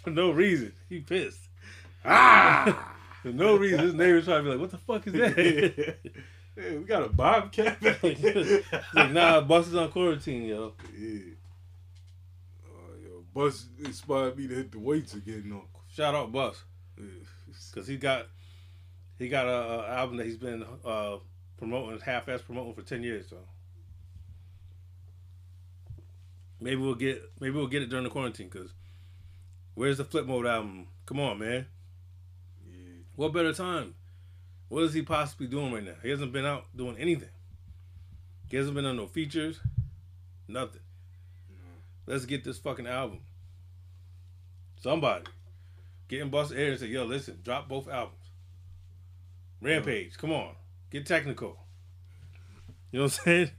For 0.03 0.09
no 0.09 0.31
reason, 0.31 0.73
he 0.89 0.99
pissed. 1.01 1.37
ah! 2.03 2.95
For 3.21 3.27
no 3.31 3.55
reason, 3.55 3.79
his 3.79 3.93
neighbors 3.93 4.25
probably 4.25 4.43
be 4.43 4.49
like, 4.49 4.59
"What 4.59 4.71
the 4.71 4.77
fuck 4.79 5.05
is 5.07 5.13
that?" 5.13 5.95
Hey, 6.55 6.77
we 6.77 6.83
got 6.83 7.03
a 7.03 7.07
bobcat 7.09 7.77
like, 8.03 9.11
"Nah, 9.11 9.41
Bus 9.41 9.67
is 9.67 9.75
on 9.75 9.89
quarantine, 9.91 10.43
yo." 10.45 10.73
Yeah. 10.97 11.19
Bus 13.33 13.67
inspired 13.79 14.37
me 14.37 14.47
to 14.47 14.55
hit 14.55 14.71
the 14.71 14.79
weights 14.79 15.13
again, 15.13 15.45
though. 15.49 15.65
Shout 15.93 16.15
out 16.15 16.31
Bus. 16.31 16.63
Because 17.69 17.87
he 17.87 17.97
got 17.97 18.27
he 19.17 19.29
got 19.29 19.47
a, 19.47 19.51
a 19.85 19.89
album 19.89 20.17
that 20.17 20.25
he's 20.25 20.37
been 20.37 20.65
uh, 20.85 21.17
promoting 21.57 21.99
half-ass 21.99 22.41
promoting 22.41 22.73
for 22.73 22.81
10 22.81 23.03
years 23.03 23.27
so 23.29 23.37
maybe 26.59 26.81
we'll 26.81 26.95
get 26.95 27.21
maybe 27.39 27.55
we'll 27.55 27.67
get 27.67 27.81
it 27.81 27.89
during 27.89 28.03
the 28.03 28.09
quarantine 28.09 28.49
because 28.51 28.73
where's 29.75 29.97
the 29.97 30.03
Flipmode 30.05 30.49
album 30.49 30.87
come 31.05 31.19
on 31.19 31.39
man 31.39 31.65
Yeah. 32.67 32.75
what 33.15 33.33
better 33.33 33.53
time 33.53 33.95
What 34.69 34.83
is 34.83 34.93
he 34.93 35.01
possibly 35.01 35.47
doing 35.47 35.73
right 35.73 35.83
now? 35.83 35.95
He 36.01 36.09
hasn't 36.09 36.31
been 36.31 36.45
out 36.45 36.65
doing 36.75 36.97
anything. 36.97 37.29
He 38.49 38.57
hasn't 38.57 38.73
been 38.75 38.85
on 38.85 38.95
no 38.97 39.05
features, 39.07 39.59
nothing. 40.47 40.81
Let's 42.11 42.25
get 42.25 42.43
this 42.43 42.57
fucking 42.57 42.87
album. 42.87 43.21
Somebody 44.81 45.23
get 46.09 46.19
in 46.19 46.29
Bust 46.29 46.51
Air 46.51 46.71
and 46.71 46.79
say, 46.81 46.87
yo, 46.87 47.05
listen, 47.05 47.39
drop 47.41 47.69
both 47.69 47.87
albums. 47.87 48.17
Rampage, 49.61 50.17
come 50.17 50.33
on. 50.33 50.55
Get 50.91 51.05
technical. 51.05 51.57
You 52.91 52.99
know 52.99 53.05
what 53.05 53.13
I'm 53.19 53.23
saying? 53.23 53.51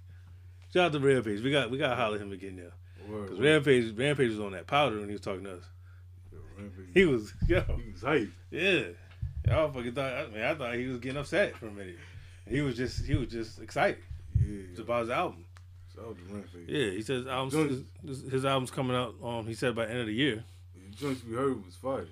Shout 0.74 0.84
out 0.84 0.92
to 0.92 1.00
Rampage. 1.00 1.40
We 1.40 1.50
got 1.50 1.70
we 1.70 1.78
gotta 1.78 1.96
holler 1.96 2.18
him 2.18 2.30
again 2.30 2.56
now. 2.56 3.20
Because. 3.22 3.40
Rampage 3.40 3.96
Rampage 3.96 4.28
was 4.28 4.40
on 4.40 4.52
that 4.52 4.66
powder 4.66 4.98
when 4.98 5.06
he 5.08 5.12
was 5.12 5.22
talking 5.22 5.44
to 5.44 5.54
us. 5.54 5.64
Yo, 6.30 6.38
He 6.92 7.06
was 7.06 7.32
yo, 7.48 7.62
He 7.82 7.92
was 7.92 8.02
hype. 8.02 8.28
yeah. 8.50 8.82
Y'all 9.48 9.72
fucking 9.72 9.94
thought 9.94 10.12
I 10.12 10.26
mean 10.26 10.42
I 10.42 10.54
thought 10.54 10.74
he 10.74 10.88
was 10.88 10.98
getting 10.98 11.16
upset 11.18 11.56
for 11.56 11.68
a 11.68 11.72
minute. 11.72 11.96
He 12.46 12.60
was 12.60 12.76
just 12.76 13.06
he 13.06 13.14
was 13.14 13.28
just 13.28 13.62
excited. 13.62 14.02
Yeah. 14.38 14.64
It's 14.72 14.80
about 14.80 15.00
his 15.00 15.10
album. 15.10 15.46
Shout 15.94 16.04
out 16.06 16.16
to 16.16 16.34
Rampage. 16.34 16.68
Yeah, 16.68 16.90
he 16.90 17.02
says 17.02 17.26
albums 17.26 17.84
his, 18.06 18.22
his 18.30 18.44
album's 18.44 18.70
coming 18.70 18.96
out 18.96 19.14
um 19.22 19.46
he 19.46 19.54
said 19.54 19.74
by 19.74 19.84
the 19.86 19.90
end 19.92 20.00
of 20.00 20.06
the 20.06 20.14
year. 20.14 20.44
The 20.74 20.96
joints 20.96 21.22
we 21.24 21.34
heard 21.36 21.64
was 21.64 21.74
fire. 21.76 22.06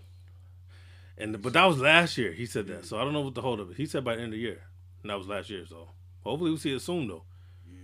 And 1.18 1.40
but 1.42 1.52
that 1.52 1.64
was 1.66 1.78
last 1.78 2.16
year. 2.16 2.32
He 2.32 2.46
said 2.46 2.66
that, 2.68 2.86
so 2.86 2.98
I 2.98 3.04
don't 3.04 3.12
know 3.12 3.20
what 3.20 3.34
the 3.34 3.42
hold 3.42 3.60
of 3.60 3.70
it. 3.70 3.76
He 3.76 3.86
said 3.86 4.04
by 4.04 4.14
the 4.16 4.22
end 4.22 4.28
of 4.32 4.36
the 4.38 4.38
year, 4.38 4.62
and 5.02 5.10
that 5.10 5.18
was 5.18 5.28
last 5.28 5.50
year. 5.50 5.64
So 5.66 5.88
hopefully 6.24 6.50
we'll 6.50 6.58
see 6.58 6.74
it 6.74 6.80
soon 6.80 7.08
though. 7.08 7.24
Yeah. 7.68 7.78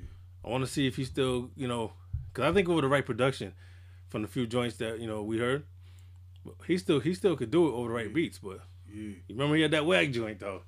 I 0.45 0.49
want 0.51 0.65
to 0.65 0.71
see 0.71 0.87
if 0.87 0.97
he 0.97 1.05
still, 1.05 1.51
you 1.57 1.69
know, 1.69 1.93
because 2.33 2.51
I 2.51 2.55
think 2.55 2.69
over 2.69 2.81
the 2.81 2.89
right 2.89 3.05
production 3.05 3.53
from 4.09 4.23
the 4.23 4.29
few 4.29 4.47
joints 4.47 4.77
that 4.79 5.01
you 5.01 5.07
know 5.07 5.23
we 5.23 5.39
heard, 5.39 5.65
he 6.67 6.79
still 6.79 7.01
he 7.01 7.13
still 7.15 7.37
could 7.37 7.51
do 7.51 7.69
it 7.69 7.73
over 7.73 7.89
the 7.89 7.95
right 7.95 8.13
beats. 8.13 8.39
But 8.39 8.61
Yeah. 8.89 9.03
you 9.03 9.17
remember 9.31 9.57
he 9.57 9.63
had 9.63 9.73
that 9.73 9.85
wag 9.87 10.13
joint 10.15 10.41
though. 10.41 10.63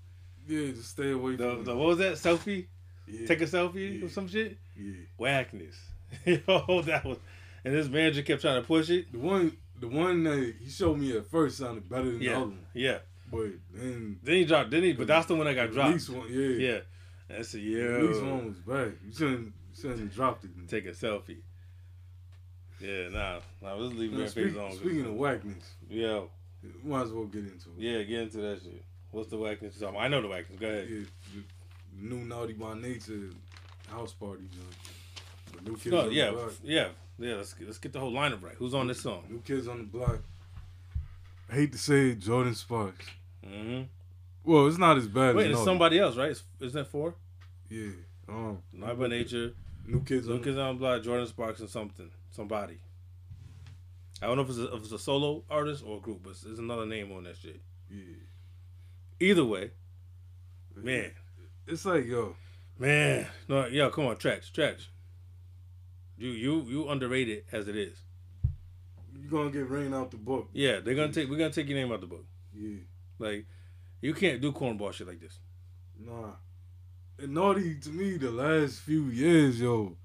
Yeah, 0.47 0.73
just 0.73 0.91
stay 0.91 1.11
away 1.13 1.37
The, 1.37 1.55
from 1.57 1.65
the 1.65 1.75
what 1.77 1.87
was 1.89 1.99
that 1.99 2.15
selfie? 2.15 2.67
yeah. 3.07 3.27
Take 3.27 3.41
a 3.41 3.45
selfie 3.47 4.01
Yeah. 4.01 4.07
or 4.07 4.09
some 4.11 4.29
shit. 4.29 4.59
Yeah. 4.79 4.93
Whackness. 5.17 5.77
Yo, 6.25 6.83
that 6.83 7.05
was, 7.05 7.19
and 7.65 7.75
his 7.75 7.89
manager 7.91 8.23
kept 8.23 8.41
trying 8.43 8.61
to 8.63 8.67
push 8.67 8.89
it. 8.91 9.11
The 9.13 9.19
one 9.19 9.57
the 9.81 9.89
one 9.89 10.25
that 10.25 10.55
he 10.61 10.71
showed 10.71 10.99
me 10.99 11.17
at 11.17 11.27
first 11.31 11.59
sounded 11.59 11.89
better 11.89 12.05
than 12.05 12.19
the 12.21 12.29
other 12.31 12.41
one. 12.47 12.59
yeah. 12.75 12.99
But 13.31 13.49
then 13.75 14.19
Then 14.23 14.35
he 14.37 14.45
dropped. 14.47 14.71
Then 14.71 14.83
he, 14.85 14.93
but 14.95 15.07
that's 15.07 15.27
the 15.27 15.35
one 15.35 15.47
that 15.47 15.55
got 15.55 15.69
the 15.69 15.75
dropped. 15.75 15.93
least 15.93 16.11
one, 16.11 16.27
yeah. 16.31 16.47
Yeah, 16.71 16.79
that's 17.29 17.53
a 17.55 17.57
The 17.59 17.63
yeah. 17.63 17.99
least 17.99 18.23
one 18.23 18.47
was 18.47 18.57
bad. 18.61 18.95
You 19.07 19.13
shouldn't 19.13 19.41
you 19.47 19.53
shouldn't 19.83 20.01
have 20.01 20.15
dropped 20.15 20.45
it. 20.45 20.51
Take 20.69 20.87
a 20.87 20.91
selfie. 20.93 21.39
Yeah, 22.81 23.09
nah, 23.11 23.41
nah. 23.61 23.75
Let's 23.75 23.95
leave 23.97 24.13
Rampage 24.13 24.31
speak- 24.31 24.55
alone. 24.55 24.73
speaking 24.77 25.05
of 25.07 25.15
whackness, 25.15 25.73
yeah, 25.91 26.21
might 26.85 27.03
as 27.03 27.11
well 27.13 27.25
get 27.27 27.43
into 27.43 27.71
it. 27.71 27.79
yeah, 27.79 28.03
get 28.05 28.21
into 28.23 28.37
that 28.39 28.63
shit. 28.63 28.83
What's 29.11 29.29
the 29.31 29.37
whackness? 29.37 29.75
you're 29.81 29.89
talking 29.91 29.97
about? 29.97 30.05
I 30.05 30.09
know 30.09 30.23
the 30.23 30.29
whackness. 30.29 30.61
Go 30.61 30.69
ahead. 30.69 30.87
Yeah, 30.89 30.99
the, 31.35 31.43
the 32.01 32.15
new 32.15 32.25
Naughty 32.25 32.53
by 32.53 32.75
Nature 32.75 33.31
house 33.89 34.13
party 34.13 34.45
joint. 34.53 35.65
The 35.65 35.71
new 35.71 35.77
kids 35.77 35.93
No, 35.93 36.01
on 36.03 36.13
yeah, 36.13 36.27
the 36.27 36.33
block. 36.33 36.53
yeah, 36.63 36.89
yeah. 37.19 37.35
Let's 37.35 37.53
get, 37.55 37.67
let's 37.67 37.79
get 37.79 37.93
the 37.93 38.01
whole 38.01 38.13
lineup 38.13 38.43
right. 38.43 38.55
Who's 38.59 38.75
on 38.75 38.87
this 38.87 39.01
song? 39.01 39.25
New 39.29 39.41
kids 39.41 39.67
on 39.69 39.79
the 39.79 39.85
block. 39.85 40.19
I 41.51 41.55
hate 41.55 41.73
to 41.73 41.79
say 41.79 42.11
it, 42.11 42.21
Jordin 42.21 42.55
Sparks. 42.55 43.07
Mm-hmm. 43.47 43.83
Well, 44.45 44.67
it's 44.67 44.79
not 44.79 44.97
as 44.99 45.09
bad 45.09 45.35
Wait, 45.37 45.47
as 45.51 45.57
it's 45.57 45.65
somebody 45.65 45.99
else, 45.99 46.17
right? 46.17 46.31
Is- 46.31 46.43
Isn't 46.61 46.75
that 46.79 46.87
four? 46.89 47.15
Yeah. 47.71 47.91
Um, 48.29 48.59
Naughty 48.73 48.95
by 48.97 49.07
Nature. 49.09 49.53
new 49.87 50.03
kids 50.05 50.29
on 50.29 50.35
Lucas 50.35 50.57
on 50.57 50.77
Block, 50.79 51.03
Jordin 51.03 51.27
Sparks, 51.27 51.61
and 51.61 51.69
something, 51.71 52.11
somebody. 52.31 52.79
I 54.21 54.27
don't 54.27 54.37
know 54.37 54.43
if 54.43 54.49
it's 54.51 54.59
a, 54.59 54.75
if 54.75 54.83
it's 54.83 54.93
a 54.93 54.99
solo 54.99 55.45
artist 55.49 55.83
or 55.87 55.99
a 55.99 56.01
group, 56.01 56.21
but 56.25 56.35
there's 56.45 56.59
another 56.59 56.85
name 56.87 57.13
on 57.13 57.25
that 57.25 57.37
shit. 57.37 57.61
Yeah. 57.91 58.03
Either 59.21 59.45
way, 59.45 59.71
man, 60.75 61.11
It's 61.67 61.85
like, 61.85 62.05
yo, 62.07 62.37
man, 62.79 63.27
no, 63.49 63.67
yo, 63.67 63.91
come 63.91 64.07
on, 64.07 64.17
Treach, 64.17 64.53
Treach. 64.53 64.87
You 66.17 66.31
you 66.31 66.63
you 66.63 66.89
underrated 66.89 67.45
as 67.53 67.69
it 67.69 67.77
is. 67.77 67.99
you 69.15 69.29
gonna 69.31 69.51
get 69.51 69.69
rain 69.71 69.95
out 69.95 70.11
the 70.11 70.17
book. 70.17 70.49
Yeah, 70.53 70.81
they're 70.81 70.95
gonna 70.95 71.13
take 71.13 71.29
we're 71.31 71.39
gonna 71.39 71.53
take 71.53 71.69
your 71.69 71.79
name 71.79 71.93
out 71.93 72.01
the 72.01 72.07
book. 72.07 72.25
Yeah. 72.55 72.79
Like, 73.19 73.47
you 74.01 74.15
can't 74.15 74.41
do 74.41 74.53
cornball 74.53 74.93
shit 74.93 75.07
like 75.07 75.21
this. 75.21 75.39
Nah. 75.99 76.33
And 77.19 77.35
Naughty, 77.35 77.77
to 77.77 77.89
me, 77.91 78.17
the 78.17 78.31
last 78.31 78.81
few 78.81 79.05
years, 79.07 79.61
yo, 79.61 79.97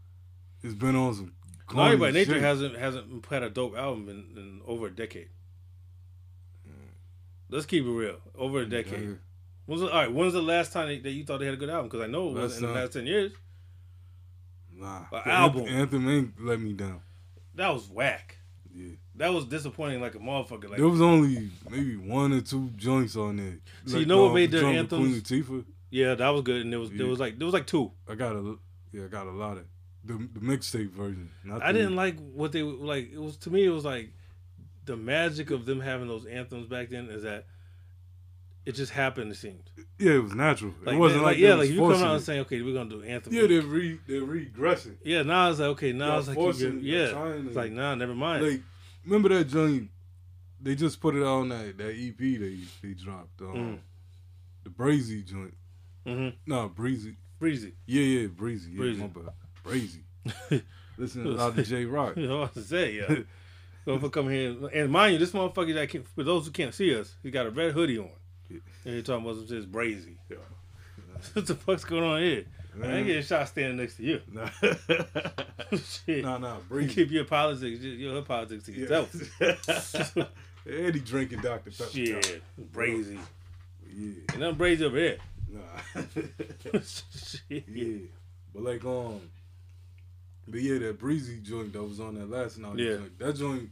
it's 0.63 0.73
been 0.73 0.95
on 0.95 1.13
some. 1.13 1.33
Naughty 1.73 1.95
by 1.95 2.11
Nature 2.11 2.33
shit. 2.33 2.41
hasn't 2.41 2.77
hasn't 2.77 3.25
had 3.27 3.43
a 3.43 3.49
dope 3.49 3.75
album 3.75 4.09
in, 4.09 4.37
in 4.37 4.61
over 4.67 4.87
a 4.87 4.91
decade. 4.91 5.29
Mm. 6.67 6.93
Let's 7.49 7.65
keep 7.65 7.85
it 7.85 7.89
real. 7.89 8.17
Over 8.35 8.61
a 8.61 8.65
decade. 8.69 9.03
Yeah. 9.03 9.15
The, 9.67 9.73
all 9.75 9.89
right? 9.89 10.11
When's 10.11 10.33
the 10.33 10.41
last 10.41 10.73
time 10.73 10.87
that 10.87 11.11
you 11.11 11.23
thought 11.23 11.39
they 11.39 11.45
had 11.45 11.53
a 11.53 11.57
good 11.57 11.69
album? 11.69 11.87
Because 11.87 12.01
I 12.01 12.07
know 12.07 12.29
it 12.29 12.33
was 12.33 12.57
in 12.57 12.63
the 12.63 12.71
uh, 12.71 12.75
last 12.75 12.93
ten 12.93 13.05
years. 13.05 13.31
Nah. 14.75 15.05
A 15.11 15.21
The 15.23 15.29
album. 15.29 15.67
Anthem, 15.67 16.09
ain't 16.09 16.33
let 16.43 16.59
me 16.59 16.73
down. 16.73 17.01
That 17.55 17.73
was 17.73 17.89
whack. 17.89 18.37
Yeah. 18.73 18.95
That 19.15 19.31
was 19.33 19.45
disappointing 19.45 20.01
like 20.01 20.15
a 20.15 20.19
motherfucker. 20.19 20.69
Like 20.69 20.77
there 20.77 20.87
was 20.87 21.01
only 21.01 21.51
maybe 21.69 21.95
one 21.95 22.33
or 22.33 22.41
two 22.41 22.69
joints 22.75 23.15
on 23.15 23.37
there. 23.37 23.59
So 23.85 23.99
you 23.99 24.05
know 24.05 24.25
what 24.25 24.33
made 24.33 24.51
their 24.51 24.65
anthems- 24.65 25.23
Queen 25.23 25.65
yeah, 25.91 26.15
that 26.15 26.29
was 26.29 26.41
good. 26.41 26.61
And 26.61 26.73
there 26.73 26.79
was 26.79 26.89
there 26.89 27.05
was 27.05 27.19
like 27.19 27.37
there 27.37 27.45
was 27.45 27.53
like 27.53 27.67
two. 27.67 27.91
I 28.09 28.15
got 28.15 28.35
a 28.35 28.57
yeah, 28.91 29.05
I 29.05 29.07
got 29.07 29.27
a 29.27 29.31
lot 29.31 29.57
of 29.57 29.65
the 30.03 30.13
the 30.33 30.39
mixtape 30.39 30.89
version. 30.89 31.29
Not 31.43 31.61
I 31.61 31.71
the- 31.71 31.79
didn't 31.79 31.95
like 31.95 32.17
what 32.33 32.51
they 32.51 32.63
like. 32.63 33.11
It 33.13 33.21
was 33.21 33.37
to 33.37 33.51
me. 33.51 33.63
It 33.63 33.69
was 33.69 33.85
like 33.85 34.09
the 34.85 34.97
magic 34.97 35.51
of 35.51 35.65
them 35.67 35.79
having 35.79 36.07
those 36.07 36.25
anthems 36.25 36.67
back 36.67 36.89
then 36.89 37.09
is 37.09 37.21
that 37.23 37.45
it 38.65 38.73
just 38.73 38.91
happened. 38.91 39.31
It 39.31 39.35
seemed 39.35 39.69
Yeah, 39.99 40.13
it 40.13 40.23
was 40.23 40.33
natural. 40.35 40.73
like 40.85 40.95
it 40.95 40.99
wasn't 40.99 41.21
they- 41.21 41.25
like, 41.25 41.37
yeah, 41.37 41.53
like 41.55 41.69
you 41.69 41.79
come 41.79 42.03
out 42.03 42.15
and 42.15 42.23
saying 42.23 42.41
okay, 42.41 42.61
we're 42.61 42.73
gonna 42.73 42.89
do 42.89 43.03
anthem. 43.03 43.33
Yeah, 43.33 43.47
they're 43.47 43.61
re 43.61 43.99
they're 44.07 44.21
regressing. 44.21 44.97
yeah. 45.03 45.23
Now 45.23 45.49
it's 45.49 45.59
like 45.59 45.69
okay, 45.69 45.91
now 45.93 46.17
it's 46.17 46.27
like 46.27 46.35
forcing- 46.35 46.75
get- 46.81 46.83
yeah. 46.83 47.07
trying 47.11 47.47
It's 47.47 47.55
like 47.55 47.71
nah, 47.71 47.95
never 47.95 48.15
mind. 48.15 48.45
Like 48.47 48.61
remember 49.05 49.29
that 49.29 49.45
joint? 49.45 49.89
They 50.61 50.75
just 50.75 51.01
put 51.01 51.15
it 51.15 51.23
on 51.23 51.49
that 51.49 51.77
that 51.77 51.93
EP 51.95 52.17
they 52.17 52.59
they 52.81 52.93
dropped. 52.93 53.41
Um, 53.41 53.53
Mm. 53.55 53.79
The 54.63 54.69
Brazy 54.69 55.25
joint. 55.25 55.55
Mm-hmm. 56.05 56.37
No, 56.47 56.69
Breezy. 56.69 57.17
Breezy. 57.37 57.73
Yeah, 57.85 58.01
yeah, 58.03 58.27
Breezy. 58.27 58.71
Yeah, 58.71 58.77
Breezy. 58.77 59.01
my 59.01 59.07
bad. 59.07 59.33
Breezy. 59.63 60.03
Listen 60.97 61.23
to 61.25 61.31
a 61.31 61.33
lot 61.33 61.57
of 61.57 61.67
Jay 61.67 61.83
Rock. 61.85 62.15
You 62.15 62.27
know 62.27 62.39
what 62.41 62.53
to 62.53 62.61
say, 62.61 62.93
yeah. 62.93 63.15
Motherfucker 63.87 64.11
come 64.13 64.29
here 64.29 64.55
and 64.73 64.89
mind 64.89 65.13
you, 65.13 65.19
this 65.19 65.31
motherfucker 65.33 65.73
that 65.73 65.89
can't, 65.89 66.07
for 66.07 66.23
those 66.23 66.45
who 66.45 66.51
can't 66.53 66.73
see 66.73 66.97
us, 66.97 67.17
he 67.23 67.29
got 67.31 67.45
a 67.45 67.49
red 67.51 67.73
hoodie 67.73 67.97
on. 67.99 68.09
Yeah. 68.53 68.59
And 68.85 68.95
he 68.95 69.01
talking 69.01 69.25
about 69.25 69.37
some 69.37 69.47
shit 69.47 69.71
brazy. 69.71 70.15
Yeah. 70.29 70.37
what 71.33 71.45
the 71.45 71.55
fuck's 71.55 71.85
going 71.85 72.03
on 72.03 72.21
here? 72.21 72.45
Man. 72.75 72.89
I 72.89 72.97
ain't 72.97 73.07
getting 73.07 73.23
shot 73.23 73.47
standing 73.47 73.77
next 73.77 73.97
to 73.97 74.03
you. 74.03 74.21
Nah, 74.33 74.49
shit. 75.77 76.23
nah, 76.23 76.37
nah, 76.37 76.57
You 76.71 76.87
keep 76.87 77.11
your 77.11 77.25
politics, 77.25 77.81
your, 77.81 78.13
your 78.13 78.21
politics 78.21 78.65
to 78.65 78.71
yourself. 78.71 79.13
and 80.65 80.95
he 80.95 80.99
drinking 80.99 81.41
Dr. 81.41 81.71
Pepper. 81.71 81.89
shit, 81.89 82.41
brazy. 82.73 83.19
Yeah. 83.91 84.13
And 84.33 84.43
I'm 84.43 84.55
brazy 84.55 84.81
over 84.81 84.97
here. 84.97 85.17
Nah. 85.49 86.01
shit. 86.81 87.63
yeah. 87.67 87.97
But 88.53 88.63
like 88.63 88.85
um 88.85 89.21
but 90.47 90.61
yeah, 90.61 90.79
that 90.79 90.99
breezy 90.99 91.39
joint 91.39 91.73
that 91.73 91.83
was 91.83 91.99
on 91.99 92.15
that 92.15 92.29
last 92.29 92.57
night. 92.57 92.77
Yeah. 92.77 92.95
Joint, 92.95 93.19
that 93.19 93.33
joint 93.33 93.69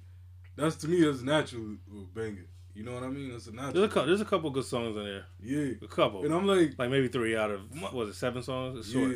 that's 0.56 0.76
to 0.78 0.88
me 0.88 1.04
that's 1.04 1.22
natural 1.22 1.76
banger. 2.14 2.46
You 2.74 2.84
know 2.84 2.94
what 2.94 3.04
I 3.04 3.08
mean? 3.10 3.32
That's 3.32 3.48
a 3.48 3.52
natural. 3.52 3.74
There's 3.74 3.86
a 3.86 3.90
couple. 3.90 4.08
There's 4.08 4.22
a 4.22 4.26
couple 4.26 4.50
good 4.52 4.66
songs 4.66 4.96
in 4.96 5.04
there. 5.04 5.26
Yeah. 5.42 5.74
A 5.82 5.88
couple. 5.88 6.24
And 6.26 6.34
I'm 6.34 6.48
like, 6.48 6.78
like 6.78 6.90
maybe 6.90 7.08
three 7.10 7.36
out 7.36 7.52
of 7.52 7.62
what 7.82 7.94
was 7.94 8.10
it 8.10 8.16
seven 8.16 8.42
songs? 8.44 8.80
It's 8.80 8.92
short. 8.92 9.16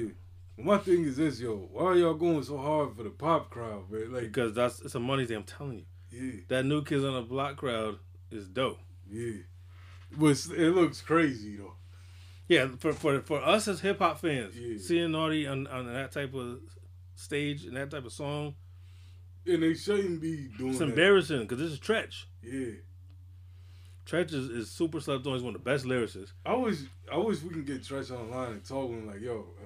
My 0.57 0.77
thing 0.77 1.03
is 1.03 1.17
this, 1.17 1.39
yo. 1.39 1.67
Why 1.71 1.83
are 1.83 1.95
y'all 1.97 2.13
going 2.13 2.41
so 2.43 2.57
hard 2.57 2.95
for 2.95 3.03
the 3.03 3.09
pop 3.09 3.49
crowd, 3.49 3.89
man? 3.91 4.13
Like, 4.13 4.23
Because 4.23 4.53
that's 4.53 4.79
it's 4.81 4.95
a 4.95 4.99
money 4.99 5.25
thing. 5.25 5.37
I'm 5.37 5.43
telling 5.43 5.79
you, 5.79 5.85
yeah, 6.11 6.39
that 6.47 6.65
new 6.65 6.81
kids 6.83 7.03
on 7.03 7.13
the 7.13 7.21
block 7.21 7.57
crowd 7.57 7.97
is 8.31 8.47
dope. 8.47 8.79
yeah. 9.09 9.33
But 10.17 10.37
it 10.57 10.71
looks 10.73 11.01
crazy 11.01 11.57
though. 11.57 11.73
Yeah, 12.47 12.67
for 12.79 12.93
for 12.93 13.19
for 13.21 13.41
us 13.43 13.67
as 13.67 13.81
hip 13.81 13.99
hop 13.99 14.19
fans, 14.21 14.55
Yeah. 14.57 14.77
seeing 14.79 15.11
Naughty 15.11 15.45
on, 15.47 15.67
on 15.67 15.91
that 15.91 16.11
type 16.13 16.33
of 16.33 16.59
stage 17.15 17.65
and 17.65 17.75
that 17.75 17.89
type 17.91 18.05
of 18.05 18.13
song, 18.13 18.55
And 19.47 19.61
they 19.63 19.73
shouldn't 19.73 20.21
be 20.21 20.47
doing 20.57 20.69
it's 20.69 20.79
that. 20.79 20.85
embarrassing 20.89 21.41
because 21.41 21.57
this 21.57 21.71
is 21.71 21.79
Treach. 21.79 22.25
Yeah. 22.41 22.75
Treach 24.05 24.33
is, 24.33 24.49
is 24.49 24.69
super 24.69 24.99
slept 24.99 25.25
on. 25.25 25.33
He's 25.33 25.43
one 25.43 25.55
of 25.55 25.63
the 25.63 25.69
best 25.69 25.85
lyricists. 25.85 26.31
I 26.45 26.55
wish 26.55 26.77
I 27.11 27.17
wish 27.17 27.41
we 27.41 27.49
can 27.49 27.63
get 27.63 27.81
Treach 27.81 28.11
online 28.11 28.53
and 28.53 28.63
talk 28.65 28.89
with 28.89 28.99
him 28.99 29.07
like, 29.07 29.21
yo, 29.21 29.47
uh, 29.61 29.65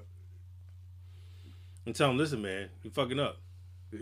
And 1.85 1.95
tell 1.95 2.09
him, 2.11 2.17
listen, 2.17 2.41
man, 2.41 2.69
you 2.83 2.89
fucking 2.89 3.19
up. 3.19 3.37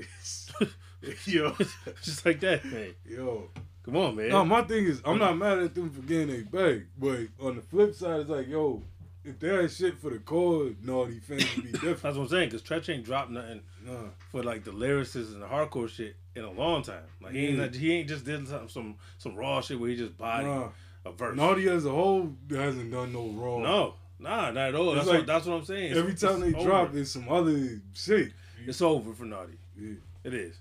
yo, 1.26 1.56
Just 2.04 2.26
like 2.26 2.40
that, 2.42 2.64
man. 2.66 2.94
yo. 3.06 3.50
Come 3.84 3.96
on, 3.96 4.16
man. 4.18 4.30
No, 4.30 4.44
my 4.44 4.64
thing 4.64 4.84
is, 4.86 5.02
I'm 5.06 5.18
not 5.18 5.38
mad 5.38 5.60
at 5.60 5.74
them 5.74 5.90
for 5.90 6.02
getting 6.02 6.36
a 6.36 6.44
bag, 6.44 6.88
but 7.00 7.20
on 7.40 7.56
the 7.56 7.62
flip 7.62 7.96
side, 7.96 8.20
it's 8.20 8.30
like, 8.30 8.48
yo, 8.50 8.84
if 9.24 9.40
they 9.40 9.50
had 9.50 9.72
shit 9.72 9.98
for 9.98 10.10
the 10.10 10.20
core 10.20 10.72
naughty 10.84 11.20
fans, 11.20 11.46
would 11.56 11.66
be 11.66 11.72
different. 11.74 12.02
That's 12.02 12.16
what 12.18 12.24
I'm 12.24 12.28
saying. 12.30 12.50
Because 12.50 12.62
Treach 12.64 12.94
ain't 12.94 13.04
dropped 13.06 13.32
nothing 13.32 13.62
nah, 13.86 13.94
for 14.32 14.44
like 14.44 14.64
the 14.64 14.72
lyricists 14.72 15.34
and 15.34 15.42
the 15.42 15.48
hardcore 15.48 15.90
shit 15.90 16.16
in 16.36 16.44
a 16.44 16.52
long 16.52 16.84
time. 16.84 17.04
Like 17.22 17.34
he 17.34 17.48
ain't 17.48 17.58
Yeah. 17.58 17.80
he 17.80 17.94
ain't 17.94 18.08
just 18.10 18.26
did 18.26 18.48
some 18.48 18.70
some, 18.70 18.96
some 19.18 19.36
raw 19.36 19.62
shit 19.62 19.80
where 19.80 19.90
he 19.90 19.96
just 19.98 20.18
body. 20.18 20.46
nah, 20.46 20.70
a 21.06 21.12
verse. 21.12 21.36
Naughty 21.36 21.68
as 21.70 21.86
a 21.86 21.90
whole 21.92 22.32
hasn't 22.50 22.92
done 22.92 23.12
no 23.14 23.28
wrong. 23.30 23.64
no, 23.64 23.94
nah, 24.20 24.52
not 24.52 24.70
at 24.70 24.76
all. 24.76 24.90
It's 24.94 25.00
That's 25.00 25.08
like 25.10 25.18
what 25.20 25.28
that's 25.28 25.46
what 25.46 25.56
I'm 25.56 25.66
saying. 25.66 25.92
It's- 25.92 25.98
Every 25.98 26.14
time 26.16 26.40
they 26.40 26.54
over. 26.58 26.64
drop, 26.70 26.96
it's 26.96 27.12
some 27.12 27.28
other 27.30 27.82
shit. 27.94 28.32
it's 28.66 28.82
over 28.82 29.14
for 29.14 29.26
Naughty. 29.26 29.58
Yeah. 29.78 29.94
It 30.24 30.34
is. 30.34 30.56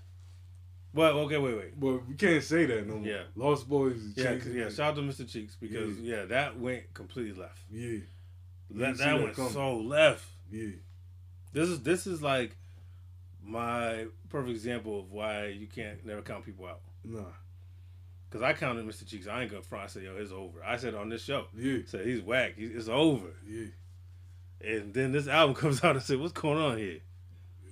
Well, 0.93 1.19
okay, 1.19 1.37
wait, 1.37 1.55
wait. 1.57 1.79
But 1.79 2.07
we 2.07 2.15
can't 2.15 2.43
say 2.43 2.65
that 2.65 2.87
no 2.87 2.95
more. 2.95 3.05
Yeah. 3.07 3.23
Lost 3.35 3.69
Boyz 3.69 3.97
is 3.97 4.17
Yeah, 4.17 4.35
'cause- 4.37 4.47
yeah. 4.47 4.69
Shout 4.69 4.79
out 4.91 4.95
to 4.95 5.01
Mr. 5.01 5.29
Cheeks 5.29 5.55
because 5.59 5.99
yeah, 5.99 6.25
that 6.25 6.57
went 6.59 6.91
completely 6.93 7.39
left. 7.39 7.59
Yeah. 7.71 7.99
That 8.71 8.97
that 8.97 9.21
went 9.21 9.35
coming. 9.35 9.51
so 9.51 9.77
left. 9.77 10.25
Yeah. 10.51 10.69
This 11.53 11.69
is 11.69 11.81
this 11.83 12.07
is 12.07 12.21
like 12.21 12.55
my 13.43 14.05
perfect 14.29 14.51
example 14.51 14.99
of 14.99 15.11
why 15.11 15.47
you 15.47 15.67
can't 15.67 16.05
never 16.05 16.21
count 16.21 16.45
people 16.45 16.65
out. 16.67 16.81
Nah. 17.03 17.21
Cause 18.29 18.41
I 18.41 18.51
counted 18.51 18.85
Mr. 18.85 19.07
Cheeks. 19.07 19.25
I 19.27 19.43
ain't 19.43 19.51
gonna 19.51 19.63
front. 19.63 19.85
I 19.85 19.87
said, 19.87 20.03
"Yo, 20.03 20.15
it's 20.17 20.31
over." 20.33 20.61
I 20.63 20.75
said 20.75 20.93
on 20.95 21.07
this 21.07 21.23
show, 21.23 21.45
Yeah. 21.57 21.77
I 21.77 21.85
said 21.85 22.05
he's 22.05 22.21
whack. 22.21 22.55
He- 22.57 22.65
It's 22.65 22.89
over. 22.89 23.27
Yeah. 23.47 23.67
And 24.59 24.93
then 24.93 25.13
this 25.13 25.27
album 25.27 25.55
comes 25.61 25.81
out 25.83 25.95
and 25.95 26.03
said, 26.03 26.19
"What's 26.19 26.33
going 26.33 26.57
on 26.57 26.77
here?" 26.77 26.99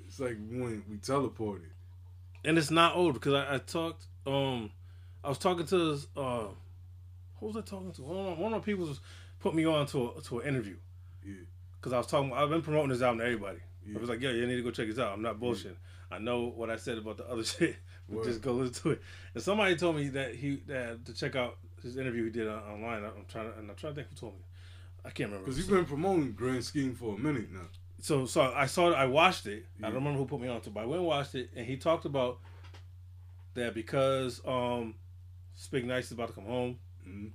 It's 0.07 0.19
like 0.19 0.37
when 0.49 0.83
we 0.89 0.95
teleported. 0.97 1.69
And 2.45 2.57
it's 2.57 2.71
not 2.71 2.95
over 2.95 3.11
because 3.13 3.33
I, 3.33 3.55
I 3.55 3.57
talked. 3.57 4.05
Um, 4.25 4.71
I 5.23 5.29
was 5.29 5.39
talking 5.39 5.65
to 5.65 5.91
this. 5.93 6.07
Uh, 6.15 6.47
who 7.39 7.47
was 7.47 7.57
I 7.57 7.61
talking 7.61 7.91
to? 7.93 8.01
One 8.03 8.25
of, 8.33 8.37
one 8.37 8.53
of 8.53 8.61
the 8.61 8.65
people 8.65 8.85
was 8.87 9.01
put 9.39 9.53
me 9.55 9.65
on 9.65 9.87
to 9.87 10.13
a, 10.17 10.21
to 10.21 10.39
an 10.39 10.47
interview. 10.47 10.77
Yeah. 11.25 11.33
Cause 11.81 11.93
I 11.93 11.97
was 11.97 12.07
talking. 12.07 12.31
I've 12.33 12.49
been 12.49 12.61
promoting 12.61 12.89
this 12.89 13.01
album 13.01 13.19
to 13.19 13.25
everybody. 13.25 13.59
Yeah. 13.85 13.97
I 13.97 13.99
was 13.99 14.09
like, 14.09 14.19
"Yo, 14.21 14.31
you 14.31 14.47
need 14.47 14.55
to 14.57 14.63
go 14.63 14.71
check 14.71 14.87
this 14.87 14.97
out." 14.99 15.13
I'm 15.13 15.21
not 15.21 15.39
bullshitting. 15.39 15.75
I 16.11 16.19
know 16.19 16.45
what 16.55 16.69
I 16.69 16.75
said 16.77 16.97
about 16.97 17.17
the 17.17 17.27
other 17.29 17.43
shit. 17.43 17.75
but 18.07 18.17
Word. 18.17 18.25
Just 18.25 18.41
go 18.41 18.53
listen 18.53 18.73
to 18.83 18.91
it. 18.91 19.01
And 19.33 19.43
somebody 19.43 19.75
told 19.75 19.95
me 19.95 20.07
that 20.09 20.35
he 20.35 20.57
that 20.67 21.05
to 21.05 21.13
check 21.13 21.35
out 21.35 21.57
his 21.83 21.97
interview 21.97 22.25
he 22.25 22.29
did 22.31 22.47
on, 22.47 22.59
online. 22.63 23.03
I'm 23.03 23.25
trying 23.27 23.51
to 23.51 23.57
and 23.59 23.69
I'm 23.69 23.75
trying 23.75 23.93
to 23.93 23.95
think 24.01 24.09
who 24.09 24.15
told 24.15 24.33
me. 24.33 24.41
I 25.03 25.09
can't 25.11 25.29
remember. 25.29 25.45
Because 25.45 25.59
you've 25.59 25.69
been 25.69 25.85
promoting 25.85 26.31
Grand 26.31 26.63
Scheme 26.63 26.95
for 26.95 27.15
a 27.15 27.17
minute 27.19 27.51
now. 27.51 27.67
so 28.01 28.25
so 28.25 28.41
I 28.41 28.65
saw 28.65 28.89
it. 28.91 28.95
I 28.95 29.05
watched 29.05 29.45
it. 29.45 29.65
I 29.79 29.83
don't 29.87 29.95
remember 29.95 30.17
who 30.19 30.25
put 30.25 30.41
me 30.41 30.47
on 30.47 30.61
to, 30.61 30.69
but 30.71 30.81
I 30.81 30.85
went 30.85 30.99
and 30.99 31.07
watched 31.07 31.35
it, 31.35 31.51
and 31.55 31.65
he 31.65 31.77
talked 31.77 32.05
about 32.05 32.39
that 33.53 33.73
because 33.75 34.41
um, 34.45 34.95
Spigg 35.55 35.85
Nice 35.85 36.05
is 36.07 36.11
about 36.13 36.29
to 36.29 36.33
come 36.33 36.45
home, 36.45 36.79
Mhm. 37.07 37.31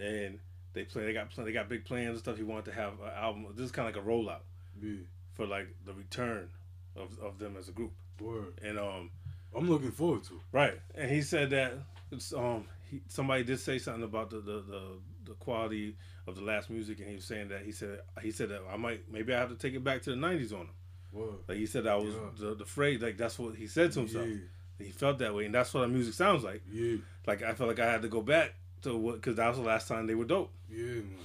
and 0.00 0.38
they 0.74 0.84
play. 0.84 1.04
They 1.06 1.12
got 1.14 1.34
they 1.36 1.52
got 1.52 1.68
big 1.68 1.84
plans 1.84 2.10
and 2.10 2.18
stuff. 2.18 2.36
He 2.36 2.42
wanted 2.42 2.66
to 2.66 2.72
have 2.72 2.92
an 3.00 3.10
album. 3.16 3.46
This 3.56 3.66
is 3.66 3.72
kind 3.72 3.88
of 3.88 3.94
like 3.96 4.04
a 4.04 4.06
rollout 4.06 4.40
Yeah. 4.82 4.96
for 5.32 5.46
like 5.46 5.68
the 5.86 5.92
return 5.94 6.50
of 6.96 7.18
of 7.20 7.38
them 7.38 7.56
as 7.56 7.68
a 7.68 7.72
group, 7.72 7.92
Word. 8.20 8.58
and 8.62 8.78
um. 8.78 9.10
I'm 9.56 9.70
looking 9.70 9.92
forward 9.92 10.24
to 10.24 10.34
it. 10.34 10.40
Right, 10.50 10.80
and 10.96 11.08
he 11.08 11.22
said 11.22 11.50
that 11.50 11.74
it's 12.10 12.32
um 12.32 12.66
he, 12.90 13.00
somebody 13.06 13.44
did 13.44 13.60
say 13.60 13.78
something 13.78 14.02
about 14.02 14.30
the, 14.30 14.38
the 14.40 14.62
the 14.62 14.82
the 15.26 15.32
quality 15.34 15.94
of 16.26 16.34
the 16.34 16.42
last 16.42 16.70
music, 16.70 16.98
and 16.98 17.08
he 17.08 17.14
was 17.14 17.24
saying 17.24 17.48
that 17.50 17.62
he 17.62 17.70
said 17.70 18.00
he 18.20 18.32
said 18.32 18.48
that 18.48 18.62
I 18.68 18.76
might 18.76 19.08
maybe 19.08 19.32
I 19.32 19.38
have 19.38 19.50
to 19.50 19.54
take 19.54 19.74
it 19.74 19.84
back 19.84 20.02
to 20.02 20.10
the 20.10 20.16
'90s 20.16 20.52
on 20.52 20.62
him. 20.62 20.70
Word. 21.12 21.34
Like 21.46 21.58
he 21.58 21.66
said, 21.66 21.86
I 21.86 21.94
was 21.94 22.12
Yeah. 22.14 22.20
the, 22.48 22.54
the 22.56 22.64
afraid. 22.64 23.00
Like 23.00 23.16
that's 23.16 23.38
what 23.38 23.54
he 23.54 23.68
said 23.68 23.92
to 23.92 24.00
himself. 24.00 24.26
Yeah. 24.26 24.38
He 24.86 24.90
felt 24.90 25.18
that 25.20 25.32
way, 25.32 25.44
and 25.46 25.54
that's 25.54 25.72
what 25.72 25.82
the 25.82 25.88
music 25.88 26.14
sounds 26.14 26.42
like. 26.42 26.62
Yeah. 26.68 26.96
Like 27.24 27.42
I 27.44 27.54
felt 27.54 27.68
like 27.68 27.78
I 27.78 27.88
had 27.92 28.02
to 28.02 28.08
go 28.08 28.22
back 28.22 28.54
what 28.86 29.16
because 29.16 29.36
that 29.36 29.48
was 29.48 29.56
the 29.58 29.64
last 29.64 29.88
time 29.88 30.06
they 30.06 30.14
were 30.14 30.24
dope, 30.24 30.52
Yeah, 30.70 30.84
man. 30.86 31.16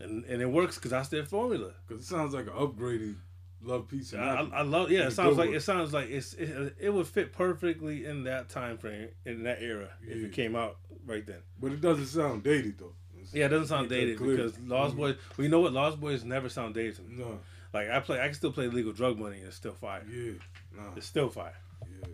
and 0.00 0.24
and 0.24 0.42
it 0.42 0.46
works 0.50 0.76
because 0.76 0.90
that's 0.90 1.08
their 1.08 1.24
formula. 1.24 1.72
Because 1.86 2.02
it 2.04 2.06
sounds 2.06 2.34
like 2.34 2.46
an 2.46 2.52
upgraded 2.52 3.16
Love 3.62 3.88
Peace 3.88 4.12
and 4.12 4.22
I, 4.22 4.48
I 4.52 4.62
love 4.62 4.90
yeah. 4.90 5.06
It 5.08 5.12
sounds 5.12 5.36
like 5.36 5.50
it 5.50 5.62
sounds 5.62 5.92
like 5.92 6.08
it's 6.10 6.34
it, 6.34 6.76
it 6.78 6.90
would 6.90 7.06
fit 7.06 7.32
perfectly 7.32 8.04
in 8.04 8.24
that 8.24 8.48
time 8.48 8.78
frame 8.78 9.08
in 9.24 9.42
that 9.44 9.60
era 9.62 9.88
if 10.02 10.16
it 10.24 10.32
came 10.32 10.54
out 10.54 10.76
right 11.06 11.26
then. 11.26 11.40
But 11.60 11.72
it 11.72 11.80
doesn't 11.80 12.06
sound 12.06 12.44
dated 12.44 12.78
though. 12.78 12.94
It's- 13.16 13.34
Yeah, 13.34 13.46
it 13.46 13.48
doesn't 13.48 13.66
sound 13.66 13.88
dated 13.88 14.18
because 14.20 14.56
Lost 14.60 14.96
Mhm. 14.96 15.00
Boyz. 15.00 15.16
We 15.36 15.48
know 15.48 15.58
what 15.60 15.72
Lost 15.72 16.00
Boyz 16.00 16.22
never 16.24 16.48
sound 16.48 16.74
dated 16.74 16.96
to 16.96 17.02
me. 17.02 17.16
No. 17.16 17.40
Like 17.74 17.90
I 17.90 17.98
play, 18.00 18.20
I 18.20 18.26
can 18.26 18.34
still 18.34 18.52
play 18.52 18.68
Legal 18.68 18.92
Drug 18.92 19.18
Money 19.18 19.38
and 19.38 19.46
it's 19.48 19.56
still 19.56 19.74
fire. 19.74 20.04
Yeah. 20.08 20.32
Nah. 20.76 20.94
It's 20.96 21.06
still 21.06 21.28
fire. 21.28 21.56
Yeah. 22.00 22.06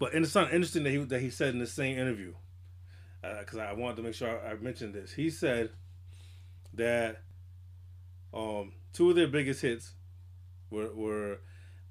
But 0.00 0.14
and 0.14 0.24
it's 0.24 0.34
not 0.34 0.52
interesting 0.52 0.82
that 0.82 0.90
he 0.90 0.96
that 0.98 1.20
he 1.20 1.30
said 1.30 1.54
in 1.54 1.60
the 1.60 1.66
same 1.68 1.96
interview, 1.96 2.34
because 3.22 3.58
I 3.58 3.72
wanted 3.72 3.96
to 3.96 4.02
make 4.02 4.14
sure 4.14 4.28
I, 4.28 4.52
I 4.52 4.54
mentioned 4.54 4.94
this. 4.94 5.12
He 5.12 5.30
said 5.30 5.70
that 6.74 7.22
um, 8.32 8.72
two 8.92 9.10
of 9.10 9.16
their 9.16 9.28
biggest 9.28 9.62
hits 9.62 9.94
were 10.70 10.92
were 10.94 11.40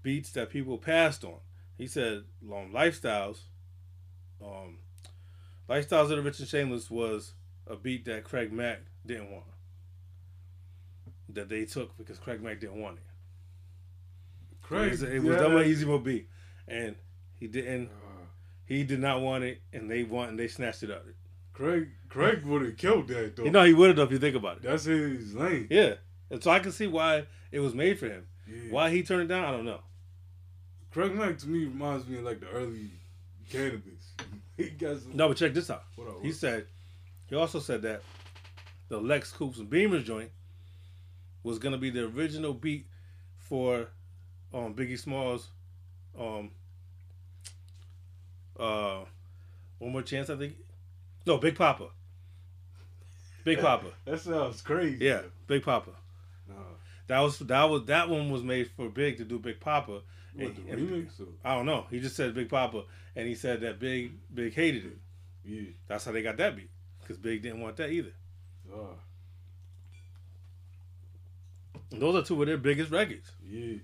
beats 0.04 0.32
that 0.32 0.50
people 0.50 0.78
passed 0.78 1.24
on. 1.24 1.40
He 1.78 1.88
said, 1.88 2.24
um, 2.52 2.72
"Lifestyles." 2.74 3.40
Um, 4.42 4.78
Lifestyles 5.70 6.04
of 6.04 6.10
the 6.10 6.22
Rich 6.22 6.40
and 6.40 6.48
Shameless 6.48 6.90
was 6.90 7.34
a 7.66 7.76
beat 7.76 8.06
that 8.06 8.24
Craig 8.24 8.54
Mack 8.54 8.80
didn't 9.06 9.32
want. 9.32 9.46
That 11.30 11.50
they 11.50 11.66
took 11.66 11.98
because 11.98 12.20
Craig 12.20 12.42
Mack 12.42 12.62
didn't 12.62 12.80
want 12.82 12.98
it. 12.98 13.04
Craig. 14.62 14.88
it 14.88 14.92
was, 14.92 15.04
it 15.04 15.24
was 15.24 15.36
yeah, 15.36 15.42
done 15.42 15.54
by 15.54 15.64
Easy 15.64 15.86
Mo 15.86 15.98
Bee, 15.98 16.28
and 16.68 16.96
he 17.40 17.48
didn't. 17.48 17.88
Uh, 17.88 18.07
He 18.68 18.84
did 18.84 19.00
not 19.00 19.22
want 19.22 19.46
it, 19.46 19.62
and 19.72 19.90
they 19.90 20.04
want 20.04 20.32
and 20.32 20.40
they 20.40 20.48
snatched 20.50 20.84
it 20.84 20.92
up. 20.92 21.06
Craig. 21.54 21.90
Craig 22.10 22.46
would 22.46 22.62
have 22.64 22.78
killed 22.78 23.08
that 23.08 23.36
though. 23.36 23.46
You 23.46 23.52
know, 23.52 23.64
he 23.64 23.74
would 23.74 23.98
have 23.98 24.00
if 24.08 24.12
you 24.12 24.20
think 24.20 24.36
about 24.36 24.58
it. 24.58 24.64
That's 24.64 24.84
his 24.84 25.34
lane. 25.34 25.68
Yeah, 25.70 25.96
and 26.30 26.44
so 26.44 26.52
I 26.52 26.60
can 26.60 26.72
see 26.72 26.88
why 26.88 27.26
it 27.52 27.60
was 27.60 27.74
made 27.74 27.98
for 27.98 28.08
him. 28.08 28.28
Yeah. 28.48 28.72
Why 28.72 28.90
he 28.90 29.04
turned 29.04 29.24
it 29.24 29.28
down, 29.28 29.46
I 29.46 29.52
don't 29.52 29.66
know. 29.66 29.80
Craig 30.92 31.16
Mack 31.16 31.38
to 31.40 31.48
me 31.48 31.66
reminds 31.66 32.08
me 32.08 32.18
of 32.18 32.26
like 32.26 32.42
the 32.42 32.50
early 32.50 32.92
Canibus. 33.50 34.12
he 34.58 34.70
got 34.70 35.00
some. 35.00 35.16
No, 35.16 35.30
but 35.30 35.38
check 35.38 35.54
this 35.54 35.70
out. 35.70 35.84
What 35.96 36.10
up, 36.10 36.22
He 36.22 36.32
said, 36.32 36.66
he 37.30 37.36
also 37.36 37.60
said 37.60 37.82
that 37.84 38.02
the 38.90 39.00
Lex 39.00 39.32
Coops 39.32 39.60
and 39.60 39.70
Beamers 39.70 40.04
joint 40.04 40.32
was 41.44 41.58
gonna 41.58 41.78
be 41.78 41.90
the 41.90 42.06
original 42.06 42.54
beat 42.54 42.88
for 43.38 43.88
um, 44.54 44.74
Biggie 44.74 45.00
Smalls. 45.00 45.48
Um, 46.20 46.52
uh, 48.60 49.06
one 49.80 49.92
more 49.92 50.02
chance, 50.02 50.30
I 50.30 50.36
think. 50.36 50.56
No, 51.26 51.38
Big 51.38 51.56
Poppa. 51.56 51.90
Big 53.44 53.60
Poppa. 53.60 53.88
That 54.06 54.20
sounds 54.20 54.62
crazy. 54.62 55.06
Yeah, 55.06 55.22
Big 55.48 55.64
Poppa. 55.64 55.92
Nah. 56.50 56.56
That 57.08 57.20
was 57.20 57.40
that 57.40 57.64
was 57.70 57.86
that 57.86 58.10
one 58.10 58.30
was 58.30 58.44
made 58.44 58.70
for 58.76 58.90
Big 58.90 59.18
to 59.18 59.24
do 59.26 59.40
Big 59.40 59.60
Poppa. 59.60 60.02
What, 60.34 60.56
And- 60.58 60.70
and-? 60.70 61.10
I 61.44 61.56
don't 61.56 61.66
know. 61.66 61.86
He 61.90 62.00
just 62.00 62.16
said 62.16 62.34
Big 62.36 62.50
Poppa, 62.50 62.84
and 63.16 63.28
he 63.28 63.36
said 63.36 63.62
that 63.62 63.80
Big 63.80 64.12
Big 64.34 64.54
hated 64.54 64.86
it. 64.86 64.98
Yeah. 65.46 65.70
That's 65.88 66.04
how 66.06 66.12
they 66.12 66.22
got 66.22 66.38
that 66.38 66.56
beat 66.56 66.70
because 67.02 67.18
Big 67.18 67.42
didn't 67.42 67.62
want 67.62 67.78
that 67.78 67.90
either. 67.90 68.12
Ah. 68.74 68.96
Those 71.92 72.16
are 72.16 72.26
two 72.26 72.42
of 72.42 72.48
their 72.48 72.58
biggest 72.58 72.92
records. 72.92 73.32
Yeah. 73.46 73.78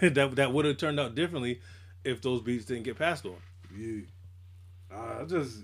that 0.10 0.36
that 0.36 0.52
would 0.52 0.64
have 0.64 0.76
turned 0.76 0.98
out 0.98 1.14
differently 1.14 1.60
if 2.04 2.20
those 2.22 2.40
beats 2.42 2.64
didn't 2.66 2.84
get 2.84 2.98
passed 2.98 3.24
on. 3.26 3.36
Yeah. 3.76 4.02
I 4.92 5.24
just, 5.24 5.58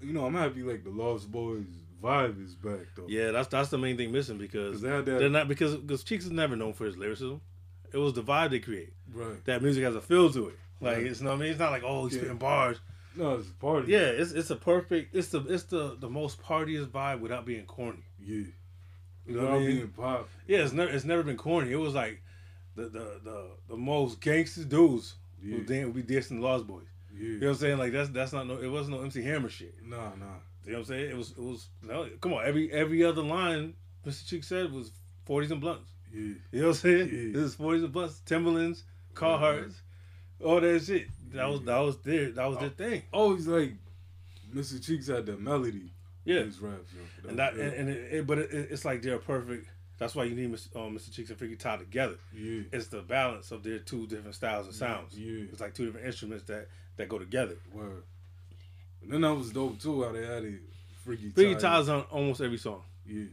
you 0.00 0.12
know, 0.12 0.26
I'm 0.26 0.34
happy 0.34 0.62
like 0.62 0.82
the 0.84 0.90
Lost 0.90 1.30
Boyz 1.30 1.66
vibe 2.02 2.44
is 2.44 2.54
back 2.54 2.86
though. 2.96 3.06
Yeah, 3.08 3.30
that's 3.30 3.48
that's 3.48 3.68
the 3.68 3.78
main 3.78 3.96
thing 3.96 4.10
missing 4.12 4.38
because 4.38 4.80
they 4.80 4.88
that. 4.88 5.04
they're 5.06 5.28
not 5.28 5.48
because 5.48 5.76
because 5.76 6.02
Cheeks 6.04 6.24
is 6.24 6.30
never 6.30 6.56
known 6.56 6.72
for 6.72 6.84
his 6.84 6.96
lyricism. 6.96 7.40
It 7.92 7.98
was 7.98 8.12
the 8.14 8.22
vibe 8.22 8.50
they 8.50 8.58
create. 8.58 8.92
right. 9.12 9.44
That 9.44 9.62
music 9.62 9.84
has 9.84 9.94
a 9.94 10.00
feel 10.00 10.32
to 10.32 10.48
it. 10.48 10.58
Like 10.80 10.96
Right. 10.96 11.06
it's 11.06 11.20
not. 11.20 11.34
I 11.34 11.36
mean, 11.36 11.50
it's 11.50 11.58
not 11.60 11.70
like 11.70 11.84
oh 11.84 12.04
he's 12.06 12.14
Yeah. 12.14 12.20
spitting 12.22 12.38
bars. 12.38 12.78
No, 13.16 13.36
it's 13.36 13.48
a 13.48 13.52
party. 13.52 13.92
Yeah, 13.92 14.00
it's 14.08 14.32
it's 14.32 14.50
a 14.50 14.56
perfect. 14.56 15.14
It's 15.14 15.28
the 15.28 15.40
it's 15.46 15.62
the 15.64 15.96
the 16.00 16.10
most 16.10 16.42
partiest 16.42 16.88
vibe 16.90 17.20
without 17.20 17.46
being 17.46 17.64
corny. 17.66 18.02
Yeah. 18.20 18.34
You 18.38 18.52
You 19.26 19.36
know 19.36 19.42
know, 19.42 19.50
what 19.50 19.56
I 19.56 19.58
mean? 19.60 19.76
being 19.76 19.88
pop. 19.88 20.28
Yeah, 20.48 20.58
it's 20.64 20.72
never 20.72 20.90
it's 20.90 21.04
never 21.04 21.22
been 21.22 21.36
corny. 21.36 21.70
It 21.70 21.76
was 21.76 21.94
like 21.94 22.20
the 22.74 22.88
the 22.88 23.20
the, 23.22 23.50
the 23.68 23.76
most 23.76 24.20
gangster 24.20 24.64
dudes 24.64 25.14
Yeah. 25.44 25.82
who 25.82 25.92
be 25.92 26.02
dissing 26.02 26.40
the 26.40 26.46
Lost 26.46 26.66
Boyz. 26.66 26.82
Yeah. 27.14 27.20
You 27.20 27.40
know 27.40 27.46
what 27.48 27.52
I'm 27.52 27.58
saying? 27.58 27.78
Like 27.78 27.92
that's 27.92 28.08
that's 28.10 28.32
not 28.32 28.46
no. 28.46 28.58
It 28.58 28.68
wasn't 28.68 28.96
no 28.96 29.02
MC 29.02 29.22
Hammer 29.22 29.48
shit. 29.48 29.74
Nah, 29.84 29.96
nah. 29.96 30.26
You 30.64 30.72
know 30.72 30.78
what 30.78 30.78
I'm 30.78 30.84
saying? 30.84 31.10
It 31.10 31.16
was 31.16 31.30
it 31.32 31.38
was. 31.38 31.68
No, 31.82 32.08
come 32.20 32.32
on, 32.32 32.44
every 32.44 32.72
every 32.72 33.04
other 33.04 33.22
line 33.22 33.74
Mr. 34.06 34.26
Cheek 34.26 34.44
said 34.44 34.72
was 34.72 34.90
forties 35.24 35.50
and 35.50 35.60
blunts. 35.60 35.90
Yeah. 36.12 36.20
You 36.20 36.36
know 36.52 36.68
what 36.68 36.68
I'm 36.68 36.74
saying? 36.74 37.08
Yeah. 37.12 37.32
This 37.32 37.42
is 37.42 37.54
forties 37.54 37.82
and 37.82 37.92
blunts, 37.92 38.20
Timberlands, 38.24 38.84
Carhartts, 39.14 39.74
all 40.42 40.60
that 40.60 40.82
shit. 40.82 41.08
That 41.32 41.48
was 41.48 41.62
that 41.62 41.78
was 41.78 41.98
their 41.98 42.30
that 42.32 42.46
was 42.46 42.58
their 42.58 42.68
oh, 42.68 42.72
thing. 42.76 43.02
Oh, 43.12 43.22
Always 43.24 43.46
like, 43.46 43.72
Mr. 44.54 44.84
Cheeks 44.84 45.08
had 45.08 45.26
the 45.26 45.36
melody. 45.36 45.90
Yeah. 46.24 46.44
His 46.44 46.60
raps, 46.60 46.90
yo. 46.92 47.28
And 47.28 47.38
that 47.38 47.54
and, 47.54 47.72
and 47.72 47.88
it, 47.88 48.12
it, 48.12 48.26
but 48.26 48.38
it, 48.38 48.50
it's 48.52 48.84
like 48.84 49.02
they're 49.02 49.18
perfect. 49.18 49.68
That's 49.98 50.14
why 50.14 50.24
you 50.24 50.34
need 50.34 50.52
Mr. 50.52 50.74
Um, 50.76 50.96
Mr. 50.96 51.12
Cheeks 51.12 51.30
and 51.30 51.38
Freaky 51.38 51.56
Tah 51.56 51.76
together. 51.76 52.16
yeah. 52.36 52.62
It's 52.72 52.88
the 52.88 53.00
balance 53.00 53.52
of 53.52 53.62
their 53.62 53.78
two 53.78 54.06
different 54.08 54.34
styles 54.34 54.66
and 54.66 54.74
sounds. 54.74 55.16
Yeah. 55.16 55.44
It's 55.52 55.60
like 55.60 55.74
two 55.74 55.86
different 55.86 56.06
instruments 56.06 56.44
that 56.44 56.66
that 56.96 57.08
go 57.08 57.18
together. 57.18 57.56
Word. 57.72 58.02
And 59.02 59.12
then 59.12 59.20
that 59.20 59.34
was 59.34 59.50
dope 59.52 59.80
too. 59.80 60.02
How 60.02 60.12
they 60.12 60.24
had 60.26 60.44
it. 60.44 60.60
Freaky. 61.04 61.30
Freaky 61.30 61.54
Tah. 61.54 61.60
Todd's 61.60 61.88
on 61.88 62.02
almost 62.10 62.40
every 62.40 62.58
song. 62.58 62.82
Yeah. 63.06 63.24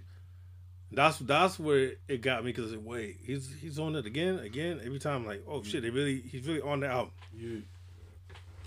That's 0.93 1.17
that's 1.19 1.57
where 1.57 1.93
it 2.09 2.21
got 2.21 2.43
me 2.43 2.51
because 2.51 2.75
wait, 2.75 3.17
he's 3.25 3.49
he's 3.61 3.79
on 3.79 3.95
it 3.95 4.05
again, 4.05 4.39
again. 4.39 4.81
Every 4.83 4.99
time, 4.99 5.25
like, 5.25 5.41
oh 5.47 5.63
shit, 5.63 5.81
they 5.83 5.89
really 5.89 6.19
he's 6.21 6.45
really 6.45 6.61
on 6.61 6.81
the 6.81 6.87
album. 6.87 7.11
Yeah. 7.35 7.59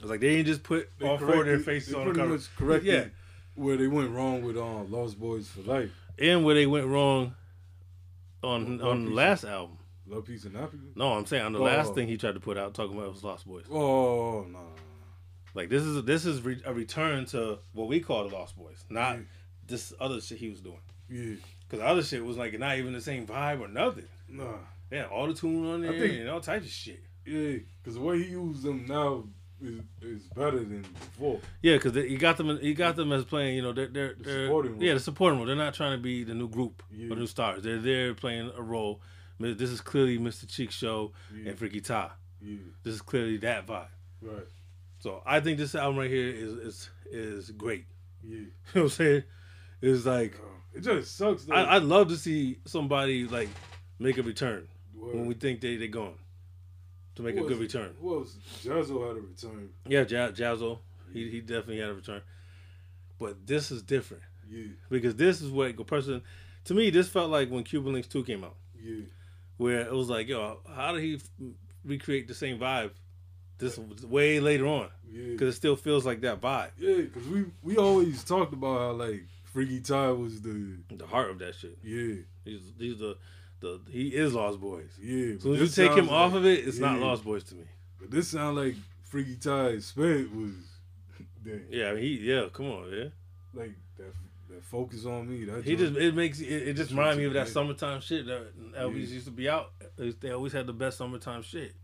It's 0.01 0.11
like 0.11 0.21
they 0.21 0.37
didn't 0.37 0.47
just 0.47 0.63
put 0.63 0.89
They 0.99 1.07
all 1.07 1.19
four 1.19 1.41
of 1.41 1.47
their 1.47 1.59
faces 1.59 1.95
on 1.95 2.01
the 2.01 2.05
pretty 2.07 2.21
cover. 2.21 2.33
much 2.33 2.57
corrected 2.57 2.93
Yeah, 2.93 3.05
where 3.63 3.77
they 3.77 3.87
went 3.89 4.11
wrong 4.11 4.43
with 4.43 4.57
um 4.57 4.91
Lost 4.91 5.21
Boyz 5.21 5.45
for 5.47 5.61
Life. 5.63 5.91
and 6.19 6.45
where 6.45 6.55
they 6.55 6.67
went 6.67 6.87
wrong 6.87 7.35
on 8.45 8.79
Love 8.79 8.89
on 8.89 9.07
Peace. 9.07 9.15
last 9.15 9.45
album. 9.45 9.79
Love, 10.07 10.27
Peace, 10.27 10.45
and 10.45 10.55
Happiness. 10.57 10.95
No, 10.97 11.13
I'm 11.15 11.25
saying 11.25 11.45
on 11.45 11.53
the 11.55 11.59
Oh. 11.61 11.63
last 11.63 11.95
thing 11.95 12.09
he 12.09 12.17
tried 12.19 12.35
to 12.35 12.41
put 12.41 12.59
out, 12.59 12.75
talking 12.75 12.97
about 12.97 13.11
was 13.13 13.25
Lost 13.25 13.49
Boyz. 13.49 13.65
Oh 13.71 14.43
no. 14.51 14.75
Like 15.55 15.69
this 15.71 15.83
is 15.83 16.05
this 16.05 16.27
is 16.27 16.43
re- 16.43 16.63
a 16.65 16.75
return 16.75 17.25
to 17.27 17.59
what 17.73 17.89
we 17.89 18.01
call 18.01 18.29
the 18.29 18.35
Lost 18.35 18.59
Boyz, 18.59 18.85
not 18.91 19.17
Yeah. 19.17 19.23
this 19.67 19.93
other 20.01 20.21
shit 20.21 20.39
he 20.39 20.51
was 20.51 20.61
doing. 20.61 20.81
Yeah. 21.09 21.37
Because 21.61 21.79
the 21.81 21.87
other 21.87 22.03
shit 22.03 22.25
was 22.25 22.37
like 22.37 22.59
not 22.59 22.77
even 22.79 22.93
the 22.93 23.01
same 23.01 23.27
vibe 23.27 23.61
or 23.61 23.69
nothing. 23.69 24.07
Nah. 24.29 24.59
Yeah, 24.91 25.05
all 25.07 25.27
the 25.27 25.35
tune 25.35 25.65
on 25.67 25.81
there 25.81 25.93
think- 25.93 26.21
and 26.21 26.29
all 26.29 26.41
types 26.41 26.67
of 26.67 26.71
shit. 26.73 27.03
Yeah. 27.27 27.57
Because 27.83 27.95
the 27.95 28.01
way 28.01 28.23
he 28.23 28.31
used 28.31 28.63
them 28.63 28.85
now 28.87 29.25
is 29.65 29.81
is 30.03 30.23
better 30.35 30.59
than 30.59 30.83
before. 30.83 31.41
Yeah, 31.63 31.75
because 31.77 31.95
he 31.95 32.17
got 32.17 32.37
them. 32.37 32.59
He 32.61 32.75
got 32.75 32.97
them 32.97 33.13
as 33.13 33.25
playing. 33.25 33.57
You 33.57 33.63
know, 33.63 33.73
they're 33.73 33.89
they're, 33.89 34.15
The 34.15 34.23
they're 34.25 34.45
supporting 34.47 34.73
role. 34.73 34.83
yeah, 34.83 34.95
the 34.95 35.01
supporting 35.01 35.39
role. 35.39 35.47
They're 35.47 35.57
not 35.57 35.75
trying 35.75 35.93
to 35.97 36.03
be 36.03 36.25
the 36.25 36.35
new 36.35 36.49
group 36.49 36.83
Yeah. 36.93 37.13
or 37.13 37.17
new 37.17 37.27
stars. 37.27 37.63
They're 37.63 37.79
there 37.81 38.15
playing 38.15 38.53
a 38.57 38.63
role. 38.63 39.01
This 39.41 39.71
is 39.71 39.81
clearly 39.81 40.19
Mr. 40.19 40.49
Cheek 40.49 40.71
Show 40.71 41.13
Yeah. 41.37 41.51
and 41.51 41.59
Freaky 41.59 41.81
Tah. 41.81 42.11
Yeah. 42.41 42.57
This 42.83 42.95
is 42.95 43.03
clearly 43.03 43.37
that 43.39 43.67
vibe. 43.67 43.89
Right. 44.23 44.47
So 45.01 45.23
I 45.27 45.41
think 45.41 45.59
this 45.59 45.75
album 45.75 45.99
right 45.99 46.11
here 46.11 46.29
is 46.29 46.53
is 46.53 46.91
is 47.11 47.51
great. 47.51 47.87
Yeah. 48.23 48.37
You 48.37 48.41
know 48.41 48.51
what 48.73 48.83
I'm 48.85 48.89
saying? 48.91 49.23
It's 49.83 50.07
like 50.07 50.35
Uh, 50.37 50.79
it 50.79 50.81
just 50.81 51.17
sucks 51.17 51.45
though. 51.45 51.55
I, 51.55 51.77
I'd 51.77 51.83
love 51.83 52.09
to 52.09 52.17
see 52.17 52.59
somebody 52.65 53.27
like 53.27 53.49
make 53.99 54.17
a 54.19 54.23
return 54.23 54.67
Word. 54.95 55.15
when 55.15 55.27
we 55.27 55.35
think 55.35 55.61
they 55.61 55.77
they're 55.77 55.89
gone 55.89 56.15
to 57.17 57.23
make 57.23 57.37
Who 57.37 57.45
a 57.45 57.49
good 57.49 57.59
return. 57.59 57.95
Who 58.01 58.19
else? 58.19 58.37
Jazzo 58.63 59.07
had 59.09 59.17
a 59.17 59.21
return. 59.21 59.71
Yeah, 59.87 60.01
Ja- 60.01 60.33
Jazzo, 60.33 60.79
he 61.13 61.31
he 61.31 61.41
definitely 61.41 61.79
had 61.81 61.91
a 61.91 61.95
return, 61.95 62.23
but 63.19 63.47
this 63.47 63.71
is 63.71 63.83
different 63.83 64.23
Yeah. 64.51 64.67
because 64.91 65.15
this 65.17 65.41
is 65.43 65.51
what 65.51 65.79
a 65.79 65.85
person. 65.85 66.23
To 66.67 66.75
me, 66.75 66.91
this 66.91 67.09
felt 67.09 67.31
like 67.31 67.51
when 67.51 67.63
Cuban 67.65 67.93
Links 67.93 68.09
Two 68.09 68.25
came 68.25 68.43
out, 68.45 68.57
Yeah. 68.83 69.03
where 69.59 69.81
it 69.81 69.93
was 69.93 70.09
like, 70.09 70.29
yo, 70.29 70.61
how 70.67 70.93
did 70.93 71.03
he 71.03 71.15
f- 71.17 71.31
recreate 71.85 72.27
the 72.29 72.35
same 72.35 72.59
vibe? 72.59 72.91
This 73.59 73.79
way 73.79 74.41
later 74.41 74.67
on 74.67 74.89
Yeah. 75.09 75.27
because 75.33 75.55
it 75.55 75.57
still 75.57 75.77
feels 75.77 76.05
like 76.05 76.23
that 76.23 76.41
vibe, 76.41 76.71
Yeah. 76.79 76.97
Because 77.03 77.27
we 77.29 77.45
we 77.63 77.77
always 77.77 78.25
talked 78.25 78.53
about 78.53 78.79
how 78.81 78.93
like 78.93 79.27
Freaky 79.45 79.81
Tah 79.81 80.13
was 80.13 80.41
the 80.43 80.79
the 80.91 81.07
heart 81.07 81.31
of 81.31 81.39
that 81.39 81.55
shit. 81.55 81.79
yeah 81.85 82.17
These 82.45 82.73
these 82.77 82.99
the 82.99 83.17
the 83.61 83.81
he 83.91 84.09
is 84.09 84.35
Lost 84.35 84.61
Boyz. 84.61 84.89
yeah. 85.01 85.39
Soon 85.41 85.55
as 85.55 85.61
you 85.77 85.89
take 85.89 85.97
him 85.97 86.09
off 86.09 86.35
of 86.35 86.45
it, 86.47 86.67
it's 86.67 86.79
not 86.79 86.99
Lost 86.99 87.25
Boyz 87.25 87.47
to 87.49 87.55
me. 87.55 87.65
But 88.01 88.11
this 88.11 88.29
sounds 88.29 88.57
like 88.57 88.75
Freaky 89.03 89.37
Tah's 89.37 89.87
spit 89.87 90.35
was 90.35 90.53
that 91.45 91.63
Yeah, 91.71 91.97
he 91.97 92.19
yeah, 92.21 92.49
come 92.53 92.67
on, 92.71 92.91
yeah. 92.93 93.05
like 93.55 93.75
that 93.97 94.13
that 94.51 94.63
focus 94.65 95.05
on 95.07 95.29
me. 95.29 95.45
That 95.45 95.65
He 95.65 95.77
just 95.77 95.97
it 95.97 96.15
makes 96.15 96.41
it, 96.41 96.47
it 96.69 96.75
just 96.75 96.91
reminds 96.91 97.19
me 97.19 97.25
of 97.25 97.33
that 97.35 97.49
summertime 97.49 98.01
shit 98.01 98.27
that 98.27 98.53
Elvis 98.79 99.09
Yeah. 99.09 99.15
used 99.15 99.27
to 99.27 99.31
be 99.33 99.49
out. 99.49 99.71
They 99.97 100.31
always 100.31 100.53
had 100.53 100.67
the 100.67 100.73
best 100.73 100.99
summertime 100.99 101.43
shit. 101.43 101.75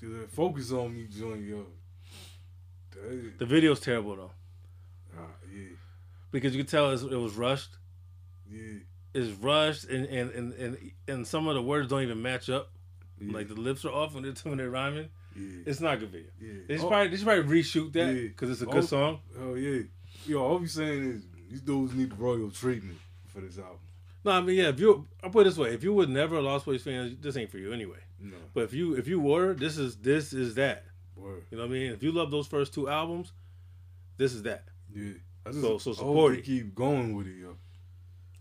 that 0.00 0.30
focus 0.30 0.72
on 0.72 0.94
me 0.94 1.06
joint 1.06 1.42
yo. 1.42 1.66
That, 2.92 3.38
The 3.38 3.46
video's 3.46 3.80
terrible 3.80 4.16
though 4.16 4.30
ah, 5.18 5.22
yeah 5.52 5.68
because 6.32 6.54
you 6.54 6.62
can 6.62 6.70
tell 6.70 6.90
it 6.90 7.02
was 7.16 7.34
rushed. 7.34 7.70
yeah 8.50 8.78
It's 9.14 9.30
rushed 9.42 9.84
and 9.84 10.06
and, 10.06 10.30
and 10.30 10.52
and 10.54 10.92
and 11.08 11.26
some 11.26 11.48
of 11.48 11.54
the 11.54 11.62
words 11.62 11.88
don't 11.88 12.02
even 12.02 12.22
match 12.22 12.48
up. 12.48 12.70
yeah 13.20 13.32
Like 13.32 13.48
the 13.48 13.54
lips 13.54 13.84
are 13.84 13.92
off 13.92 14.14
when 14.14 14.22
they're 14.22 14.32
when 14.44 14.58
they're 14.58 14.70
rhyming. 14.70 15.08
yeah. 15.36 15.62
It's 15.66 15.80
not 15.80 15.94
a 15.94 15.96
good 15.98 16.10
video. 16.10 16.30
yeah. 16.40 16.52
They 16.68 16.76
should 16.76 16.86
Oh, 16.86 16.88
probably 16.88 17.08
they 17.08 17.16
should 17.16 17.26
probably 17.26 17.62
reshoot 17.62 17.92
that 17.94 18.14
Yeah. 18.14 18.22
because 18.28 18.50
it's 18.50 18.62
a 18.62 18.68
Oh. 18.68 18.72
good 18.72 18.84
song. 18.88 19.18
oh 19.40 19.54
yeah, 19.54 19.82
yo. 20.26 20.42
All 20.42 20.58
we 20.58 20.66
saying 20.68 21.02
is 21.10 21.22
these 21.50 21.60
dudes 21.62 21.92
need 21.94 22.10
the 22.10 22.16
royal 22.16 22.50
treatment 22.50 22.98
for 23.26 23.40
this 23.40 23.58
album. 23.58 23.78
No, 24.24 24.32
I 24.32 24.40
mean 24.42 24.56
yeah. 24.56 24.68
If 24.68 24.78
you 24.78 25.08
I 25.24 25.28
put 25.28 25.40
it 25.42 25.50
this 25.50 25.58
way, 25.58 25.74
if 25.74 25.82
you 25.82 25.92
were 25.92 26.06
never 26.06 26.36
a 26.36 26.40
Lost 26.42 26.66
Boyz 26.66 26.82
fan, 26.82 27.16
this 27.20 27.36
ain't 27.36 27.50
for 27.50 27.58
you 27.58 27.72
anyway. 27.72 27.98
No 28.20 28.36
But 28.54 28.64
if 28.64 28.74
you 28.74 28.94
if 28.94 29.08
you 29.08 29.18
were, 29.18 29.54
this 29.54 29.76
is 29.78 29.96
this 29.96 30.32
is 30.32 30.54
that. 30.54 30.84
word. 31.16 31.42
You 31.50 31.56
know 31.58 31.64
what 31.64 31.70
I 31.70 31.72
mean? 31.78 31.92
If 31.92 32.02
you 32.02 32.12
love 32.12 32.30
those 32.30 32.46
first 32.46 32.72
two 32.74 32.88
albums, 32.88 33.32
this 34.18 34.32
is 34.34 34.42
that. 34.44 34.64
Yeah. 34.94 35.12
I 35.46 35.50
just 35.50 35.62
So- 35.62 35.78
so 35.78 35.90
I 35.92 35.94
support 35.94 36.32
hope 36.32 36.38
it. 36.40 36.44
keep 36.44 36.74
going 36.74 37.16
with 37.16 37.26
it, 37.26 37.36
yo. 37.40 37.56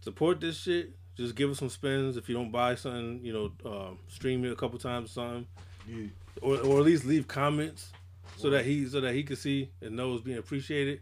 Support 0.09 0.41
this 0.41 0.57
shit. 0.59 0.89
Just 1.15 1.35
give 1.35 1.51
us 1.51 1.59
some 1.59 1.69
spins. 1.69 2.17
If 2.17 2.27
you 2.29 2.33
don't 2.35 2.49
buy 2.51 2.73
something, 2.73 3.19
you 3.23 3.31
know, 3.31 3.51
um, 3.71 3.99
stream 4.07 4.43
it 4.43 4.51
a 4.51 4.55
couple 4.55 4.79
times 4.79 5.11
or 5.11 5.13
something, 5.13 5.47
Yeah. 5.87 6.07
or, 6.41 6.57
or 6.61 6.79
at 6.79 6.83
least 6.85 7.05
leave 7.05 7.27
comments 7.27 7.91
so 8.37 8.49
that 8.49 8.65
he 8.65 8.87
so 8.87 9.01
that 9.01 9.13
he 9.13 9.21
can 9.21 9.35
see 9.35 9.69
and 9.81 9.95
know 9.95 10.13
it's 10.15 10.23
being 10.23 10.39
appreciated, 10.39 11.01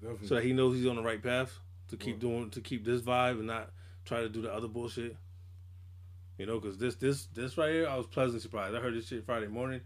Definitely. 0.00 0.26
so 0.26 0.34
that 0.34 0.44
he 0.44 0.52
knows 0.52 0.76
he's 0.76 0.86
on 0.88 0.96
the 0.96 1.02
right 1.02 1.22
path 1.22 1.56
to 1.90 1.96
keep 1.96 2.18
doing 2.18 2.50
to 2.50 2.60
keep 2.60 2.84
this 2.84 3.00
vibe 3.00 3.38
and 3.38 3.46
not 3.46 3.70
try 4.04 4.22
to 4.22 4.28
do 4.28 4.42
the 4.42 4.52
other 4.52 4.66
bullshit. 4.66 5.16
You 6.36 6.46
know, 6.46 6.58
because 6.58 6.78
this 6.78 6.96
this 6.96 7.26
this 7.26 7.56
right 7.56 7.70
here, 7.70 7.88
I 7.88 7.96
was 7.96 8.08
pleasantly 8.08 8.40
surprised. 8.40 8.74
I 8.74 8.80
heard 8.80 8.94
this 8.94 9.06
shit 9.06 9.24
Friday 9.24 9.46
morning, 9.46 9.82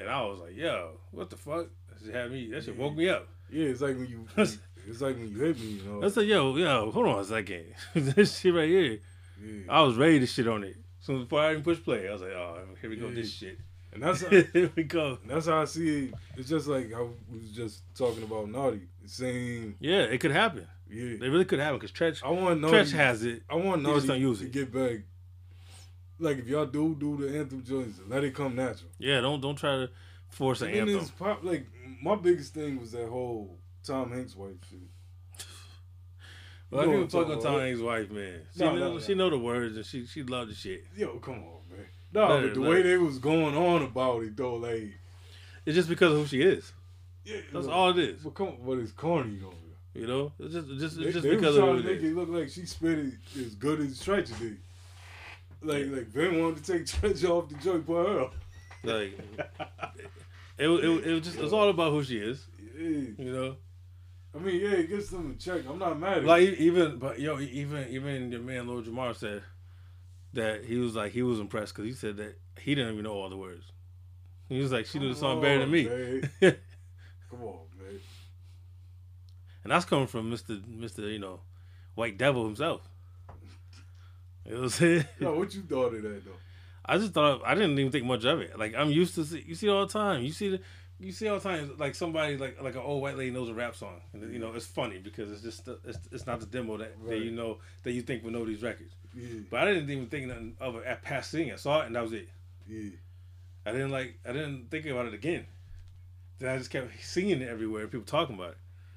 and 0.00 0.08
I 0.08 0.22
was 0.22 0.38
like, 0.40 0.56
"Yo, 0.56 0.92
what 1.10 1.28
the 1.28 1.36
fuck?" 1.36 1.66
That 1.90 2.02
shit 2.06 2.14
had 2.14 2.30
me. 2.30 2.50
That 2.52 2.64
shit 2.64 2.78
woke 2.78 2.94
me 2.96 3.10
up. 3.10 3.28
yeah, 3.50 3.66
it's 3.66 3.82
like 3.82 3.96
when 3.98 4.06
you 4.08 4.26
it's 4.88 5.00
like 5.00 5.16
when 5.16 5.30
you 5.30 5.38
hit 5.38 5.58
me, 5.60 5.66
you 5.66 5.82
know. 5.84 6.04
I 6.04 6.08
said, 6.08 6.26
"Yo, 6.26 6.56
yo, 6.56 6.90
hold 6.90 7.06
on 7.06 7.18
a 7.20 7.24
second. 7.24 7.64
this 7.94 8.38
shit 8.40 8.54
right 8.54 8.68
here." 8.68 8.98
yeah. 9.44 9.62
I 9.68 9.80
was 9.82 9.96
ready 9.96 10.20
to 10.20 10.26
shit 10.26 10.46
on 10.48 10.64
it. 10.64 10.76
So 11.00 11.18
before 11.18 11.40
I 11.40 11.50
even 11.52 11.62
push 11.64 11.82
play, 11.82 12.08
I 12.08 12.12
was 12.12 12.22
like, 12.22 12.32
"Oh, 12.32 12.58
here 12.80 12.90
we 12.90 12.96
go, 12.96 13.08
Yeah. 13.08 13.14
this 13.14 13.32
shit. 13.32 13.58
And 13.92 14.02
that's 14.02 14.22
how, 14.24 14.28
here 14.30 14.70
we 14.76 14.84
go." 14.84 15.18
that's 15.26 15.46
how 15.46 15.62
I 15.62 15.64
see 15.66 16.06
it. 16.06 16.14
It's 16.36 16.48
just 16.48 16.66
like 16.68 16.92
I 16.94 17.00
was 17.00 17.50
just 17.52 17.82
talking 17.96 18.22
about 18.22 18.48
Naughty. 18.48 18.82
Same 19.04 19.74
Yeah, 19.80 20.02
it 20.02 20.18
could 20.20 20.30
happen. 20.30 20.66
yeah. 20.88 21.02
It 21.02 21.20
really 21.30 21.44
could 21.44 21.58
happen 21.58 21.78
because 21.80 21.92
Treach, 21.92 22.22
I 22.24 22.30
want 22.30 22.60
Naughty 22.60 22.76
Treach 22.76 22.92
has 22.92 23.24
it. 23.24 23.42
I 23.50 23.56
want 23.56 23.82
Naughty 23.82 24.06
don't 24.06 24.20
use 24.20 24.38
to 24.40 24.44
it. 24.46 24.52
get 24.52 24.72
back. 24.72 24.98
Like 26.18 26.38
if 26.38 26.46
y'all 26.46 26.66
do 26.66 26.94
do 26.94 27.16
the 27.16 27.36
anthem 27.38 27.64
joints, 27.64 27.98
let 28.08 28.22
it 28.22 28.32
come 28.34 28.54
natural. 28.54 28.90
Yeah, 28.98 29.20
don't 29.20 29.40
don't 29.40 29.56
try 29.56 29.76
to 29.76 29.90
force 30.28 30.62
an 30.62 30.68
And 30.70 30.88
then 30.88 30.98
anthem. 30.98 31.12
pop 31.18 31.42
like 31.42 31.66
my 32.00 32.14
biggest 32.14 32.54
thing 32.54 32.78
was 32.80 32.92
that 32.92 33.08
whole 33.08 33.58
Tom 33.84 34.12
Hanks 34.12 34.34
wife 34.36 34.52
shit. 34.68 34.78
Well, 36.70 36.80
I 36.80 36.84
You 36.84 36.90
know 36.92 37.04
give 37.04 37.14
a 37.14 37.16
what 37.18 37.26
I'm 37.26 37.28
fuck 37.38 37.46
on 37.46 37.52
Tom. 37.52 37.60
Hanks' 37.60 37.80
wife, 37.80 38.10
man. 38.10 38.40
She 38.54 38.60
No, 38.60 38.72
know 38.74 38.78
no, 38.78 38.92
no. 38.94 39.00
she 39.00 39.14
know 39.14 39.30
the 39.30 39.38
words 39.38 39.76
and 39.76 39.84
she 39.84 40.06
she 40.06 40.22
love 40.22 40.48
the 40.48 40.54
shit. 40.54 40.84
Yo, 40.96 41.18
come 41.18 41.34
on, 41.34 41.60
man. 41.70 41.86
No, 42.14 42.28
but 42.28 42.54
the 42.54 42.60
let 42.60 42.70
way 42.70 42.82
they 42.82 42.96
was 42.96 43.18
going 43.18 43.54
on 43.54 43.82
about 43.82 44.22
it 44.22 44.34
though, 44.36 44.54
like 44.56 44.94
It's 45.66 45.74
just 45.76 45.88
because 45.90 46.12
of 46.12 46.18
who 46.20 46.26
she 46.26 46.40
is. 46.40 46.72
yeah, 47.24 47.36
That's 47.52 47.66
all 47.66 47.90
it 47.90 47.98
is. 47.98 48.22
But 48.22 48.34
come 48.34 48.56
but 48.64 48.78
it's 48.78 48.92
corny 48.92 49.38
though. 49.40 49.52
You 49.94 50.06
know, 50.06 50.32
it's 50.38 50.54
just 50.54 50.68
just 50.78 50.96
They, 50.96 51.04
it's 51.04 51.12
just 51.14 51.24
they 51.24 51.34
because 51.36 51.56
was 51.56 51.56
of 51.58 51.62
trying 51.64 51.76
who 51.76 51.82
to 51.82 51.88
it 51.88 51.92
make 51.92 52.02
is. 52.04 52.10
it 52.12 52.16
look 52.16 52.28
like 52.30 52.48
she 52.48 52.64
spit 52.64 52.98
it 52.98 53.14
as 53.38 53.54
good 53.56 53.80
as 53.80 54.00
Treach 54.02 54.38
did. 54.38 54.58
Like 55.62 55.86
like 55.90 56.06
Vin 56.08 56.40
wanted 56.40 56.64
to 56.64 56.72
take 56.72 56.86
Treach 56.86 57.28
off 57.28 57.50
the 57.50 57.54
joint, 57.56 57.84
for 57.84 58.02
her. 58.02 58.30
Like 58.82 59.18
it, 59.18 59.50
it, 60.58 60.68
it, 60.70 61.06
it 61.06 61.12
was 61.12 61.22
just 61.24 61.38
it's 61.38 61.52
all 61.52 61.68
about 61.68 61.92
who 61.92 62.02
she 62.02 62.16
is. 62.16 62.46
Yeah. 62.74 62.88
You 63.18 63.32
know, 63.32 63.56
I 64.34 64.38
mean, 64.38 64.60
yeah, 64.60 64.70
it 64.70 64.88
gets 64.88 65.10
them 65.10 65.36
a 65.36 65.42
check. 65.42 65.62
I'm 65.68 65.78
not 65.78 65.98
mad 65.98 66.18
at 66.18 66.24
like 66.24 66.42
even 66.42 66.98
but 66.98 67.20
yo 67.20 67.38
even 67.38 67.88
even 67.88 68.32
your 68.32 68.40
man 68.40 68.66
Lord 68.66 68.84
Jamar 68.84 69.14
said 69.14 69.42
that 70.32 70.64
he 70.64 70.76
was 70.76 70.96
like 70.96 71.12
he 71.12 71.22
was 71.22 71.38
impressed 71.38 71.74
because 71.74 71.86
he 71.86 71.94
said 71.94 72.16
that 72.16 72.38
he 72.58 72.74
didn't 72.74 72.92
even 72.92 73.04
know 73.04 73.12
all 73.12 73.28
the 73.28 73.36
words. 73.36 73.70
He 74.48 74.58
was 74.58 74.72
like 74.72 74.86
she 74.86 74.98
knew 74.98 75.12
the 75.12 75.18
song 75.18 75.40
better 75.40 75.60
than 75.60 75.70
me. 75.70 75.84
Come 77.30 77.42
on, 77.42 77.60
man. 77.78 78.00
And 79.64 79.70
that's 79.72 79.84
coming 79.84 80.06
from 80.06 80.30
Mister 80.30 80.58
Mister 80.66 81.02
you 81.02 81.18
know 81.18 81.40
White 81.94 82.16
Devil 82.16 82.44
himself. 82.44 82.88
You 84.46 84.52
know 84.52 84.56
what 84.58 84.64
I'm 84.64 84.70
saying? 84.70 85.04
Yo, 85.20 85.34
what 85.38 85.54
you 85.54 85.62
thought 85.62 85.94
of 85.94 86.02
that 86.02 86.24
though? 86.24 86.32
I 86.84 86.98
just 86.98 87.12
thought 87.12 87.42
I 87.46 87.54
didn't 87.54 87.78
even 87.78 87.92
think 87.92 88.06
much 88.06 88.24
of 88.24 88.40
it. 88.40 88.58
Like 88.58 88.74
I'm 88.74 88.90
used 88.90 89.14
to 89.14 89.24
see, 89.24 89.44
you 89.46 89.54
see 89.54 89.68
it 89.68 89.70
all 89.70 89.86
the 89.86 89.92
time. 89.92 90.22
You 90.22 90.32
see 90.32 90.48
the 90.48 90.60
you 91.02 91.12
see 91.12 91.28
all 91.28 91.38
the 91.38 91.42
time 91.48 91.74
like 91.78 91.94
somebody 91.94 92.36
like 92.36 92.60
like 92.62 92.74
an 92.74 92.80
old 92.80 93.02
white 93.02 93.16
lady 93.18 93.30
knows 93.30 93.48
a 93.48 93.54
rap 93.54 93.74
song, 93.76 94.00
and 94.12 94.32
you 94.32 94.38
know 94.38 94.52
it's 94.54 94.66
funny 94.66 94.98
because 94.98 95.30
it's 95.32 95.42
just 95.42 95.68
it's, 95.84 95.98
it's 96.10 96.26
not 96.26 96.40
the 96.40 96.46
demo 96.46 96.76
that, 96.78 96.92
that 97.08 97.18
you 97.18 97.30
know 97.32 97.58
that 97.82 97.92
you 97.92 98.02
think 98.02 98.22
will 98.24 98.30
know 98.30 98.44
these 98.44 98.62
records. 98.62 98.94
Yeah, 99.14 99.40
But 99.50 99.60
I 99.60 99.64
didn't 99.74 99.90
even 99.90 100.06
think 100.06 100.28
nothing 100.28 100.56
of 100.60 100.76
it 100.76 100.84
at 100.86 101.02
past 101.02 101.30
seeing. 101.30 101.52
I 101.52 101.56
saw 101.56 101.82
it 101.82 101.86
and 101.86 101.96
that 101.96 102.02
was 102.02 102.12
it. 102.14 102.28
yeah. 102.68 102.90
I 103.66 103.72
didn't 103.72 103.90
like 103.90 104.18
I 104.26 104.32
didn't 104.32 104.70
think 104.70 104.86
about 104.86 105.06
it 105.06 105.14
again. 105.14 105.44
Then 106.38 106.48
I 106.54 106.58
just 106.58 106.70
kept 106.70 106.88
seeing 107.02 107.30
it 107.30 107.48
everywhere. 107.48 107.86
People 107.88 108.06
talking 108.06 108.34
about 108.36 108.50
it. 108.52 108.56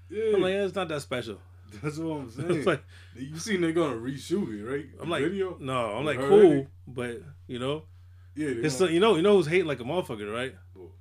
Yeah, 0.10 0.36
I'm 0.36 0.42
like, 0.42 0.54
yeah, 0.54 0.64
it's 0.66 0.76
not 0.76 0.88
that 0.88 1.02
special. 1.02 1.40
that's 1.84 1.98
what 1.98 2.18
I'm 2.18 2.32
saying. 2.36 2.52
It's 2.52 2.66
like 2.68 2.84
you 3.16 3.38
seen 3.38 3.62
they're 3.62 3.72
gonna 3.74 3.96
reshoot 3.96 4.60
it, 4.60 4.64
right? 4.64 4.86
I'm 5.02 5.10
The 5.10 5.12
like, 5.16 5.24
video. 5.24 5.58
no, 5.60 5.74
I'm 5.96 6.02
You 6.02 6.06
like 6.06 6.20
cool, 6.20 6.52
it? 6.52 6.68
but 6.88 7.22
you 7.48 7.60
know, 7.60 7.84
Yeah, 8.36 8.50
his 8.50 8.76
son, 8.78 8.94
you 8.94 9.00
know, 9.00 9.16
you 9.16 9.22
know 9.22 9.36
who's 9.38 9.48
hating 9.48 9.68
like 9.68 9.80
a 9.80 9.84
motherfucker, 9.84 10.32
right? 10.34 10.56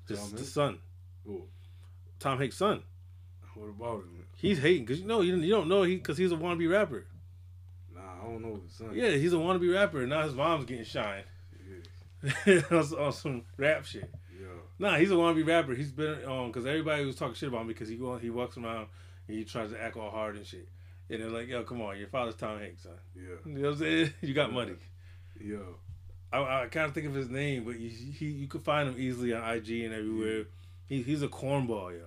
His 0.09 0.33
the 0.33 0.45
son, 0.45 0.79
Oh, 1.29 1.43
Tom 2.19 2.39
Hanks' 2.39 2.57
son. 2.57 2.83
what 3.55 3.69
about 3.69 4.01
it? 4.01 4.25
He's 4.37 4.59
hating 4.59 4.85
because 4.85 5.01
you 5.01 5.07
know 5.07 5.21
you, 5.21 5.37
you 5.37 5.51
don't 5.53 5.69
know 5.69 5.83
he 5.85 5.97
because 5.97 6.19
he's 6.19 6.33
a 6.33 6.37
wannabe 6.37 6.71
rapper. 6.71 7.07
Nah, 7.95 8.01
I 8.23 8.25
don't 8.25 8.43
know 8.43 8.61
his 8.63 8.73
son. 8.73 8.91
Yeah, 8.95 9.11
he's 9.11 9.33
a 9.33 9.37
wannabe 9.37 9.73
rapper. 9.73 10.01
and 10.01 10.11
Now 10.11 10.23
his 10.23 10.35
mom's 10.35 10.65
getting 10.67 10.85
shine 10.85 11.23
yeah, 12.47 12.61
on, 12.71 12.79
on 12.99 13.13
some 13.13 13.43
rap 13.57 13.85
shit. 13.85 14.11
yeah. 14.39 14.47
Nah, 14.79 14.97
he's 14.97 15.11
a 15.11 15.15
wannabe 15.15 15.47
rapper. 15.47 15.75
He's 15.75 15.93
been 15.93 16.25
um, 16.25 16.31
on 16.33 16.47
because 16.49 16.67
everybody 16.67 17.05
was 17.05 17.17
talking 17.17 17.35
shit 17.35 17.49
about 17.49 17.63
him 17.63 17.69
because 17.69 17.89
he 17.89 17.97
go 17.97 18.17
he 18.19 18.31
walks 18.31 18.57
around 18.57 18.89
and 19.29 19.37
he 19.39 19.45
tries 19.45 19.71
to 19.71 19.83
act 19.83 19.97
all 19.97 20.11
hard 20.11 20.37
and 20.37 20.47
shit. 20.47 20.69
And 21.11 21.21
they're 21.23 21.31
like, 21.31 21.49
yo, 21.49 21.63
come 21.65 21.83
on, 21.83 21.99
your 21.99 22.09
father's 22.09 22.35
Tom 22.35 22.59
Hanks, 22.59 22.83
son. 22.83 22.93
Yeah. 23.15 23.23
You 23.45 23.59
know 23.59 23.69
what 23.71 23.73
I'm 23.75 23.79
saying? 23.79 24.13
You 24.23 24.35
got 24.35 24.53
money. 24.53 24.73
Yo. 25.39 25.77
I, 26.33 26.63
I 26.65 26.67
can't 26.69 26.93
think 26.93 27.07
of 27.07 27.15
his 27.15 27.29
name, 27.29 27.65
but 27.65 27.79
you, 27.79 27.91
he 27.91 28.27
you 28.27 28.49
could 28.49 28.63
find 28.63 28.89
him 28.89 28.97
easily 28.99 29.33
on 29.35 29.43
IG 29.57 29.85
and 29.85 29.95
everywhere. 29.95 30.45
He, 30.87 31.03
he's 31.03 31.23
a 31.23 31.29
cornball, 31.29 31.93
yo. 31.93 32.07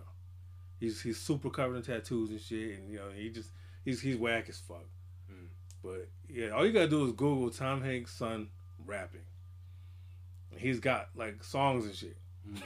He's 0.79 1.01
he's 1.01 1.19
super 1.19 1.49
covered 1.49 1.77
in 1.77 1.81
tattoos 1.81 2.29
and 2.29 2.39
shit, 2.39 2.77
and 2.77 2.89
you 2.89 2.97
know 2.97 3.09
he 3.15 3.29
just 3.29 3.49
he's 3.83 4.01
he's 4.01 4.17
whack 4.17 4.47
as 4.49 4.59
fuck. 4.59 4.85
Mm. 5.31 5.47
But 5.83 6.09
yeah, 6.29 6.49
all 6.49 6.65
you 6.65 6.71
gotta 6.71 6.87
do 6.87 7.05
is 7.05 7.13
Google 7.13 7.49
Tom 7.49 7.81
Hanks' 7.81 8.13
son 8.13 8.49
rapping. 8.85 9.21
He's 10.55 10.79
got 10.79 11.09
like 11.15 11.43
songs 11.43 11.85
and 11.85 11.95
shit. 11.95 12.17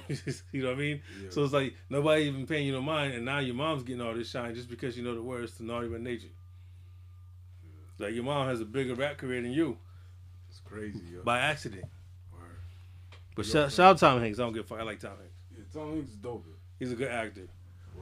you 0.51 0.61
know 0.61 0.69
what 0.69 0.75
I 0.75 0.79
mean? 0.79 1.01
Yeah. 1.23 1.29
So 1.31 1.43
it's 1.43 1.53
like 1.53 1.75
nobody 1.89 2.23
even 2.23 2.45
paying 2.45 2.67
you 2.67 2.73
no 2.73 2.81
mind, 2.81 3.13
and 3.13 3.25
now 3.25 3.39
your 3.39 3.55
mom's 3.55 3.83
getting 3.83 4.01
all 4.01 4.13
this 4.13 4.29
shine 4.29 4.53
just 4.53 4.69
because 4.69 4.97
you 4.97 5.03
know 5.03 5.15
the 5.15 5.23
words 5.23 5.57
to 5.57 5.63
Naughty 5.63 5.87
by 5.87 5.97
Nature. 5.97 6.27
Like 7.97 8.13
your 8.13 8.23
mom 8.23 8.47
has 8.47 8.59
a 8.59 8.65
bigger 8.65 8.95
rap 8.95 9.17
career 9.17 9.41
than 9.41 9.51
you 9.51 9.77
it's 10.51 10.59
crazy, 10.59 10.99
yo. 11.13 11.23
by 11.23 11.39
accident. 11.39 11.85
Word. 12.33 12.41
But 13.35 13.45
shout, 13.45 13.71
shout 13.71 13.91
out 13.91 13.97
Tom 13.99 14.19
Hanks. 14.19 14.37
I 14.37 14.43
don't 14.43 14.53
give 14.53 14.65
a 14.65 14.67
fuck. 14.67 14.79
I 14.79 14.83
like 14.83 14.99
Tom 14.99 15.11
Hanks. 15.17 15.30
Tom 15.73 15.93
Hanks 15.93 16.09
is 16.11 16.15
dope. 16.15 16.45
He's 16.79 16.91
a 16.91 16.95
good 16.95 17.11
actor. 17.11 17.47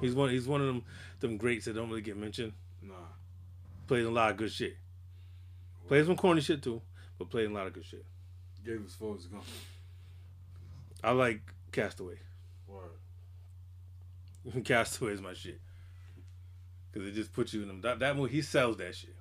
He's 0.01 0.13
one. 0.13 0.30
He's 0.30 0.47
one 0.47 0.61
of 0.61 0.67
them 0.67 0.84
them 1.20 1.38
greats 1.38 1.65
that 1.65 1.74
don't 1.74 1.89
really 1.89 2.01
get 2.01 2.17
mentioned. 2.17 2.53
Nah. 2.82 2.93
Plays 3.88 4.05
a 4.05 4.09
lot 4.09 4.32
of 4.32 4.38
good 4.38 4.51
shit. 4.51 4.78
Plays 5.88 6.05
some 6.05 6.15
corny 6.15 6.41
shit 6.41 6.61
too, 6.61 6.82
but 7.17 7.30
plays 7.30 7.49
a 7.49 7.53
lot 7.53 7.67
of 7.67 7.74
good 7.74 7.86
shit. 7.86 8.05
Gave 8.63 8.86
us 8.86 8.93
Forrest 8.93 9.32
Gump. 9.32 9.43
I 11.03 11.11
like 11.11 11.41
Castaway. 11.72 12.20
Word. 12.67 12.91
Castaway 14.63 15.13
is 15.13 15.22
my 15.22 15.34
shit. 15.34 15.59
Cause 16.93 17.03
it 17.03 17.13
just 17.13 17.34
puts 17.34 17.53
you 17.53 17.61
in 17.61 17.67
them. 17.67 17.82
That, 17.82 17.99
that 17.99 18.15
movie, 18.15 18.34
he 18.34 18.41
sells 18.41 18.78
that 18.78 18.95
shit. 18.95 19.15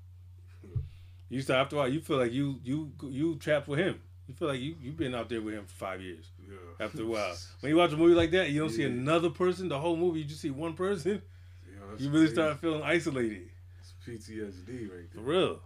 You 1.28 1.42
to 1.42 1.57
after 1.57 1.76
a 1.76 1.78
while, 1.80 1.88
you 1.88 2.01
feel 2.01 2.16
like 2.16 2.32
you 2.32 2.59
you 2.64 2.92
you 3.03 3.36
trapped 3.36 3.68
with 3.68 3.78
him. 3.78 4.01
You 4.26 4.34
feel 4.34 4.49
like 4.49 4.61
you 4.61 4.76
you've 4.80 4.96
been 4.96 5.14
out 5.14 5.28
there 5.28 5.42
with 5.42 5.55
him 5.55 5.66
for 5.66 5.74
five 5.74 6.01
years. 6.01 6.30
Yeah. 6.49 6.84
After 6.86 7.03
a 7.03 7.07
while, 7.07 7.36
when 7.61 7.70
you 7.70 7.76
watch 7.76 7.92
a 7.92 7.96
movie 7.96 8.14
like 8.14 8.30
that, 8.32 8.51
you 8.51 8.61
don't 8.61 8.70
see 8.70 8.84
another 8.84 9.30
person. 9.30 9.68
The 9.68 9.78
whole 9.78 9.96
movie, 9.96 10.20
you 10.20 10.24
just 10.24 10.40
see 10.40 10.51
one 10.51 10.74
person. 10.74 11.20
Yo, 11.66 11.96
You 11.99 12.09
really 12.11 12.26
crazy. 12.26 12.34
start 12.34 12.59
feeling 12.61 12.82
isolated. 12.82 13.49
It's 13.80 13.94
PTSD 14.07 14.90
right 14.90 15.12
For 15.12 15.20
real. 15.20 15.61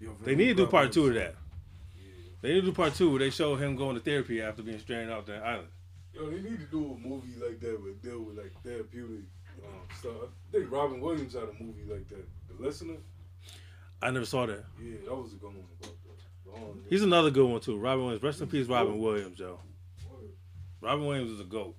Yo, 0.00 0.14
They 0.22 0.34
need 0.34 0.48
to 0.48 0.54
do 0.54 0.66
part 0.66 0.92
two 0.92 1.06
of 1.08 1.14
Yeah. 1.14 1.22
that. 1.22 1.34
They 2.40 2.54
need 2.54 2.60
to 2.60 2.66
do 2.66 2.72
part 2.72 2.94
two 2.94 3.10
where 3.10 3.18
they 3.18 3.30
show 3.30 3.56
him 3.56 3.74
going 3.74 3.96
to 3.96 4.00
therapy 4.02 4.40
after 4.42 4.62
being 4.62 4.78
stranded 4.78 5.10
off 5.10 5.26
the 5.26 5.36
island. 5.36 5.68
Yo, 6.14 6.30
they 6.30 6.40
need 6.40 6.58
to 6.60 6.66
do 6.66 6.84
a 6.92 7.08
movie 7.08 7.34
like 7.44 7.58
that 7.60 7.78
but 7.82 8.00
deal 8.02 8.20
with 8.22 8.36
like 8.38 8.52
therapeutic 8.62 9.24
um, 9.64 9.80
stuff. 9.98 10.12
I 10.48 10.52
think 10.58 10.70
Robin 10.70 11.00
Williams 11.00 11.34
had 11.34 11.44
a 11.44 11.62
movie 11.62 11.84
like 11.88 12.08
that. 12.10 12.28
The 12.48 12.62
Listener. 12.62 12.96
I 14.00 14.10
never 14.10 14.24
saw 14.26 14.46
that. 14.46 14.64
Yeah, 14.80 14.98
that 15.06 15.14
was 15.16 15.32
a 15.32 15.36
good 15.36 15.46
one 15.46 15.64
that. 15.80 15.90
He's 16.88 17.02
another 17.02 17.30
good 17.30 17.46
one 17.46 17.60
too. 17.60 17.76
Robin 17.78 18.04
Williams. 18.04 18.22
Rest 18.22 18.40
in 18.40 18.48
peace, 18.48 18.66
Robin. 18.66 18.98
Williams, 18.98 19.38
yo. 19.38 19.58
Robin 20.80 21.06
Williams 21.06 21.32
is 21.32 21.40
a 21.40 21.44
goat. 21.44 21.76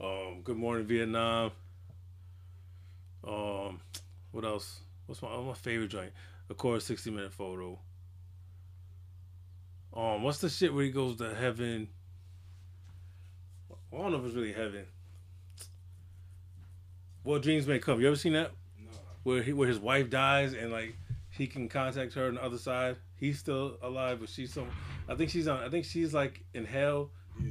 Um, 0.00 0.40
Good 0.42 0.56
Morning 0.56 0.86
Vietnam. 0.86 1.50
Um, 3.26 3.80
what 4.32 4.44
else? 4.44 4.80
What's 5.06 5.22
my 5.22 5.36
my 5.36 5.54
favorite 5.54 5.88
joint? 5.88 6.12
Of 6.48 6.56
course, 6.56 6.84
sixty 6.84 7.10
minute 7.10 7.32
photo. 7.32 7.78
Um, 9.94 10.22
what's 10.22 10.38
the 10.38 10.48
shit 10.48 10.74
where 10.74 10.84
he 10.84 10.90
goes 10.90 11.16
to 11.16 11.34
heaven? 11.34 11.88
I 13.92 13.96
don't 13.96 14.10
know 14.10 14.18
if 14.18 14.24
it's 14.24 14.34
really 14.34 14.52
heaven. 14.52 14.86
What 17.22 17.42
dreams 17.42 17.66
may 17.66 17.78
come. 17.78 18.00
You 18.00 18.08
ever 18.08 18.16
seen 18.16 18.32
that? 18.32 18.50
Nah. 18.78 18.90
Where 19.22 19.42
he, 19.42 19.52
where 19.52 19.68
his 19.68 19.78
wife 19.78 20.10
dies 20.10 20.52
and 20.52 20.72
like 20.72 20.96
he 21.30 21.46
can 21.46 21.68
contact 21.68 22.14
her 22.14 22.26
on 22.26 22.34
the 22.34 22.44
other 22.44 22.58
side. 22.58 22.96
He's 23.16 23.38
still 23.38 23.76
alive, 23.82 24.20
but 24.20 24.28
she's 24.28 24.52
some. 24.52 24.68
I 25.08 25.14
think 25.14 25.30
she's 25.30 25.48
on. 25.48 25.62
I 25.62 25.68
think 25.68 25.84
she's 25.84 26.14
like 26.14 26.42
in 26.54 26.64
hell 26.64 27.10
Yeah. 27.38 27.50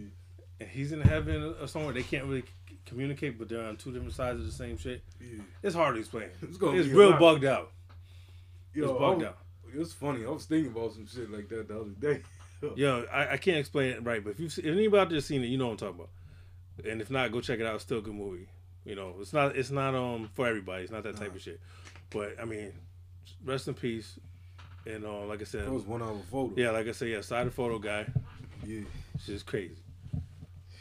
and 0.60 0.70
he's 0.70 0.92
in 0.92 1.02
heaven 1.02 1.56
or 1.62 1.68
somewhere. 1.68 1.94
They 1.94 2.04
can't 2.04 2.26
really 2.26 2.44
communicate, 2.86 3.38
but 3.38 3.48
they're 3.50 3.64
on 3.66 3.78
two 3.78 3.92
different 3.92 4.14
sides 4.14 4.40
of 4.40 4.46
the 4.46 4.52
same 4.52 4.78
shit. 4.78 5.04
Yeah. 5.22 5.42
It's 5.62 5.76
hard 5.76 5.96
to 5.96 6.00
explain. 6.00 6.30
It's 6.42 6.58
It's, 6.62 6.88
real 6.90 7.12
lot. 7.12 7.20
bugged 7.20 7.46
out. 7.46 7.72
Yo, 8.74 8.90
it's 8.92 9.00
bugged 9.00 9.24
I- 9.24 9.28
out. 9.28 9.38
It's 9.76 9.94
funny. 9.94 10.24
I 10.24 10.30
was 10.30 10.46
thinking 10.46 10.72
about 10.72 10.94
some 10.94 11.08
shit 11.08 11.32
like 11.32 11.50
that 11.50 11.68
the 11.68 11.80
other 11.80 11.90
day. 12.00 12.22
Yo, 12.76 13.06
I, 13.12 13.34
I 13.34 13.38
can't 13.38 13.58
explain 13.58 13.92
it 13.92 14.04
right, 14.04 14.24
but 14.24 14.32
if 14.32 14.40
you 14.40 14.46
if 14.46 14.60
anybody 14.66 15.02
out 15.02 15.10
there 15.10 15.20
seen 15.20 15.44
it, 15.44 15.48
you 15.48 15.58
know 15.58 15.66
what 15.68 15.72
I'm 15.74 15.78
talking 15.96 15.96
about. 15.96 16.90
And 16.92 17.02
if 17.02 17.10
not, 17.10 17.32
go 17.32 17.42
check 17.42 17.60
it 17.60 17.66
out. 17.66 17.76
It's 17.76 17.84
still 17.84 17.98
a 17.98 18.02
good 18.02 18.14
movie. 18.16 18.48
You 18.86 18.96
know, 18.96 19.16
it's 19.20 19.34
not 19.34 19.56
it's 19.56 19.72
not 19.72 19.96
um 19.96 20.30
for 20.34 20.48
everybody. 20.48 20.84
It's 20.84 20.92
not 20.92 21.04
that 21.04 21.16
type 21.18 21.30
Nah. 21.30 21.36
of 21.36 21.42
shit. 21.42 21.60
But 22.12 22.40
I 22.40 22.46
mean, 22.46 22.72
rest 23.44 23.68
in 23.68 23.74
peace. 23.74 24.20
And 24.86 25.06
uh, 25.06 25.26
like 25.26 25.42
I 25.42 25.46
said, 25.46 25.66
That 25.66 25.72
was 25.72 25.86
one 25.86 26.02
hour 26.02 26.16
photo. 26.30 26.54
yeah, 26.58 26.72
like 26.72 26.88
I 26.88 26.92
said, 26.92 27.08
yeah, 27.10 27.22
side 27.22 27.48
of 27.48 27.54
photo 27.54 27.80
guy. 27.80 28.06
Yeah. 28.66 28.82
Shit's 29.24 29.44
crazy. 29.44 29.78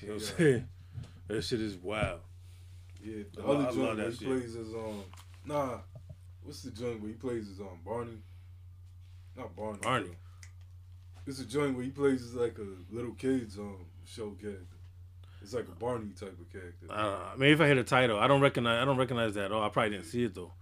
You 0.00 0.09
know 0.09 0.14
what 0.14 0.22
I'm 0.22 0.36
saying? 0.38 0.68
That 1.28 1.42
shit 1.42 1.61
is 1.61 1.76
wild. 1.76 2.20
Yeah. 3.03 3.22
The 3.34 3.42
lo- 3.42 3.61
other 3.61 3.72
joint 3.72 3.98
he 4.00 4.16
shit. 4.16 4.28
plays 4.28 4.57
as 4.57 4.74
um 4.74 5.03
nah. 5.46 5.78
What's 6.42 6.62
the 6.62 6.70
joint 6.72 7.00
where 7.00 7.09
he 7.11 7.14
plays 7.16 7.48
as 7.48 7.61
um 7.61 7.78
Barney? 7.86 8.18
Not 9.36 9.55
Barney. 9.57 9.78
Barney. 9.80 10.11
It's 11.26 11.38
a 11.38 11.46
joint 11.46 11.74
where 11.76 11.84
he 11.84 11.90
plays 11.90 12.22
as 12.22 12.34
like 12.34 12.59
a 12.59 12.66
little 12.94 13.12
kid's 13.12 13.57
um 13.59 13.86
show 14.05 14.30
character. 14.32 14.76
It's 15.40 15.55
like 15.55 15.66
a 15.68 15.74
Barney 15.78 16.11
type 16.18 16.36
of 16.38 16.50
character. 16.53 16.86
I 16.90 17.03
don't 17.03 17.12
know. 17.12 17.26
Maybe 17.38 17.53
if 17.53 17.61
I 17.61 17.66
hear 17.68 17.78
a 17.78 17.84
title, 17.84 18.18
I 18.18 18.26
don't 18.26 18.40
recognize. 18.40 18.82
I 18.82 18.84
don't 18.84 18.98
recognize 18.98 19.34
that 19.34 19.46
at 19.46 19.53
all. 19.53 19.62
I 19.62 19.68
probably 19.70 19.90
didn't 19.90 20.07
see 20.07 20.24
it 20.24 20.34
though. 20.34 20.53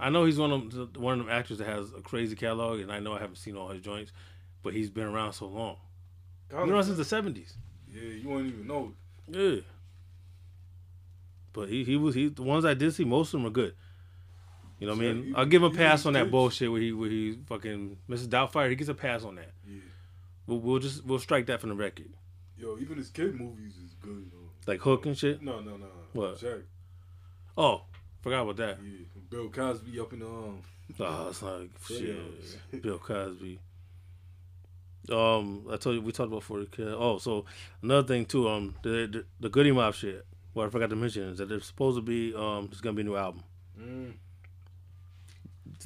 I 0.00 0.08
know 0.10 0.24
he's 0.24 0.38
one 0.38 0.50
of 0.52 0.70
them, 0.72 0.90
one 1.02 1.20
of 1.20 1.26
them 1.26 1.34
actors 1.34 1.58
that 1.58 1.66
has 1.66 1.92
a 1.92 2.00
crazy 2.00 2.34
catalog, 2.36 2.80
and 2.80 2.90
I 2.90 2.98
know 3.00 3.12
I 3.14 3.20
haven't 3.20 3.36
seen 3.36 3.56
all 3.56 3.68
his 3.68 3.80
joints, 3.82 4.12
but 4.62 4.72
he's 4.74 4.90
been 4.90 5.04
around 5.06 5.32
so 5.34 5.46
long. 5.46 5.76
Kinda- 6.48 6.66
You 6.66 6.72
know, 6.72 6.82
since 6.82 6.96
the 6.96 7.04
seventies. 7.04 7.54
yeah, 7.92 8.02
you 8.02 8.28
wouldn't 8.28 8.54
even 8.54 8.66
know. 8.66 8.92
Yeah. 9.28 9.60
But 11.52 11.68
he 11.68 11.84
he 11.84 11.96
was 11.96 12.14
he 12.14 12.28
the 12.28 12.42
ones 12.42 12.64
I 12.64 12.74
did 12.74 12.94
see 12.94 13.04
most 13.04 13.34
of 13.34 13.40
them 13.40 13.46
are 13.46 13.50
good. 13.52 13.74
You 14.78 14.86
know 14.86 14.94
what 14.94 15.04
I 15.04 15.12
mean? 15.12 15.24
he- 15.26 15.34
I'll 15.34 15.46
give 15.46 15.62
him 15.62 15.72
a 15.72 15.74
pass 15.74 16.06
on 16.06 16.14
that 16.14 16.30
bullshit 16.30 16.70
where 16.70 16.80
he 16.80 16.92
where 16.92 17.10
he 17.10 17.38
fucking 17.46 17.98
Mrs. 18.08 18.28
Doubtfire. 18.28 18.70
He 18.70 18.76
gets 18.76 18.88
a 18.88 18.94
pass 18.94 19.24
on 19.24 19.34
that. 19.36 19.52
Yeah. 19.68 19.80
We'll, 20.46 20.58
we'll 20.60 20.78
just 20.78 21.04
we'll 21.04 21.18
strike 21.18 21.46
that 21.46 21.60
from 21.60 21.70
the 21.70 21.76
record. 21.76 22.08
Yo, 22.56 22.78
even 22.78 22.96
his 22.98 23.10
kid 23.10 23.34
movies 23.34 23.76
is 23.76 23.94
good 24.00 24.30
though. 24.32 24.50
Like 24.70 24.80
Hook 24.80 25.06
and 25.06 25.16
shit. 25.18 25.42
No, 25.42 25.60
no, 25.60 25.76
no. 25.76 25.86
What? 26.12 26.38
Jack. 26.40 26.60
Oh, 27.58 27.82
forgot 28.22 28.42
about 28.42 28.56
that. 28.56 28.78
Yeah. 28.82 28.98
Bill 29.30 29.48
Cosby 29.48 30.00
up 30.00 30.12
in 30.12 30.18
the 30.20 30.26
um. 30.26 30.62
Oh, 30.98 31.28
it's 31.28 31.42
like 31.42 31.70
shit. 31.86 32.82
Bill 32.82 32.98
Cosby. 32.98 33.58
Um, 35.10 35.66
I 35.70 35.76
told 35.76 35.96
you 35.96 36.02
we 36.02 36.12
talked 36.12 36.28
about 36.28 36.42
for 36.42 36.64
the. 36.64 36.96
Oh, 36.96 37.18
so 37.18 37.44
another 37.82 38.06
thing 38.06 38.26
too. 38.26 38.48
Um, 38.48 38.74
the 38.82 39.08
the, 39.10 39.24
the 39.38 39.48
Goodie 39.48 39.72
Mob 39.72 39.94
shit. 39.94 40.26
What 40.52 40.66
I 40.66 40.70
forgot 40.70 40.90
to 40.90 40.96
mention 40.96 41.28
is 41.28 41.38
that 41.38 41.48
there's 41.48 41.64
supposed 41.64 41.96
to 41.96 42.02
be 42.02 42.34
um, 42.34 42.66
there's 42.66 42.80
gonna 42.80 42.94
be 42.94 43.02
a 43.02 43.04
new 43.04 43.16
album. 43.16 43.44
Mm. 43.80 44.14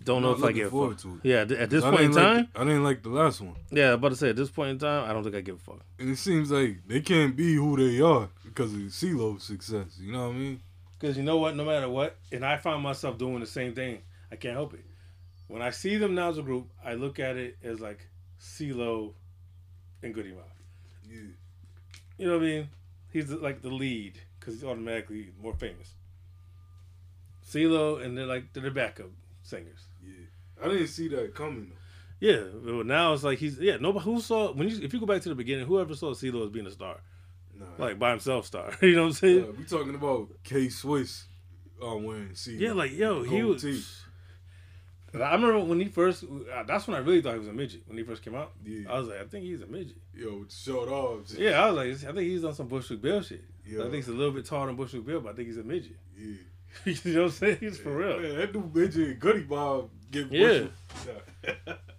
Don't 0.03 0.23
know 0.23 0.33
if 0.33 0.43
I 0.43 0.51
a 0.51 0.69
forward 0.71 1.01
fuck. 1.01 1.03
to 1.03 1.21
it. 1.23 1.29
Yeah, 1.29 1.57
at 1.63 1.71
this 1.71 1.85
point 1.85 2.01
in 2.01 2.11
didn't 2.11 2.15
like 2.15 2.37
time, 2.37 2.49
I 2.57 2.65
didn't 2.65 2.85
like 2.85 3.03
the 3.03 3.11
last 3.11 3.41
one, 3.41 3.55
yeah, 3.71 3.93
about 3.93 4.09
to 4.09 4.17
say 4.17 4.31
at 4.31 4.37
this 4.37 4.51
point 4.51 4.71
in 4.71 4.79
time, 4.79 5.09
I 5.09 5.13
don't 5.13 5.23
think 5.23 5.37
I 5.37 5.41
give 5.41 5.57
a 5.57 5.59
fuck. 5.59 5.81
and 6.01 6.11
it 6.11 6.17
seems 6.17 6.51
like 6.51 6.79
they 6.87 7.01
can't 7.01 7.37
be 7.37 7.55
who 7.55 7.77
they 7.77 8.01
are 8.01 8.29
because 8.45 8.73
of 8.73 8.81
CeeLo's 8.81 9.45
success. 9.45 9.99
You 10.01 10.13
know 10.13 10.29
what 10.29 10.35
I 10.35 10.39
mean? 10.39 10.61
Because 11.05 11.19
you 11.19 11.23
know 11.23 11.37
what, 11.37 11.55
no 11.55 11.67
matter 11.67 11.87
what, 11.87 12.17
and 12.33 12.47
I 12.47 12.57
find 12.57 12.83
myself 12.83 13.19
doing 13.19 13.41
the 13.41 13.47
same 13.47 13.75
thing. 13.75 14.01
I 14.33 14.37
can't 14.37 14.55
help 14.55 14.73
it. 14.73 14.87
When 15.49 15.61
I 15.61 15.69
see 15.69 15.99
them 15.99 16.15
now 16.15 16.31
as 16.31 16.39
a 16.39 16.43
group, 16.43 16.71
I 16.83 16.95
look 16.95 17.19
at 17.19 17.37
it 17.37 17.59
as 17.63 17.79
like 17.79 18.09
CeeLo 18.41 19.13
and 20.03 20.15
Goodie 20.15 20.33
Mob. 20.33 20.45
Yeah. 21.07 21.19
You 22.17 22.27
know 22.27 22.39
what 22.39 22.45
I 22.45 22.47
mean? 22.47 22.69
He's 23.13 23.29
the, 23.29 23.37
like 23.37 23.61
the 23.61 23.69
lead 23.69 24.19
because 24.41 24.55
he's 24.55 24.65
automatically 24.65 25.31
more 25.39 25.53
famous. 25.53 25.93
CeeLo 27.47 28.03
and 28.03 28.17
they're 28.17 28.25
like 28.25 28.55
they're 28.55 28.63
the 28.63 28.71
backup 28.71 29.11
singers. 29.43 29.85
Yeah. 30.03 30.65
I 30.65 30.69
didn't 30.69 30.87
see 30.87 31.09
that 31.09 31.35
coming. 31.35 31.69
Though. 31.69 32.27
Yeah, 32.27 32.45
but 32.65 32.87
now 32.87 33.13
it's 33.13 33.25
like 33.25 33.41
he's 33.41 33.59
yeah. 33.59 33.77
Nobody 33.77 34.07
who 34.07 34.23
saw 34.23 34.55
when 34.55 34.71
you 34.71 34.81
if 34.83 34.95
you 34.95 35.01
go 35.01 35.05
back 35.05 35.21
to 35.21 35.29
the 35.29 35.35
beginning, 35.35 35.67
whoever 35.67 35.95
saw 35.95 36.15
CeeLo 36.15 36.45
as 36.45 36.51
being 36.51 36.67
a 36.67 36.71
star, 36.71 36.97
Nah. 37.59 37.67
like 37.79 37.99
by 37.99 38.11
himself 38.11 38.47
star. 38.47 38.73
you 38.83 38.95
know 38.97 39.03
what 39.03 39.07
I'm 39.09 39.13
saying? 39.15 39.45
Uh, 39.45 39.53
we 39.59 39.65
talking 39.65 39.95
about 39.95 40.29
K 40.43 40.69
Swiss 40.69 41.25
uh, 41.85 41.97
wearing 41.97 42.31
CeeLo. 42.31 42.61
Yeah, 42.61 42.73
like 42.73 42.93
yo, 42.93 43.23
he 43.23 43.43
was. 43.43 43.63
teeth. 43.63 44.01
I 45.15 45.33
remember 45.35 45.61
when 45.61 45.79
he 45.79 45.87
first. 45.87 46.25
uh, 46.25 46.65
That's 46.65 46.89
when 46.89 46.97
I 46.97 47.01
really 47.01 47.23
thought 47.23 47.35
he 47.35 47.39
was 47.39 47.47
a 47.47 47.53
midget 47.53 47.83
when 47.87 47.97
he 47.97 48.03
first 48.03 48.23
came 48.25 48.35
out. 48.35 48.51
Yeah. 48.65 48.91
I 48.93 48.99
was 48.99 49.07
like, 49.09 49.21
I 49.21 49.25
think 49.25 49.45
he's 49.45 49.61
a 49.63 49.67
midget. 49.67 49.97
Yo, 50.13 50.45
short 50.51 50.89
arms. 50.89 51.37
Yeah, 51.39 51.63
I 51.65 51.71
was 51.71 52.03
like, 52.03 52.11
I 52.11 52.15
think 52.17 52.29
he's 52.29 52.45
on 52.45 52.53
some 52.55 52.67
Bushwick 52.67 53.01
Bill 53.01 53.23
shit. 53.23 53.45
Yeah. 53.65 53.81
I 53.81 53.83
think 53.85 53.95
he's 53.95 54.09
a 54.09 54.13
little 54.13 54.33
bit 54.33 54.45
taller 54.45 54.67
than 54.67 54.75
Bushwick 54.77 55.07
Bill, 55.07 55.21
but 55.21 55.33
I 55.33 55.37
think 55.37 55.47
he's 55.49 55.59
a 55.59 55.63
midget. 55.63 55.97
Yeah. 56.19 56.35
you 56.85 57.13
know 57.15 57.21
what 57.23 57.27
I'm 57.27 57.31
saying? 57.31 57.57
He's 57.61 57.79
for 57.79 57.97
real. 57.97 58.19
Man, 58.19 58.37
that 58.39 58.53
dude 58.53 58.75
Midget 58.75 59.09
and 59.11 59.21
Goodie 59.21 59.47
Mob 59.49 59.91
get 60.11 60.33
Yeah. 60.33 60.43
worship. 60.43 60.73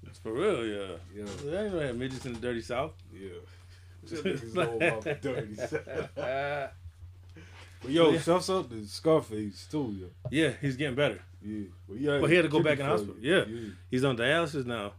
It's 0.07 0.19
for 0.19 0.33
real, 0.33 0.65
yeah. 0.65 0.95
yeah. 1.15 1.23
I 1.23 1.25
didn't 1.25 1.71
know 1.71 1.79
they 1.79 1.87
had 1.87 1.97
midgets 1.97 2.25
in 2.25 2.33
the 2.33 2.39
dirty 2.39 2.61
south. 2.61 2.91
Yeah. 3.13 3.29
What 4.11 4.23
niggas 4.23 4.53
know 4.53 4.75
about 4.77 5.21
dirty 5.21 5.55
side? 5.55 6.09
But 7.81 7.91
yo, 7.91 8.11
Yeah. 8.11 8.19
shouts 8.19 8.49
out 8.49 8.69
to 8.69 8.85
Scarface 8.87 9.67
too, 9.69 9.95
yo. 9.99 10.07
Yeah, 10.31 10.53
he's 10.61 10.75
getting 10.75 10.95
better. 10.95 11.21
Yeah. 11.41 11.65
But, 11.87 11.97
yeah, 11.99 12.19
But 12.19 12.29
he 12.29 12.35
had 12.35 12.41
to 12.43 12.49
go 12.49 12.61
back 12.63 12.79
in 12.79 12.85
hospital. 12.85 13.15
Yeah. 13.21 13.45
Yeah. 13.47 13.69
He's 13.91 14.03
on 14.03 14.17
dialysis 14.17 14.65
now. 14.65 14.93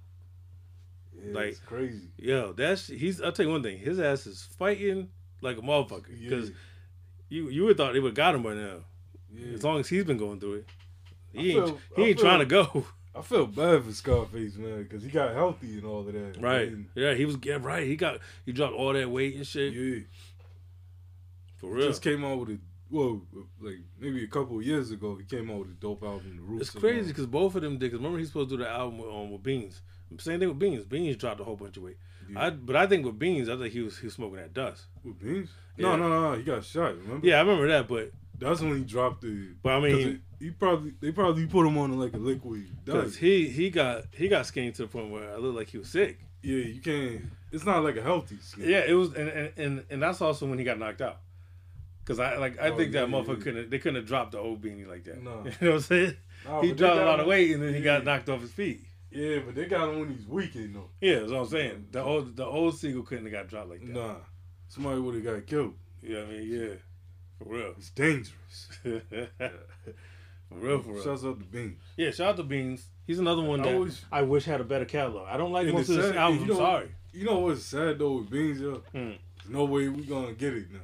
yeah 1.21 1.33
Like- 1.35 1.49
it's 1.49 1.59
crazy. 1.61 2.09
Yo, 2.19 2.53
that's 2.53 2.87
he's. 2.87 3.21
I'll 3.21 3.33
tell 3.33 3.47
you 3.47 3.53
one 3.53 3.63
thing. 3.63 3.79
His 3.79 3.99
ass 3.99 4.27
is 4.27 4.45
fighting 4.59 5.09
like 5.41 5.59
a 5.59 5.63
motherfucker. 5.63 6.09
Yeah. 6.17 6.29
Because 6.31 6.53
you 7.29 7.49
you 7.49 7.65
would 7.65 7.77
thought 7.77 7.93
they 7.95 8.01
would 8.01 8.15
got 8.15 8.35
him 8.37 8.43
by 8.45 8.55
now. 8.55 8.85
yeah. 9.35 9.55
As 9.55 9.65
long 9.65 9.81
as 9.81 9.89
he's 9.89 10.05
been 10.05 10.19
going 10.19 10.39
through 10.39 10.55
it, 10.55 10.67
I 11.37 11.41
he 11.41 11.51
ain't 11.57 11.67
feel- 11.67 11.81
he 11.97 12.03
I 12.03 12.07
ain't 12.07 12.19
feel- 12.21 12.25
trying 12.29 12.39
to 12.41 12.47
go. 12.47 12.87
I 13.17 13.23
felt 13.23 13.55
bad 13.55 13.83
for 13.85 13.93
Scarface, 13.93 14.57
man, 14.57 14.83
because 14.83 15.03
he 15.03 15.11
got 15.11 15.33
healthy 15.35 15.79
and 15.79 15.87
all 15.87 16.01
of 16.01 16.13
that. 16.13 16.37
Right. 16.41 16.69
And, 16.69 16.87
Yeah, 16.95 17.15
he 17.15 17.25
was 17.25 17.37
yeah, 17.43 17.59
right. 17.61 17.87
He 17.87 17.97
got 17.97 18.19
he 18.45 18.53
dropped 18.53 18.75
all 18.75 18.93
that 18.93 19.11
weight 19.11 19.37
and 19.37 19.47
shit. 19.47 19.73
yeah. 19.73 20.01
For 21.57 21.69
He 21.71 21.73
real. 21.77 21.89
just 21.89 22.03
came 22.03 22.25
out 22.25 22.39
with 22.41 22.51
a 22.51 22.59
well, 22.89 23.21
like 23.61 23.79
maybe 23.99 24.23
a 24.23 24.29
couple 24.29 24.59
of 24.59 24.63
years 24.65 24.93
ago, 24.93 25.17
he 25.17 25.25
came 25.25 25.51
out 25.51 25.59
with 25.61 25.71
a 25.71 25.73
dope 25.73 26.05
album, 26.05 26.37
The 26.37 26.43
Roots. 26.43 26.69
It's 26.69 26.79
crazy 26.79 27.09
because 27.09 27.27
both 27.27 27.57
of 27.57 27.63
them 27.63 27.79
did. 27.79 27.91
Cause 27.91 27.99
remember 27.99 28.19
he's 28.19 28.29
supposed 28.29 28.51
to 28.51 28.57
do 28.59 28.63
the 28.63 28.71
album 28.71 28.99
with, 28.99 29.11
um, 29.11 29.33
with 29.33 29.43
Beans. 29.43 29.83
Same 30.19 30.39
thing 30.39 30.49
with 30.49 30.59
Beans. 30.61 30.85
Beans 30.85 31.17
dropped 31.17 31.41
a 31.41 31.45
whole 31.45 31.57
bunch 31.57 31.77
of 31.77 31.83
weight. 31.83 31.97
Yeah. 32.31 32.47
I 32.47 32.51
but 32.51 32.77
I 32.77 32.87
think 32.87 33.05
with 33.05 33.19
Beans, 33.19 33.49
I 33.49 33.57
think 33.57 33.73
he 33.73 33.81
was 33.81 33.99
he 33.99 34.07
was 34.07 34.15
smoking 34.15 34.37
that 34.37 34.55
dust. 34.55 34.85
With 35.03 35.19
Beans? 35.21 35.49
Yeah. 35.77 35.89
No, 35.89 35.97
no, 35.97 36.09
no, 36.09 36.31
no. 36.31 36.37
He 36.39 36.45
got 36.45 36.65
shot. 36.65 36.97
Remember? 36.97 37.27
Yeah, 37.27 37.37
I 37.37 37.41
remember 37.41 37.67
that. 37.69 37.89
But 37.89 38.13
That's 38.39 38.61
when 38.61 38.77
he 38.77 38.85
dropped 38.85 39.23
the. 39.23 39.49
but 39.63 39.73
I 39.73 39.81
mean, 39.81 40.23
he 40.39 40.51
probably 40.51 40.93
they 41.01 41.13
probably 41.13 41.47
put 41.47 41.67
him 41.67 41.79
on 41.79 41.99
like 41.99 42.15
a 42.15 42.19
liquid. 42.19 42.69
because 42.85 43.17
he 43.17 43.49
he 43.49 43.71
got 43.71 44.05
he 44.13 44.29
got 44.29 44.47
skinny 44.47 44.73
to 44.73 44.83
the 44.83 44.89
point 44.89 45.11
where 45.11 45.31
I 45.33 45.37
looked 45.37 45.57
like 45.57 45.69
he 45.71 45.79
was 45.79 45.89
sick. 45.89 46.19
Yeah, 46.43 46.59
you 46.65 46.81
can't. 46.81 47.23
It's 47.53 47.65
not 47.65 47.83
like 47.83 47.97
a 47.97 48.03
healthy 48.03 48.39
skin. 48.41 48.69
Yeah, 48.69 48.85
it 48.87 48.93
was, 48.93 49.13
and 49.15 49.29
and 49.29 49.53
and, 49.57 49.85
and 49.91 50.03
that's 50.03 50.21
also 50.21 50.47
when 50.47 50.59
he 50.59 50.65
got 50.65 50.79
knocked 50.79 51.01
out. 51.01 51.19
Cause 52.05 52.21
I 52.21 52.37
like 52.37 52.61
I 52.61 52.69
Oh, 52.69 52.77
think 52.77 52.93
that 52.93 53.09
motherfucker 53.09 53.39
yeah. 53.39 53.43
couldn't 53.45 53.71
they 53.71 53.79
couldn't 53.79 53.97
have 53.97 54.07
dropped 54.07 54.33
the 54.33 54.39
old 54.39 54.63
beanie 54.63 54.87
like 54.87 55.05
that. 55.05 55.23
No. 55.23 55.43
You 55.45 55.51
know 55.61 55.73
what 55.73 55.77
I'm 55.77 55.81
saying? 55.81 56.17
He 56.61 56.73
dropped 56.73 56.99
a 57.01 57.05
lot 57.05 57.19
of 57.19 57.27
weight 57.27 57.51
and 57.53 57.63
then 57.63 57.75
he 57.75 57.81
got 57.81 58.05
knocked 58.05 58.29
off 58.29 58.41
his 58.43 58.53
feet. 58.53 58.83
Yeah, 59.11 59.39
but 59.45 59.55
they 59.57 59.65
got 59.65 59.89
him 59.89 59.99
when 60.01 60.15
he's 60.15 60.27
weakened 60.27 60.77
though. 60.77 60.91
Yeah, 61.01 61.21
that's 61.21 61.33
what 61.33 61.41
I'm 61.41 61.49
saying. 61.49 61.87
The 61.91 62.03
old 62.03 62.37
the 62.37 62.45
old 62.45 62.79
Sigel 62.79 63.03
couldn't 63.03 63.25
have 63.25 63.33
got 63.33 63.49
dropped 63.49 63.71
like 63.71 63.81
that. 63.81 63.89
Nah, 63.89 64.15
somebody 64.69 65.01
would 65.01 65.15
have 65.17 65.25
got 65.25 65.47
killed. 65.47 65.75
You 66.03 66.13
know 66.15 66.23
I 66.25 66.27
mean? 66.29 66.49
Yeah. 66.53 66.75
For 67.39 67.55
real. 67.55 67.75
It's 67.77 67.91
dangerous. 67.91 68.69
for 70.49 70.55
real, 70.57 70.83
for 70.83 70.93
real. 70.95 71.05
Shouts 71.05 71.25
out 71.25 71.39
to 71.39 71.45
Beans. 71.45 71.79
Yeah, 71.97 72.11
shout 72.11 72.29
out 72.31 72.37
to 72.37 72.43
Beans. 72.43 72.87
He's 73.07 73.19
another 73.19 73.43
one 73.43 73.61
I 73.61 73.65
that 73.65 73.75
always- 73.75 74.05
I 74.11 74.23
wish 74.23 74.45
had 74.45 74.61
a 74.61 74.65
better 74.65 74.85
catalog. 74.85 75.29
I 75.29 75.37
don't 75.37 75.53
like 75.53 75.67
And 75.67 75.75
most 75.77 75.89
of 75.91 75.97
his 75.97 76.13
albums. 76.13 76.43
you 76.43 76.49
know- 76.49 76.57
sorry. 76.59 76.89
You 77.13 77.25
know 77.25 77.39
what's 77.39 77.63
sad 77.63 77.99
though 77.99 78.19
with 78.19 78.31
Beans, 78.31 78.61
yo? 78.61 78.83
There's 78.93 79.19
no 79.49 79.65
way 79.65 79.89
we 79.89 80.05
gonna 80.05 80.33
get 80.35 80.55
it 80.55 80.71
now. 80.73 80.81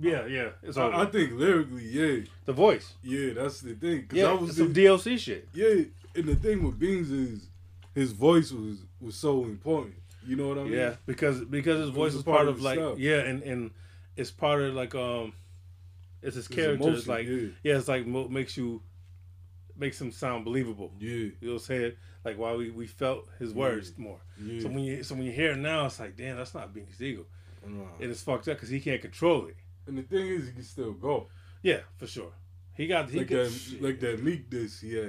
Yeah, 0.00 0.26
yeah. 0.26 0.50
It's 0.62 0.78
all 0.78 0.92
I, 0.94 1.02
I 1.02 1.06
think 1.06 1.32
lyrically, 1.32 1.84
yeah, 1.84 2.24
the 2.46 2.52
voice. 2.54 2.94
yeah, 3.02 3.34
that's 3.34 3.60
the 3.60 3.74
thing. 3.74 4.06
Cause 4.06 4.18
Yeah, 4.18 4.30
I 4.30 4.32
was 4.34 4.56
some 4.56 4.72
the- 4.72 4.84
DLC 4.84 5.18
shit. 5.18 5.48
yeah, 5.52 5.84
and 6.14 6.24
the 6.24 6.36
thing 6.36 6.62
with 6.62 6.78
Beans 6.78 7.10
is 7.10 7.48
his 7.94 8.12
voice 8.12 8.50
was 8.50 8.78
was 9.00 9.14
so 9.16 9.44
important. 9.44 9.94
You 10.26 10.36
know 10.36 10.48
what 10.48 10.58
I 10.58 10.64
mean? 10.64 10.72
Yeah, 10.72 10.94
because 11.06 11.44
because 11.44 11.80
his 11.80 11.90
voice 11.90 12.12
was 12.12 12.16
is 12.16 12.22
part 12.22 12.36
part 12.38 12.48
of 12.48 12.56
of 12.56 12.62
like 12.62 12.78
style. 12.78 12.94
yeah, 12.98 13.18
and 13.18 13.42
and 13.42 13.70
it's 14.16 14.30
part 14.30 14.62
of 14.62 14.74
like 14.74 14.94
um, 14.94 15.32
it's 16.22 16.36
his 16.36 16.48
character. 16.48 16.74
It's 16.90 17.06
emotion, 17.06 17.10
like 17.12 17.26
yeah. 17.26 17.48
yeah, 17.72 17.78
it's 17.78 17.88
like 17.88 18.06
mo- 18.06 18.28
makes 18.28 18.56
you 18.56 18.82
makes 19.76 20.00
him 20.00 20.12
sound 20.12 20.44
believable. 20.44 20.92
Yeah, 20.98 21.08
You 21.10 21.32
know 21.40 21.48
what 21.48 21.52
I'm 21.54 21.58
saying? 21.60 21.92
Like 22.24 22.38
why 22.38 22.54
we, 22.54 22.70
we 22.70 22.86
felt 22.86 23.28
his 23.38 23.54
words 23.54 23.92
more. 23.96 24.20
yeah. 24.42 24.60
So 24.60 24.68
when 24.68 24.80
you 24.80 25.02
so 25.02 25.14
when 25.14 25.24
you 25.24 25.32
hear 25.32 25.52
it 25.52 25.56
now, 25.58 25.86
it's 25.86 25.98
like 26.00 26.16
damn, 26.16 26.36
that's 26.36 26.54
not 26.54 26.74
Beanie 26.74 26.94
Sigel, 26.96 27.24
Nah. 27.66 27.84
and 28.00 28.10
it's 28.10 28.22
fucked 28.22 28.48
up 28.48 28.56
because 28.56 28.68
he 28.68 28.80
can't 28.80 29.00
control 29.00 29.46
it. 29.46 29.56
And 29.86 29.96
the 29.96 30.02
thing 30.02 30.26
is, 30.26 30.46
he 30.46 30.52
can 30.52 30.62
still 30.62 30.92
go. 30.92 31.28
Yeah, 31.62 31.80
for 31.96 32.06
sure. 32.06 32.32
He 32.74 32.86
got 32.86 33.10
he 33.10 33.18
like 33.18 33.28
could, 33.28 33.46
that, 33.50 33.78
like 33.82 34.00
that 34.00 34.22
leak 34.24 34.50
this 34.50 34.82
yeah. 34.82 35.08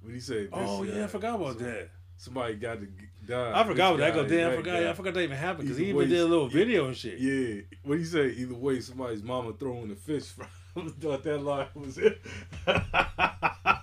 What 0.00 0.14
he 0.14 0.20
said? 0.20 0.48
Oh 0.52 0.82
yeah, 0.82 1.04
I 1.04 1.06
forgot 1.06 1.36
about 1.36 1.54
some- 1.58 1.64
that. 1.66 1.90
Somebody 2.18 2.54
got 2.54 2.80
to 2.80 2.88
die. 3.26 3.58
I 3.58 3.64
forgot 3.64 3.92
what 3.92 4.00
that. 4.00 4.12
Go 4.12 4.26
damn, 4.26 4.50
I 4.52 4.56
forgot. 4.56 4.80
guy. 4.82 4.90
I 4.90 4.92
forgot 4.92 5.14
that 5.14 5.22
even 5.22 5.36
happened 5.36 5.64
because 5.68 5.78
he 5.78 5.84
even 5.84 5.96
way, 5.96 6.06
did 6.06 6.20
a 6.20 6.26
little 6.26 6.48
video 6.48 6.86
and 6.86 6.96
shit. 6.96 7.18
Yeah, 7.18 7.62
what 7.84 7.94
do 7.94 8.00
you 8.00 8.04
say? 8.04 8.28
Either 8.28 8.54
way, 8.54 8.80
somebody's 8.80 9.22
mama 9.22 9.52
throwing 9.58 9.88
the 9.88 9.94
fish 9.96 10.24
from. 10.74 10.90
thought 11.00 11.22
that 11.22 11.38
line 11.38 11.68
was 11.74 11.96
it. 11.98 12.20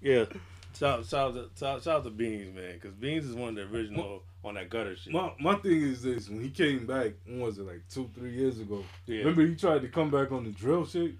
Yeah. 0.00 0.24
Shout, 0.78 1.04
shout, 1.06 1.30
out 1.30 1.34
to, 1.34 1.50
shout, 1.58 1.82
shout 1.82 1.96
out 1.96 2.04
to 2.04 2.10
Beans, 2.10 2.54
man, 2.54 2.74
because 2.74 2.94
Beans 2.94 3.26
is 3.26 3.34
one 3.34 3.48
of 3.48 3.54
the 3.56 3.76
original 3.76 4.22
on 4.44 4.54
that 4.54 4.70
gutter 4.70 4.94
shit. 4.96 5.12
my 5.12 5.32
my 5.40 5.56
thing 5.56 5.82
is 5.82 6.02
this: 6.02 6.28
when 6.28 6.40
he 6.40 6.50
came 6.50 6.86
back, 6.86 7.14
when 7.26 7.40
was 7.40 7.58
it 7.58 7.66
like 7.66 7.82
two, 7.90 8.08
three 8.14 8.30
years 8.30 8.60
ago? 8.60 8.84
yeah. 9.06 9.18
Remember 9.18 9.44
he 9.44 9.56
tried 9.56 9.82
to 9.82 9.88
come 9.88 10.10
back 10.10 10.30
on 10.30 10.44
the 10.44 10.50
drill 10.50 10.86
shit. 10.86 11.14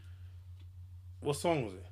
What 1.21 1.37
song 1.37 1.65
was 1.65 1.75
it? 1.75 1.85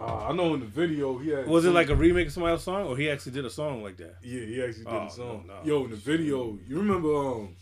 Uh, 0.00 0.28
I 0.28 0.32
know 0.32 0.54
in 0.54 0.60
the 0.60 0.66
video 0.66 1.18
he 1.18 1.28
had. 1.30 1.46
Was 1.46 1.64
it 1.66 1.70
like 1.72 1.90
a 1.90 1.94
remake 1.94 2.28
of 2.28 2.32
somebody's 2.32 2.62
song, 2.62 2.86
or 2.86 2.96
he 2.96 3.10
actually 3.10 3.32
did 3.32 3.44
a 3.44 3.50
song 3.50 3.82
like 3.82 3.98
that? 3.98 4.16
Yeah, 4.22 4.40
he 4.46 4.62
actually 4.62 4.84
did 4.84 4.94
Oh, 4.94 5.06
a 5.06 5.10
song. 5.10 5.44
no, 5.46 5.54
no. 5.54 5.60
Yo, 5.64 5.84
in 5.84 5.90
the 5.90 5.96
video, 5.96 6.58
you 6.66 6.78
remember 6.78 7.14
um, 7.14 7.54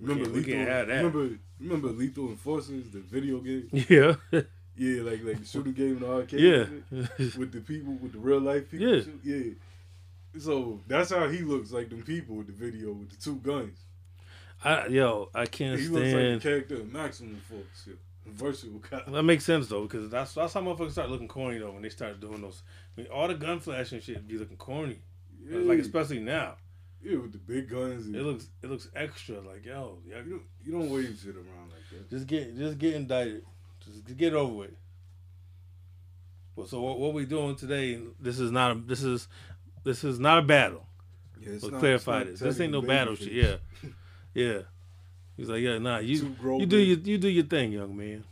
remember 0.00 0.24
can't- 0.24 0.34
we 0.34 0.40
lethal? 0.42 0.64
that. 0.64 0.88
Remember 0.88 1.28
remember 1.60 1.88
lethal 1.88 2.28
enforcers, 2.28 2.90
the 2.90 2.98
video 3.00 3.38
game? 3.38 3.68
Yeah. 3.88 4.14
Yeah, 4.76 5.02
like 5.02 5.22
like 5.22 5.38
the 5.40 5.44
shooting 5.46 5.74
game 5.74 5.98
in 5.98 6.00
the 6.00 6.10
arcade. 6.10 6.40
yeah. 6.40 7.06
with 7.38 7.52
the 7.52 7.60
people, 7.60 7.92
with 7.94 8.12
the 8.12 8.18
real 8.18 8.40
life 8.40 8.70
people. 8.70 8.88
Yeah. 8.96 9.02
yeah. 9.22 9.52
So 10.38 10.80
that's 10.88 11.10
how 11.10 11.28
he 11.28 11.38
looks 11.40 11.70
like 11.70 11.90
them 11.90 12.02
people 12.02 12.36
with 12.36 12.46
the 12.46 12.52
video 12.52 12.92
with 12.92 13.10
the 13.10 13.16
two 13.16 13.36
guns. 13.36 13.78
I, 14.64 14.86
yo, 14.86 15.28
I 15.34 15.46
can't 15.46 15.78
stand. 15.78 15.80
He 15.80 15.88
looks 15.88 16.12
like 16.14 16.34
the 16.34 16.38
character 16.40 16.74
in 16.76 16.92
Maximum 16.92 17.40
Force, 17.48 17.64
shit. 17.84 17.98
Versatile 18.26 18.78
cop. 18.90 19.06
that 19.10 19.22
makes 19.22 19.44
sense 19.44 19.68
though, 19.68 19.82
because 19.82 20.08
that's 20.10 20.34
that's 20.34 20.52
how 20.54 20.60
motherfuckers 20.60 20.92
start 20.92 21.10
looking 21.10 21.28
corny 21.28 21.58
though 21.58 21.72
when 21.72 21.82
they 21.82 21.88
start 21.88 22.20
doing 22.20 22.42
those. 22.42 22.62
I 22.96 23.00
mean, 23.02 23.10
all 23.10 23.26
the 23.28 23.34
gun 23.34 23.60
flashing 23.60 24.00
shit 24.00 24.26
be 24.28 24.36
looking 24.38 24.56
corny, 24.56 25.00
uh, 25.52 25.58
Yeah, 25.58 25.68
like 25.68 25.78
especially 25.78 26.20
now. 26.20 26.56
yeah, 27.02 27.16
with 27.18 27.32
the 27.32 27.38
big 27.38 27.68
guns. 27.70 28.06
And 28.06 28.14
It 28.16 28.22
looks 28.22 28.48
it 28.62 28.68
looks 28.70 28.88
extra. 28.94 29.40
Like 29.40 29.64
yo, 29.64 29.98
yeah, 30.06 30.18
you 30.18 30.30
don't 30.30 30.42
you 30.64 30.72
don't 30.72 30.90
wave 30.90 31.18
shit 31.22 31.34
around 31.34 31.70
like 31.70 31.88
that. 31.92 32.10
just 32.10 32.26
get 32.26 32.56
just 32.56 32.78
get 32.78 32.94
indicted, 32.94 33.44
just 33.84 34.16
get 34.16 34.34
over 34.34 34.54
with. 34.54 34.70
Well, 36.56 36.66
so 36.66 36.80
what, 36.82 36.98
what 36.98 37.14
we 37.14 37.24
doing 37.26 37.56
today? 37.56 38.00
This 38.20 38.38
is 38.38 38.50
not 38.50 38.72
a 38.72 38.74
this 38.80 39.02
is 39.02 39.28
this 39.84 40.04
is 40.04 40.18
not 40.18 40.38
a 40.38 40.42
battle. 40.42 40.86
Yeah, 41.40 41.50
it's 41.54 41.62
Let's 41.62 41.72
not- 41.72 41.80
clarify 41.80 42.20
it's 42.20 42.30
this. 42.32 42.40
This 42.40 42.60
ain't 42.60 42.72
no 42.72 42.82
battle 42.82 43.14
Babyface. 43.14 43.18
shit. 43.18 43.32
Yeah, 43.32 43.90
yeah. 44.34 44.58
He's 45.40 45.48
like, 45.48 45.62
yeah, 45.62 45.78
nah, 45.78 46.00
you 46.00 46.36
you 46.58 46.66
do 46.66 46.76
men- 46.76 46.86
your 46.86 46.98
you 46.98 47.16
do 47.16 47.28
your 47.28 47.44
thing, 47.44 47.72
young 47.72 47.96
man. 47.96 48.24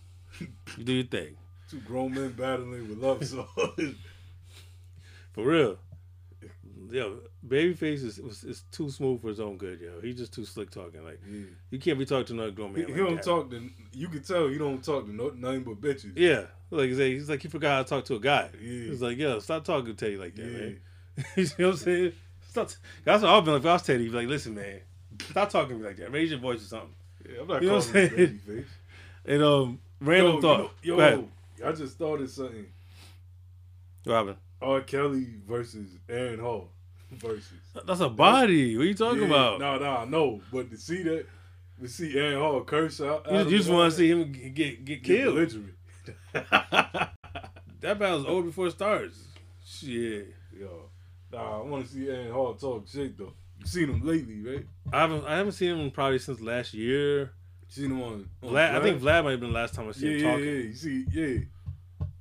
You 0.76 0.84
do 0.84 0.92
your 0.92 1.06
thing 1.06 1.38
two 1.70 1.80
grown 1.80 2.12
men 2.12 2.32
battling 2.32 2.86
with 2.86 2.98
love 2.98 3.24
songs. 3.26 3.48
for 5.32 5.44
real. 5.44 5.78
Yo, 6.90 7.20
Babyface 7.46 8.04
is, 8.04 8.18
is 8.18 8.44
is 8.44 8.64
too 8.70 8.90
smooth 8.90 9.22
for 9.22 9.28
his 9.28 9.40
own 9.40 9.56
good, 9.56 9.80
yo. 9.80 10.02
He's 10.02 10.16
just 10.16 10.34
too 10.34 10.44
slick 10.44 10.70
talking. 10.70 11.02
Like 11.02 11.18
yeah. 11.26 11.44
you 11.70 11.78
can't 11.78 11.98
be 11.98 12.04
talking 12.04 12.26
to 12.26 12.32
another 12.34 12.50
grown 12.50 12.74
man. 12.74 12.84
he 12.84 12.92
like 12.92 12.96
don't 12.96 13.14
that. 13.16 13.24
talk 13.24 13.50
to. 13.52 13.70
You 13.94 14.08
can 14.08 14.22
tell 14.22 14.48
he 14.48 14.58
don't 14.58 14.84
talk 14.84 15.06
to 15.06 15.10
no, 15.10 15.30
nothing 15.30 15.62
but 15.62 15.80
bitches. 15.80 16.12
Yeah, 16.14 16.42
like 16.70 16.90
he's 16.90 16.98
like, 16.98 17.06
he's 17.06 17.30
like 17.30 17.40
he 17.40 17.48
forgot 17.48 17.70
how 17.70 17.82
to 17.84 17.88
talk 17.88 18.04
to 18.04 18.16
a 18.16 18.20
guy. 18.20 18.50
Yeah. 18.60 18.90
He's 18.90 19.00
like, 19.00 19.16
yo, 19.16 19.38
stop 19.38 19.64
talking 19.64 19.86
to 19.86 19.94
Teddy 19.94 20.18
like 20.18 20.34
that, 20.34 20.44
Yeah. 20.44 20.58
man. 20.58 20.80
you 21.36 21.44
know 21.58 21.68
what 21.68 21.72
I'm 21.72 21.76
saying? 21.78 22.12
Stop. 22.50 22.68
That's 23.02 23.22
what 23.22 23.32
I've 23.32 23.44
been 23.46 23.54
like. 23.54 23.62
If 23.62 23.66
I 23.66 23.72
was 23.72 23.82
Teddy, 23.82 24.04
he'd 24.04 24.10
be 24.12 24.16
like, 24.18 24.28
listen, 24.28 24.54
man, 24.54 24.80
stop 25.30 25.48
talking 25.48 25.76
to 25.76 25.82
me 25.82 25.88
like 25.88 25.96
that. 25.96 26.12
Raise 26.12 26.30
your 26.30 26.40
voice 26.40 26.60
or 26.60 26.66
something. 26.66 26.94
Yeah, 27.28 27.40
I'm 27.42 27.46
not 27.48 27.62
You 27.62 27.68
know 27.68 27.80
calling 27.80 27.94
what 27.94 27.96
I'm 28.02 28.08
him 28.08 28.16
saying? 28.16 28.40
babyface. 28.46 28.64
And 29.26 29.42
um, 29.42 29.78
random 30.00 30.34
yo, 30.36 30.40
thought. 30.40 30.60
Ahead. 30.60 30.74
yo, 30.82 31.28
I 31.68 31.72
just 31.72 31.98
thought 31.98 32.20
of 32.20 32.30
something. 32.30 32.66
Robin. 34.06 34.36
R. 34.62 34.80
Kelly 34.80 35.26
versus 35.46 35.88
Aaron 36.08 36.40
Hall 36.40 36.68
versus. 37.12 37.44
That's 37.86 38.00
a 38.00 38.08
body. 38.08 38.76
What 38.76 38.82
are 38.84 38.86
you 38.86 38.94
talking 38.94 39.20
Yeah, 39.22 39.26
about? 39.26 39.60
No, 39.60 39.78
no, 39.78 40.04
no. 40.04 40.40
But 40.52 40.70
to 40.70 40.76
see 40.78 41.02
that, 41.02 41.26
to 41.80 41.88
see 41.88 42.16
Aaron 42.18 42.38
Hall 42.40 42.62
curse 42.64 43.00
out. 43.00 43.26
you, 43.30 43.44
just 43.58 43.68
want 43.70 43.92
to 43.92 43.96
see 43.98 44.10
him 44.10 44.32
get 44.32 44.54
get, 44.54 44.84
get 44.84 45.02
killed. 45.04 45.34
belligerent. 45.34 45.74
that 47.80 47.98
battle's 47.98 48.26
over 48.26 48.46
before 48.46 48.66
it 48.68 48.72
starts. 48.72 49.18
Shit. 49.64 50.34
Yo, 50.58 50.88
nah, 51.32 51.60
I 51.60 51.62
want 51.62 51.86
to 51.86 51.92
see 51.92 52.08
Aaron 52.08 52.32
Hall 52.32 52.54
talk 52.54 52.88
shit 52.88 53.16
though. 53.16 53.34
Seen 53.64 53.90
him 53.90 54.00
lately, 54.06 54.40
right? 54.42 54.64
I 54.92 55.00
haven't 55.00 55.24
I 55.26 55.36
haven't 55.36 55.52
seen 55.52 55.76
him 55.76 55.90
probably 55.90 56.18
since 56.18 56.40
last 56.40 56.72
year. 56.74 57.32
seen 57.68 57.86
him 57.90 58.02
on. 58.02 58.28
on 58.42 58.50
Vlad, 58.50 58.74
I 58.74 58.82
think 58.82 59.02
Vlad 59.02 59.24
might 59.24 59.32
have 59.32 59.40
been 59.40 59.52
the 59.52 59.58
last 59.58 59.74
time 59.74 59.84
I 59.84 59.88
Yeah, 59.88 59.92
seen 59.92 60.10
him 60.12 60.18
yeah, 60.20 60.30
talking. 60.30 60.44
yeah. 60.44 60.52
You 60.52 60.74
see, 60.74 61.06
yeah. 61.12 61.38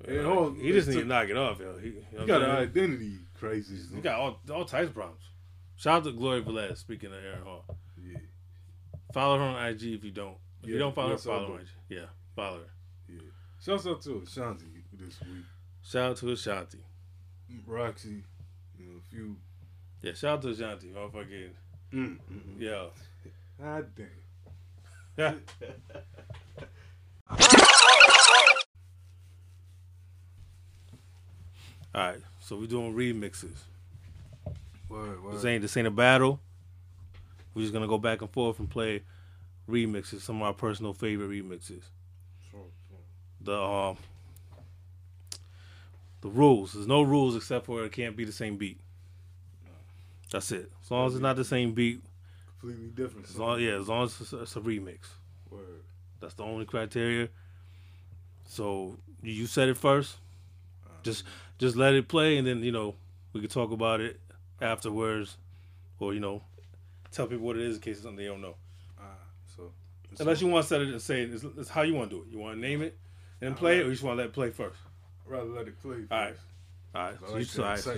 Like, 0.07 0.57
he 0.61 0.71
just 0.71 0.87
need 0.87 0.99
to 0.99 1.05
knock 1.05 1.27
it 1.29 1.35
off, 1.37 1.59
yo. 1.59 1.77
He, 1.77 1.87
you 1.89 2.03
know 2.13 2.21
He 2.21 2.25
got 2.27 2.41
an 2.41 2.49
identity 2.51 3.17
crisis. 3.37 3.87
He 3.93 3.99
got 4.01 4.19
all 4.19 4.39
all 4.53 4.65
types 4.65 4.87
of 4.89 4.93
problems. 4.93 5.21
Shout 5.75 5.97
out 5.97 6.03
to 6.05 6.11
Glory 6.11 6.41
Velez. 6.41 6.77
Speaking 6.77 7.09
of 7.13 7.23
Aaron 7.23 7.43
Hall, 7.43 7.65
Yeah, 8.01 8.17
follow 9.13 9.37
her 9.37 9.43
on 9.43 9.65
IG 9.67 9.83
if 9.83 10.03
you 10.03 10.11
don't. 10.11 10.37
If 10.63 10.69
you 10.69 10.79
don't 10.79 10.95
follow 10.95 11.11
her, 11.11 11.17
follow 11.17 11.57
her. 11.57 11.63
Yeah, 11.89 12.05
follow 12.35 12.57
her. 12.59 12.69
yeah. 13.09 13.19
Shouts 13.63 13.85
out 13.85 14.01
to 14.03 14.21
Ashanti 14.25 14.65
this 14.93 15.19
week. 15.21 15.43
Shout 15.83 16.11
out 16.11 16.17
to 16.17 16.31
Ashanti. 16.31 16.79
Roxy, 17.65 18.23
you 18.77 18.85
know, 18.85 18.97
a 18.97 19.09
few. 19.15 19.35
Yeah, 20.01 20.13
shout 20.13 20.37
out 20.37 20.41
to 20.43 20.49
Ashanti, 20.49 20.87
motherfucking. 20.89 21.49
Mm, 21.93 22.17
mm, 22.17 22.19
mm. 22.31 22.61
Yo. 22.61 22.91
God 23.59 23.87
damn. 23.95 24.07
All 31.95 32.03
right, 32.03 32.19
so 32.39 32.57
we're 32.57 32.67
doing 32.67 32.93
remixes. 32.93 33.57
Word, 34.87 35.23
word. 35.23 35.35
This 35.35 35.45
ain't 35.45 35.61
this 35.63 35.75
ain't 35.75 35.87
a 35.87 35.91
battle. 35.91 36.39
We're 37.55 37.63
just 37.63 37.73
gonna 37.73 37.87
go 37.87 37.97
back 37.97 38.21
and 38.21 38.29
forth 38.29 38.59
and 38.59 38.69
play 38.69 39.01
remixes, 39.67 40.21
some 40.21 40.37
of 40.37 40.43
our 40.43 40.53
personal 40.53 40.93
favorite 40.93 41.29
remixes. 41.31 41.81
Sure, 42.51 42.61
sure. 42.87 42.99
The 43.41 43.59
um, 43.59 43.97
the 46.21 46.29
rules. 46.29 46.73
There's 46.73 46.85
no 46.87 47.01
rules 47.01 47.35
except 47.35 47.65
for 47.65 47.83
it 47.83 47.91
can't 47.91 48.15
be 48.15 48.25
the 48.25 48.31
same 48.31 48.57
beat. 48.57 48.79
That's 50.31 50.51
it. 50.51 50.71
As 50.83 50.91
long 50.91 51.07
as 51.07 51.13
it's 51.15 51.21
not 51.21 51.35
the 51.35 51.45
same 51.45 51.73
beat, 51.73 52.01
Completely 52.59 52.89
different. 52.89 53.27
as 53.29 53.37
long 53.37 53.59
yeah, 53.61 53.71
as 53.79 53.87
long 53.87 54.05
as 54.05 54.19
it's, 54.19 54.33
it's 54.33 54.55
a 54.55 54.59
remix. 54.61 54.99
Word. 55.49 55.61
That's 56.19 56.33
the 56.33 56.43
only 56.43 56.65
criteria. 56.65 57.29
So 58.45 58.97
you- 59.21 59.45
said 59.47 59.69
it 59.69 59.77
first. 59.77 60.17
Just 61.03 61.23
just 61.57 61.75
let 61.75 61.93
it 61.93 62.07
play, 62.07 62.37
and 62.37 62.45
then 62.47 62.63
you 62.63 62.71
know 62.71 62.95
we 63.33 63.39
can 63.41 63.49
talk 63.49 63.71
about 63.71 64.01
it 64.01 64.19
afterwards, 64.59 65.37
or 65.99 66.13
you 66.13 66.19
know 66.19 66.41
tell 67.11 67.27
people 67.27 67.45
what 67.45 67.55
it 67.55 67.61
is 67.63 67.75
in 67.75 67.81
case 67.81 67.97
it's 67.97 68.03
something 68.03 68.17
they 68.17 68.25
don't 68.29 68.41
know. 68.41 68.55
Ah, 68.99 69.03
so. 69.55 69.71
Unless 70.19 70.41
you 70.41 70.47
want 70.47 70.63
to 70.63 70.67
set 70.69 70.81
it 70.81 70.89
and 70.89 71.01
say 71.01 71.21
it, 71.21 71.33
it's, 71.33 71.43
it's 71.43 71.69
how 71.69 71.83
you 71.83 71.93
want 71.93 72.09
to 72.09 72.17
do 72.17 72.21
it. 72.23 72.29
You 72.31 72.39
want 72.39 72.55
to 72.55 72.59
name 72.59 72.81
it 72.81 72.97
and 73.41 73.55
play 73.55 73.77
it, 73.79 73.83
or 73.83 73.85
you 73.85 73.91
just 73.91 74.03
want 74.03 74.17
to 74.17 74.23
let 74.23 74.29
it 74.29 74.33
play 74.33 74.49
first. 74.49 74.77
rather 75.25 75.45
let 75.49 75.67
it 75.67 75.79
play. 75.81 76.03
All 76.11 76.17
right. 76.19 76.29
first. 76.33 76.41
All 76.95 77.01
right. 77.03 77.13
I 77.13 77.27
So 77.27 77.33
like 77.33 77.55
you, 77.55 77.63
all 77.63 77.69
right, 77.69 77.79
so-. 77.79 77.97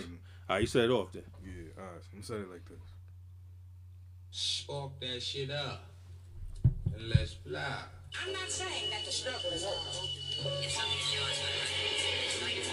All 0.50 0.56
right, 0.56 0.62
you 0.62 0.68
set 0.68 0.86
it 0.86 0.90
off 0.90 1.12
then. 1.12 1.22
Yeah, 1.46 1.52
all 1.78 1.84
right. 1.84 2.02
I'm 2.12 2.22
gonna 2.22 2.24
say 2.24 2.36
it 2.38 2.50
like 2.50 2.66
this. 2.68 2.80
Spark 4.32 5.00
that 5.00 5.22
shit 5.22 5.52
up. 5.52 5.86
And 6.64 7.08
let's 7.08 7.34
fly. 7.34 7.84
I'm 8.18 8.34
not 8.34 8.50
saying 8.50 8.90
that 8.90 9.06
the 9.06 9.12
struggle 9.12 9.52
is 9.52 9.64
over. 9.64 9.78
If 10.66 10.72
something 10.72 10.98
is 10.98 11.14
yours, 11.14 11.38
it's 12.26 12.42
not 12.42 12.50
yours. 12.50 12.66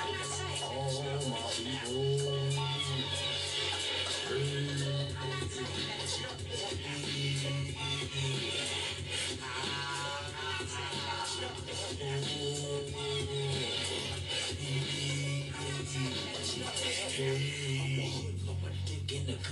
I'm 0.00 0.12
not 0.14 0.24
saying 0.24 0.56
that 0.56 0.70
the 0.70 0.78
oh, 0.78 0.88
struggle 0.88 1.18
is 1.18 1.26
oh, 1.28 1.36
oh, 1.36 1.74
over. 1.74 1.81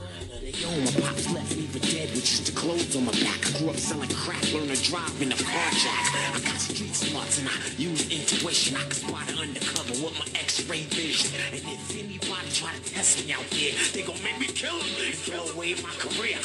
my 0.00 1.00
pops 1.02 1.30
left 1.32 1.56
me 1.56 1.66
for 1.66 1.78
dead 1.80 2.10
with 2.10 2.24
just 2.24 2.46
the 2.46 2.52
clothes 2.52 2.94
on 2.96 3.04
my 3.04 3.12
back. 3.12 3.40
I 3.54 3.58
grew 3.58 3.70
up 3.70 3.76
selling 3.76 4.08
crack, 4.10 4.40
learned 4.52 4.70
to 4.74 4.82
drive 4.90 5.20
in 5.22 5.32
a 5.32 5.36
car 5.36 5.70
jack. 5.72 6.14
I 6.34 6.40
got 6.40 6.56
street 6.60 6.94
smarts 6.94 7.38
and 7.40 7.48
I 7.48 7.52
use 7.76 8.08
intuition. 8.10 8.76
I 8.76 8.80
can 8.82 8.92
spot 8.92 9.28
it 9.28 9.38
undercover 9.38 9.92
with 10.04 10.18
my 10.18 10.26
x-ray 10.40 10.82
vision. 10.84 11.38
And 11.52 11.54
if 11.56 11.90
anybody 11.98 12.50
try 12.52 12.72
to 12.72 12.82
test 12.92 13.26
me 13.26 13.32
out 13.32 13.44
there, 13.50 13.72
they 13.92 14.02
gon' 14.02 14.22
make 14.22 14.38
me 14.38 14.46
kill 14.46 14.78
them 14.78 14.88
and 15.04 15.14
throw 15.14 15.44
away 15.54 15.74
my 15.82 15.94
career. 15.98 16.38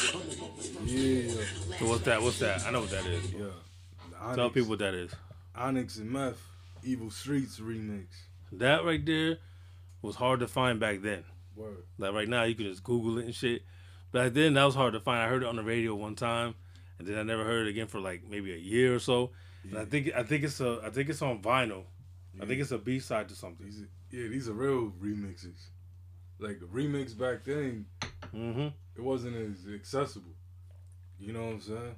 Yeah, 0.84 1.30
So 1.78 1.86
what's 1.88 2.02
that? 2.04 2.22
What's 2.22 2.38
that? 2.40 2.66
I 2.66 2.70
know 2.70 2.80
what 2.80 2.90
that 2.90 3.06
is. 3.06 3.32
yeah. 3.32 3.46
The 4.30 4.36
Tell 4.36 4.50
people 4.50 4.70
what 4.70 4.78
that 4.80 4.94
is. 4.94 5.12
Onyx 5.54 5.96
and 5.98 6.10
Meth, 6.10 6.40
Evil 6.84 7.10
Streets 7.10 7.60
remix. 7.60 8.06
That 8.52 8.84
right 8.84 9.04
there 9.04 9.38
was 10.02 10.16
hard 10.16 10.40
to 10.40 10.48
find 10.48 10.78
back 10.80 11.00
then. 11.02 11.24
Word. 11.56 11.84
Like 11.98 12.12
right 12.12 12.28
now, 12.28 12.44
you 12.44 12.54
can 12.54 12.66
just 12.66 12.84
Google 12.84 13.18
it 13.18 13.24
and 13.24 13.34
shit. 13.34 13.62
Back 14.12 14.32
then, 14.34 14.54
that 14.54 14.64
was 14.64 14.74
hard 14.74 14.92
to 14.92 15.00
find. 15.00 15.20
I 15.20 15.28
heard 15.28 15.42
it 15.42 15.48
on 15.48 15.56
the 15.56 15.62
radio 15.64 15.94
one 15.94 16.14
time, 16.14 16.54
and 16.98 17.06
then 17.08 17.18
I 17.18 17.22
never 17.22 17.44
heard 17.44 17.66
it 17.66 17.70
again 17.70 17.86
for 17.88 17.98
like 18.00 18.22
maybe 18.28 18.52
a 18.52 18.58
year 18.58 18.94
or 18.94 18.98
so. 18.98 19.30
And 19.64 19.78
I 19.78 19.84
think 19.84 20.10
I 20.14 20.22
think 20.22 20.44
it's 20.44 20.60
a 20.60 20.80
I 20.84 20.90
think 20.90 21.08
it's 21.08 21.22
on 21.22 21.42
vinyl. 21.42 21.84
I 22.40 22.44
think 22.44 22.60
it's 22.60 22.70
a 22.70 22.78
B 22.78 23.00
side 23.00 23.28
to 23.30 23.34
something. 23.34 23.64
These 23.66 23.80
are, 23.80 23.88
yeah, 24.10 24.28
these 24.28 24.48
are 24.48 24.52
real 24.52 24.92
remixes. 25.02 25.56
Like 26.38 26.60
the 26.60 26.66
remix 26.66 27.16
back 27.18 27.44
then, 27.44 27.86
Mm-hmm. 28.34 28.68
it 28.96 29.02
wasn't 29.02 29.36
as 29.36 29.66
accessible. 29.74 30.32
You 31.18 31.32
know 31.32 31.44
what 31.46 31.52
I'm 31.54 31.60
saying? 31.60 31.94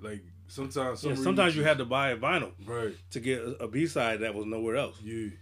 Like 0.00 0.24
sometimes, 0.48 1.00
some 1.00 1.10
Yeah, 1.10 1.16
sometimes 1.16 1.54
you 1.56 1.62
had 1.62 1.78
to 1.78 1.84
buy 1.84 2.10
a 2.10 2.16
vinyl 2.16 2.52
right. 2.66 2.94
to 3.12 3.20
get 3.20 3.40
a, 3.40 3.64
a 3.64 3.68
B 3.68 3.86
side 3.86 4.20
that 4.20 4.34
was 4.34 4.46
nowhere 4.46 4.76
else. 4.76 4.96
Yeah. 5.02 5.12
You 5.14 5.32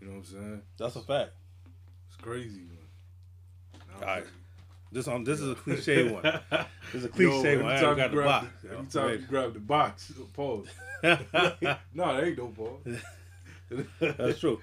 know 0.00 0.10
what 0.12 0.16
I'm 0.18 0.24
saying? 0.24 0.62
That's 0.78 0.96
a 0.96 1.00
fact. 1.00 1.32
Crazy. 2.26 2.62
Now, 3.72 3.94
All 4.00 4.14
right. 4.14 4.24
This 4.90 5.06
on 5.06 5.22
this 5.22 5.40
is 5.40 5.52
a 5.52 5.54
cliche 5.54 6.10
one. 6.10 6.22
This 6.92 7.02
is 7.02 7.04
a 7.04 7.08
cliche 7.08 7.52
every 7.52 7.62
one. 7.64 7.72
I 7.72 7.80
got 7.80 7.96
you 7.96 8.02
the 8.02 8.08
grab 8.08 8.26
box. 8.26 8.46
the- 8.62 8.72
every 8.72 8.86
time 8.86 9.10
you 9.10 9.18
grab 9.28 9.54
the 9.54 9.60
box, 9.60 10.12
pause. 10.32 10.66
no, 11.02 11.18
that 11.62 12.24
ain't 12.24 12.38
no 12.38 12.48
pause. 12.48 13.00
That's 14.00 14.40
true. 14.40 14.60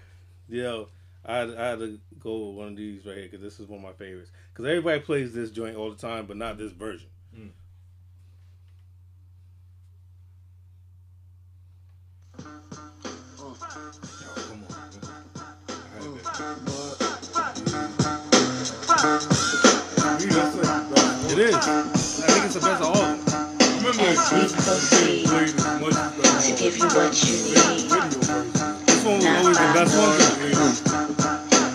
Yo, 0.49 0.89
I 1.25 1.41
I 1.41 1.45
had 1.69 1.79
to 1.79 1.99
go 2.19 2.47
with 2.49 2.57
one 2.57 2.67
of 2.69 2.75
these 2.75 3.05
right 3.05 3.15
here 3.17 3.25
because 3.25 3.41
this 3.41 3.59
is 3.59 3.67
one 3.67 3.79
of 3.79 3.83
my 3.85 3.93
favorites. 3.93 4.31
Because 4.51 4.65
everybody 4.69 4.99
plays 4.99 5.33
this 5.33 5.49
joint 5.51 5.77
all 5.77 5.89
the 5.89 5.97
time, 5.97 6.25
but 6.25 6.35
not 6.37 6.57
this 6.57 6.71
version. 6.73 7.07
It 21.33 21.39
is. 21.39 21.55
I 21.55 21.59
think 22.29 22.45
it's 22.45 22.53
the 22.53 22.59
best 22.61 22.77
of 22.83 22.89
all 22.93 22.97
of 22.97 23.01
them. 23.01 23.17
one. 23.17 23.25
Remember, 23.81 24.05
this 24.05 24.29
played 24.29 24.53
as 25.25 25.57
much 25.81 25.97
to 26.45 26.51
give 26.61 26.77
you 26.77 26.85
what 26.93 27.09
you 27.25 27.33
need. 27.49 27.89
This 28.85 29.01
one 29.03 29.17
was 29.17 29.25
always 29.25 29.57
the 29.57 29.65
best 29.73 29.97
one. 29.97 30.13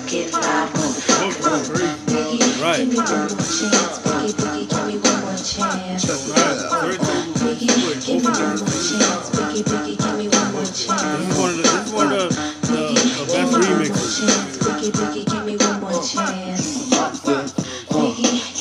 Give 0.06 0.30
life 0.32 0.70
one. 0.78 0.94
Both 1.18 1.42
were 1.42 1.58
crazy. 1.74 1.98
Biggie, 2.06 2.62
Right. 2.62 2.78
give 2.78 2.88
me 2.88 2.98
one 2.98 3.26
more 3.26 3.42
chance. 3.42 3.98
Biggie, 4.06 4.34
biggie, 4.38 4.66
give 4.70 4.86
me 4.86 4.94
one 4.98 5.20
more 5.22 5.36
chance. 5.36 6.04
Biggie, 6.06 7.66
give 8.06 8.22
me 8.22 8.30
one 8.30 8.46
more 8.46 8.62
chance. 8.62 9.30
Biggie, 9.34 9.64
biggie, 9.64 9.96
give 9.98 10.14
me 10.18 10.28
one 10.28 10.52
more 10.52 10.62
This 10.62 10.86
chance. 10.86 11.28
is 11.28 11.36
one 11.38 11.50
of 11.50 11.56
the, 11.58 11.62
this 11.62 11.86
is 11.86 11.92
one 11.92 12.12
of 12.12 12.30
the, 12.30 12.34
the, 12.70 12.82
the 13.18 13.24
best 13.34 13.52
remixes. 13.58 14.30
Biggie, 14.62 14.92
Biggie, 14.92 15.24
give 15.26 15.44
me 15.46 15.56
one 15.58 15.80
more 15.80 16.00
chance. 16.02 16.87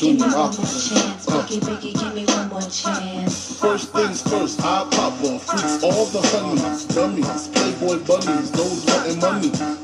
Give 0.08 0.20
me 0.20 0.22
one 0.22 0.32
more 0.32 0.52
chance. 0.52 1.26
Biggie, 1.26 1.60
Biggie, 1.60 1.92
give 1.92 2.14
me 2.14 2.24
one 2.24 2.48
more 2.48 2.62
chance. 2.62 3.60
First 3.60 3.92
things 3.92 4.22
first, 4.22 4.58
I 4.62 4.88
pop 4.90 5.22
off, 5.22 5.44
freaks 5.44 5.84
all 5.84 6.06
the 6.06 6.22
honeys, 6.32 6.86
dummies, 6.86 7.48
playboy 7.48 7.98
bunnies, 8.06 8.50
those 8.52 8.86
wanting 8.86 9.20
money. 9.20 9.77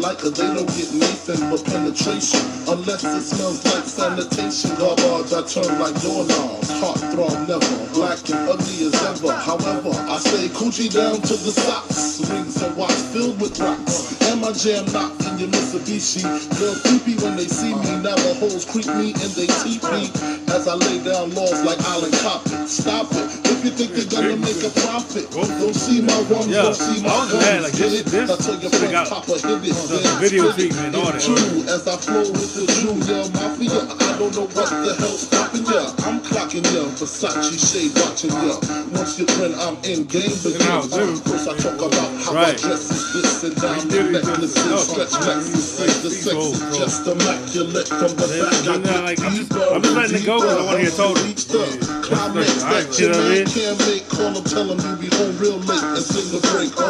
Like, 0.00 0.18
cause 0.18 0.32
they 0.34 0.46
don't 0.46 0.68
get 0.76 0.92
Nathan 0.94 1.50
but 1.50 1.64
penetration. 1.64 2.40
Unless 2.68 3.04
it 3.04 3.22
smells 3.22 3.64
like 3.64 3.84
sanitation. 3.84 4.70
Garbage, 4.76 5.32
I 5.32 5.42
turn 5.46 5.78
like 5.80 5.94
doorknobs. 6.02 6.70
Heart 6.80 7.00
throb 7.12 7.34
never, 7.48 7.76
black 7.94 8.20
and 8.30 8.42
ugly 8.48 8.86
as 8.86 8.94
ever. 9.04 9.32
However, 9.32 9.90
I 10.08 10.18
stay 10.18 10.48
coochie 10.48 10.92
down 10.92 11.20
to 11.22 11.34
the 11.34 11.52
socks. 11.52 12.20
Rings 12.30 12.60
and 12.62 12.76
watch 12.76 12.92
filled 13.12 13.40
with 13.40 13.58
rocks. 13.60 14.14
And 14.28 14.40
my 14.40 14.52
jam 14.52 14.84
knocked 14.92 15.24
in 15.26 15.38
your 15.38 15.48
Mitsubishi. 15.48 16.22
Girl 16.58 16.74
creepy 16.86 17.16
when 17.24 17.36
they 17.36 17.48
see 17.48 17.74
me. 17.74 17.90
Navajos 18.02 18.64
creep 18.64 18.86
me 19.00 19.12
and 19.16 19.32
they 19.34 19.46
teepee. 19.64 20.12
As 20.52 20.68
I 20.68 20.74
lay 20.74 21.02
down 21.02 21.34
laws 21.34 21.62
like 21.64 21.80
Island 21.88 22.14
Coppin. 22.22 22.66
Stop 22.68 23.10
it. 23.12 23.28
If 23.58 23.64
you 23.64 23.70
think 23.72 23.90
they're 23.92 24.06
gonna 24.22 24.36
make 24.36 24.62
a 24.62 24.70
profit, 24.86 25.26
don't 25.32 25.74
see 25.74 26.00
my 26.00 26.14
one, 26.30 26.48
Yeah, 26.48 26.62
don't 26.62 26.74
see 26.76 27.02
my 27.02 27.10
I 27.10 27.24
was 27.24 27.32
mad, 27.34 27.42
guns, 27.42 27.62
like, 27.64 27.72
this- 27.72 27.90
get 27.90 27.92
it? 28.00 28.06
this 28.06 28.30
I 28.30 28.36
tell 28.36 28.60
your 28.60 28.70
friend, 28.70 29.08
Papa 29.08 29.32
hit 29.34 29.64
it, 29.66 29.74
the 29.88 29.98
video 30.20 30.50
spit 30.52 30.66
it. 30.66 30.70
treatment, 30.72 30.94
all 30.96 31.06
that. 31.06 31.14
It's 31.16 31.24
true, 31.26 31.62
as 31.68 31.88
I 31.88 31.96
flow 31.96 32.20
with 32.28 32.52
the 32.54 32.66
junior 32.80 33.24
mafia, 33.32 33.80
I 33.88 33.90
don't 34.18 34.34
know 34.36 34.46
what 34.52 34.68
the 34.68 34.94
hell's 34.98 35.22
stopping 35.26 35.64
ya. 35.66 35.82
I'm 36.06 36.20
clocking 36.20 36.64
ya, 36.74 36.84
Versace 36.98 37.56
shade 37.56 37.92
watching 37.96 38.30
ya. 38.44 38.56
Once 38.92 39.18
you 39.18 39.24
grin, 39.36 39.54
I'm 39.58 39.76
in 39.88 40.04
game 40.04 40.36
now, 40.60 40.82
begins. 40.84 40.92
dude. 40.92 41.20
First 41.28 41.48
I 41.48 41.50
talk 41.56 41.80
about 41.80 42.10
how 42.22 42.32
Right. 42.34 42.54
I 42.54 42.56
dress 42.60 42.90
is 42.90 43.02
this 43.14 43.42
and 43.44 43.54
did 43.54 43.62
diamond 43.62 43.92
it, 43.92 44.12
necklaces, 44.12 44.66
no, 44.66 44.76
stretch 44.78 45.12
no, 45.12 45.18
necklaces, 45.26 46.02
the 46.02 46.10
sex 46.10 46.34
bro, 46.34 46.42
is 46.52 46.58
bro. 46.60 46.78
just 46.78 47.06
immaculate 47.06 47.88
from 47.88 48.12
the 48.16 48.26
Then- 48.28 48.44
back. 48.44 48.54
I 48.54 48.56
then, 48.62 48.82
get 48.82 49.04
like, 49.04 49.20
I'm 49.24 49.34
just- 49.36 49.48
deeper 49.48 49.64
I'm 49.74 49.82
just 49.82 49.94
letting 49.96 50.16
it 50.16 50.24
go 50.26 50.38
'cause 50.40 50.56
I 50.58 50.60
wanna 50.64 50.78
hear 50.78 50.90
total. 50.90 51.24
Reach 51.24 51.44
the 51.46 51.58
climax 52.02 52.48
Yeah. 52.58 52.70
that 52.70 52.98
You 52.98 53.04
your 53.06 53.14
know 53.14 53.18
what 53.18 53.24
I 53.24 53.28
man 53.28 53.38
mean? 53.38 53.46
can't 53.46 53.78
make. 53.88 54.04
Call 54.08 54.32
him, 54.36 54.44
tell 54.44 54.66
him 54.72 54.78
you 54.78 54.96
be 55.08 55.16
home 55.16 55.36
real 55.38 55.58
late 55.68 55.82
and 55.82 56.04
sing 56.04 56.28
the 56.32 56.38
break. 56.48 56.72
Uh. 56.76 56.84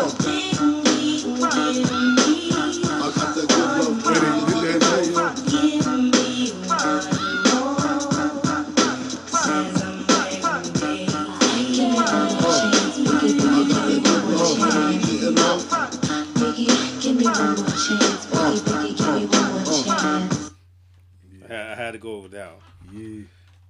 Had, 21.88 21.92
to 21.92 21.98
go 21.98 22.20
one. 22.20 22.60
Yeah. 22.92 23.22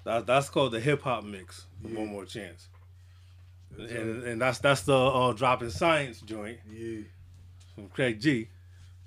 That, 0.05 0.27
that's 0.27 0.49
called 0.51 0.73
the 0.73 0.81
hip 0.81 1.03
hop 1.03 1.25
mix. 1.25 1.67
Yeah. 1.85 1.99
One 1.99 2.09
more 2.09 2.25
chance. 2.25 2.69
And, 3.79 4.23
and 4.25 4.41
that's 4.41 4.59
that's 4.59 4.83
the 4.83 4.97
uh, 4.97 5.33
dropping 5.35 5.71
science 5.71 6.21
joint 6.21 6.59
Yeah. 6.71 7.01
from 7.75 7.89
Craig 7.89 8.21
G. 8.21 8.49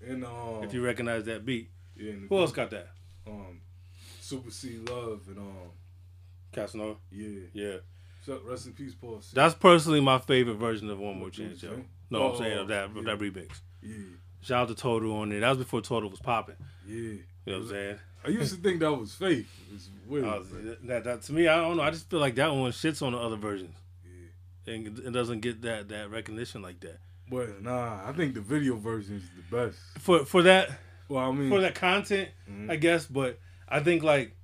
And 0.07 0.23
um, 0.25 0.63
If 0.63 0.73
you 0.73 0.83
recognize 0.83 1.25
that 1.25 1.45
beat, 1.45 1.69
yeah, 1.95 2.13
who 2.29 2.37
else 2.39 2.51
got 2.51 2.69
that? 2.71 2.87
um, 3.27 3.59
Super 4.19 4.49
C 4.51 4.77
Love 4.89 5.21
and 5.27 5.39
um, 5.39 5.71
Casanova. 6.51 6.95
yeah. 7.11 7.39
Yeah, 7.53 7.75
So, 8.25 8.39
rest 8.45 8.65
in 8.67 8.73
peace, 8.73 8.93
Paul. 8.93 9.21
That's 9.33 9.53
personally 9.55 10.01
my 10.01 10.19
favorite 10.19 10.55
version 10.55 10.89
of 10.89 10.99
One 10.99 11.19
More 11.19 11.29
Chance, 11.29 11.61
yo. 11.63 11.69
saying? 11.71 11.87
No, 12.09 12.25
I'm 12.29 12.31
Oh, 12.35 12.39
saying 12.39 12.57
of 12.57 12.67
that 12.69 12.85
of 12.85 12.95
yeah. 12.97 13.01
that 13.03 13.19
remix. 13.19 13.59
Yeah. 13.81 13.95
Shout 14.41 14.63
out 14.63 14.67
to 14.69 14.75
Total 14.75 15.11
on 15.17 15.29
there. 15.29 15.39
That 15.41 15.49
was 15.49 15.57
before 15.59 15.81
Total 15.81 16.09
was 16.09 16.19
popping. 16.19 16.55
Yeah. 16.87 16.95
You 16.95 17.19
know 17.47 17.53
what 17.53 17.61
I'm 17.63 17.69
saying? 17.69 17.99
I 18.23 18.29
used 18.29 18.53
to 18.55 18.61
think 18.61 18.79
that 18.81 18.91
was 18.93 19.13
fake. 19.15 19.45
It's 19.73 19.89
weird. 20.07 20.25
Was- 20.25 20.47
but- 20.47 20.87
that, 20.87 21.03
that 21.05 21.21
to 21.23 21.33
me, 21.33 21.47
I 21.47 21.55
don't 21.57 21.77
know. 21.77 21.83
I 21.83 21.91
just 21.91 22.09
feel 22.09 22.19
like 22.19 22.35
that 22.35 22.53
one 22.53 22.71
shits 22.71 23.01
on 23.01 23.13
the 23.13 23.17
other 23.17 23.35
versions, 23.37 23.75
yeah. 24.65 24.73
and 24.73 24.99
it 24.99 25.11
doesn't 25.11 25.39
get 25.41 25.61
that 25.63 25.89
that 25.89 26.09
recognition 26.11 26.61
like 26.61 26.79
that. 26.81 26.99
But 27.29 27.61
nah, 27.63 28.01
I 28.07 28.11
think 28.11 28.33
the 28.33 28.41
video 28.41 28.75
version 28.75 29.15
is 29.17 29.23
the 29.35 29.55
best. 29.55 29.77
For 29.99 30.25
for 30.25 30.43
that 30.43 30.69
Well, 31.09 31.29
I 31.29 31.31
mean, 31.31 31.49
for 31.49 31.61
that 31.61 31.75
content, 31.75 32.29
Mhm. 32.49 32.69
I 32.69 32.75
guess. 32.75 33.05
But 33.05 33.39
I 33.67 33.79
think 33.79 34.03
like, 34.03 34.35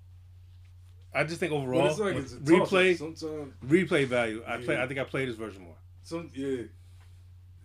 I 1.13 1.23
just 1.25 1.39
think 1.39 1.51
overall, 1.51 1.83
like 1.97 2.15
replay. 2.15 2.97
Sometimes, 2.97 3.53
replay 3.65 4.05
value. 4.05 4.41
I 4.47 4.57
play. 4.57 4.81
I 4.81 4.87
think 4.87 4.99
I 4.99 5.03
play 5.03 5.25
this 5.25 5.35
version 5.35 5.63
more. 5.63 5.75
some 6.03 6.31
yeah. 6.33 6.63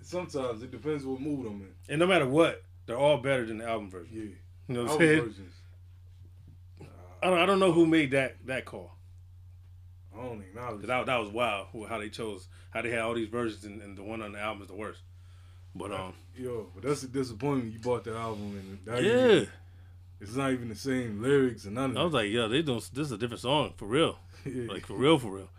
Sometimes 0.02 0.62
it 0.62 0.70
depends 0.70 1.04
what 1.06 1.20
mood 1.20 1.46
I'm 1.46 1.60
in. 1.62 1.68
And 1.88 1.98
no 2.00 2.06
matter 2.06 2.26
what, 2.26 2.62
they're 2.86 2.98
all 2.98 3.18
better 3.18 3.46
than 3.46 3.58
the 3.58 3.68
album 3.68 3.88
version. 3.90 4.08
Yeah. 4.12 4.22
You 4.68 4.74
know 4.74 4.82
what 4.84 4.92
I'm 4.94 4.98
saying? 4.98 5.20
versions. 5.22 5.54
I 7.22 7.30
don't, 7.30 7.38
I 7.38 7.46
don't 7.46 7.60
know 7.60 7.72
who 7.72 7.86
made 7.86 8.10
that 8.12 8.44
that 8.46 8.64
call. 8.64 8.92
I 10.14 10.22
don't 10.22 10.42
acknowledge. 10.42 10.86
That, 10.86 11.06
that 11.06 11.16
was 11.16 11.30
wild. 11.30 11.68
How 11.88 11.98
they 11.98 12.10
chose, 12.10 12.48
how 12.70 12.82
they 12.82 12.90
had 12.90 13.00
all 13.00 13.14
these 13.14 13.28
versions, 13.28 13.64
and, 13.64 13.80
and 13.80 13.96
the 13.96 14.02
one 14.02 14.20
on 14.20 14.32
the 14.32 14.40
album 14.40 14.62
is 14.62 14.68
the 14.68 14.74
worst. 14.74 15.00
But 15.74 15.92
um, 15.92 16.14
Yo, 16.36 16.70
but 16.74 16.84
that's 16.84 17.02
a 17.02 17.08
disappointment. 17.08 17.72
You 17.72 17.78
bought 17.78 18.04
the 18.04 18.16
album 18.16 18.58
and 18.58 18.78
that 18.84 19.02
yeah, 19.02 19.44
it's 20.20 20.34
not 20.34 20.52
even 20.52 20.68
the 20.68 20.74
same 20.74 21.22
lyrics 21.22 21.64
and 21.64 21.74
none. 21.74 21.96
I 21.96 22.04
was 22.04 22.14
like, 22.14 22.30
yeah, 22.30 22.46
they 22.46 22.62
don't. 22.62 22.80
this 22.94 23.06
is 23.06 23.12
a 23.12 23.18
different 23.18 23.40
song 23.40 23.74
for 23.76 23.86
real. 23.86 24.18
Yeah. 24.44 24.64
like 24.72 24.86
for 24.86 24.94
real, 24.94 25.18
for 25.18 25.30
real. 25.30 25.50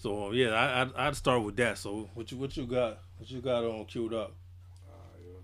So 0.00 0.28
um, 0.28 0.34
yeah, 0.34 0.50
I 0.50 0.82
I'd, 0.82 0.94
I'd 0.94 1.16
start 1.16 1.42
with 1.42 1.56
that. 1.56 1.78
So 1.78 2.08
what 2.14 2.30
you 2.30 2.38
what 2.38 2.56
you 2.56 2.66
got? 2.66 3.00
What 3.18 3.30
you 3.30 3.40
got 3.40 3.64
on 3.64 3.84
queued 3.86 4.14
up? 4.14 4.32
Ah, 4.88 5.16
yeah. 5.22 5.38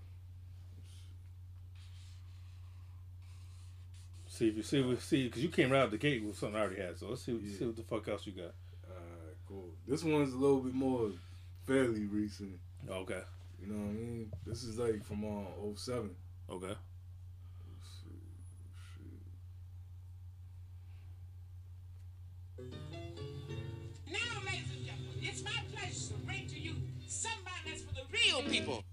See 4.33 4.47
if 4.47 4.55
you 4.57 4.63
see 4.63 4.81
we 4.81 4.95
see 4.95 5.25
because 5.27 5.43
you 5.43 5.49
came 5.49 5.69
right 5.69 5.81
out 5.83 5.91
the 5.91 5.97
gate 5.99 6.23
with 6.23 6.35
something 6.39 6.55
I 6.59 6.61
already 6.63 6.81
had. 6.81 6.97
So 6.97 7.07
let's 7.09 7.21
see 7.23 7.33
Yeah. 7.33 7.55
see 7.59 7.65
what 7.65 7.75
the 7.75 7.83
fuck 7.83 8.07
else 8.07 8.25
you 8.25 8.31
got. 8.33 8.55
Alright, 8.89 9.37
cool. 9.47 9.75
This 9.87 10.03
one's 10.03 10.33
a 10.33 10.37
little 10.37 10.59
bit 10.61 10.73
more 10.73 11.11
fairly 11.67 12.05
recent. 12.07 12.59
Okay, 12.89 13.21
You 13.61 13.67
know 13.67 13.79
what 13.79 13.89
I 13.91 13.93
mean? 13.93 14.31
This 14.43 14.63
is 14.63 14.79
like 14.79 15.03
from 15.05 15.23
uh, 15.23 15.75
07. 15.75 16.15
okay. 16.49 16.67
Let's 16.67 17.89
see. 18.01 18.19
Now, 24.07 24.41
ladies 24.45 24.71
and 24.75 24.85
gentlemen, 24.85 25.13
it's 25.21 25.43
my 25.43 25.51
pleasure 25.71 26.13
to 26.13 26.25
bring 26.25 26.47
to 26.47 26.59
you 26.59 26.73
somebody 27.07 27.55
that's 27.67 27.81
for 27.83 27.93
the 27.93 28.01
real 28.11 28.41
people. 28.49 28.83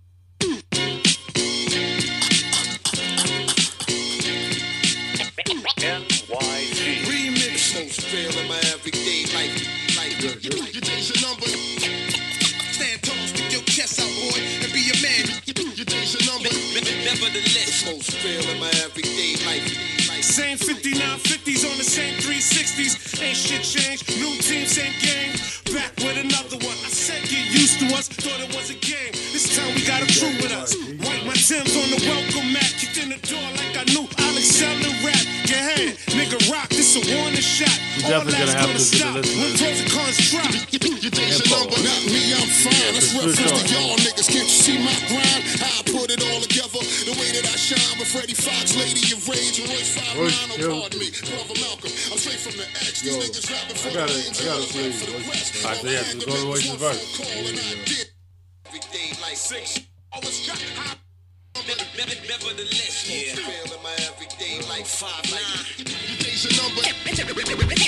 Real 8.12 8.39
in 8.39 8.49
my 8.49 8.59
everyday 8.74 9.23
life. 9.35 9.55
Like, 9.97 10.19
your 10.23 10.35
days 10.35 11.11
are 11.15 11.20
numbered. 11.23 11.55
Stand 12.74 13.03
tall, 13.03 13.15
stick 13.27 13.53
your 13.53 13.62
chest 13.62 14.01
out, 14.01 14.11
boy, 14.19 14.41
and 14.62 14.73
be 14.73 14.91
a 14.91 14.97
man. 14.99 15.31
Your 15.47 15.87
days 15.87 16.19
are 16.19 16.27
numbered. 16.27 16.53
Nevertheless, 17.07 17.87
most 17.87 18.11
real 18.24 18.43
in 18.51 18.59
my 18.59 18.70
everyday 18.82 19.39
life. 19.47 19.70
Same 20.23 20.59
59 20.59 20.99
50s 21.19 21.70
on 21.70 21.78
the 21.78 21.85
same 21.85 22.15
360s. 22.19 23.23
Ain't 23.23 23.37
shit 23.37 23.62
changed. 23.62 24.09
New 24.19 24.35
team, 24.43 24.66
same 24.66 24.95
game. 24.99 25.32
Back 25.74 25.95
with 25.99 26.19
another 26.19 26.59
one. 26.66 26.78
I 26.82 26.91
said 26.91 27.23
get 27.23 27.47
used 27.55 27.78
to 27.81 27.87
us. 27.95 28.09
Thought 28.09 28.41
it 28.43 28.49
stop 38.01 38.24
when 38.24 38.35
listeners 38.35 38.90
pros 39.60 39.81
and 39.81 39.90
cons 39.90 40.18
drop. 40.31 40.51
Your 41.01 41.12
days 41.12 41.40
are 41.40 41.44
Info. 41.44 41.56
numbered. 41.64 41.85
Not 41.85 42.02
me, 42.09 42.22
I'm 42.36 42.48
fine. 42.60 42.72
Yeah, 42.77 42.93
That's 42.97 43.10
reference 43.16 43.36
to 43.40 43.74
y'all 43.74 43.97
niggas. 44.01 44.28
Can't 44.31 44.48
you 44.48 44.60
see 44.64 44.78
my 44.81 44.94
grind? 45.09 45.43
How 45.60 45.81
I 45.81 45.82
put 45.89 46.09
it 46.12 46.20
all 46.20 46.40
together. 46.44 46.81
The 47.09 47.14
way 47.16 47.28
that 47.40 47.44
I 47.48 47.56
shine 47.56 47.97
with 47.98 48.09
Freddie 48.12 48.36
Fox, 48.36 48.77
Lady 48.77 49.01
of 49.12 49.20
Rage, 49.28 49.59
and 49.60 49.68
Royce 49.72 49.97
5 49.97 50.18
Royce, 50.20 50.36
oh, 50.36 50.56
yo. 50.60 50.68
pardon 50.81 50.98
me. 51.01 51.09
Brother 51.10 51.56
Malcolm. 51.60 51.93
I'm 52.12 52.18
straight 52.20 52.40
from 52.40 52.56
the 52.60 52.66
X. 52.85 53.01
These 53.01 53.10
Yo, 53.10 53.20
niggas 53.20 53.47
rapping 53.48 53.77
I 53.77 53.81
for 53.81 53.90
gotta- 53.97 54.12
the. 54.12 54.20
I 54.20 54.44
gotta 54.44 54.60
and 54.60 54.70
play 54.70 54.90
for 54.93 55.06
the 55.09 55.16
All 55.16 55.72
right, 55.72 55.81
so 55.81 55.89
yeah, 55.89 56.05
so 56.05 56.18
go 56.20 56.36
to 56.36 56.47
Royce's 56.47 56.77
verse. 56.77 57.01
Call 57.16 57.27
and 57.48 57.59
I 57.59 57.72
did. 57.89 58.06
Every 58.68 58.81
day 58.93 59.09
like 59.24 59.36
six. 59.36 59.81
Always 60.12 60.47
got 60.47 60.59
high. 60.77 60.97
Nevertheless, 61.60 63.09
yeah. 63.09 63.35
Feel 63.36 63.78
my 63.82 63.93
everyday 64.09 64.60
like 64.68 64.86
five 64.86 65.24
nine. 65.31 65.64
Your 65.77 66.18
days 66.18 66.47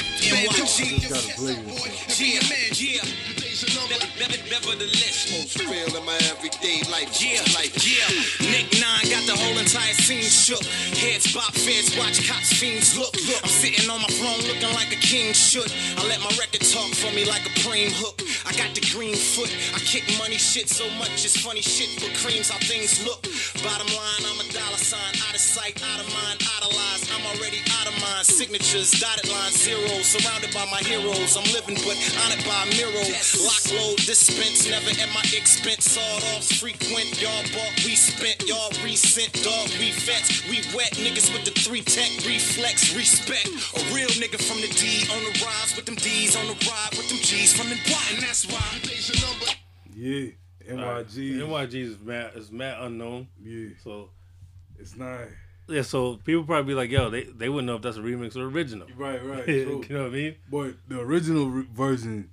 are 0.03 1.09
gotta 1.09 1.35
play 1.35 1.55
this. 1.55 2.20
Yeah, 2.20 2.41
man, 2.49 2.70
yeah. 2.74 3.03
Your 3.27 3.37
days 3.39 3.65
are 3.65 3.73
numbered. 3.74 4.12
Nevertheless, 4.53 5.33
most 5.33 5.59
real 5.65 5.97
in 5.97 6.05
my 6.05 6.19
everyday 6.29 6.85
life. 6.93 7.16
Yeah, 7.19 7.41
like 7.57 7.73
yeah. 7.81 8.05
Nick 8.53 8.69
Nine 8.77 9.09
got 9.09 9.24
the 9.27 9.37
whole 9.37 9.57
entire 9.59 9.97
scene 9.97 10.23
shook. 10.23 10.62
Heads 11.01 11.33
bop, 11.33 11.53
feds 11.57 11.97
watch, 11.97 12.20
cops, 12.29 12.53
fiends 12.53 12.97
look. 12.97 13.16
I'm 13.43 13.49
sitting 13.49 13.89
on 13.89 14.01
my 14.01 14.12
throne 14.12 14.45
looking 14.45 14.73
like 14.77 14.93
a 14.93 15.01
king 15.01 15.33
should. 15.33 15.73
I 15.97 16.07
let 16.07 16.20
my 16.20 16.31
record 16.37 16.62
talk 16.69 16.93
for 16.95 17.11
me 17.16 17.24
like 17.24 17.47
a 17.47 17.53
preem 17.65 17.91
hook. 17.97 18.20
I 18.45 18.53
got 18.55 18.74
the 18.74 18.85
green 18.93 19.16
foot. 19.16 19.51
I 19.74 19.81
kick 19.81 20.05
money 20.19 20.37
shit 20.37 20.69
so 20.69 20.89
much 21.01 21.24
it's 21.24 21.37
funny 21.41 21.62
shit 21.62 21.89
with 22.03 22.12
creams 22.20 22.51
how 22.51 22.59
things 22.61 23.01
look. 23.07 23.24
Bottom 23.65 23.89
line, 23.89 24.23
I'm 24.29 24.39
a 24.41 24.47
dollar 24.53 24.81
sign, 24.81 25.15
out 25.29 25.35
of 25.35 25.41
sight, 25.41 25.81
out 25.81 26.01
of 26.01 26.09
mind, 26.12 26.45
idolized. 26.61 27.09
I'm 27.15 27.24
already 27.33 27.65
out 27.81 27.89
of 27.89 27.97
mind. 28.05 28.27
Signatures, 28.27 28.93
dotted 29.01 29.31
line, 29.33 29.53
zeros, 29.93 30.06
surrounded 30.06 30.52
by 30.55 30.64
my 30.70 30.78
heroes. 30.78 31.36
I'm 31.36 31.44
living 31.52 31.77
but 31.85 31.97
honored 32.24 32.44
by 32.44 32.64
Miro. 32.77 33.05
Lock 33.44 33.64
load, 33.73 33.97
dispense, 34.05 34.69
never 34.69 34.90
at 34.90 35.09
my 35.14 35.24
expense. 35.36 35.93
Sawed 35.93 36.23
offs 36.35 36.60
frequent, 36.60 37.20
y'all 37.20 37.43
bought, 37.52 37.74
we 37.85 37.94
spent, 37.97 38.43
y'all 38.48 38.70
recent, 38.85 39.32
dog, 39.43 39.69
we 39.78 39.93
vets, 40.05 40.47
we 40.48 40.62
wet 40.77 40.93
niggas 40.97 41.32
with 41.32 41.44
the 41.44 41.52
three 41.52 41.82
tech 41.82 42.10
reflex, 42.27 42.94
respect. 42.94 43.48
A 43.48 43.81
real 43.94 44.10
nigga 44.20 44.40
from 44.40 44.60
the 44.60 44.69
D 44.69 45.06
on 45.12 45.23
the 45.24 45.35
rise 45.44 45.74
with 45.77 45.86
them 45.86 45.97
D's 45.97 46.36
on 46.36 46.47
the 46.47 46.56
ride 46.69 46.94
with 46.97 47.09
them 47.09 47.19
G's 47.19 47.52
from 47.52 47.69
the 47.69 47.77
Y, 47.77 48.02
and 48.14 48.23
that's 48.23 48.47
why. 48.47 48.62
Yeah. 49.94 50.32
NYG. 50.69 51.43
NYG 51.43 51.74
is 51.74 51.98
mad 51.98 52.32
is 52.36 52.52
mad 52.52 52.77
unknown. 52.81 53.27
Yeah. 53.43 53.70
So 53.82 54.10
It's 54.78 54.97
not. 54.97 55.27
Yeah, 55.68 55.82
so 55.82 56.16
people 56.16 56.44
probably 56.44 56.72
be 56.72 56.76
like, 56.76 56.90
yo, 56.90 57.09
they 57.10 57.24
they 57.24 57.48
wouldn't 57.48 57.66
know 57.66 57.76
if 57.76 57.82
that's 57.82 57.97
a 57.97 58.01
remix 58.01 58.36
or 58.36 58.47
original. 58.48 58.89
Right, 58.97 59.24
right. 59.24 59.47
you 59.48 59.84
know 59.90 60.02
what 60.02 60.06
I 60.09 60.14
mean? 60.14 60.34
But 60.51 60.74
the 60.89 61.01
original 61.01 61.48
re- 61.48 61.66
version, 61.72 62.30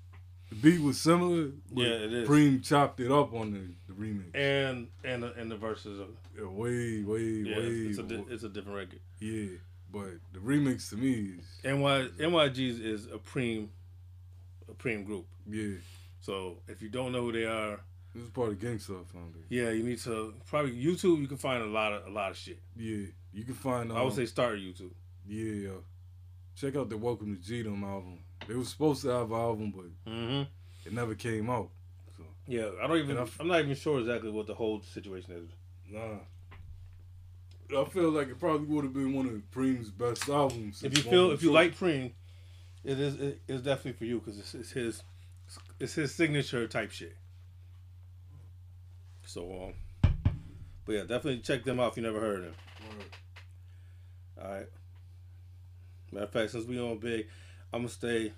the 0.50 0.56
beat 0.56 0.82
was 0.82 1.00
similar. 1.00 1.52
but 1.72 1.82
Yeah, 1.84 1.94
it 1.94 2.14
is. 2.14 2.30
Preem 2.30 2.64
chopped 2.64 3.00
it 3.00 3.12
up 3.12 3.34
on 3.34 3.52
the, 3.54 3.94
the 3.94 3.94
remix. 4.02 4.36
And 4.36 4.88
and 5.04 5.24
the, 5.24 5.34
and 5.34 5.50
the 5.52 5.58
verses, 5.58 6.00
of, 6.00 6.08
Yeah, 6.38 6.46
way, 6.48 7.04
way, 7.04 7.20
yeah, 7.22 7.58
way. 7.58 7.66
it's, 7.66 8.00
a 8.00 8.04
di- 8.04 8.26
it's 8.30 8.44
a 8.44 8.50
different 8.50 8.78
record. 8.78 9.00
yeah, 9.20 9.58
but 9.92 10.10
the 10.34 10.40
remix 10.40 10.90
to 10.90 10.96
me 10.98 11.36
is 11.38 11.46
NY 11.64 12.08
NYG's 12.20 12.80
is 12.80 13.06
a 13.06 13.18
preem 13.20 13.68
a 14.68 14.74
preem 14.74 15.06
group. 15.06 15.26
yeah. 15.48 15.76
So 16.22 16.58
if 16.68 16.82
you 16.82 16.90
don't 16.90 17.12
know 17.14 17.22
who 17.22 17.32
they 17.32 17.46
are, 17.46 17.80
This 18.14 18.24
is 18.24 18.30
part 18.32 18.50
of 18.50 18.60
Gang 18.60 18.78
Starr 18.80 19.04
Foundation. 19.14 19.46
yeah, 19.50 19.70
you 19.70 19.84
need 19.84 20.00
to 20.00 20.34
probably 20.48 20.72
YouTube. 20.74 21.22
You 21.22 21.28
can 21.28 21.38
find 21.38 21.64
a 21.64 21.68
lot 21.68 21.94
of 21.94 22.08
a 22.08 22.10
lot 22.10 22.32
of 22.32 22.38
shit. 22.38 22.60
Yeah, 22.76 23.06
you 23.34 23.44
can 23.44 23.54
find. 23.54 23.92
Um, 23.92 23.98
I 23.98 24.04
would 24.04 24.14
say 24.14 24.26
start 24.26 24.60
YouTube. 24.60 24.92
yeah. 25.28 25.72
Check 26.56 26.76
out 26.76 26.90
the 26.90 26.98
Welcome 26.98 27.38
to 27.38 27.42
G-Dom 27.42 27.84
album. 27.86 28.20
They 28.46 28.54
were 28.54 28.66
supposed 28.66 29.02
to 29.04 29.08
have 29.10 29.32
an 29.32 29.38
album, 29.38 29.72
but 29.74 30.12
Mm-hmm. 30.12 30.44
it 30.86 30.94
never 30.94 31.16
came 31.16 31.50
out. 31.50 31.70
So 32.18 32.24
Yeah, 32.48 32.70
I 32.84 32.88
don't 32.88 32.98
even. 32.98 33.18
I've- 33.18 33.32
I'm 33.40 33.48
not 33.48 33.62
even 33.62 33.76
sure 33.76 34.00
exactly 34.00 34.30
what 34.30 34.46
the 34.48 34.56
whole 34.56 34.82
situation 34.82 35.32
is. 35.34 35.50
nah. 35.90 36.18
I 37.72 37.86
feel 37.86 38.10
like 38.10 38.30
it 38.30 38.40
probably 38.40 38.66
would 38.68 38.84
have 38.84 38.94
been 38.94 39.14
one 39.14 39.28
of 39.28 39.52
Preem's 39.52 39.92
best 39.92 40.28
albums. 40.28 40.82
If 40.84 40.98
you 40.98 41.04
feel 41.04 41.30
if 41.32 41.44
you 41.44 41.52
like 41.52 41.78
Preem, 41.78 42.14
it 42.84 43.00
is 43.00 43.16
it 43.22 43.42
is 43.48 43.62
definitely 43.62 43.94
for 43.94 44.06
you 44.06 44.18
because 44.20 44.40
it's, 44.40 44.56
it's 44.56 44.72
his 44.72 45.04
it's 45.80 45.94
his 45.94 46.14
signature 46.16 46.68
type 46.68 46.90
shit. 46.92 47.16
So 49.24 49.74
um, 50.04 50.14
But 50.86 50.92
yeah, 50.94 51.02
definitely 51.02 51.40
check 51.42 51.64
them 51.64 51.80
out 51.80 51.92
if 51.92 51.98
you 51.98 52.04
never 52.04 52.20
heard 52.20 52.38
of 52.40 52.44
them. 52.46 52.54
All 54.42 54.52
right. 54.52 54.68
Matter 56.12 56.26
of 56.26 56.32
fact, 56.32 56.52
since 56.52 56.66
we 56.66 56.80
on 56.80 56.98
big, 56.98 57.28
I'm 57.74 57.82
gonna 57.82 57.90
stay. 57.90 58.32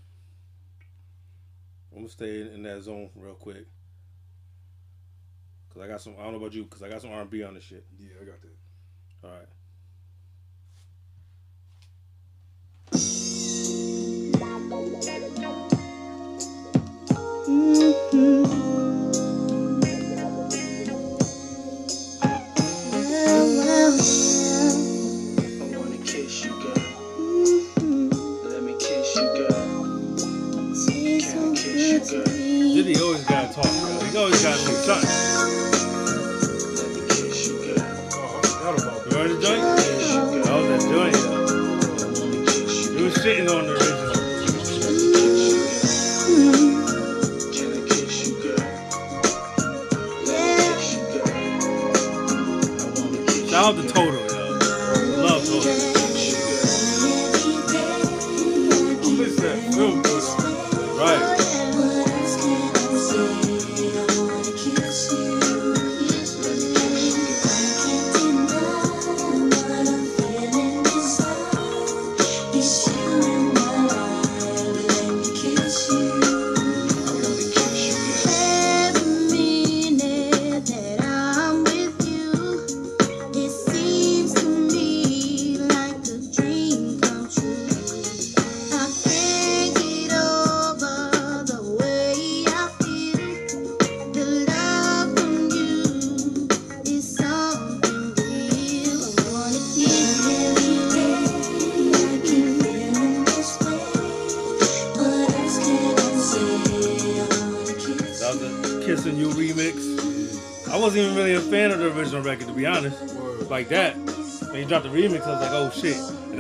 I'm 1.91 1.99
gonna 1.99 2.10
stay 2.10 2.41
in, 2.41 2.48
in 2.48 2.64
that 2.64 2.82
zone 2.84 3.10
real 3.15 3.34
quick. 3.34 3.65
Cause 5.73 5.84
I 5.84 5.88
got 5.88 6.02
some. 6.02 6.15
I 6.19 6.23
don't 6.23 6.34
know 6.34 6.40
about 6.40 6.53
you. 6.53 6.65
Cause 6.65 6.84
I 6.84 6.90
got 6.90 7.02
some 7.02 7.11
R&B 7.11 7.44
on 7.44 7.53
this 7.53 7.64
shit. 7.64 7.86
Yeah, 7.98 8.10
I 8.22 8.26
got 8.26 8.41
that. 8.41 8.57
All 9.23 9.32
right. 9.32 9.48
I 12.94 12.98
mm-hmm. 17.48 18.81
Diddy 32.91 33.03
always 33.03 33.23
gotta 33.23 33.53
talk, 33.53 33.63
bro. 33.63 33.99
He 34.01 34.18
always 34.18 34.43
gotta 34.43 34.57
say 34.57 34.73
something. 34.73 35.31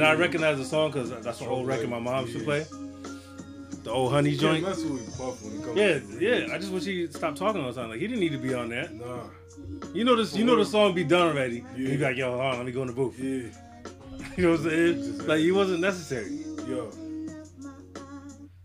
And 0.01 0.09
I 0.09 0.15
recognize 0.15 0.57
the 0.57 0.65
song 0.65 0.89
because 0.89 1.11
that's 1.21 1.41
an 1.41 1.47
old 1.47 1.67
record 1.67 1.87
my 1.87 1.99
mom 1.99 2.25
used 2.25 2.39
to 2.39 2.43
play. 2.43 2.65
The 3.83 3.91
old 3.91 4.11
Honey 4.11 4.35
joint. 4.35 4.65
with 4.65 5.15
Puff 5.15 5.43
when 5.43 5.53
it 5.53 5.63
comes 5.63 5.77
Yeah, 5.77 5.99
yeah. 6.47 6.53
I 6.53 6.57
just 6.57 6.71
wish 6.71 6.85
he 6.85 7.05
stopped 7.05 7.37
talking 7.37 7.61
all 7.61 7.71
the 7.71 7.79
time. 7.79 7.91
Like 7.91 7.99
he 7.99 8.07
didn't 8.07 8.19
need 8.21 8.31
to 8.31 8.39
be 8.39 8.51
on 8.55 8.69
that. 8.69 8.91
Nah. 8.95 9.25
You 9.93 10.03
know 10.03 10.15
this. 10.15 10.35
You 10.35 10.43
know 10.43 10.55
the 10.55 10.65
song 10.65 10.95
be 10.95 11.03
done 11.03 11.27
already. 11.27 11.63
Yeah. 11.77 11.89
he 11.89 11.97
be 11.97 12.03
like, 12.03 12.17
yo, 12.17 12.31
hold 12.31 12.41
on, 12.41 12.57
let 12.57 12.65
me 12.65 12.71
go 12.71 12.81
in 12.81 12.87
the 12.87 12.93
booth. 12.93 13.19
Yeah. 13.19 13.43
You 14.37 14.43
know 14.45 14.51
what 14.51 14.59
I'm 14.61 14.69
saying? 14.69 15.27
Like 15.27 15.39
he 15.41 15.51
wasn't 15.51 15.81
necessary. 15.81 16.31
Yo. 16.67 16.89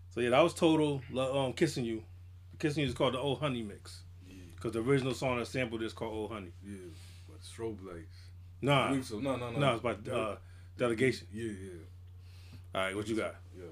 So 0.09 0.21
yeah, 0.21 0.29
that 0.31 0.41
was 0.41 0.55
total. 0.55 1.01
Um, 1.15 1.53
kissing 1.53 1.85
you. 1.85 2.03
Kissing 2.57 2.81
you 2.81 2.89
is 2.89 2.95
called 2.95 3.13
the 3.13 3.19
Old 3.19 3.39
Honey 3.41 3.61
mix. 3.61 4.01
Because 4.55 4.71
the 4.71 4.79
original 4.79 5.13
song 5.13 5.37
that 5.37 5.45
sampled 5.45 5.83
is 5.83 5.93
called 5.93 6.13
Old 6.13 6.31
Honey. 6.31 6.51
Yeah. 6.65 6.77
But 7.29 7.41
strobe 7.41 7.85
lights. 7.85 8.15
I 8.63 8.65
Nah, 8.65 8.87
believe 8.89 9.05
so. 9.05 9.19
No, 9.19 9.35
no, 9.35 9.51
no. 9.51 9.59
no, 9.59 9.73
it's 9.73 9.83
by 9.83 9.91
uh, 10.11 10.37
delegation. 10.77 11.27
Yeah, 11.33 11.51
yeah. 11.51 11.69
All 12.75 12.81
right, 12.81 12.95
what 12.95 13.07
you 13.07 13.15
got? 13.15 13.35
Yeah. 13.57 13.63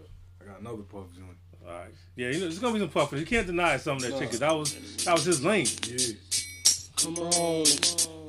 I 0.42 0.46
got 0.46 0.60
another 0.62 0.84
Puff 0.84 1.14
joint. 1.16 1.38
All 1.68 1.72
right, 1.74 1.90
yeah, 2.16 2.28
you 2.28 2.34
know, 2.34 2.40
there's 2.42 2.60
gonna 2.60 2.74
be 2.76 2.80
some 2.80 2.90
puffers. 2.90 3.20
You 3.20 3.26
can't 3.26 3.48
deny 3.48 3.78
some 3.78 3.98
of 3.98 4.04
that 4.04 4.18
shit 4.20 4.30
'cause 4.30 4.40
that 4.40 4.52
was 4.52 4.76
that 5.06 5.14
was 5.14 5.26
his 5.26 5.44
lane. 5.44 5.66
Yeah. 5.88 6.14
Come 6.98 7.18
on, 7.18 7.60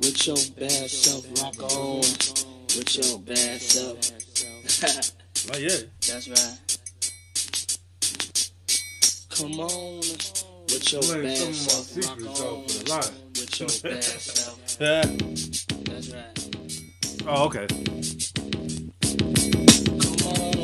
with 0.00 0.26
your 0.26 0.36
bad 0.58 0.90
self, 0.90 1.26
rock 1.42 1.58
on, 1.72 1.98
with 2.00 2.96
your 2.96 3.18
bad 3.20 3.60
self. 3.60 5.12
Like 5.50 5.60
yeah, 5.60 5.76
That's 6.00 6.28
right. 6.28 6.78
Come 9.30 9.60
on, 9.60 9.98
with 10.00 10.92
your 10.92 11.02
I'm 11.14 11.22
bad 11.22 11.36
some 11.36 11.48
of 11.48 11.52
my 11.52 11.52
self, 11.52 11.96
rock 11.96 12.18
secrets 12.18 12.40
out 12.40 12.46
on, 12.46 12.66
for 12.66 12.84
the 12.84 12.90
line. 12.90 13.14
with 13.34 13.60
your 13.60 13.68
bad 13.92 14.02
self. 14.04 14.76
yeah. 14.80 15.04
That's 15.84 16.08
right. 16.10 17.26
Oh, 17.28 17.44
okay. 17.46 17.66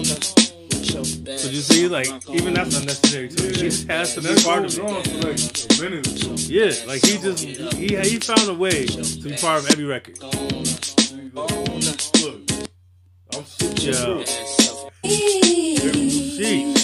Come 0.04 0.18
on, 0.56 0.68
with 0.68 0.90
your 0.94 1.04
So 1.38 1.48
you 1.50 1.60
see, 1.60 1.88
like 1.88 2.08
even 2.30 2.54
that's 2.54 2.76
unnecessary 2.78 3.28
too. 3.28 3.54
She 3.54 3.60
just 3.62 3.88
has 3.88 4.14
to 4.14 4.20
be 4.22 4.28
That 4.28 4.44
part 4.44 4.64
of 4.64 4.76
goes 4.76 4.78
it. 4.78 5.08
for 5.08 5.18
like 5.28 5.40
a 5.78 5.82
minute. 5.82 6.48
Yeah, 6.50 6.72
like 6.86 7.04
he 7.04 7.18
just 7.18 7.44
he 7.44 7.96
he 7.96 8.18
found 8.20 8.48
a 8.50 8.54
way 8.54 8.86
to 8.86 9.02
be 9.22 9.36
part 9.36 9.60
of 9.62 9.70
every 9.70 9.84
record. 9.84 10.18
On, 10.22 10.34
on, 11.36 11.80
Look. 12.22 12.50
I'm 13.34 13.44
Yeah. 13.76 13.92
sure. 13.92 14.24
Sheesh. 15.04 16.80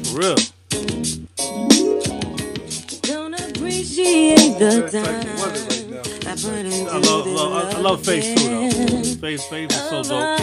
For 0.05 0.19
real. 0.21 0.37
Appreciate 4.05 4.59
the 4.59 4.89
That's 4.91 4.95
like 4.95 5.21
the 5.23 5.35
weather 5.41 5.63
right 5.65 5.87
now. 5.91 6.03
time 6.03 6.27
I 6.27 6.37
put 6.37 6.55
into 6.67 6.91
I 6.91 6.99
love, 6.99 7.27
love 7.27 7.75
I, 7.75 7.79
love 7.81 8.05
Face 8.05 8.35
too 8.35 8.49
though. 8.49 8.71
Face 9.21 9.45
Face 9.47 9.71
is 9.71 9.89
so 9.89 10.03
dope. 10.03 10.41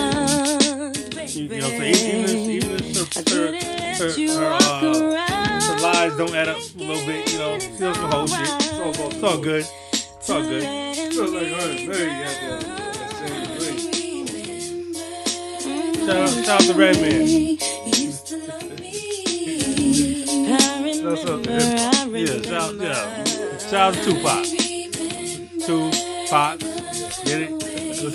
You, 1.30 1.44
you 1.44 1.62
know 1.62 1.68
Even 1.70 2.50
even 2.52 2.72
if 2.74 3.14
her, 3.30 3.54
her, 3.98 4.12
her, 4.12 4.54
uh, 4.54 5.62
her 5.62 5.78
lies 5.80 6.18
don't 6.18 6.36
add 6.36 6.50
up 6.50 6.58
a 6.58 6.78
little 6.78 7.06
bit, 7.06 7.32
you 7.32 7.40
know. 7.40 7.60
She 7.60 7.70
does 7.78 7.96
some 7.96 8.12
whole 8.12 8.28
shit. 8.28 8.42
It's 8.42 9.00
all, 9.00 9.10
it's 9.10 9.24
all 9.24 9.38
good. 9.40 9.66
It's 9.94 10.30
all 10.30 10.42
good. 10.42 10.64
Feels 11.14 11.32
like 11.32 11.48
her 11.48 11.70
and 11.70 11.88
Mary 11.88 12.08
got 12.08 12.36
that, 12.42 12.62
that 13.22 13.62
same 13.62 14.26
way. 14.28 14.96
Shout 16.06 16.18
out, 16.18 16.30
shout 16.30 16.50
out 16.50 16.62
to 16.62 16.74
Redman. 16.74 17.58
Shout 21.02 21.30
out 21.30 21.44
to 21.44 21.52
him. 21.52 22.16
Yeah, 22.16 22.42
shout, 22.42 22.76
yeah. 22.76 23.31
Shout 23.70 23.74
out 23.74 23.94
to 23.94 24.04
Tupac. 24.04 24.46
Tupac. 25.66 26.60
Get 27.26 27.42
it? 27.42 27.52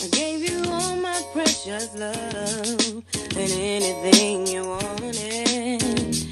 I 0.00 0.06
gave 0.10 0.48
you 0.48 0.62
all 0.70 0.96
my 0.96 1.22
precious 1.32 1.94
love 1.94 3.04
and 3.36 3.36
anything 3.36 4.46
you 4.46 4.64
wanted 4.66 6.26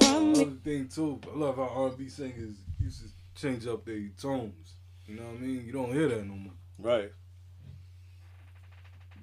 from 0.00 0.32
me. 0.32 0.40
Another 0.40 0.56
thing 0.64 0.88
too, 0.88 1.20
I 1.32 1.38
love 1.38 1.56
how 1.56 1.68
R&B 1.68 2.08
singers 2.08 2.56
used 2.78 3.02
to 3.02 3.08
change 3.40 3.66
up 3.66 3.84
their 3.84 4.00
tones. 4.20 4.74
You 5.06 5.16
know 5.16 5.22
what 5.22 5.36
I 5.36 5.38
mean? 5.38 5.64
You 5.64 5.72
don't 5.72 5.92
hear 5.92 6.08
that 6.08 6.26
no 6.26 6.34
more. 6.34 6.52
Right. 6.78 7.12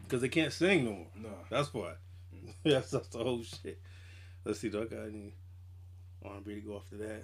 Because 0.04 0.22
they 0.22 0.30
can't 0.30 0.54
sing 0.54 0.86
no 0.86 0.92
more. 0.92 1.08
Nah. 1.16 1.30
That's 1.50 1.74
why. 1.74 1.94
that's, 2.64 2.92
that's 2.92 3.08
the 3.10 3.20
whole 3.20 3.44
shit. 3.44 3.80
Let's 4.44 4.60
see, 4.60 4.70
do 4.70 4.82
I 4.82 4.86
got 4.86 5.08
any 5.08 5.34
R&B 6.24 6.56
to 6.56 6.62
go 6.62 6.78
after 6.78 6.98
that? 6.98 7.24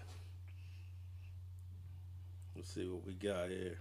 Let's 2.55 2.69
see 2.69 2.87
what 2.87 3.05
we 3.05 3.13
got 3.13 3.49
here. 3.49 3.77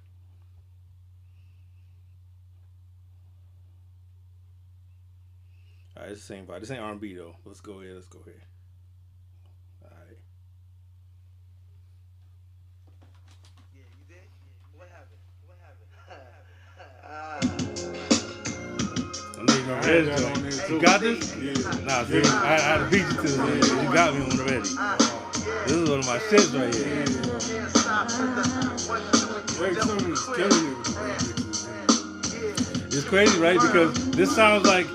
Alright, 5.97 6.13
it's 6.13 6.23
the 6.23 6.35
same 6.35 6.47
vibe. 6.47 6.61
This 6.61 6.71
ain't 6.71 6.81
R&B 6.81 7.15
though. 7.15 7.37
Let's 7.45 7.61
go 7.61 7.81
here. 7.81 7.95
Let's 7.95 8.09
go 8.09 8.21
here. 8.25 8.35
Alright. 9.85 10.19
Yeah, 13.75 13.83
you 13.99 14.15
did. 14.15 14.25
What 14.75 14.89
happened? 14.89 15.21
What 15.47 15.59
happened? 15.61 15.89
What. 16.07 16.29
Ah 18.09 18.12
on 19.71 20.43
there, 20.43 20.53
too. 20.53 20.75
You 20.75 20.81
got 20.81 21.01
this? 21.01 21.37
Yeah. 21.37 21.53
Nah, 21.85 22.05
see, 22.05 22.23
I, 22.25 22.55
I 22.57 22.61
had 22.61 22.79
to 22.79 22.91
beat 22.91 23.07
you 23.07 23.17
to 23.17 23.23
this. 23.23 23.39
man. 23.39 23.87
You 23.87 23.93
got 23.95 24.15
me 24.15 24.23
on 24.23 24.41
already. 24.41 24.69
This 25.67 25.73
is 25.73 25.91
one 25.91 26.01
of 26.01 26.07
my 26.07 26.19
shits 26.19 26.55
right 26.59 26.75
here. 26.75 27.05
Erick 29.59 29.79
Sermon 29.83 30.13
is 30.13 30.25
killing 30.37 30.67
it 30.73 30.79
with 30.79 30.87
the 30.87 30.93
remixes. 31.01 31.43
It's 32.95 33.05
crazy, 33.05 33.39
right? 33.41 33.61
Because 33.61 33.95
this 34.13 34.35
sounds 34.35 34.67
like 34.67 34.87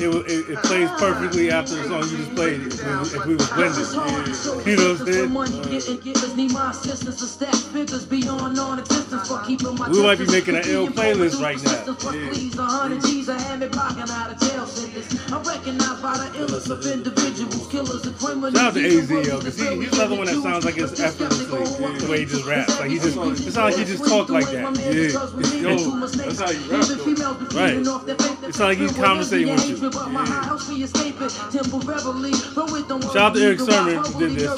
it, 0.00 0.08
it, 0.30 0.50
it 0.50 0.58
plays 0.64 0.90
perfectly 0.98 1.50
after 1.50 1.76
the 1.76 1.84
song 1.84 2.02
you 2.10 2.16
just 2.18 2.34
played 2.34 2.60
if 2.66 2.82
we, 2.84 2.92
if 3.18 3.26
we 3.26 3.34
was 3.36 3.50
blended. 3.50 4.66
You 4.66 4.76
know 4.76 4.92
what 4.92 5.00
I'm 5.00 5.06
saying? 5.06 5.32
Money 5.32 5.60
getting 5.70 5.98
givers 5.98 6.36
need 6.36 6.52
my 6.52 6.70
assistance 6.70 7.18
to 7.18 7.26
stack 7.26 7.54
figures 7.72 8.04
beyond 8.06 8.56
non-existence 8.56 9.28
for 9.28 9.40
keeping 9.44 9.74
my 9.76 9.88
We 9.88 10.02
might 10.02 10.18
be 10.18 10.26
making 10.26 10.56
an 10.56 10.64
ill 10.66 10.88
playlist 10.88 11.40
right 11.40 11.62
now. 11.62 11.94
Fuck 11.94 12.14
please, 12.32 12.58
a 12.58 12.64
hundred 12.64 13.02
G's 13.04 13.28
I 13.28 13.38
had 13.40 13.60
me 13.60 13.68
blocking 13.68 14.10
out 14.10 14.30
of 14.32 14.38
jail 14.40 14.66
sentence. 14.66 15.32
I'm 15.32 15.42
recognized 15.42 16.02
by 16.02 16.16
the 16.18 16.38
illest 16.38 16.70
of 16.70 16.84
individuals, 16.86 17.68
killers 17.68 18.06
and 18.06 18.16
criminals. 18.18 18.54
Shout 18.54 18.68
out 18.68 18.74
to 18.74 18.86
AZ, 18.86 19.10
yo, 19.10 19.38
because 19.38 19.58
he, 19.58 19.66
he's 19.80 19.92
another 19.92 20.16
one 20.16 20.26
that 20.26 20.42
sounds 20.42 20.64
like 20.64 20.76
it's 20.78 21.00
effortlessly 21.00 21.64
the 21.98 22.06
way 22.10 22.20
he 22.20 22.24
just 22.26 22.44
raps. 22.46 22.78
Like 22.78 22.90
he 22.90 22.98
just, 22.98 23.16
it 23.16 23.52
sounds 23.52 23.76
like 23.76 23.76
he 23.76 23.84
just 23.84 24.06
talk 24.06 24.28
like 24.28 24.46
that. 24.50 24.74
Yeah. 24.84 25.70
Yo, 25.74 26.00
that's 26.06 26.40
how 26.40 26.50
you 26.50 26.70
rap, 26.70 26.88
though. 26.88 27.58
Right. 27.58 27.76
It 28.44 28.54
sounds 28.54 28.58
like 28.60 28.78
he's 28.78 28.92
conversating 28.92 29.54
with 29.54 29.68
you. 29.68 29.83
Shout 33.12 33.16
out 33.16 33.34
to 33.34 33.40
Erick 33.42 33.60
Sermon 33.60 33.96
who 34.04 34.18
did 34.18 34.32
this. 34.36 34.50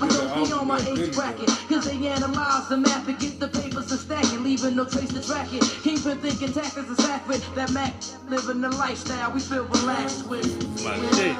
I'm 0.00 0.08
gonna 0.08 0.34
be 0.46 0.52
on 0.52 0.66
my 0.66 0.78
age 0.80 1.14
bracket, 1.14 1.48
cause 1.68 1.84
they 1.86 2.06
analyze 2.08 2.68
the 2.68 2.76
map 2.76 3.06
and 3.08 3.18
get 3.18 3.40
the 3.40 3.48
papers 3.48 3.90
and 3.90 4.00
stack 4.00 4.24
it, 4.24 4.40
leaving 4.40 4.76
no 4.76 4.84
trace 4.84 5.12
to 5.12 5.22
track 5.26 5.52
it. 5.52 5.62
Kingpin 5.82 6.18
thinking 6.18 6.52
taxes 6.52 6.88
is 6.90 7.00
accurate, 7.08 7.44
that 7.54 7.70
Mac 7.72 7.94
living 8.28 8.60
the 8.60 8.70
lifestyle 8.70 9.32
we 9.32 9.40
feel 9.40 9.64
relaxed 9.64 10.26
with. 10.28 10.46
My 10.84 10.96
shit. 11.16 11.36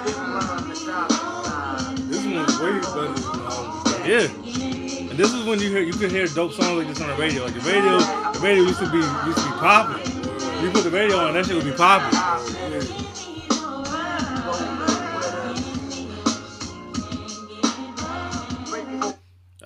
This 2.08 2.26
one's 2.26 2.60
way 2.60 2.72
better 2.80 3.08
than 3.08 3.40
all 3.46 3.82
the 3.84 4.08
Yeah. 4.08 5.10
And 5.10 5.18
this 5.18 5.32
is 5.32 5.44
when 5.44 5.60
you 5.60 5.70
hear 5.70 5.82
you 5.82 5.92
could 5.92 6.10
hear 6.10 6.26
dope 6.26 6.52
songs 6.52 6.78
like 6.78 6.88
this 6.88 7.00
on 7.00 7.08
the 7.08 7.14
radio. 7.16 7.44
Like 7.44 7.54
the 7.54 7.60
radio, 7.60 7.98
the 7.98 8.40
radio 8.40 8.62
used 8.64 8.78
to 8.80 8.90
be 8.90 8.98
used 8.98 9.38
to 9.38 9.44
be 9.44 9.50
popping. 9.58 10.19
You 10.62 10.70
put 10.70 10.84
the 10.84 10.90
radio 10.90 11.16
on, 11.16 11.32
that 11.32 11.46
shit 11.46 11.56
would 11.56 11.64
be 11.64 11.72
popping. 11.72 12.18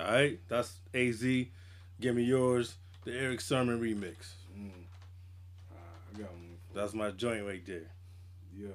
All 0.00 0.12
right, 0.12 0.38
that's 0.48 0.78
Az. 0.94 1.24
Give 2.00 2.14
me 2.14 2.22
yours, 2.22 2.76
the 3.04 3.12
Erick 3.12 3.40
Sermon 3.40 3.80
remix. 3.80 4.34
I 4.54 6.18
got 6.18 6.30
one. 6.30 6.58
That's 6.72 6.94
my 6.94 7.10
joint 7.10 7.44
right 7.44 7.66
there. 7.66 7.90
Yeah. 8.56 8.68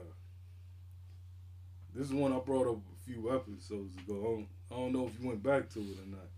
This 1.95 2.07
is 2.07 2.13
one 2.13 2.33
I 2.33 2.39
brought 2.39 2.67
up 2.67 2.77
a 2.77 3.09
few 3.09 3.33
episodes 3.33 3.95
ago. 3.95 4.19
I 4.19 4.23
don't, 4.23 4.47
I 4.71 4.75
don't 4.75 4.91
know 4.91 5.07
if 5.07 5.17
you 5.21 5.29
went 5.29 5.41
back 5.41 5.69
to 5.69 5.79
it 5.79 5.97
or 5.99 6.05
not. 6.05 6.29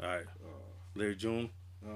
All 0.00 0.16
right, 0.16 0.26
uh, 0.44 0.68
Larry 0.94 1.16
June. 1.16 1.50
Nah. 1.84 1.94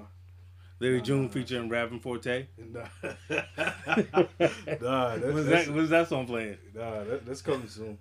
Larry 0.80 1.02
June 1.02 1.28
featuring 1.28 1.68
Rappin' 1.68 1.98
4-Tay. 1.98 2.48
Nah. 2.56 2.80
nah, 3.02 3.16
that, 5.16 5.34
When's 5.34 5.46
that's, 5.46 5.66
that, 5.66 5.74
when's 5.74 5.90
that 5.90 6.08
song 6.08 6.26
playing? 6.26 6.58
Nah, 6.74 7.04
that, 7.04 7.26
that's 7.26 7.42
coming 7.42 7.68
soon. 7.68 7.98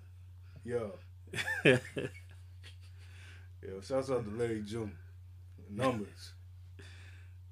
Yo. 0.64 0.92
Yo, 1.64 1.80
shouts 3.82 4.10
out 4.10 4.24
to 4.24 4.30
Larry 4.30 4.62
June. 4.62 4.92
Numbers. 5.70 6.32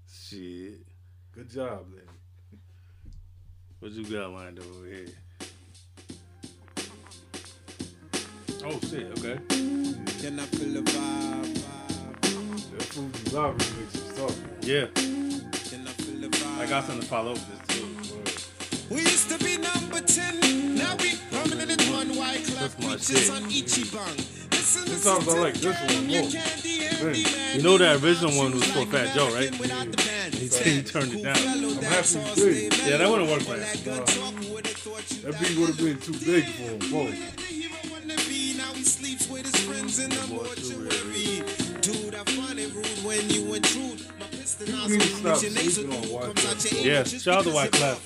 Shit. 0.09 0.87
Good 1.33 1.51
job, 1.51 1.87
Larry. 1.93 2.07
What 3.81 3.93
you 3.93 4.05
got 4.05 4.31
lined 4.31 4.59
up 4.59 4.65
over 4.65 4.87
here? 4.87 5.07
Oh 8.65 8.81
shit, 8.81 9.07
okay. 9.19 9.39
Can 10.21 10.41
I 10.41 10.47
feel 10.47 10.83
the 10.83 10.91
vibe? 10.91 11.63
That 12.73 12.83
Fu-Gee-La 12.83 13.53
remix 13.53 14.06
tough. 14.17 14.37
Yeah. 14.63 14.87
I 14.97 15.93
feel 16.01 16.21
the 16.21 16.29
vibe? 16.29 16.59
I 16.59 16.67
got 16.67 16.85
something 16.85 17.03
to 17.03 17.07
follow 17.07 17.33
up 17.33 17.39
with 17.39 17.69
this 17.69 17.77
too. 17.77 18.95
We 18.95 19.01
used 19.03 19.29
to 19.31 19.39
be 19.45 19.59
number 19.59 20.01
10. 20.01 20.75
Now 20.75 20.97
we 20.97 21.17
permanent 21.31 21.71
at 21.73 21.83
one 21.93 22.17
white 22.17 22.45
club. 22.45 22.71
That's 22.71 22.79
my 22.79 22.93
Beaches 22.97 23.27
shit. 23.27 23.31
on 23.31 23.43
Ichiban. 23.51 24.17
Listen 24.53 24.85
to 24.87 25.31
I 25.31 25.39
like 25.39 25.55
this 25.55 25.77
one 25.95 26.07
more. 26.07 26.29
You 27.55 27.63
know 27.63 27.79
that 27.79 28.03
original 28.03 28.33
one 28.37 28.53
was 28.53 28.65
for 28.73 28.87
Fat 28.87 29.15
Joe, 29.15 29.33
right? 29.35 29.55
He, 30.35 30.49
he 30.49 30.83
turned 30.83 31.13
it 31.13 31.23
down. 31.23 31.37
I'm 31.37 31.83
happy 31.83 32.35
did. 32.35 32.77
Yeah, 32.87 32.97
that 32.97 33.09
wouldn't 33.11 33.31
work 33.31 33.43
for 33.43 33.55
him. 33.55 33.61
That 35.23 35.41
beat 35.41 35.59
would 35.59 35.69
have 35.69 35.79
been 35.79 35.99
too 35.99 36.13
big 36.25 36.45
for 36.45 36.63
him. 36.63 36.81
Whoa. 36.91 37.37
Now 38.57 38.73
he 38.73 38.83
sleeps 38.85 39.29
with 39.29 39.45
his 39.45 39.65
friends 39.65 39.99
in 39.99 40.11
the 40.11 40.27
mortuary. 40.29 41.43
Dude, 41.83 42.15
I 42.15 42.25
find 42.33 42.59
it 42.59 42.75
rude 42.75 43.05
when 43.05 43.29
you 43.31 43.55
intrude. 43.55 43.96
My 44.47 44.53
pistol 44.53 44.67
People 44.67 44.89
need 44.89 45.01
to 45.01 45.09
stop 45.09 45.37
sleeping 45.39 45.93
on 45.93 46.03
Wyclef. 46.05 46.85
Yeah, 46.85 47.03
shout 47.03 47.39
out 47.39 47.45
to 47.45 47.51
Wyclef. 47.51 47.99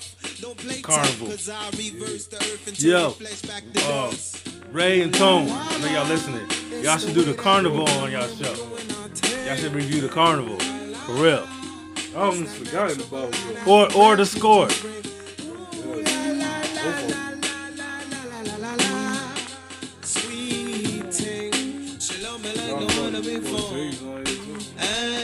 Carnival. 0.83 1.29
Yo, 2.79 3.15
uh, 3.87 4.11
Ray 4.73 5.03
and 5.03 5.12
Tone, 5.12 5.51
I 5.51 5.79
know 5.81 5.89
y'all 5.89 6.07
listening. 6.07 6.49
Y'all 6.83 6.97
should 6.97 7.12
do 7.12 7.25
the 7.25 7.35
carnival 7.35 7.87
on 7.87 8.11
y'all 8.11 8.27
show. 8.27 8.55
Y'all 9.45 9.57
should 9.57 9.75
review 9.75 10.01
the 10.01 10.09
carnival. 10.09 10.59
For 10.59 11.12
real. 11.12 11.47
I 12.17 12.21
almost 12.23 12.57
forgotten 12.57 13.03
about 13.03 13.35
it. 13.35 13.67
Or 13.69 13.95
or 13.95 14.17
the 14.17 14.25
score. 14.25 14.69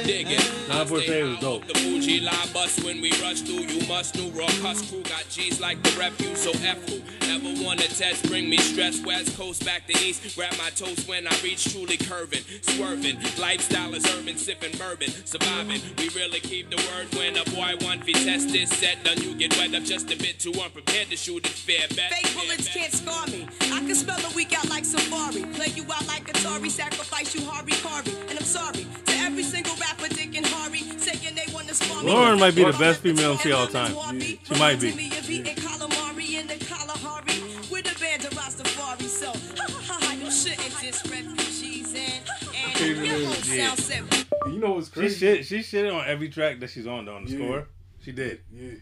Dig 0.05 0.31
it. 0.31 0.56
Nine 0.69 0.89
Point 0.89 1.09
Eight 1.09 1.23
was 1.23 1.39
dope. 1.39 1.67
The 1.67 1.75
Fuji 1.75 2.21
line 2.21 2.49
bus 2.53 2.83
when 2.83 3.01
we 3.01 3.11
rush 3.23 3.43
through. 3.43 3.67
You 3.67 3.87
must 3.87 4.17
know 4.17 4.29
raw 4.31 4.49
cuss 4.61 4.89
crew 4.91 5.03
got 5.03 5.25
G's 5.31 5.61
like 5.61 5.81
the 5.83 5.91
refuse. 5.99 6.41
So 6.41 6.51
F 6.65 6.79
who 6.89 7.01
ever 7.31 7.65
wanna 7.65 7.83
test, 7.83 8.27
bring 8.29 8.51
me 8.51 8.57
stress. 8.59 9.05
West 9.05 9.37
coast 9.37 9.65
back 9.65 9.87
to 9.87 9.93
east. 10.05 10.35
Grab 10.35 10.53
my 10.59 10.71
toast 10.71 11.09
when 11.09 11.27
I 11.29 11.35
reach 11.43 11.73
truly 11.73 11.97
curving, 11.97 12.43
swerving. 12.63 13.17
Lifestyle 13.39 13.95
is 13.95 14.05
urban, 14.19 14.37
sipping 14.37 14.77
bourbon, 14.77 15.11
surviving. 15.25 15.81
We 15.99 16.09
really 16.11 16.41
keep 16.41 16.71
the 16.71 16.77
word 16.77 17.15
when 17.15 17.37
a 17.37 17.45
boy 17.51 17.77
want 17.87 18.05
to 18.05 18.13
test 18.13 18.49
this 18.49 18.71
set. 18.71 19.05
Done 19.05 19.23
you 19.23 19.35
get 19.37 19.57
wet 19.57 19.75
up 19.75 19.85
just 19.85 20.13
a 20.13 20.17
bit 20.17 20.41
too 20.41 20.53
unprepared 20.53 21.11
to 21.11 21.17
shoot 21.17 21.47
it 21.47 21.53
fair 21.53 21.87
bet. 21.95 22.13
Fake 22.13 22.35
bullets 22.35 22.69
can't 22.69 22.93
scar 22.93 23.27
me. 23.29 23.47
I 23.73 23.81
can 23.87 23.95
spell 23.95 24.19
a 24.19 24.35
week 24.35 24.53
out 24.59 24.69
like 24.69 24.85
Safari. 24.85 25.45
Play 25.55 25.69
you 25.75 25.85
out 25.85 26.07
like 26.09 26.27
Atari, 26.27 26.71
sacrifice 26.71 27.35
you 27.37 27.45
Harvey 27.47 27.73
Carvey. 27.73 28.15
And 28.31 28.39
I'm 28.39 28.45
sorry 28.45 28.87
to 29.07 29.13
every 29.19 29.45
single 29.45 29.77
rapper, 29.77 30.09
Dick 30.47 30.55
and 30.55 30.75
Harry, 30.75 30.99
saying 30.99 31.35
they 31.35 31.53
want 31.53 31.69
to 31.69 31.75
spar 31.75 32.03
me. 32.03 32.11
Lauryn 32.11 32.39
might 32.39 32.55
be 32.55 32.65
the 32.65 32.73
best 32.73 33.01
female 33.01 33.33
MC 33.33 33.53
all 33.53 33.67
time. 33.67 33.93
She 34.21 34.59
might 34.59 34.81
be. 34.81 35.11
Yeah. 42.77 43.75
You 44.47 44.59
know 44.61 44.73
what's 44.75 44.89
crazy? 44.89 45.15
She 45.17 45.27
crazy? 45.27 45.43
shit 45.43 45.47
she 45.47 45.63
shit 45.63 45.91
on 45.93 46.05
every 46.07 46.29
track 46.29 46.61
that 46.61 46.71
she's 46.71 46.87
on 46.87 47.05
though, 47.07 47.17
on 47.17 47.25
the 47.25 47.31
Yeah. 47.31 47.37
score. 47.39 47.69
She 48.01 48.13
did. 48.13 48.41
Yeah. 48.53 48.75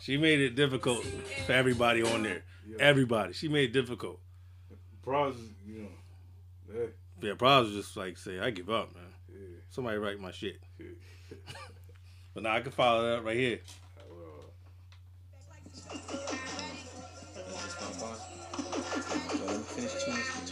She 0.00 0.16
made 0.16 0.40
it 0.40 0.54
difficult 0.54 1.04
for 1.46 1.52
everybody 1.52 2.02
on 2.02 2.22
there. 2.22 2.44
Everybody. 2.78 3.32
She 3.32 3.48
made 3.48 3.70
it 3.70 3.72
difficult. 3.72 4.20
Pros, 5.02 5.36
you 5.66 5.80
know. 5.82 5.88
Yeah. 6.74 6.86
Yeah, 7.20 7.34
probably 7.36 7.74
was 7.74 7.84
just 7.84 7.96
like 7.96 8.16
say, 8.16 8.38
I 8.38 8.50
give 8.50 8.70
up, 8.70 8.94
man. 8.94 9.04
Yeah. 9.70 9.74
Somebody 9.74 9.98
write 9.98 10.20
my 10.20 10.32
shit. 10.32 10.60
but 12.34 12.42
now 12.42 12.54
I 12.54 12.60
can 12.60 12.72
follow 12.72 13.16
that 13.16 13.24
right 13.24 13.36
here. 13.36 13.60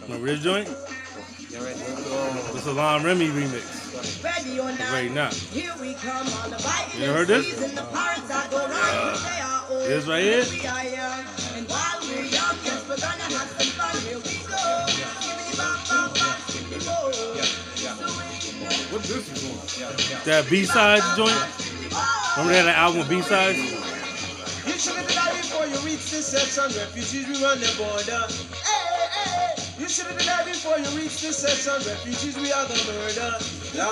Remember 0.03 0.27
this 0.27 0.41
joint? 0.41 0.67
This 0.67 2.67
is 2.67 2.75
Lon 2.75 3.05
Remy 3.05 3.29
remix. 3.29 4.25
Ready 4.25 4.59
or 4.61 4.71
not, 4.71 4.81
Right 4.93 5.11
now. 5.13 5.31
here 5.31 5.73
we 5.81 5.95
come 5.95 6.27
on 6.27 6.51
the 6.51 6.57
bike. 6.65 6.99
You 6.99 7.07
heard 7.07 7.29
this? 7.29 7.47
Season, 7.47 7.75
the 7.75 7.83
pirates 7.83 8.29
that 8.29 8.51
go 8.51 8.59
round, 8.59 9.19
they 9.19 9.41
are 9.41 9.65
old. 9.71 9.87
This 9.89 10.07
right 10.07 10.23
here? 10.23 10.45
What 18.91 19.03
this 19.03 19.29
is 19.29 19.45
on? 19.45 20.25
That 20.25 20.49
B 20.49 20.65
side 20.65 21.03
joint? 21.17 21.37
Remember 22.41 22.53
they 22.53 22.59
had 22.59 22.69
an 22.69 22.75
album 22.75 23.01
with 23.01 23.09
B 23.11 23.21
sides? 23.21 23.59
You 23.59 24.73
should 24.81 24.97
have 24.97 25.09
died 25.13 25.37
before 25.37 25.67
you 25.67 25.77
reach 25.85 26.09
this 26.11 26.29
section. 26.33 26.73
Refugees, 26.73 27.29
we 27.29 27.37
run 27.45 27.61
the 27.61 27.69
border. 27.77 28.25
Hey, 28.65 28.89
hey, 29.13 29.29
hey. 29.29 29.83
You 29.83 29.89
should 29.89 30.07
have 30.07 30.21
died 30.25 30.47
before 30.47 30.79
you 30.81 30.89
reach 30.97 31.21
this 31.21 31.37
section. 31.37 31.77
Refugees, 31.85 32.37
we 32.41 32.53
are 32.53 32.65
the 32.65 32.81
murder. 32.89 33.37
Yo, 33.77 33.85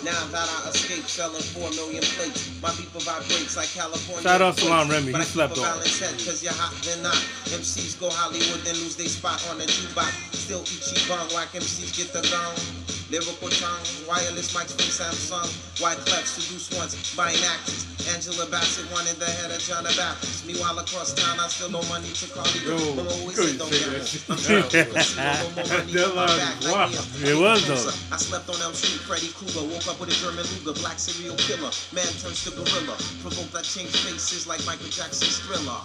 now 0.00 0.16
that 0.32 0.48
I 0.48 0.70
escaped 0.72 1.04
tape 1.04 1.08
selling 1.12 1.42
four 1.52 1.68
million 1.76 2.02
plates. 2.16 2.48
My 2.62 2.70
people 2.72 3.00
vibrates 3.04 3.56
like 3.56 3.68
California. 3.68 4.22
Shout 4.24 4.40
out 4.40 4.56
Salam 4.56 4.88
earthquakes. 4.88 5.12
Remy, 5.12 5.12
But 5.12 5.20
he 5.20 5.24
I 5.24 5.28
keep 5.28 5.36
slept 5.36 5.56
a 5.56 5.60
on. 5.60 5.66
balanced 5.76 6.00
head 6.00 6.14
cause 6.24 6.42
you're 6.42 6.56
hot 6.56 6.72
than 6.84 7.02
not. 7.02 7.20
MCs 7.52 8.00
go 8.00 8.08
Hollywood 8.08 8.64
then 8.64 8.76
lose 8.80 8.96
their 8.96 9.08
spot 9.12 9.44
on 9.50 9.58
the 9.58 9.64
jukebox. 9.64 10.12
Still 10.32 10.64
Ichiban, 10.64 11.34
whack 11.34 11.52
MCs 11.52 11.92
get 11.96 12.12
the 12.12 12.22
gun. 12.32 12.81
Lyrical 13.12 13.50
tongue, 13.60 13.84
wireless 14.08 14.56
mics 14.56 14.72
from 14.72 14.88
Samsung. 14.88 15.44
White 15.84 15.98
clef 16.08 16.24
seduce 16.24 16.72
once, 16.72 16.96
buying 17.14 17.36
actors. 17.44 17.84
Angela 18.08 18.48
Bassett 18.48 18.88
wanted 18.90 19.20
the 19.20 19.26
head 19.28 19.50
of 19.52 19.60
John 19.60 19.84
the 19.84 19.92
Baptist. 20.00 20.46
Meanwhile 20.46 20.78
across 20.78 21.12
town, 21.12 21.36
I 21.38 21.46
still 21.48 21.68
no 21.68 21.82
money 21.92 22.08
to 22.08 22.26
call 22.32 22.48
you. 22.56 22.72
Yo, 22.72 22.94
Mama 22.96 23.12
always 23.20 23.36
couldn't 23.36 23.60
said 23.60 23.60
don't 23.60 23.68
say 23.68 23.84
gamble. 23.84 24.00
that 24.00 24.06
shit. 24.08 24.24
I'm 24.32 24.40
trying 24.40 24.64
to 24.64 24.84
push 24.88 25.12
you, 25.12 25.28
no 25.28 25.36
more 25.36 25.52
money 25.52 25.92
That 25.92 26.08
in 26.08 26.16
my 26.16 26.24
line 26.24 26.40
back 26.40 26.56
is 26.56 26.64
like 26.64 26.72
wild. 26.72 26.88
me 26.88 26.96
a 26.96 27.36
It 27.36 27.36
was, 27.36 27.60
though. 27.68 27.92
I 28.08 28.16
slept 28.16 28.48
on 28.48 28.56
Elm 28.64 28.72
Street, 28.72 29.04
Freddy 29.04 29.28
Krueger. 29.36 29.60
Woke 29.68 29.86
up 29.92 30.00
with 30.00 30.08
a 30.08 30.16
German 30.16 30.48
Luger, 30.64 30.72
black 30.80 30.96
serial 30.96 31.36
killer. 31.36 31.68
Man 31.92 32.08
turns 32.16 32.40
to 32.48 32.50
gorilla. 32.56 32.96
Provoked, 33.20 33.52
I 33.52 33.60
change 33.60 33.92
faces 33.92 34.48
like 34.48 34.64
Michael 34.64 34.88
Jackson's 34.88 35.36
thriller. 35.44 35.84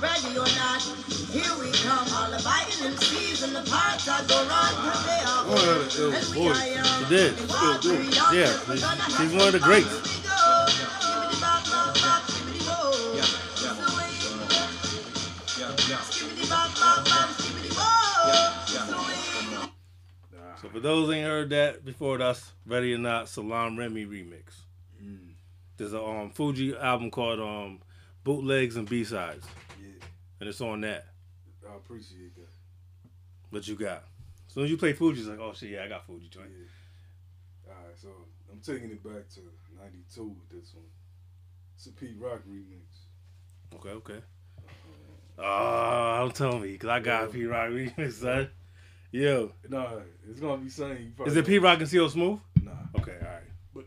Ready 0.00 0.38
or 0.38 0.46
not, 0.58 0.82
here 1.30 1.52
we 1.60 1.70
come. 1.72 2.06
All 2.14 2.30
the 2.30 2.40
biting 2.44 2.86
and 2.86 2.98
season, 3.00 3.52
the 3.52 3.62
parts 3.70 4.08
are 4.08 4.24
go 4.24 4.38
wrong, 4.48 4.72
cause 4.84 5.04
they 5.06 5.22
are 5.24 5.44
Boy, 5.44 5.56
had 5.56 5.80
an 5.80 5.88
ill 5.98 6.12
And 6.12 6.26
we 6.28 6.48
voice. 6.48 6.62
are 6.62 6.68
young. 6.68 7.04
He 7.04 7.16
did. 7.16 7.38
Still 7.38 7.78
do. 7.80 7.94
Yeah, 8.34 9.18
he's 9.18 9.32
one 9.34 9.46
of 9.48 9.52
the 9.52 9.60
greats. 9.62 10.14
So 20.60 20.68
for 20.68 20.80
those 20.80 21.10
ain't 21.14 21.26
heard 21.26 21.50
that 21.50 21.84
before, 21.84 22.18
that's 22.18 22.52
Ready 22.66 22.92
or 22.94 22.98
Not 22.98 23.28
Salaam 23.28 23.78
Remi 23.78 24.04
remix. 24.04 24.62
Mm. 25.02 25.34
There's 25.76 25.92
a 25.92 26.02
um, 26.02 26.30
Fugee 26.32 26.78
album 26.80 27.10
called 27.12 27.38
um, 27.38 27.80
Bootlegs 28.24 28.74
and 28.76 28.88
B 28.88 29.04
Sides, 29.04 29.46
Yeah, 29.80 29.90
and 30.40 30.48
it's 30.48 30.60
on 30.60 30.80
that. 30.80 31.06
I 31.70 31.76
appreciate 31.76 32.34
that. 32.36 32.48
What 33.50 33.66
you 33.68 33.76
got? 33.76 34.04
As 34.48 34.54
soon 34.54 34.64
as 34.64 34.70
you 34.70 34.76
play 34.78 34.92
Fugee, 34.94 35.18
it's 35.18 35.26
like, 35.26 35.38
oh 35.40 35.52
shit, 35.54 35.70
yeah, 35.70 35.84
I 35.84 35.88
got 35.88 36.06
Fugee 36.06 36.30
joint. 36.30 36.46
All 37.66 37.74
right, 37.74 37.96
so 38.00 38.08
I'm 38.50 38.60
taking 38.60 38.90
it 38.90 39.02
back 39.02 39.28
to 39.34 39.40
'92 39.78 40.24
with 40.24 40.48
this 40.48 40.74
one. 40.74 40.84
It's 41.76 41.86
a 41.86 41.92
Pete 41.92 42.16
Rock 42.18 42.40
remix. 42.48 43.76
Okay, 43.76 43.90
okay. 43.90 44.20
Oh, 45.38 46.16
don't 46.20 46.34
tell 46.34 46.58
me, 46.58 46.76
cause 46.78 46.90
I 46.90 47.00
got 47.00 47.26
Yeah. 47.26 47.32
Pete 47.32 47.48
Rock 47.48 47.68
remix, 47.70 48.12
son. 48.14 48.50
Yo, 49.12 49.52
Nah, 49.68 50.00
it's 50.28 50.40
gonna 50.40 50.58
be 50.62 50.68
something. 50.68 51.12
You 51.18 51.24
is 51.24 51.36
it 51.36 51.46
Pete 51.46 51.62
Rock 51.62 51.78
and 51.80 51.88
CL 51.88 52.08
Smooth? 52.10 52.40
Nah, 52.62 52.72
Okay, 52.98 53.16
all 53.22 53.26
right. 53.28 53.42
but 53.74 53.84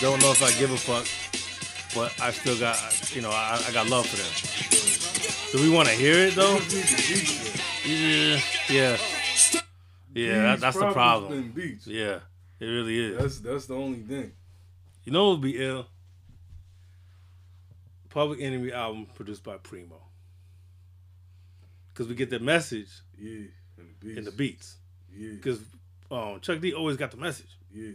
Don't 0.00 0.20
know 0.20 0.30
if 0.30 0.42
I 0.42 0.50
give 0.58 0.70
a 0.70 0.76
fuck, 0.76 1.06
but 1.94 2.12
I 2.20 2.30
still 2.30 2.58
got, 2.58 2.76
you 3.16 3.22
know, 3.22 3.30
I, 3.30 3.62
I 3.66 3.72
got 3.72 3.88
love 3.88 4.06
for 4.06 4.16
them. 4.16 5.52
Do 5.52 5.62
we 5.62 5.74
want 5.74 5.88
to 5.88 5.94
hear 5.94 6.18
it 6.18 6.34
though? 6.34 6.58
Yeah, 7.86 8.40
yeah, 8.68 8.96
yeah. 10.12 10.42
That, 10.42 10.60
that's 10.60 10.76
the 10.76 10.92
problem. 10.92 11.52
Yeah, 11.86 12.18
it 12.60 12.66
really 12.66 12.98
is. 12.98 13.18
That's 13.18 13.38
that's 13.38 13.66
the 13.66 13.74
only 13.76 14.00
thing. 14.00 14.32
You 15.04 15.12
know 15.12 15.28
it 15.28 15.32
would 15.34 15.40
be 15.42 15.64
ill? 15.64 15.86
Public 18.10 18.40
Enemy 18.40 18.72
album 18.72 19.06
produced 19.14 19.44
by 19.44 19.56
Primo. 19.58 20.00
Because 21.92 22.08
we 22.08 22.14
get 22.14 22.28
the 22.28 22.38
message 22.40 22.88
Yeah, 23.18 23.46
and 23.78 23.88
the 23.88 23.94
beats. 24.06 24.18
in 24.18 24.24
the 24.24 24.30
beats. 24.32 24.76
Yeah, 25.14 25.30
Because 25.36 25.60
um, 26.10 26.40
Chuck 26.40 26.60
D 26.60 26.74
always 26.74 26.96
got 26.96 27.10
the 27.12 27.16
message. 27.18 27.56
yeah, 27.72 27.92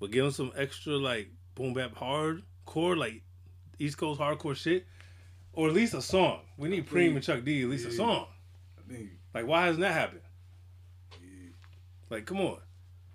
But 0.00 0.10
give 0.10 0.24
him 0.24 0.30
some 0.30 0.52
extra, 0.56 0.96
like, 0.96 1.28
boom 1.54 1.74
bap 1.74 1.94
hardcore, 1.94 2.96
like 2.96 3.22
East 3.78 3.98
Coast 3.98 4.20
hardcore 4.20 4.56
shit. 4.56 4.86
Or 5.52 5.68
at 5.68 5.74
least 5.74 5.94
a 5.94 6.02
song. 6.02 6.40
We 6.56 6.68
need 6.68 6.86
Preem 6.86 7.14
and 7.14 7.22
Chuck 7.22 7.44
D 7.44 7.62
at 7.62 7.68
least 7.68 7.86
a 7.86 7.92
song. 7.92 8.26
I 8.78 8.92
think. 8.92 9.10
Like, 9.34 9.46
why 9.46 9.66
hasn't 9.66 9.80
that 9.80 9.92
happened? 9.92 10.20
Yeah. 11.20 11.50
Like, 12.10 12.26
come 12.26 12.40
on. 12.40 12.58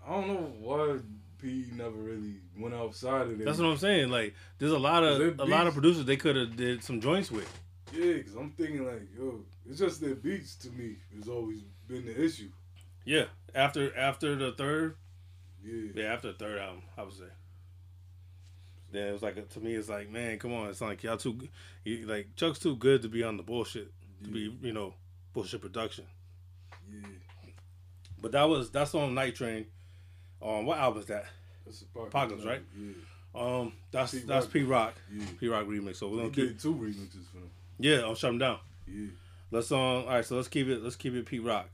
I 0.05 0.11
don't 0.11 0.27
know 0.27 0.53
why 0.60 0.99
P 1.41 1.65
never 1.73 1.91
really 1.91 2.35
went 2.57 2.73
outside 2.76 3.27
of 3.27 3.38
that. 3.38 3.45
That's 3.45 3.60
what 3.60 3.68
I'm 3.68 3.77
saying. 3.77 4.10
Like, 4.10 4.34
there's 4.57 4.72
a 4.72 4.80
lot 4.80 5.03
of 5.03 5.39
a 5.39 5.45
lot 5.45 5.68
of 5.68 5.73
producers 5.73 6.03
they 6.05 6.18
could 6.18 6.35
have 6.35 6.55
did 6.55 6.84
some 6.84 6.99
joints 6.99 7.31
with. 7.31 7.49
Yeah, 7.93 8.14
because 8.14 8.35
I'm 8.35 8.51
thinking 8.51 8.85
like, 8.85 9.03
yo, 9.18 9.41
it's 9.69 9.80
just 9.80 10.01
their 10.01 10.15
beats 10.15 10.55
to 10.57 10.69
me 10.72 10.97
has 11.15 11.30
always 11.30 11.60
been 11.88 12.05
the 12.05 12.22
issue. 12.22 12.49
Yeah. 13.05 13.26
After 13.55 13.95
after 13.97 14.35
the 14.35 14.51
third 14.51 14.95
Yeah, 15.64 15.91
Yeah, 16.03 16.14
after 16.14 16.31
the 16.31 16.38
third 16.38 16.60
album, 16.60 16.81
I 16.98 17.03
would 17.03 17.14
say. 17.14 17.23
Then 18.91 19.07
it 19.07 19.11
was 19.14 19.23
like 19.23 19.49
to 19.49 19.60
me, 19.60 19.73
it's 19.73 19.90
like, 19.90 20.10
man, 20.11 20.38
come 20.38 20.53
on, 20.53 20.68
it's 20.69 20.81
like 20.81 21.02
y'all 21.03 21.18
too, 21.18 21.40
you, 21.84 22.06
like 22.06 22.35
Chuck's 22.35 22.60
too 22.60 22.76
good 22.76 23.02
to 23.02 23.10
be 23.10 23.23
on 23.23 23.38
the 23.38 23.44
bullshit, 23.44 23.91
to 24.23 24.30
be 24.30 24.56
you 24.61 24.72
know 24.73 24.94
bullshit 25.34 25.61
production. 25.61 26.06
yeah. 26.91 26.99
But 28.22 28.34
that 28.34 28.44
was 28.44 28.69
that's 28.69 28.94
on 28.94 29.14
Night 29.15 29.35
Train. 29.35 29.65
Um, 30.41 30.65
what 30.65 30.77
album 30.77 31.02
is 31.02 31.07
that? 31.07 31.26
That's 31.65 31.84
Apocalypse, 31.95 32.45
right? 32.45 32.61
Yeah, 32.77 32.94
Um, 33.34 33.73
that's 33.91 34.11
P. 34.14 34.19
that's. 34.19 34.45
Pete 34.45 34.68
Rock, 34.68 34.94
yeah. 35.11 35.26
Pete 35.40 35.49
Rock 35.49 35.65
remix. 35.65 35.95
So 35.95 36.10
we're 36.10 36.18
gonna 36.18 36.30
keep, 36.30 36.60
two 36.61 36.76
remixes 36.76 37.26
for 37.31 37.38
them. 37.38 37.49
yeah, 37.80 38.02
I'll 38.02 38.15
shut 38.15 38.30
him 38.31 38.38
down. 38.38 38.60
Yeah. 38.88 39.07
Let's 39.49 39.72
um, 39.72 39.77
all 39.80 40.06
right, 40.07 40.26
so 40.26 40.35
let's 40.35 40.48
keep 40.48 40.68
it, 40.68 40.84
let's 40.84 40.95
keep 40.95 41.14
it 41.15 41.26
Pete 41.26 41.44
Rock. 41.44 41.68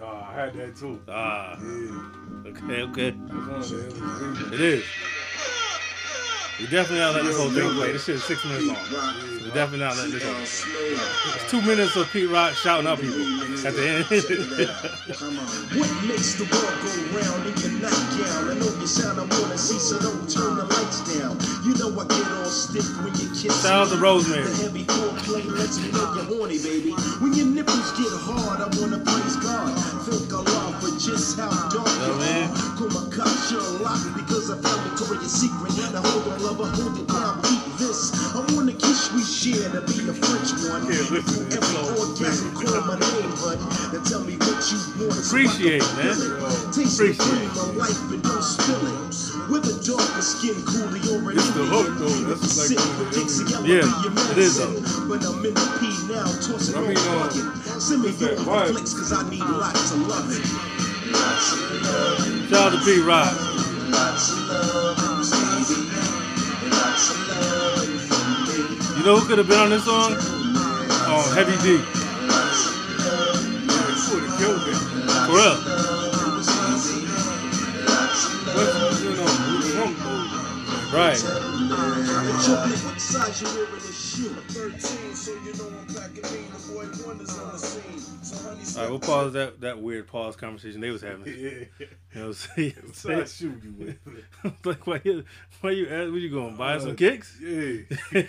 Well, 0.00 0.10
well. 0.12 0.22
Ah, 0.22 0.30
I 0.30 0.34
had 0.34 0.54
that 0.54 0.76
too. 0.76 1.00
Ah, 1.08 1.56
Yeah, 1.60 2.50
okay, 2.50 2.82
okay, 2.82 3.10
that's 3.10 3.40
one 3.40 3.60
of 3.60 3.68
the 3.70 3.76
illest 3.76 3.92
remixes. 3.92 4.52
it 4.54 4.60
is. 4.60 4.84
We 6.58 6.66
definitely 6.66 6.98
not 6.98 7.12
letting 7.14 7.28
this 7.28 7.38
whole 7.38 7.50
thing 7.50 7.70
play. 7.72 7.92
This 7.92 8.04
shit 8.04 8.16
is 8.16 8.24
six 8.24 8.44
minutes 8.44 8.66
long. 8.66 8.76
We 9.40 9.50
definitely 9.50 9.78
not 9.80 9.96
letting 9.96 10.12
this 10.12 10.22
whole 10.24 10.34
thing 10.34 10.44
play. 10.44 11.34
It's 11.40 11.50
two 11.50 11.62
minutes 11.62 11.96
of 11.96 12.10
Pete 12.12 12.28
Rock 12.28 12.52
shouting 12.52 12.86
out 12.86 13.00
people 13.00 13.16
at 13.66 13.72
the 13.74 13.88
end. 13.88 14.04
What 15.72 15.90
makes 16.04 16.34
the 16.36 16.44
world 16.44 16.76
go 16.84 16.90
round 17.16 17.46
in 17.48 17.56
your 17.64 17.80
nightgown? 17.80 18.50
I 18.50 18.54
know 18.60 18.76
you 18.78 18.86
sound 18.86 19.20
I 19.20 19.24
Shout 22.80 23.76
out 23.76 23.88
to. 23.92 23.96
Rosemary. 24.00 24.48
The 24.48 24.56
heavy 24.64 24.84
foreplay 24.84 25.44
lets 25.58 25.76
me 25.76 25.92
know 25.92 26.14
you're 26.16 26.24
horny, 26.24 26.56
baby. 26.64 26.92
When 27.20 27.34
your 27.34 27.46
nipples 27.46 27.92
get 28.00 28.08
hard, 28.24 28.64
I 28.64 28.68
wanna 28.80 29.04
praise 29.04 29.36
God. 29.36 29.76
Thank 30.08 30.32
Allah 30.32 30.72
for 30.80 30.88
just 30.96 31.36
how 31.36 31.52
dark 31.68 31.84
you 31.84 32.16
are. 32.16 32.48
Call 32.80 32.88
my 32.88 33.04
cock 33.12 33.28
Sherlock 33.52 34.00
because 34.16 34.48
I 34.48 34.56
found 34.64 34.80
Victoria's 34.88 35.28
Secret. 35.28 35.76
Now 35.92 36.00
hold 36.00 36.32
on, 36.32 36.40
lover, 36.40 36.72
hold 36.72 36.96
it 36.96 37.08
down, 37.08 37.44
eat 37.52 37.64
this. 37.76 38.16
I 38.32 38.40
we 39.14 39.22
share 39.24 39.70
to 39.70 39.80
be 39.86 40.08
a 40.08 40.14
French 40.14 40.50
one. 40.70 40.84
Yeah, 40.86 41.02
listen 41.10 41.48
to 41.50 41.58
this 41.58 41.70
flow. 41.70 42.14
call 42.62 42.82
my 42.86 42.98
name, 42.98 43.32
hun. 43.42 43.58
Now 43.92 44.02
tell 44.04 44.22
me 44.22 44.36
what 44.38 44.60
you 44.70 44.78
want. 45.02 45.18
so 45.18 45.36
I 45.36 45.42
can 45.42 45.50
Appreciate, 45.50 45.86
man. 45.98 46.14
Taste 46.70 46.98
the 46.98 47.10
Appreciate. 47.10 47.18
cream 47.18 47.50
of 47.50 47.76
life 47.76 48.00
and 48.12 48.22
don't 48.22 48.44
spill 48.44 48.82
it. 48.86 49.50
With 49.50 49.66
a 49.66 49.76
darker 49.82 50.22
skin, 50.22 50.54
coolie 50.62 51.02
already. 51.10 51.38
It's 51.38 51.50
the 51.50 51.64
hook, 51.66 51.90
though. 51.98 52.18
That's 52.30 52.54
like 52.58 52.78
of 52.78 52.98
the 52.98 53.06
Dixie 53.10 53.46
Yeah, 53.66 53.82
it 54.32 54.38
is, 54.38 54.58
medicine. 54.60 55.08
When 55.10 55.20
I'm 55.26 55.42
in 55.44 55.54
the 55.54 55.66
P 55.80 55.90
now, 56.12 56.26
tossing 56.38 56.76
I 56.78 56.86
mean, 56.86 56.98
on 56.98 57.08
uh, 57.10 57.26
bucket. 57.26 57.82
Send 57.82 58.02
me 58.02 58.10
your 58.14 58.36
flicks, 58.70 58.94
cause 58.94 59.12
I 59.12 59.28
need 59.28 59.42
lots 59.42 59.90
of 59.92 60.06
loving. 60.06 60.44
Shout 62.48 62.72
out 62.74 62.78
to 62.78 62.84
Pete 62.84 63.04
Rock. 63.04 63.34
You 69.00 69.06
know 69.06 69.16
who 69.16 69.26
could 69.26 69.38
have 69.38 69.48
been 69.48 69.58
on 69.58 69.70
this 69.70 69.82
song? 69.86 70.12
Oh, 70.12 71.32
Heavy 71.34 71.56
D. 71.64 71.78
would 74.12 74.24
have 74.28 74.36
killed 74.38 74.60
it. 74.68 74.76
For 75.24 75.32
real. 75.40 75.56
But 78.52 78.68
you 79.00 79.16
know, 79.16 79.24
Blue 79.48 79.62
Funk, 79.72 79.96
though. 80.00 80.98
Right. 80.98 81.16
Chocolate, 82.44 82.78
what 82.84 83.00
size 83.00 83.40
you 83.40 83.48
wearing 83.48 83.72
this 83.72 84.16
shoe? 84.16 84.28
13, 84.34 85.14
so 85.14 85.32
you 85.32 85.54
know 85.54 85.68
I'm 85.80 85.86
back 85.94 86.10
in. 86.10 86.22
The 86.50 86.60
boy 86.68 86.84
Wonder's 87.06 87.38
on 87.38 87.52
the 87.52 87.58
scene. 87.58 87.98
So 88.22 88.36
honey, 88.50 88.60
All 88.76 88.82
right, 88.82 88.90
we'll 88.90 88.98
pause 89.00 89.32
that 89.32 89.62
that 89.62 89.80
weird 89.80 90.08
pause 90.08 90.36
conversation 90.36 90.82
they 90.82 90.90
was 90.90 91.00
having. 91.00 91.24
Yeah. 91.26 91.64
You 91.78 92.20
know 92.20 92.26
what 92.26 92.26
I'm 92.26 92.32
saying? 92.34 92.74
What 93.16 93.28
shoe 93.30 93.58
you 93.64 93.74
wear? 93.78 94.52
like, 94.66 94.86
why 94.86 95.00
you, 95.04 95.24
why 95.62 95.70
you, 95.70 95.86
where 95.86 96.08
you 96.08 96.28
going, 96.28 96.56
buy 96.56 96.76
some 96.78 96.90
Uh, 96.90 96.94
kicks? 96.96 97.38
Yeah. 97.40 98.26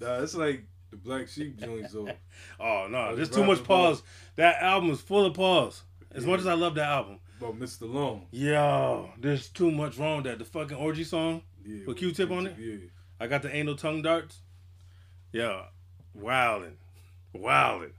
Nah, 0.00 0.22
it's 0.22 0.34
like 0.34 0.64
the 0.90 0.96
Black 0.96 1.28
Sheep 1.28 1.58
joints, 1.60 1.92
though. 1.92 2.08
Oh, 2.60 2.86
no, 2.90 3.14
there's 3.16 3.30
too 3.30 3.44
much 3.44 3.62
pause. 3.64 4.02
That 4.36 4.62
album 4.62 4.90
is 4.90 5.00
full 5.00 5.26
of 5.26 5.34
pause. 5.34 5.82
As 6.14 6.26
much 6.26 6.40
as 6.40 6.46
I 6.46 6.54
love 6.54 6.74
that 6.76 6.88
album. 6.88 7.18
About 7.40 7.58
Mr. 7.58 7.92
Long. 7.92 8.26
Yo, 8.30 9.10
there's 9.18 9.48
too 9.48 9.70
much 9.70 9.98
wrong 9.98 10.16
with 10.16 10.26
that. 10.26 10.38
The 10.38 10.44
fucking 10.44 10.76
orgy 10.76 11.04
song 11.04 11.42
Yeah, 11.64 11.86
with 11.86 11.96
Q-Tip 11.96 12.30
on 12.30 12.46
it. 12.46 12.56
Yeah. 12.58 12.76
I 13.18 13.26
got 13.26 13.42
the 13.42 13.54
anal 13.54 13.74
tongue 13.76 14.02
darts. 14.02 14.40
Yeah, 15.32 15.62
wildin', 16.16 16.74
wildin'. 17.34 17.92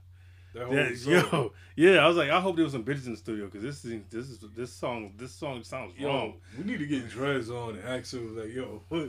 That 0.54 0.66
whole 0.66 0.74
Yeah, 0.76 0.94
song. 0.94 1.12
yo, 1.12 1.52
yeah. 1.76 2.04
I 2.04 2.06
was 2.06 2.16
like, 2.16 2.30
I 2.30 2.40
hope 2.40 2.54
there 2.56 2.64
was 2.64 2.72
some 2.72 2.84
bitches 2.84 3.06
in 3.06 3.12
the 3.12 3.18
studio 3.18 3.46
because 3.46 3.62
this 3.62 3.84
is 3.84 4.02
this 4.08 4.28
is 4.28 4.38
this 4.54 4.72
song 4.72 5.14
this 5.16 5.32
song 5.32 5.64
sounds 5.64 5.94
Yo, 5.98 6.06
wrong. 6.08 6.34
we 6.56 6.62
need 6.64 6.78
to 6.78 6.86
get 6.86 7.08
Dres 7.08 7.50
on 7.50 7.70
and 7.76 7.84
ask 7.88 8.12
him, 8.14 8.36
like, 8.38 8.54
yo, 8.54 8.82
what? 8.88 9.08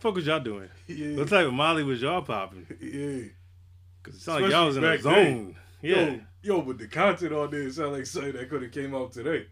Fuck 0.00 0.14
was 0.14 0.26
y'all 0.26 0.40
doing? 0.40 0.68
Yeah. 0.86 1.16
What 1.16 1.28
type 1.28 1.46
of 1.46 1.52
Molly 1.52 1.82
was 1.84 2.00
y'all 2.02 2.22
popping? 2.22 2.66
Yeah. 2.80 3.28
Cause 4.02 4.14
it 4.14 4.20
sounded 4.20 4.42
like 4.44 4.52
y'all 4.52 4.66
was 4.66 4.76
in 4.76 4.84
a 4.84 4.98
zone. 4.98 5.12
then. 5.14 5.56
Yeah. 5.82 5.96
Yo, 5.96 6.20
yo, 6.42 6.60
but 6.62 6.78
the 6.78 6.86
content 6.86 7.32
on 7.32 7.50
there 7.50 7.70
sound 7.70 7.92
like 7.92 8.06
something 8.06 8.32
that 8.32 8.48
could 8.48 8.62
have 8.62 8.72
came 8.72 8.94
out 8.94 9.12
today. 9.12 9.46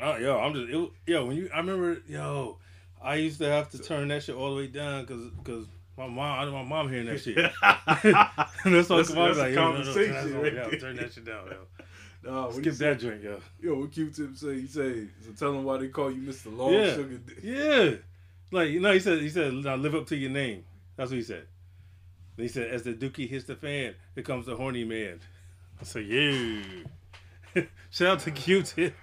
Oh, 0.00 0.16
yo, 0.16 0.38
I'm 0.38 0.54
just 0.54 0.68
it, 0.68 0.90
yo. 1.06 1.26
When 1.26 1.36
you, 1.36 1.50
I 1.52 1.58
remember, 1.58 2.00
yo, 2.08 2.58
I 3.02 3.16
used 3.16 3.38
to 3.40 3.48
have 3.48 3.70
to 3.70 3.78
turn 3.78 4.08
that 4.08 4.22
shit 4.22 4.34
all 4.34 4.50
the 4.50 4.56
way 4.56 4.66
down 4.68 5.04
because 5.04 5.30
because 5.42 5.66
my 5.96 6.06
mom, 6.06 6.38
I 6.38 6.40
didn't 6.42 6.54
want 6.54 6.68
my 6.68 6.76
mom 6.82 6.90
hearing 6.90 7.06
that 7.06 7.20
shit. 7.20 7.36
and 7.36 7.50
that's 8.74 8.90
all 8.90 8.98
That's- 8.98 9.08
that's 9.12 9.38
like, 9.38 9.54
yo, 9.54 9.72
no, 9.72 9.78
no, 9.82 9.92
turn, 9.92 10.12
that 10.12 10.14
conversation 10.14 10.40
right 10.40 10.54
there. 10.70 10.80
turn 10.80 10.96
that 10.96 11.12
shit 11.12 11.24
down, 11.24 11.46
yo. 11.50 11.56
Nah, 12.24 12.50
Skip 12.50 12.64
he 12.64 12.70
that 12.70 12.98
drink, 12.98 13.22
yo. 13.22 13.38
Yo, 13.60 13.78
what 13.78 13.92
Q-Tip 13.92 14.36
say? 14.36 14.60
He 14.60 14.66
say, 14.66 15.06
so 15.24 15.30
tell 15.38 15.52
them 15.52 15.62
why 15.62 15.78
they 15.78 15.86
call 15.86 16.10
you 16.10 16.20
Mr. 16.20 16.54
Long 16.54 16.72
yeah, 16.72 16.92
Sugar. 16.94 17.18
Dick. 17.18 17.38
yeah. 17.44 17.90
Like 18.50 18.70
you 18.70 18.80
know, 18.80 18.92
he 18.92 19.00
said 19.00 19.20
he 19.20 19.28
said 19.28 19.52
now 19.52 19.76
live 19.76 19.94
up 19.94 20.06
to 20.08 20.16
your 20.16 20.30
name. 20.30 20.64
That's 20.96 21.10
what 21.10 21.16
he 21.16 21.22
said. 21.22 21.46
Then 22.36 22.44
he 22.44 22.48
said, 22.48 22.70
as 22.70 22.82
the 22.84 22.92
dookie 22.94 23.28
hits 23.28 23.44
the 23.44 23.56
fan, 23.56 23.94
here 24.14 24.24
comes 24.24 24.46
the 24.46 24.56
horny 24.56 24.84
man. 24.84 25.20
I 25.80 25.84
said, 25.84 26.06
yeah. 26.06 27.62
Shout 27.90 28.08
out 28.08 28.20
to 28.20 28.30
Q-Tip. 28.30 28.94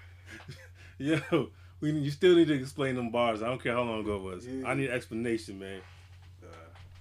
Yo, 0.98 1.50
we 1.80 1.90
you 1.92 2.10
still 2.10 2.34
need 2.34 2.48
to 2.48 2.54
explain 2.54 2.96
them 2.96 3.10
bars. 3.10 3.42
I 3.42 3.46
don't 3.46 3.62
care 3.62 3.74
how 3.74 3.82
long 3.82 4.00
ago 4.00 4.16
it 4.16 4.22
was. 4.22 4.48
I 4.64 4.74
need 4.74 4.88
an 4.88 4.96
explanation, 4.96 5.58
man. 5.58 5.80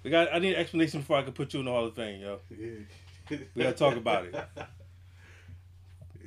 We 0.06 0.12
got. 0.12 0.32
I 0.32 0.38
need 0.38 0.54
an 0.54 0.60
explanation 0.60 1.00
before 1.00 1.18
I 1.18 1.24
can 1.24 1.34
put 1.34 1.52
you 1.54 1.62
in 1.62 1.66
the 1.66 1.72
Hall 1.72 1.86
of 1.86 1.96
Fame, 1.96 2.22
yo. 2.22 2.40
Yeah. 2.52 3.38
We 3.56 3.64
gotta 3.64 3.76
talk 3.76 3.96
about 3.96 4.26
it. 4.26 4.36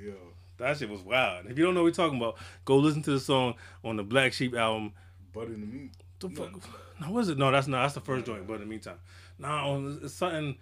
Yo. 0.04 0.14
That 0.56 0.76
shit 0.76 0.88
was 0.88 1.02
wild. 1.02 1.46
If 1.46 1.56
you 1.56 1.64
don't 1.64 1.74
know 1.74 1.82
what 1.82 1.90
we're 1.96 2.04
talking 2.04 2.18
about, 2.18 2.38
go 2.64 2.76
listen 2.76 3.02
to 3.02 3.12
the 3.12 3.20
song 3.20 3.54
on 3.84 3.96
the 3.96 4.02
Black 4.02 4.32
Sheep 4.32 4.54
album. 4.56 4.94
Butter 5.32 5.54
in 5.54 5.60
the 5.60 5.66
meat. 5.66 5.92
The 6.20 6.28
fuck? 6.30 6.52
No, 7.00 7.10
was 7.12 7.28
it? 7.28 7.38
No, 7.38 7.50
that's 7.50 7.66
not. 7.68 7.82
That's 7.82 7.94
the 7.94 8.00
first 8.00 8.26
joint. 8.26 8.46
But 8.46 8.54
in 8.54 8.60
the 8.60 8.66
meantime, 8.66 8.98
no, 9.38 9.98
it's 10.02 10.14
something 10.14 10.56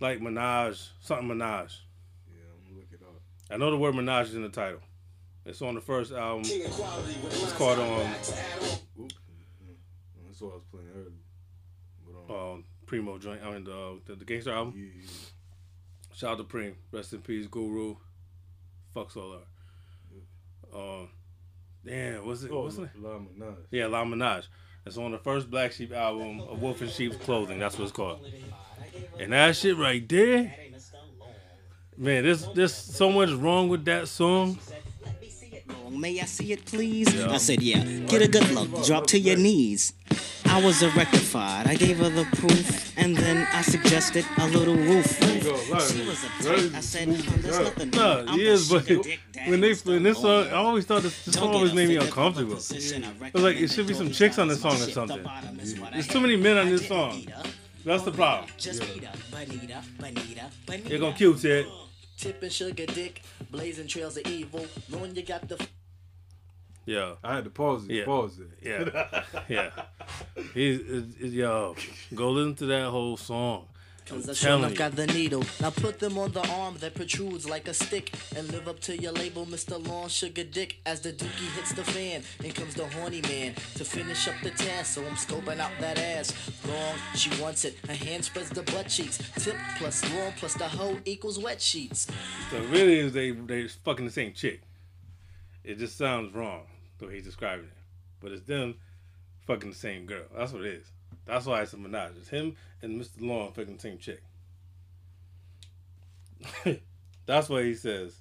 like 0.00 0.20
Menage, 0.20 0.90
something 1.00 1.28
Menage. 1.28 1.84
Yeah, 2.28 2.44
I'm 2.54 2.64
gonna 2.64 2.80
look 2.80 2.92
it 2.92 3.02
up. 3.02 3.20
I 3.50 3.56
know 3.58 3.70
the 3.70 3.76
word 3.76 3.94
Menage 3.94 4.28
is 4.28 4.34
in 4.34 4.42
the 4.42 4.48
title. 4.48 4.80
It's 5.44 5.60
on 5.60 5.74
the 5.74 5.80
first 5.80 6.12
album. 6.12 6.44
It's 6.46 7.52
called 7.52 7.78
um, 7.78 8.14
Oop. 9.00 9.12
That's 10.26 10.40
what 10.40 10.52
I 10.52 10.54
was 10.54 10.64
playing 10.70 10.88
earlier. 10.94 11.10
But, 12.06 12.34
um, 12.34 12.40
um 12.40 12.64
Primo 12.86 13.18
joint. 13.18 13.42
I 13.44 13.50
mean 13.50 13.64
the 13.64 14.00
the, 14.06 14.14
the 14.14 14.24
Gang 14.24 14.40
Starr 14.40 14.54
album. 14.54 14.74
yeah, 14.76 15.02
yeah. 15.02 15.08
Shout 16.14 16.32
out 16.32 16.38
to 16.38 16.44
Preem. 16.44 16.74
Rest 16.90 17.12
in 17.12 17.20
peace, 17.20 17.46
Guru. 17.46 17.96
Fuck 18.94 19.10
Solar. 19.10 19.38
Um, 20.74 21.08
damn, 21.84 22.24
what's 22.26 22.42
it? 22.44 22.50
Oh, 22.50 22.62
what's 22.62 22.78
it? 22.78 22.90
La 22.98 23.18
Menage. 23.18 23.56
Yeah, 23.70 23.86
La 23.86 24.04
Menage. 24.04 24.48
It's 24.84 24.96
on 24.96 25.12
the 25.12 25.18
first 25.18 25.50
Black 25.50 25.72
Sheep 25.72 25.92
album 25.92 26.40
of 26.40 26.60
Wolf 26.60 26.82
in 26.82 26.88
Sheep's 26.88 27.16
Clothing. 27.16 27.58
That's 27.58 27.78
what 27.78 27.84
it's 27.84 27.92
called. 27.92 28.26
And 29.18 29.32
that 29.32 29.56
shit 29.56 29.76
right 29.76 30.06
there, 30.08 30.54
man, 31.96 32.24
there's 32.24 32.46
there's 32.48 32.74
so 32.74 33.10
much 33.10 33.30
wrong 33.30 33.68
with 33.68 33.84
that 33.84 34.08
song. 34.08 34.58
May 35.90 36.20
I 36.20 36.24
see 36.24 36.52
it, 36.52 36.64
please? 36.64 37.14
Yeah. 37.14 37.30
I 37.30 37.36
said, 37.36 37.62
yeah. 37.62 37.84
Get 37.84 38.22
a 38.22 38.28
good 38.28 38.50
look. 38.50 38.84
Drop 38.84 39.06
to 39.08 39.18
your 39.18 39.36
knees. 39.36 39.92
I 40.52 40.60
was 40.62 40.82
a 40.82 40.90
rectified. 40.90 41.66
I 41.66 41.74
gave 41.76 41.96
her 41.96 42.10
the 42.10 42.26
proof, 42.36 42.92
and 42.98 43.16
then 43.16 43.48
I 43.54 43.62
suggested 43.62 44.26
a 44.36 44.46
little 44.48 44.74
roof. 44.74 45.06
She 45.18 45.40
was 45.40 45.46
a 45.46 46.26
uptight. 46.26 46.74
I 46.74 46.80
said, 46.80 47.08
oh, 47.08 47.12
there's 47.38 47.58
nothing. 47.58 47.90
No, 47.90 48.26
he 48.26 48.44
the 48.44 48.50
is, 48.50 48.68
but 48.68 48.86
when 49.46 49.62
they 49.62 49.72
when 49.72 50.02
this 50.02 50.20
song, 50.20 50.48
I 50.48 50.56
always 50.56 50.84
thought 50.84 51.04
this, 51.04 51.24
this 51.24 51.36
song 51.36 51.54
always 51.54 51.72
made 51.72 51.88
me 51.88 51.96
uncomfortable. 51.96 52.58
It 52.58 53.32
was 53.32 53.42
like 53.42 53.56
it 53.56 53.70
should 53.70 53.86
be 53.86 53.94
some 53.94 54.10
chicks 54.10 54.38
on 54.38 54.48
this 54.48 54.60
song 54.60 54.74
or 54.74 54.90
something. 54.90 55.24
There's 55.90 56.06
too 56.06 56.20
many 56.20 56.36
men 56.36 56.58
on 56.58 56.68
this 56.68 56.86
song. 56.86 57.24
That's 57.86 58.02
the 58.02 58.12
problem. 58.12 58.50
You're 60.84 60.98
gonna 61.00 61.16
cute 61.16 61.44
it. 61.46 61.66
Tipping 62.18 62.50
sugar 62.50 62.84
dick, 62.84 63.22
blazing 63.50 63.86
trails 63.86 64.18
of 64.18 64.26
evil. 64.26 64.66
Knowing 64.90 65.16
you 65.16 65.22
got 65.22 65.48
the 65.48 65.66
Yeah. 66.86 67.14
I 67.22 67.34
had 67.36 67.44
to 67.44 67.50
pause 67.50 67.84
it. 67.84 67.90
Yeah. 67.92 68.04
Pause 68.04 68.40
it. 68.40 68.48
Yeah. 68.62 69.22
yeah. 69.48 69.70
He's 70.54 70.80
it- 70.80 71.04
it- 71.20 71.32
yo, 71.32 71.76
go 72.14 72.30
listen 72.30 72.54
to 72.56 72.66
that 72.66 72.90
whole 72.90 73.16
song. 73.16 73.66
I'm 74.10 74.16
Cause 74.16 74.28
I 74.28 74.32
sure 74.32 74.48
telling 74.58 74.74
got 74.74 74.96
the 74.96 75.06
needle. 75.06 75.44
Now 75.60 75.70
put 75.70 76.00
them 76.00 76.18
on 76.18 76.32
the 76.32 76.46
arm 76.50 76.76
that 76.80 76.94
protrudes 76.94 77.48
like 77.48 77.68
a 77.68 77.72
stick. 77.72 78.12
And 78.36 78.50
live 78.50 78.66
up 78.66 78.80
to 78.80 79.00
your 79.00 79.12
label, 79.12 79.46
Mr. 79.46 79.84
Long 79.86 80.08
Sugar 80.08 80.42
Dick. 80.42 80.78
As 80.84 81.00
the 81.00 81.12
dookie 81.12 81.54
hits 81.54 81.72
the 81.72 81.84
fan, 81.84 82.22
in 82.44 82.50
comes 82.50 82.74
the 82.74 82.86
horny 82.88 83.22
man 83.22 83.54
to 83.76 83.84
finish 83.84 84.26
up 84.26 84.34
the 84.42 84.50
task. 84.50 84.94
So 84.94 85.06
I'm 85.06 85.14
scoping 85.14 85.60
out 85.60 85.70
that 85.80 85.98
ass. 85.98 86.34
Long, 86.66 86.96
she 87.14 87.30
wants 87.40 87.64
it. 87.64 87.78
Her 87.86 87.94
hand 87.94 88.24
spreads 88.24 88.50
the 88.50 88.62
butt 88.64 88.88
cheeks. 88.88 89.18
Tip 89.36 89.56
plus 89.78 90.02
long 90.12 90.32
plus 90.36 90.54
the 90.54 90.66
hoe 90.68 90.98
equals 91.04 91.38
wet 91.38 91.62
sheets. 91.62 92.08
So 92.50 92.58
really, 92.64 92.98
is 92.98 93.12
they 93.12 93.30
they 93.30 93.68
fucking 93.68 94.04
the 94.04 94.12
same 94.12 94.32
chick. 94.32 94.62
It 95.62 95.78
just 95.78 95.96
sounds 95.96 96.34
wrong 96.34 96.62
the 97.02 97.08
way 97.08 97.14
he's 97.16 97.24
describing 97.24 97.66
it, 97.66 97.78
but 98.20 98.32
it's 98.32 98.42
them 98.42 98.76
fucking 99.46 99.70
the 99.70 99.76
same 99.76 100.06
girl. 100.06 100.24
That's 100.36 100.52
what 100.52 100.62
it 100.62 100.74
is. 100.74 100.86
That's 101.26 101.46
why 101.46 101.62
it's 101.62 101.72
a 101.72 101.76
menage. 101.76 102.12
It's 102.16 102.28
him 102.28 102.56
and 102.80 103.00
Mr. 103.00 103.20
Long 103.20 103.52
fucking 103.52 103.76
the 103.76 103.80
same 103.80 103.98
chick. 103.98 104.22
That's 107.26 107.48
why 107.48 107.62
he 107.62 107.74
says 107.74 108.16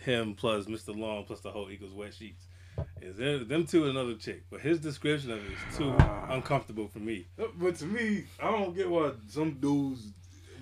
him 0.00 0.34
plus 0.34 0.66
Mr. 0.66 0.96
Long 0.96 1.24
plus 1.24 1.40
the 1.40 1.50
whole 1.50 1.70
equals 1.70 1.92
wet 1.92 2.14
sheets. 2.14 2.46
Is 3.00 3.16
them, 3.16 3.48
them 3.48 3.66
two 3.66 3.88
another 3.88 4.14
chick, 4.14 4.44
but 4.50 4.60
his 4.60 4.78
description 4.78 5.32
of 5.32 5.38
it 5.38 5.50
is 5.50 5.76
too 5.76 5.92
ah. 5.98 6.28
uncomfortable 6.30 6.86
for 6.86 7.00
me. 7.00 7.26
But 7.36 7.74
to 7.76 7.86
me, 7.86 8.24
I 8.40 8.52
don't 8.52 8.72
get 8.72 8.88
why 8.88 9.10
some 9.26 9.58
dudes 9.58 10.12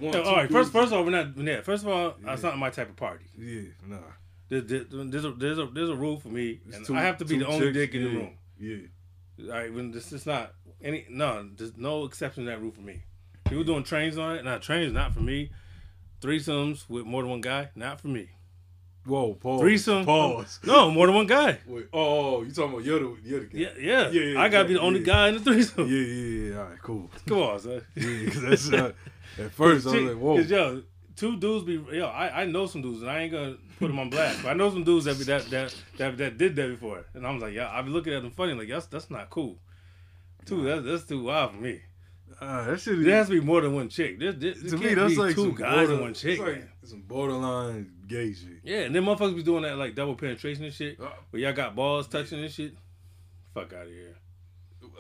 want. 0.01 0.15
Yeah, 0.15 0.23
all 0.23 0.37
right, 0.37 0.51
first, 0.51 0.73
dudes- 0.73 0.85
first 0.85 0.93
of 0.93 0.99
all, 0.99 1.05
we're 1.05 1.11
not. 1.11 1.37
Yeah, 1.37 1.61
first 1.61 1.83
of 1.85 1.91
all, 1.91 2.15
that's 2.21 2.43
not 2.43 2.57
my 2.57 2.71
type 2.71 2.89
of 2.89 2.97
party. 2.97 3.27
Yeah, 3.39 3.69
nah. 3.87 3.99
There, 4.49 4.61
there- 4.61 4.85
there's 4.91 5.25
a 5.25 5.33
there's 5.33 5.59
a 5.59 5.67
there's 5.67 5.89
a 5.91 5.97
rule 5.97 6.19
for 6.21 6.29
me, 6.29 6.61
and 6.73 6.97
I 6.97 7.03
have 7.03 7.19
to 7.19 7.25
be 7.25 7.39
the 7.39 7.47
only 7.47 7.67
chicks, 7.73 7.75
dick 7.75 7.95
in 7.95 8.03
the 8.05 8.11
room. 8.11 8.31
Yeah. 8.59 9.53
All 9.53 9.59
right, 9.61 9.73
when 9.73 9.91
this 9.91 10.13
is 10.13 10.25
not 10.27 10.55
any 10.83 11.05
no, 11.11 11.49
there's 11.57 11.77
no 11.77 12.05
exception 12.05 12.45
to 12.45 12.51
that 12.51 12.61
rule 12.63 12.71
for 12.73 12.81
me. 12.81 13.03
People 13.45 13.65
doing 13.65 13.83
trains 13.85 14.17
on 14.19 14.37
it, 14.37 14.45
not 14.45 14.63
trains, 14.63 14.93
not 14.93 15.13
for 15.15 15.21
me. 15.21 15.51
Threesomes 16.21 16.89
with 16.89 17.05
more 17.05 17.23
than 17.23 17.31
one 17.31 17.41
guy, 17.41 17.69
not 17.75 18.01
for 18.01 18.09
me. 18.09 18.29
Whoa, 19.05 19.35
pause. 19.35 19.61
Threesome, 19.61 20.05
Pause. 20.05 20.61
No, 20.65 20.91
more 20.91 21.07
than 21.07 21.15
one 21.15 21.27
guy. 21.27 21.59
Wait, 21.67 21.87
oh, 21.93 22.43
you 22.43 22.51
talking 22.51 22.73
about 22.73 22.85
you're 22.85 22.99
the, 22.99 23.17
you're 23.23 23.41
the 23.41 23.47
guy. 23.47 23.71
Yeah, 23.79 24.09
yeah. 24.11 24.41
I 24.41 24.49
gotta 24.49 24.67
be 24.67 24.75
the 24.75 24.81
only 24.81 25.01
guy 25.05 25.29
in 25.29 25.35
the 25.35 25.41
threesome. 25.41 25.87
Yeah, 25.89 25.99
yeah, 25.99 26.51
yeah. 26.55 26.59
All 26.59 26.65
right, 26.71 26.83
cool. 26.83 27.11
Come 27.29 27.39
on, 27.39 27.61
son. 27.61 27.83
Yeah, 27.95 28.25
because 28.25 28.43
that's 28.43 28.69
not. 28.69 28.95
At 29.39 29.53
first, 29.53 29.87
I 29.87 29.91
was 29.93 30.03
like, 30.03 30.17
whoa. 30.17 30.37
Cause 30.39 30.51
yo, 30.51 30.83
two 31.17 31.37
dudes 31.37 31.65
be 31.65 31.75
yo. 31.97 32.07
I, 32.07 32.43
I 32.43 32.45
know 32.45 32.67
some 32.67 32.83
dudes, 32.83 33.03
and 33.03 33.11
I 33.11 33.21
ain't 33.21 33.33
gonna 33.33 33.57
put 33.79 33.89
them 33.89 33.99
on 33.99 34.11
blast. 34.11 34.43
But 34.43 34.51
I 34.51 34.55
know 34.55 34.71
some 34.71 34.85
dudes 34.85 35.07
that 35.07 35.19
be, 35.19 35.25
that, 35.25 35.51
that 35.51 35.75
that 35.99 36.17
that 36.19 36.39
did 36.39 36.57
that 36.57 36.69
before, 36.69 37.05
and 37.15 37.27
I 37.27 37.33
was 37.33 37.43
like, 37.43 37.55
yeah, 37.55 37.71
I 37.71 37.83
be 37.83 37.91
looking 37.91 38.13
at 38.13 38.23
them 38.23 38.31
funny, 38.31 38.55
like 38.55 38.69
that's 38.69 38.87
that's 38.87 39.11
not 39.11 39.31
cool. 39.31 39.59
Two, 40.45 40.65
that's 40.65 40.85
that's 40.85 41.05
too 41.05 41.25
wild 41.25 41.53
for 41.53 41.57
me. 41.59 41.81
Uh, 42.41 42.65
that 42.65 42.81
shit. 42.81 43.03
There 43.03 43.17
has 43.17 43.29
to 43.29 43.33
be 43.33 43.41
more 43.41 43.63
than 43.63 43.75
one 43.75 43.89
chick. 43.89 44.19
There, 44.19 44.33
there, 44.33 44.53
there 44.55 44.71
to 44.71 44.77
me, 44.77 44.95
that's 44.95 45.15
be 45.15 45.19
like 45.19 45.35
two 45.35 45.53
guys 45.55 45.75
border, 45.75 45.93
and 45.93 46.01
one 46.03 46.15
chick. 46.15 46.39
it's 46.39 46.41
like 46.41 46.59
man. 46.59 46.69
some 46.85 47.01
borderline 47.03 47.93
gay 48.07 48.33
shit. 48.33 48.61
Yeah, 48.63 48.81
and 48.81 48.95
then 48.95 49.05
motherfuckers 49.05 49.37
be 49.37 49.43
doing 49.43 49.63
that 49.63 49.77
like 49.79 49.95
double 49.95 50.15
penetration 50.15 50.65
and 50.65 50.75
shit. 50.75 51.01
Uh, 51.01 51.09
Where 51.31 51.43
y'all 51.43 51.53
got 51.53 51.75
balls 51.75 52.09
touching 52.09 52.41
and 52.41 52.53
shit. 52.53 52.75
Fuck 53.55 53.73
out 53.73 53.87
of 53.87 53.93
here. 53.93 54.17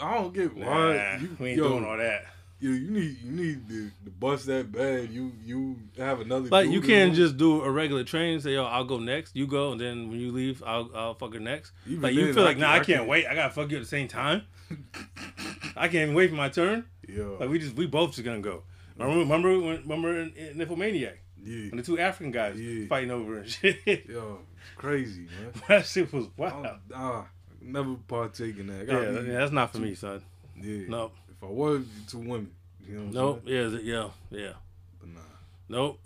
I 0.00 0.14
don't 0.14 0.32
get 0.32 0.56
Nah, 0.56 0.66
why 0.66 1.18
you, 1.20 1.36
we 1.38 1.48
ain't 1.50 1.58
yo, 1.58 1.68
doing 1.68 1.84
all 1.84 1.96
that. 1.96 2.24
Yo, 2.58 2.70
you 2.70 2.90
need 2.90 3.16
you 3.22 3.32
need 3.32 3.68
to, 3.68 3.90
to 4.04 4.10
bust 4.18 4.46
that 4.46 4.72
bad. 4.72 5.10
You 5.10 5.30
you 5.44 5.76
have 5.98 6.20
another. 6.20 6.48
Like 6.48 6.70
you 6.70 6.80
can't 6.80 7.14
just 7.14 7.36
do 7.36 7.60
a 7.62 7.70
regular 7.70 8.02
train. 8.02 8.40
Say, 8.40 8.54
yo, 8.54 8.64
I'll 8.64 8.84
go 8.84 8.98
next. 8.98 9.36
You 9.36 9.46
go, 9.46 9.72
and 9.72 9.80
then 9.80 10.08
when 10.08 10.18
you 10.18 10.32
leave, 10.32 10.62
I'll 10.66 10.90
I'll 10.94 11.14
fuck 11.14 11.34
her 11.34 11.40
next. 11.40 11.72
Even 11.86 12.00
like 12.02 12.14
you 12.14 12.32
feel 12.32 12.44
I 12.44 12.46
like, 12.46 12.58
nah, 12.58 12.66
can't- 12.66 12.78
I 12.78 12.80
I 12.80 12.84
can't 12.96 13.08
wait. 13.08 13.26
I 13.26 13.34
gotta 13.34 13.52
fuck 13.52 13.70
you 13.70 13.76
at 13.76 13.82
the 13.82 13.88
same 13.88 14.08
time. 14.08 14.42
I 15.76 15.88
can't 15.88 15.94
even 16.04 16.14
wait 16.14 16.30
for 16.30 16.36
my 16.36 16.48
turn. 16.48 16.86
Yo. 17.06 17.36
Like 17.38 17.50
we 17.50 17.58
just 17.58 17.74
we 17.76 17.86
both 17.86 18.12
just 18.12 18.24
gonna 18.24 18.40
go. 18.40 18.62
Remember 18.96 19.18
remember 19.20 19.58
when 19.60 19.82
remember 19.82 20.20
in, 20.22 20.32
in 20.36 20.56
Nymphomaniac? 20.58 21.18
Yeah. 21.44 21.68
When 21.68 21.76
the 21.76 21.82
two 21.82 21.98
African 21.98 22.32
guys 22.32 22.58
yeah. 22.58 22.86
fighting 22.88 23.10
over 23.10 23.38
and 23.38 23.48
shit. 23.48 23.78
Yo, 24.08 24.38
crazy, 24.76 25.22
man. 25.40 25.52
that 25.68 25.84
shit 25.86 26.10
was 26.12 26.26
wild. 26.36 26.66
Ah, 26.94 27.26
never 27.60 27.94
partake 28.08 28.58
in 28.58 28.68
that. 28.68 28.74
I 28.74 28.78
Yeah, 28.80 28.86
gotta 28.86 29.12
that- 29.12 29.24
be 29.26 29.30
yeah, 29.32 29.38
that's 29.40 29.52
not 29.52 29.72
for 29.72 29.78
two- 29.78 29.84
me, 29.84 29.94
son. 29.94 30.22
Yeah. 30.58 30.84
Nope. 30.88 31.14
If 31.36 31.42
I 31.42 31.46
was 31.46 31.84
two 32.08 32.18
women, 32.18 32.50
you 32.88 32.98
know. 32.98 33.04
What 33.04 33.14
Nope. 33.14 33.40
I'm 33.42 33.46
saying? 33.48 33.56
Yeah. 33.58 33.66
is 33.66 33.74
it- 33.74 33.84
Yeah. 33.84 34.08
Yeah. 34.30 34.52
But 35.00 35.08
nah. 35.10 35.20
Nope. 35.68 36.00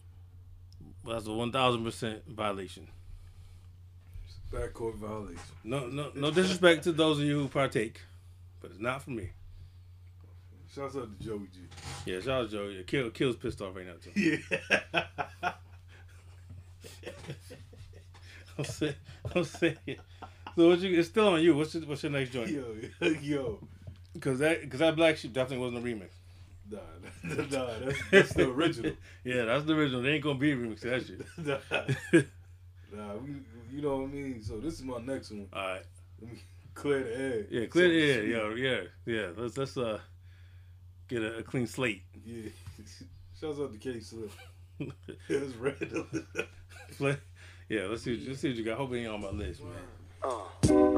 That's 1.07 1.27
a 1.27 1.33
one 1.33 1.51
thousand 1.53 1.85
percent 1.85 2.23
violation. 2.29 2.87
Backcourt 4.53 4.97
violation. 4.97 5.41
No, 5.65 5.87
no, 5.87 6.11
no 6.15 6.31
disrespect 6.31 6.85
to 6.85 6.93
those 6.93 7.19
of 7.21 7.25
you 7.25 7.39
who 7.41 7.49
partake, 7.49 8.01
but 8.61 8.71
it's 8.73 8.81
not 8.81 9.03
for 9.03 9.11
me. 9.11 9.31
Shouts 10.75 10.97
out 10.97 11.19
to 11.19 11.25
Joey 11.25 11.47
G. 11.53 11.61
Yeah, 12.05 12.21
shout 12.21 12.45
out 12.45 12.51
Joe. 12.51 12.65
Yeah, 12.69 12.83
Kill, 12.83 13.11
Kill's 13.11 13.37
pissed 13.37 13.61
off 13.63 13.75
right 13.77 13.87
now 13.87 13.95
too. 14.03 14.13
Yeah. 14.21 14.37
I'm 18.59 18.65
saying, 18.65 18.95
I'm 19.35 19.45
saying. 19.45 19.77
So 20.57 20.69
what 20.69 20.79
you? 20.81 20.99
It's 20.99 21.09
still 21.09 21.29
on 21.29 21.41
you. 21.43 21.57
What's 21.57 21.75
your, 21.75 21.85
what's 21.85 22.03
your 22.03 22.13
next 22.13 22.31
joint? 22.33 22.51
Yo, 22.51 22.75
yo. 23.23 23.59
Because 24.13 24.39
that 24.41 24.61
because 24.63 24.81
that 24.81 24.97
Black 24.97 25.17
Sheep 25.17 25.33
definitely 25.33 25.65
wasn't 25.71 25.85
a 25.85 25.89
remix. 25.89 26.11
Nah, 26.71 26.79
nah, 27.51 27.79
that's, 27.85 27.99
that's 28.11 28.33
the 28.35 28.49
original. 28.49 28.93
yeah, 29.25 29.45
that's 29.45 29.65
the 29.65 29.75
original. 29.75 30.03
They 30.03 30.11
ain't 30.15 30.25
gonna 30.25 30.39
be 30.39 30.53
a 30.53 30.57
remix 30.57 30.81
to 30.81 30.91
that 30.91 31.07
shit. 31.07 31.21
nah, 32.93 33.07
nah 33.07 33.15
we, 33.17 33.31
you 33.73 33.83
know 33.83 33.99
what 33.99 34.05
I 34.05 34.13
mean. 34.13 34.43
So 34.43 34.59
this 34.59 34.75
is 34.75 34.83
my 34.83 34.99
next 34.99 35.31
one. 35.31 35.47
All 35.53 35.65
right. 35.67 35.83
Let 36.21 36.33
me 36.33 36.39
clear 36.75 37.03
the 37.05 37.17
air. 37.17 37.47
Yeah, 37.51 37.67
clear 37.67 37.89
the 37.89 38.15
So, 38.15 38.39
air. 38.39 38.57
Yeah, 38.57 38.83
yeah, 39.07 39.15
yeah. 39.21 39.27
Let's 39.37 39.57
let's 39.57 39.77
uh 39.77 39.99
get 41.09 41.23
a, 41.23 41.39
a 41.39 41.43
clean 41.43 41.67
slate. 41.67 42.03
Yeah. 42.25 42.51
Shouts 43.41 43.59
out 43.59 43.73
to 43.73 43.79
K 43.79 44.01
Slip. 44.01 44.31
it 44.81 45.41
was 45.41 45.55
random. 45.57 46.27
Play- 46.97 47.17
yeah, 47.69 47.83
let's 47.83 48.03
see. 48.03 48.23
Let's 48.27 48.41
see 48.41 48.49
what 48.49 48.57
you 48.57 48.65
got. 48.65 48.77
Hope 48.79 48.93
it 48.93 48.99
ain't 48.99 49.09
on 49.09 49.23
my 49.23 49.31
list, 49.31 49.63
man. 49.63 49.73
Oh, 50.23 50.51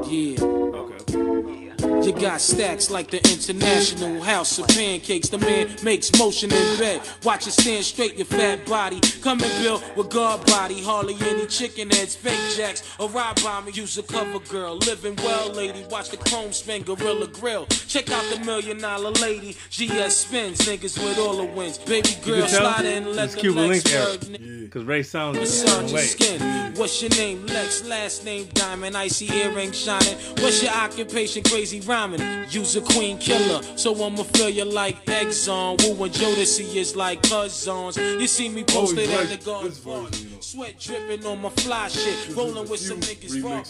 Yeah. 0.09 0.43
Okay. 0.43 1.79
You 2.01 2.11
got 2.11 2.41
stacks 2.41 2.89
like 2.89 3.09
the 3.11 3.17
International 3.31 4.21
House 4.21 4.57
of 4.59 4.67
Pancakes. 4.67 5.29
The 5.29 5.37
man 5.37 5.69
makes 5.83 6.11
motion 6.19 6.51
in 6.51 6.77
bed. 6.77 7.01
Watch 7.23 7.47
it 7.47 7.51
stand 7.51 7.85
straight, 7.85 8.15
your 8.17 8.25
fat 8.25 8.65
body. 8.65 8.99
Coming 9.21 9.49
built 9.61 9.83
with 9.95 10.09
guard 10.09 10.45
body. 10.47 10.81
Hardly 10.81 11.15
any 11.21 11.45
chicken 11.45 11.89
heads, 11.89 12.15
fake 12.15 12.39
jacks. 12.57 12.83
Or 12.99 13.09
ride 13.09 13.41
by 13.41 13.61
me, 13.61 13.71
use 13.71 13.97
a 13.97 14.03
cover 14.03 14.39
girl. 14.39 14.75
Living 14.77 15.15
well, 15.17 15.49
lady. 15.53 15.85
Watch 15.89 16.09
the 16.09 16.17
chrome 16.17 16.51
spin, 16.51 16.83
Gorilla 16.83 17.27
Grill. 17.27 17.65
Check 17.67 18.11
out 18.11 18.25
the 18.33 18.39
million 18.45 18.79
dollar 18.79 19.11
lady. 19.11 19.53
GS 19.69 20.15
spins, 20.17 20.59
niggas 20.59 21.01
with 21.03 21.17
all 21.19 21.37
the 21.37 21.45
wins. 21.45 21.77
Baby 21.77 22.09
You 22.09 22.25
girl, 22.25 22.41
can 22.41 22.49
tell 22.49 22.73
slide 22.73 22.85
in, 22.85 23.15
let 23.15 23.25
it's 23.25 23.35
the 23.35 23.39
Cuban 23.41 23.67
legs 23.69 23.85
Link 23.85 23.95
era. 23.95 24.05
serve. 24.11 24.63
Because 24.63 24.83
Ray 24.85 25.03
sounds 25.03 25.37
a 25.37 25.41
Massage 25.41 25.91
your 25.91 25.95
way. 25.95 26.05
skin. 26.05 26.73
What's 26.75 27.01
your 27.01 27.11
name? 27.11 27.45
Lex. 27.45 27.85
Last 27.85 28.25
name 28.25 28.47
Diamond. 28.53 28.97
Icy 28.97 29.31
earring 29.31 29.71
shining. 29.71 30.17
What's 30.39 30.61
your 30.63 30.73
occupation? 30.73 31.43
Crazy 31.43 31.79
rhyming. 31.87 32.21
Use 32.49 32.75
a 32.75 32.81
queen 32.81 33.17
killer. 33.17 33.61
So 33.75 33.93
I'ma 34.03 34.23
feel 34.23 34.49
you 34.49 34.65
like 34.65 35.05
Exxon. 35.05 35.81
Woo 35.83 36.03
and 36.05 36.13
Jodeci 36.13 36.75
is 36.75 36.95
like 36.95 37.21
cousins. 37.23 37.97
You 37.97 38.27
see 38.27 38.49
me 38.49 38.63
posted 38.63 39.09
Always 39.09 39.31
at 39.31 39.39
the 39.39 39.45
garden 39.45 39.71
park. 39.83 40.13
Sweat 40.41 40.79
dripping 40.79 41.25
on 41.25 41.41
my 41.41 41.49
fly 41.49 41.87
shit. 41.87 42.35
Rolling 42.35 42.67
with 42.69 42.79
some 42.79 42.99
niggas 42.99 43.43
raw. 43.43 43.63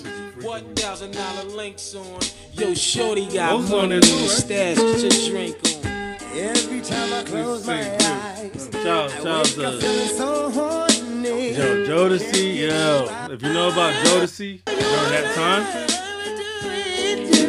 What 0.47 0.75
thousand 0.77 1.11
dollar 1.13 1.43
links 1.45 1.95
on? 1.95 2.19
Yo, 2.53 2.73
Shorty 2.73 3.25
got 3.27 3.57
Those 3.57 3.71
on 3.73 3.79
money 3.89 3.95
in 3.95 4.01
too, 4.01 4.09
the 4.15 4.21
right? 4.21 4.29
stash. 4.29 4.77
Get 4.77 5.01
your 5.01 5.31
drink 5.31 5.57
on. 5.85 5.93
Every 6.35 6.81
time 6.81 7.13
I 7.13 7.23
close 7.25 7.67
my 7.67 7.79
eyes, 7.79 8.69
Shout, 8.83 9.11
shout 9.11 9.23
wake 9.23 9.27
up 9.27 9.45
to 9.45 9.79
feeling 9.79 10.07
so 10.17 10.49
horny. 10.49 11.51
Yo, 11.55 11.85
Jodeci, 11.85 12.55
yo. 12.57 13.07
If 13.31 13.41
you 13.43 13.53
know 13.53 13.69
about 13.71 13.93
Jodeci 14.05 14.61
during 14.65 14.79
that 15.11 15.35
time, 15.35 15.63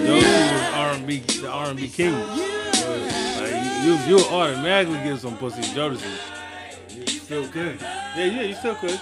Was 0.04 0.74
R&B, 0.74 1.18
the 1.18 1.48
R&B 1.48 1.88
king. 1.88 2.12
Like, 2.12 3.84
you, 3.84 3.96
you, 4.06 4.18
automatically 4.26 4.98
get 4.98 5.18
some 5.18 5.36
pussy 5.36 5.62
to 5.62 5.68
Jodeci. 5.68 6.96
You 6.96 7.06
still 7.06 7.48
can. 7.48 7.78
Yeah, 7.80 8.24
yeah, 8.24 8.42
you 8.42 8.54
still 8.54 8.74
could. 8.74 8.90
You 8.90 8.98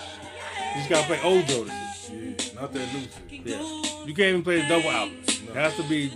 just 0.77 0.91
gotta 0.91 1.07
play 1.07 1.21
old 1.23 1.45
Jodeci. 1.45 1.71
Yeah, 2.11 2.61
not 2.61 2.73
that 2.73 2.95
new 2.95 3.01
shit. 3.01 3.47
Yeah. 3.47 4.05
You 4.07 4.15
can't 4.15 4.29
even 4.29 4.43
play 4.43 4.63
the 4.63 4.69
double 4.69 4.91
album. 4.91 5.19
It 5.27 5.55
has 5.55 5.77
to 5.77 5.83
be 5.85 6.13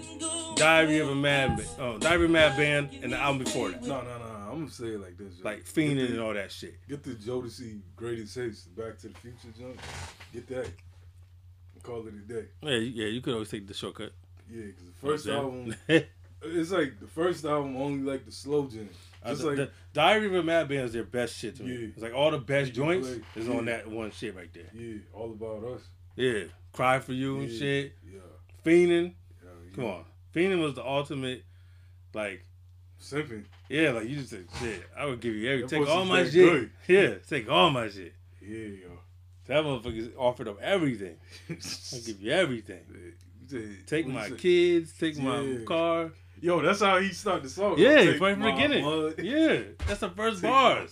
Diary 0.56 0.98
of 0.98 1.08
a 1.08 1.14
Mad 1.14 1.64
oh, 1.78 1.98
Diary 1.98 2.24
of 2.24 2.30
a 2.30 2.32
Mad 2.32 2.56
Band 2.56 2.90
and 3.02 3.12
the 3.12 3.18
album 3.18 3.44
before 3.44 3.70
that. 3.70 3.82
No, 3.82 4.00
no, 4.00 4.18
no. 4.18 4.24
I'm 4.50 4.60
gonna 4.60 4.70
say 4.70 4.86
it 4.86 5.00
like 5.00 5.18
this. 5.18 5.34
yo. 5.38 5.44
Like 5.44 5.64
Fiending 5.64 5.96
the- 5.96 6.14
and 6.14 6.20
all 6.20 6.32
that 6.32 6.50
shit. 6.50 6.76
Get 6.88 7.02
the 7.02 7.10
Jodeci 7.10 7.80
Greatest 7.94 8.34
Hits, 8.34 8.62
Back 8.62 8.98
to 9.00 9.08
the 9.08 9.14
Future 9.18 9.48
jump. 9.58 9.78
Get 10.32 10.48
that. 10.48 10.64
And 11.74 11.82
call 11.82 12.06
it 12.06 12.14
a 12.14 12.18
day. 12.18 12.46
Yeah, 12.62 12.76
yeah, 12.76 13.06
you 13.08 13.20
could 13.20 13.34
always 13.34 13.50
take 13.50 13.66
the 13.66 13.74
shortcut. 13.74 14.12
Yeah, 14.50 14.66
because 14.66 14.84
the 14.86 15.06
first 15.06 15.26
Yeah. 15.26 15.34
album, 15.34 15.74
it's 16.42 16.70
like 16.70 17.00
the 17.00 17.06
first 17.06 17.44
album 17.44 17.76
only 17.76 18.10
like 18.10 18.24
the 18.24 18.32
slow 18.32 18.66
jam. 18.66 18.88
Uh, 19.24 19.30
Just 19.30 19.42
like 19.42 19.56
the 19.56 19.70
Diary 19.92 20.26
of 20.26 20.34
a 20.34 20.42
Mad 20.42 20.68
Band 20.68 20.82
is 20.82 20.92
their 20.92 21.02
best 21.04 21.36
shit 21.36 21.56
to 21.56 21.62
me. 21.64 21.72
Yeah. 21.74 21.88
It's 21.88 22.02
like 22.02 22.14
all 22.14 22.30
the 22.30 22.38
best 22.38 22.72
joints 22.72 23.08
play- 23.08 23.22
is 23.42 23.48
yeah. 23.48 23.54
on 23.56 23.64
that 23.64 23.88
one 23.88 24.10
shit 24.12 24.36
right 24.36 24.52
there. 24.54 24.70
yeah, 24.72 24.98
all 25.12 25.32
about 25.32 25.64
us. 25.64 25.80
Yeah, 26.14 26.44
Cry 26.72 26.98
for 27.00 27.12
You 27.12 27.40
and 27.40 27.50
shit. 27.50 27.94
Yeah, 28.08 28.20
Fiending. 28.64 29.14
yeah, 29.42 29.50
Come 29.74 29.84
on. 29.84 30.04
Fiending 30.34 30.60
was 30.62 30.74
the 30.74 30.84
ultimate, 30.86 31.42
like, 32.14 32.42
Simping. 33.00 33.44
yeah, 33.68 33.90
like 33.90 34.08
you 34.08 34.16
just 34.16 34.30
said, 34.30 34.46
shit, 34.60 34.82
I 34.96 35.06
would 35.06 35.20
give 35.20 35.34
you 35.34 35.50
every, 35.50 35.66
take 35.66 35.86
all 35.88 36.04
my 36.04 36.22
shit. 36.24 36.32
good. 36.32 36.70
Yeah, 36.86 37.14
take 37.28 37.50
all 37.50 37.70
my 37.70 37.88
shit. 37.88 38.14
Yeah, 38.40 38.58
yo. 38.58 38.90
That 39.46 39.64
motherfucker 39.64 40.12
offered 40.16 40.48
up 40.48 40.60
everything. 40.60 41.16
I'll 41.50 42.00
give 42.04 42.20
you 42.20 42.32
everything. 42.32 42.80
Said- 43.46 43.86
Take 43.86 44.06
my 44.06 44.30
kids, 44.30 44.92
take 44.98 45.16
my 45.18 45.58
car. 45.66 46.12
Yo, 46.40 46.60
that's 46.60 46.80
how 46.80 46.98
he 46.98 47.08
started 47.10 47.44
the 47.44 47.48
song. 47.48 47.74
Yeah, 47.78 48.12
from 48.18 48.40
the 48.40 48.50
beginning. 48.52 48.84
mud, 48.84 49.14
Yeah, 49.18 49.62
that's 49.86 50.00
the 50.00 50.10
first 50.10 50.42
take 50.42 50.50
bars. 50.50 50.90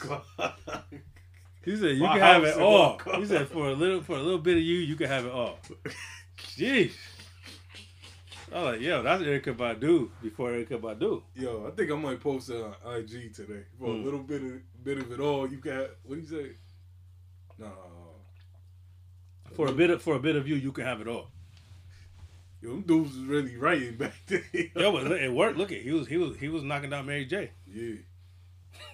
He 1.64 1.76
said 1.76 1.96
you 1.96 2.02
My 2.02 2.12
can 2.18 2.20
have 2.20 2.44
it 2.44 2.58
all. 2.58 2.98
He 3.18 3.24
said 3.26 3.48
for 3.48 3.68
a 3.68 3.72
little 3.74 4.02
for 4.02 4.16
a 4.16 4.22
little 4.22 4.38
bit 4.38 4.56
of 4.56 4.62
you, 4.62 4.78
you 4.78 4.96
can 4.96 5.08
have 5.08 5.24
it 5.26 5.32
all. 5.32 5.58
Jeez. 6.38 6.92
I 8.52 8.56
was 8.62 8.72
like, 8.74 8.80
yo, 8.82 9.02
that's 9.02 9.22
Erykah 9.22 9.56
Badu 9.56 10.10
before 10.22 10.50
Erykah 10.50 10.80
Badu. 10.80 11.22
Yo, 11.34 11.66
I 11.66 11.70
think 11.72 11.90
I 11.90 11.96
might 11.96 12.20
post 12.20 12.50
it 12.50 12.62
on 12.62 12.74
IG 12.98 13.34
today 13.34 13.64
for 13.78 13.86
Hmm. 13.86 14.00
a 14.00 14.04
little 14.04 14.20
bit 14.22 14.42
of 14.42 14.84
bit 14.84 14.98
of 14.98 15.10
it 15.12 15.20
all. 15.20 15.50
You 15.50 15.56
got 15.58 15.88
what 16.04 16.14
do 16.16 16.20
you 16.20 16.26
say? 16.26 16.56
No, 17.58 17.70
For 19.54 19.66
a 19.68 19.72
bit 19.72 19.90
of 19.90 20.02
for 20.02 20.14
a 20.16 20.20
bit 20.20 20.36
of 20.36 20.46
you, 20.48 20.56
you 20.56 20.72
can 20.72 20.84
have 20.84 21.00
it 21.00 21.08
all. 21.08 21.30
Yo, 22.64 22.70
them 22.70 22.82
dudes 22.82 23.14
was 23.16 23.24
really 23.26 23.56
writing 23.56 23.96
back 23.96 24.14
then. 24.26 24.42
Yo, 24.74 24.92
but 24.92 25.10
it 25.12 25.32
worked. 25.32 25.58
Look 25.58 25.72
at 25.72 25.80
he 25.82 25.92
was 25.92 26.06
he 26.08 26.16
was 26.16 26.36
he 26.36 26.48
was 26.48 26.62
knocking 26.62 26.90
down 26.90 27.06
Mary 27.06 27.24
J. 27.26 27.50
Yeah. 27.72 27.94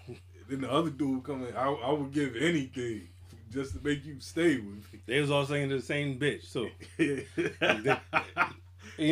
then 0.48 0.60
the 0.62 0.70
other 0.70 0.90
dude 0.90 1.22
coming, 1.24 1.54
I, 1.56 1.68
I 1.68 1.92
would 1.92 2.12
give 2.12 2.34
anything 2.36 3.08
just 3.52 3.74
to 3.74 3.80
make 3.82 4.04
you 4.04 4.16
stay 4.20 4.56
with 4.56 4.92
me. 4.92 5.00
They 5.06 5.20
was 5.20 5.30
all 5.30 5.46
singing 5.46 5.68
to 5.70 5.76
the 5.76 5.82
same 5.82 6.18
bitch. 6.18 6.44
So 6.46 6.68
you 6.98 7.24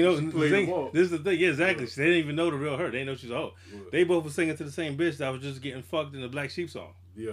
know, 0.03 0.17
the 0.17 0.49
thing- 0.51 0.91
this 0.93 1.05
is 1.05 1.11
the 1.11 1.19
thing. 1.19 1.39
Yeah, 1.41 1.49
exactly. 1.51 1.87
They 1.87 2.05
didn't 2.05 2.19
even 2.19 2.37
know 2.37 2.51
the 2.51 2.57
real 2.57 2.77
her. 2.77 2.87
They 2.91 2.99
didn't 2.99 3.07
know 3.07 3.15
she's 3.17 3.31
hoe. 3.31 3.55
Yeah. 3.73 3.81
They 3.93 4.05
both 4.05 4.25
were 4.25 4.31
singing 4.31 4.57
to 4.57 4.65
the 4.65 4.73
same 4.73 4.97
bitch 4.97 5.19
that 5.19 5.31
was 5.31 5.43
just 5.43 5.63
getting 5.63 5.83
fucked 5.83 6.15
in 6.15 6.21
the 6.21 6.29
Black 6.29 6.51
Sheep 6.51 6.71
song. 6.71 6.93
yeah. 7.17 7.33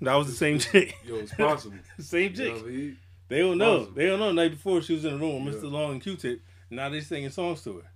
That 0.00 0.14
was 0.14 0.28
the 0.28 0.32
same 0.34 0.60
chick. 0.60 0.94
Yo, 1.04 1.16
it's 1.16 1.34
possible. 1.34 1.76
same 1.98 2.30
You 2.30 2.36
chick. 2.36 2.54
know 2.54 2.60
I 2.60 2.70
mean? 2.70 2.96
They 3.28 3.40
don't 3.40 3.58
know. 3.58 3.78
Possible. 3.78 3.94
They 3.94 4.06
don't 4.06 4.18
know. 4.18 4.28
The 4.28 4.32
night 4.34 4.50
before 4.52 4.82
she 4.82 4.94
was 4.94 5.04
in 5.04 5.12
the 5.12 5.18
room 5.18 5.44
with 5.44 5.56
Mr. 5.56 5.64
Yeah. 5.64 5.70
Long 5.70 5.92
and 5.92 6.02
Q-Tip. 6.02 6.40
Now 6.70 6.88
they 6.88 7.00
singing 7.00 7.30
songs 7.30 7.62
to 7.64 7.78
her. 7.78 7.90